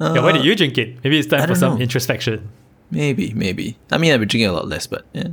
yeah, 0.00 0.20
why 0.20 0.30
Uh, 0.30 0.32
did 0.32 0.44
you 0.44 0.54
drink 0.54 0.78
it? 0.78 1.02
Maybe 1.04 1.18
it's 1.18 1.28
time 1.28 1.46
for 1.48 1.54
some 1.54 1.74
know. 1.76 1.80
introspection. 1.82 2.48
Maybe, 2.90 3.32
maybe. 3.34 3.76
I 3.90 3.98
mean, 3.98 4.12
I've 4.12 4.20
been 4.20 4.28
drinking 4.28 4.48
a 4.48 4.52
lot 4.52 4.68
less, 4.68 4.86
but 4.86 5.04
yeah, 5.12 5.28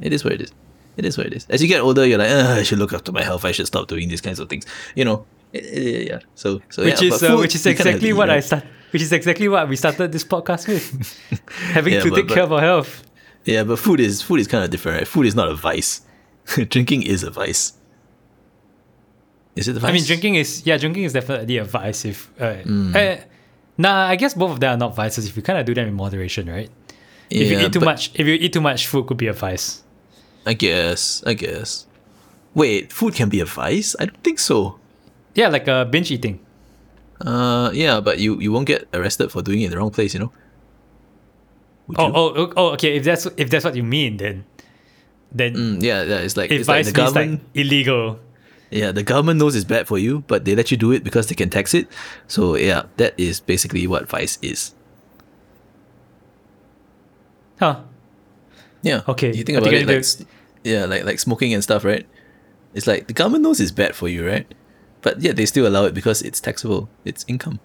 it 0.00 0.12
is 0.12 0.24
what 0.24 0.32
it 0.32 0.40
is. 0.42 0.52
It 0.96 1.04
is 1.04 1.16
what 1.16 1.26
it 1.26 1.32
is. 1.34 1.46
As 1.50 1.62
you 1.62 1.68
get 1.68 1.80
older, 1.80 2.04
you're 2.06 2.18
like, 2.18 2.30
"Ugh, 2.30 2.58
I 2.58 2.62
should 2.64 2.78
look 2.78 2.92
after 2.92 3.12
my 3.12 3.22
health. 3.22 3.44
I 3.44 3.52
should 3.52 3.66
stop 3.66 3.86
doing 3.86 4.08
these 4.08 4.20
kinds 4.20 4.40
of 4.40 4.48
things. 4.48 4.64
You 4.96 5.04
know, 5.04 5.26
yeah. 5.52 6.20
So, 6.34 6.60
so 6.70 6.82
Which 6.84 7.00
yeah, 7.02 7.08
is 7.14 7.20
but 7.20 7.30
uh, 7.30 7.36
which 7.36 7.54
is 7.54 7.64
exactly 7.66 8.12
what 8.12 8.30
I 8.30 8.40
start. 8.40 8.64
Which 8.90 9.02
is 9.02 9.12
exactly 9.12 9.48
what 9.48 9.68
we 9.68 9.76
started 9.76 10.10
this 10.12 10.24
podcast 10.24 10.66
with. 10.66 10.84
Having 11.74 11.92
Yeah, 11.94 12.00
to 12.02 12.10
but- 12.10 12.16
take 12.16 12.28
but- 12.28 12.34
care 12.34 12.42
of 12.44 12.52
our 12.52 12.60
health. 12.60 13.04
Yeah, 13.44 13.62
but 13.64 13.78
food 13.78 14.00
is 14.00 14.20
food 14.22 14.40
is 14.40 14.48
kind 14.48 14.64
of 14.64 14.70
different, 14.70 14.98
right? 14.98 15.08
Food 15.08 15.26
is 15.26 15.34
not 15.34 15.48
a 15.48 15.54
vice. 15.54 16.00
drinking 16.68 17.02
is 17.04 17.22
a 17.22 17.30
vice. 17.30 17.74
Is 19.56 19.68
it 19.68 19.76
a 19.76 19.80
vice? 19.80 19.90
I 19.90 19.92
mean, 19.92 20.04
drinking 20.04 20.34
is 20.36 20.66
yeah, 20.66 20.76
drinking 20.78 21.04
is 21.04 21.12
definitely 21.12 21.56
a 21.58 21.64
vice. 21.64 22.04
If 22.04 22.30
uh, 22.40 22.62
Mm. 22.64 22.94
uh, 22.94 23.24
nah, 23.78 24.06
I 24.08 24.16
guess 24.16 24.34
both 24.34 24.50
of 24.52 24.60
them 24.60 24.74
are 24.74 24.76
not 24.76 24.94
vices 24.94 25.26
if 25.26 25.36
you 25.36 25.42
kind 25.42 25.58
of 25.58 25.64
do 25.64 25.72
them 25.74 25.88
in 25.88 25.94
moderation, 25.94 26.48
right? 26.50 26.68
Yeah, 27.30 27.42
if 27.44 27.50
you 27.52 27.58
eat 27.66 27.72
too 27.72 27.80
much, 27.80 28.10
if 28.14 28.26
you 28.26 28.34
eat 28.34 28.52
too 28.52 28.60
much, 28.60 28.86
food 28.86 29.06
could 29.06 29.16
be 29.16 29.28
a 29.28 29.32
vice. 29.32 29.82
I 30.46 30.54
guess. 30.54 31.22
I 31.26 31.34
guess. 31.34 31.86
Wait, 32.54 32.92
food 32.92 33.14
can 33.14 33.28
be 33.28 33.40
a 33.40 33.44
vice? 33.44 33.94
I 34.00 34.06
don't 34.06 34.22
think 34.24 34.38
so. 34.38 34.78
Yeah, 35.34 35.48
like 35.48 35.68
uh, 35.68 35.84
binge 35.84 36.10
eating. 36.10 36.40
Uh, 37.20 37.70
yeah, 37.74 38.00
but 38.00 38.18
you 38.18 38.40
you 38.40 38.50
won't 38.52 38.66
get 38.66 38.88
arrested 38.94 39.30
for 39.30 39.42
doing 39.42 39.60
it 39.62 39.66
in 39.66 39.70
the 39.70 39.78
wrong 39.78 39.90
place, 39.90 40.14
you 40.14 40.20
know. 40.20 40.32
Would 41.88 41.98
Oh, 41.98 42.06
you? 42.06 42.12
oh, 42.14 42.28
oh, 42.36 42.52
oh, 42.56 42.68
okay. 42.78 42.96
If 42.96 43.04
that's 43.04 43.26
if 43.36 43.50
that's 43.50 43.64
what 43.64 43.76
you 43.76 43.82
mean, 43.84 44.16
then 44.18 44.44
then 45.32 45.54
Mm, 45.54 45.82
yeah, 45.82 46.02
yeah. 46.02 46.18
It's 46.24 46.36
like 46.36 46.50
if 46.50 46.60
it's 46.60 46.68
like 46.68 46.86
the 46.86 46.92
government. 46.92 47.42
like 47.44 47.60
illegal. 47.66 48.18
Yeah, 48.70 48.92
the 48.92 49.02
government 49.02 49.40
knows 49.40 49.56
it's 49.56 49.64
bad 49.64 49.88
for 49.88 49.98
you, 49.98 50.24
but 50.26 50.44
they 50.44 50.54
let 50.54 50.70
you 50.70 50.76
do 50.76 50.92
it 50.92 51.02
because 51.02 51.28
they 51.28 51.34
can 51.34 51.48
tax 51.48 51.72
it. 51.72 51.88
So 52.26 52.56
yeah, 52.56 52.82
that 52.98 53.14
is 53.16 53.40
basically 53.40 53.86
what 53.86 54.08
vice 54.08 54.38
is. 54.42 54.74
Huh. 57.58 57.80
Yeah. 58.82 59.02
Okay, 59.08 59.32
You 59.34 59.42
think 59.42 59.58
about 59.58 59.72
it, 59.72 59.86
like, 59.86 60.28
yeah, 60.64 60.84
like 60.84 61.04
like 61.04 61.18
smoking 61.18 61.54
and 61.54 61.62
stuff, 61.62 61.84
right? 61.84 62.06
It's 62.74 62.86
like 62.86 63.06
the 63.06 63.12
government 63.12 63.42
knows 63.42 63.60
it's 63.60 63.72
bad 63.72 63.96
for 63.96 64.08
you, 64.08 64.26
right? 64.26 64.46
But 65.02 65.20
yeah, 65.20 65.32
they 65.32 65.46
still 65.46 65.66
allow 65.66 65.84
it 65.84 65.94
because 65.94 66.22
it's 66.22 66.40
taxable. 66.40 66.88
It's 67.04 67.24
income. 67.26 67.60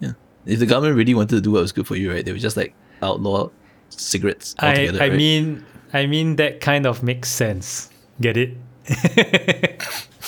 Yeah. 0.00 0.12
If 0.44 0.58
the 0.58 0.66
government 0.66 0.96
really 0.96 1.14
wanted 1.14 1.36
to 1.36 1.40
do 1.40 1.52
what 1.52 1.62
was 1.62 1.72
good 1.72 1.86
for 1.86 1.96
you, 1.96 2.12
right, 2.12 2.24
they 2.24 2.32
would 2.32 2.40
just 2.40 2.56
like 2.56 2.74
outlaw 3.02 3.50
cigarettes 3.90 4.54
I 4.58 4.70
altogether. 4.70 5.02
I 5.02 5.08
right? 5.08 5.16
mean 5.16 5.64
I 5.92 6.06
mean 6.06 6.36
that 6.36 6.60
kind 6.60 6.86
of 6.86 7.02
makes 7.02 7.30
sense. 7.30 7.90
Get 8.20 8.36
it? 8.36 8.56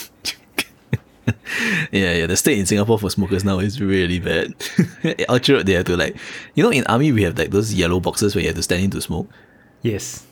Yeah, 1.93 2.15
yeah. 2.15 2.27
The 2.27 2.37
state 2.37 2.59
in 2.59 2.65
Singapore 2.67 2.99
for 2.99 3.11
smokers 3.11 3.45
now 3.45 3.59
is 3.59 3.81
really 3.81 4.19
bad. 4.19 4.55
Orchard 5.29 5.53
Road, 5.57 5.67
they 5.67 5.75
have 5.75 5.85
to 5.85 5.97
like, 5.97 6.17
you 6.55 6.63
know, 6.65 6.71
in 6.71 6.85
army 6.87 7.13
we 7.13 7.23
have 7.23 7.37
like 7.39 7.51
those 7.51 7.73
yellow 7.75 8.01
boxes 8.01 8.35
where 8.35 8.43
you 8.43 8.49
have 8.49 8.57
to 8.57 8.63
stand 8.63 8.83
in 8.85 8.91
to 8.91 9.01
smoke. 9.01 9.29
yes. 9.83 10.27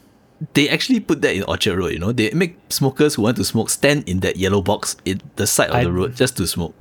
They 0.55 0.71
actually 0.71 1.01
put 1.01 1.21
that 1.21 1.35
in 1.37 1.43
Orchard 1.43 1.77
Road. 1.77 1.93
You 1.93 1.99
know, 1.99 2.13
they 2.13 2.31
make 2.31 2.57
smokers 2.71 3.15
who 3.17 3.23
want 3.23 3.37
to 3.37 3.45
smoke 3.45 3.69
stand 3.69 4.09
in 4.09 4.21
that 4.21 4.37
yellow 4.37 4.63
box 4.63 4.97
in 5.05 5.21
the 5.37 5.47
side 5.47 5.69
of 5.69 5.77
I- 5.77 5.85
the 5.85 5.93
road 5.93 6.17
just 6.17 6.39
to 6.39 6.47
smoke. 6.47 6.75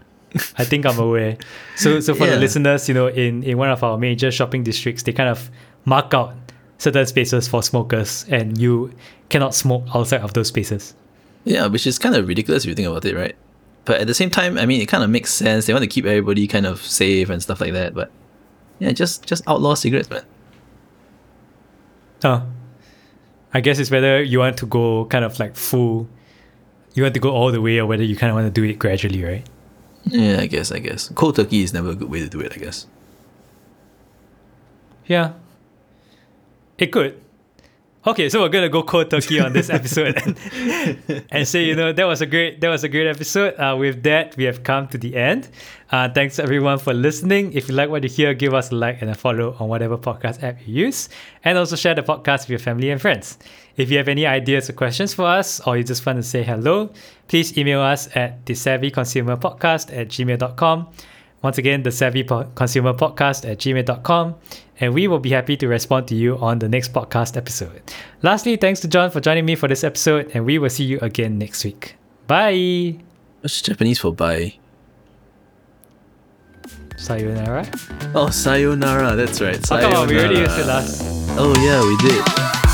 I 0.57 0.63
think 0.63 0.85
I'm 0.85 0.97
aware. 0.97 1.37
So, 1.75 1.99
so 1.99 2.13
for 2.15 2.25
the 2.27 2.37
listeners, 2.37 2.87
you 2.87 2.93
know, 2.93 3.07
in, 3.07 3.43
in 3.43 3.57
one 3.57 3.69
of 3.69 3.83
our 3.83 3.97
major 3.97 4.31
shopping 4.31 4.63
districts, 4.63 5.03
they 5.03 5.11
kind 5.11 5.27
of 5.27 5.49
mark 5.85 6.13
out 6.13 6.35
certain 6.77 7.05
spaces 7.05 7.47
for 7.49 7.61
smokers, 7.61 8.25
and 8.29 8.57
you 8.57 8.93
cannot 9.27 9.53
smoke 9.55 9.83
outside 9.93 10.21
of 10.21 10.33
those 10.33 10.47
spaces. 10.47 10.93
Yeah, 11.45 11.67
which 11.67 11.87
is 11.87 11.97
kind 11.97 12.15
of 12.15 12.27
ridiculous 12.27 12.63
if 12.63 12.69
you 12.69 12.75
think 12.75 12.87
about 12.87 13.05
it, 13.05 13.15
right? 13.15 13.35
But 13.85 14.01
at 14.01 14.07
the 14.07 14.13
same 14.13 14.29
time, 14.29 14.57
I 14.57 14.65
mean, 14.65 14.81
it 14.81 14.87
kind 14.87 15.03
of 15.03 15.09
makes 15.09 15.33
sense. 15.33 15.65
They 15.65 15.73
want 15.73 15.83
to 15.83 15.87
keep 15.87 16.05
everybody 16.05 16.47
kind 16.47 16.65
of 16.65 16.81
safe 16.81 17.29
and 17.29 17.41
stuff 17.41 17.61
like 17.61 17.73
that. 17.73 17.93
But 17.93 18.11
yeah, 18.79 18.91
just 18.91 19.25
just 19.25 19.43
outlaw 19.47 19.73
cigarettes, 19.73 20.09
man. 20.09 20.23
Oh, 22.23 22.43
I 23.53 23.61
guess 23.61 23.79
it's 23.79 23.89
whether 23.89 24.21
you 24.21 24.39
want 24.39 24.57
to 24.57 24.65
go 24.65 25.05
kind 25.05 25.25
of 25.25 25.39
like 25.39 25.55
full, 25.55 26.07
you 26.93 27.03
want 27.03 27.15
to 27.15 27.19
go 27.19 27.31
all 27.31 27.51
the 27.51 27.61
way, 27.61 27.79
or 27.79 27.85
whether 27.85 28.03
you 28.03 28.15
kind 28.15 28.29
of 28.29 28.35
want 28.35 28.53
to 28.53 28.61
do 28.61 28.67
it 28.67 28.77
gradually, 28.77 29.23
right? 29.23 29.47
Yeah, 30.05 30.39
I 30.39 30.47
guess, 30.47 30.71
I 30.71 30.79
guess. 30.79 31.09
Cold 31.15 31.35
turkey 31.35 31.63
is 31.63 31.73
never 31.73 31.89
a 31.89 31.95
good 31.95 32.09
way 32.09 32.19
to 32.19 32.29
do 32.29 32.39
it, 32.41 32.53
I 32.53 32.57
guess. 32.57 32.87
Yeah, 35.05 35.33
it 36.77 36.87
could. 36.87 37.19
Okay, 38.07 38.29
so 38.29 38.39
we're 38.39 38.49
gonna 38.49 38.69
go 38.69 38.81
cold 38.81 39.09
turkey 39.09 39.41
on 39.41 39.51
this 39.51 39.69
episode 39.69 40.15
and, 40.23 41.25
and 41.31 41.45
say, 41.45 41.65
you 41.65 41.75
know, 41.75 41.91
that 41.91 42.05
was 42.05 42.21
a 42.21 42.25
great 42.25 42.61
that 42.61 42.69
was 42.69 42.85
a 42.85 42.87
great 42.87 43.07
episode. 43.07 43.53
Uh, 43.55 43.75
with 43.77 44.03
that, 44.03 44.37
we 44.37 44.45
have 44.45 44.63
come 44.63 44.87
to 44.87 44.97
the 44.97 45.17
end. 45.17 45.49
Uh, 45.91 46.07
thanks 46.07 46.39
everyone 46.39 46.79
for 46.79 46.93
listening. 46.93 47.51
If 47.51 47.67
you 47.67 47.75
like 47.75 47.89
what 47.89 48.03
you 48.03 48.09
hear, 48.09 48.33
give 48.33 48.53
us 48.53 48.71
a 48.71 48.75
like 48.75 49.01
and 49.01 49.11
a 49.11 49.15
follow 49.15 49.53
on 49.59 49.67
whatever 49.67 49.97
podcast 49.97 50.41
app 50.43 50.65
you 50.65 50.85
use, 50.85 51.09
and 51.43 51.57
also 51.57 51.75
share 51.75 51.93
the 51.93 52.01
podcast 52.01 52.43
with 52.43 52.51
your 52.51 52.59
family 52.59 52.89
and 52.89 53.01
friends. 53.01 53.37
If 53.75 53.91
you 53.91 53.97
have 53.97 54.07
any 54.07 54.25
ideas 54.25 54.69
or 54.69 54.73
questions 54.73 55.13
for 55.13 55.25
us, 55.25 55.59
or 55.67 55.75
you 55.75 55.83
just 55.83 56.05
want 56.05 56.19
to 56.19 56.23
say 56.23 56.41
hello, 56.41 56.91
please 57.27 57.57
email 57.57 57.81
us 57.81 58.07
at 58.15 58.45
the 58.45 58.55
savvy 58.55 58.91
consumer 58.91 59.35
podcast 59.35 59.93
at 59.95 60.07
gmail.com. 60.07 60.87
Once 61.41 61.57
again, 61.57 61.83
the 61.83 61.91
Savvy 61.91 62.23
po- 62.23 62.43
Consumer 62.55 62.93
Podcast 62.93 63.49
at 63.49 63.59
gmail.com, 63.59 64.35
and 64.79 64.93
we 64.93 65.07
will 65.07 65.19
be 65.19 65.29
happy 65.29 65.57
to 65.57 65.67
respond 65.67 66.07
to 66.07 66.15
you 66.15 66.37
on 66.37 66.59
the 66.59 66.69
next 66.69 66.93
podcast 66.93 67.35
episode. 67.35 67.81
Lastly, 68.21 68.55
thanks 68.55 68.79
to 68.81 68.87
Jon 68.87 69.11
for 69.11 69.19
joining 69.19 69.45
me 69.45 69.55
for 69.55 69.67
this 69.67 69.83
episode, 69.83 70.31
and 70.33 70.45
we 70.45 70.57
will 70.57 70.69
see 70.69 70.85
you 70.85 70.99
again 71.01 71.37
next 71.37 71.63
week. 71.63 71.95
Bye! 72.27 72.99
What's 73.41 73.61
Japanese 73.61 73.99
for 73.99 74.13
bye? 74.13 74.55
Sayonara. 76.97 77.65
Oh, 78.13 78.29
sayonara. 78.29 79.15
That's 79.15 79.39
right. 79.39 79.59
Oh, 79.71 79.79
come 79.79 79.93
on, 79.93 80.07
we 80.07 80.19
already 80.19 80.39
used 80.39 80.59
it 80.59 80.65
last. 80.65 81.01
Oh, 81.37 81.55
yeah, 81.63 81.81
we 81.81 81.95
did. 82.09 82.68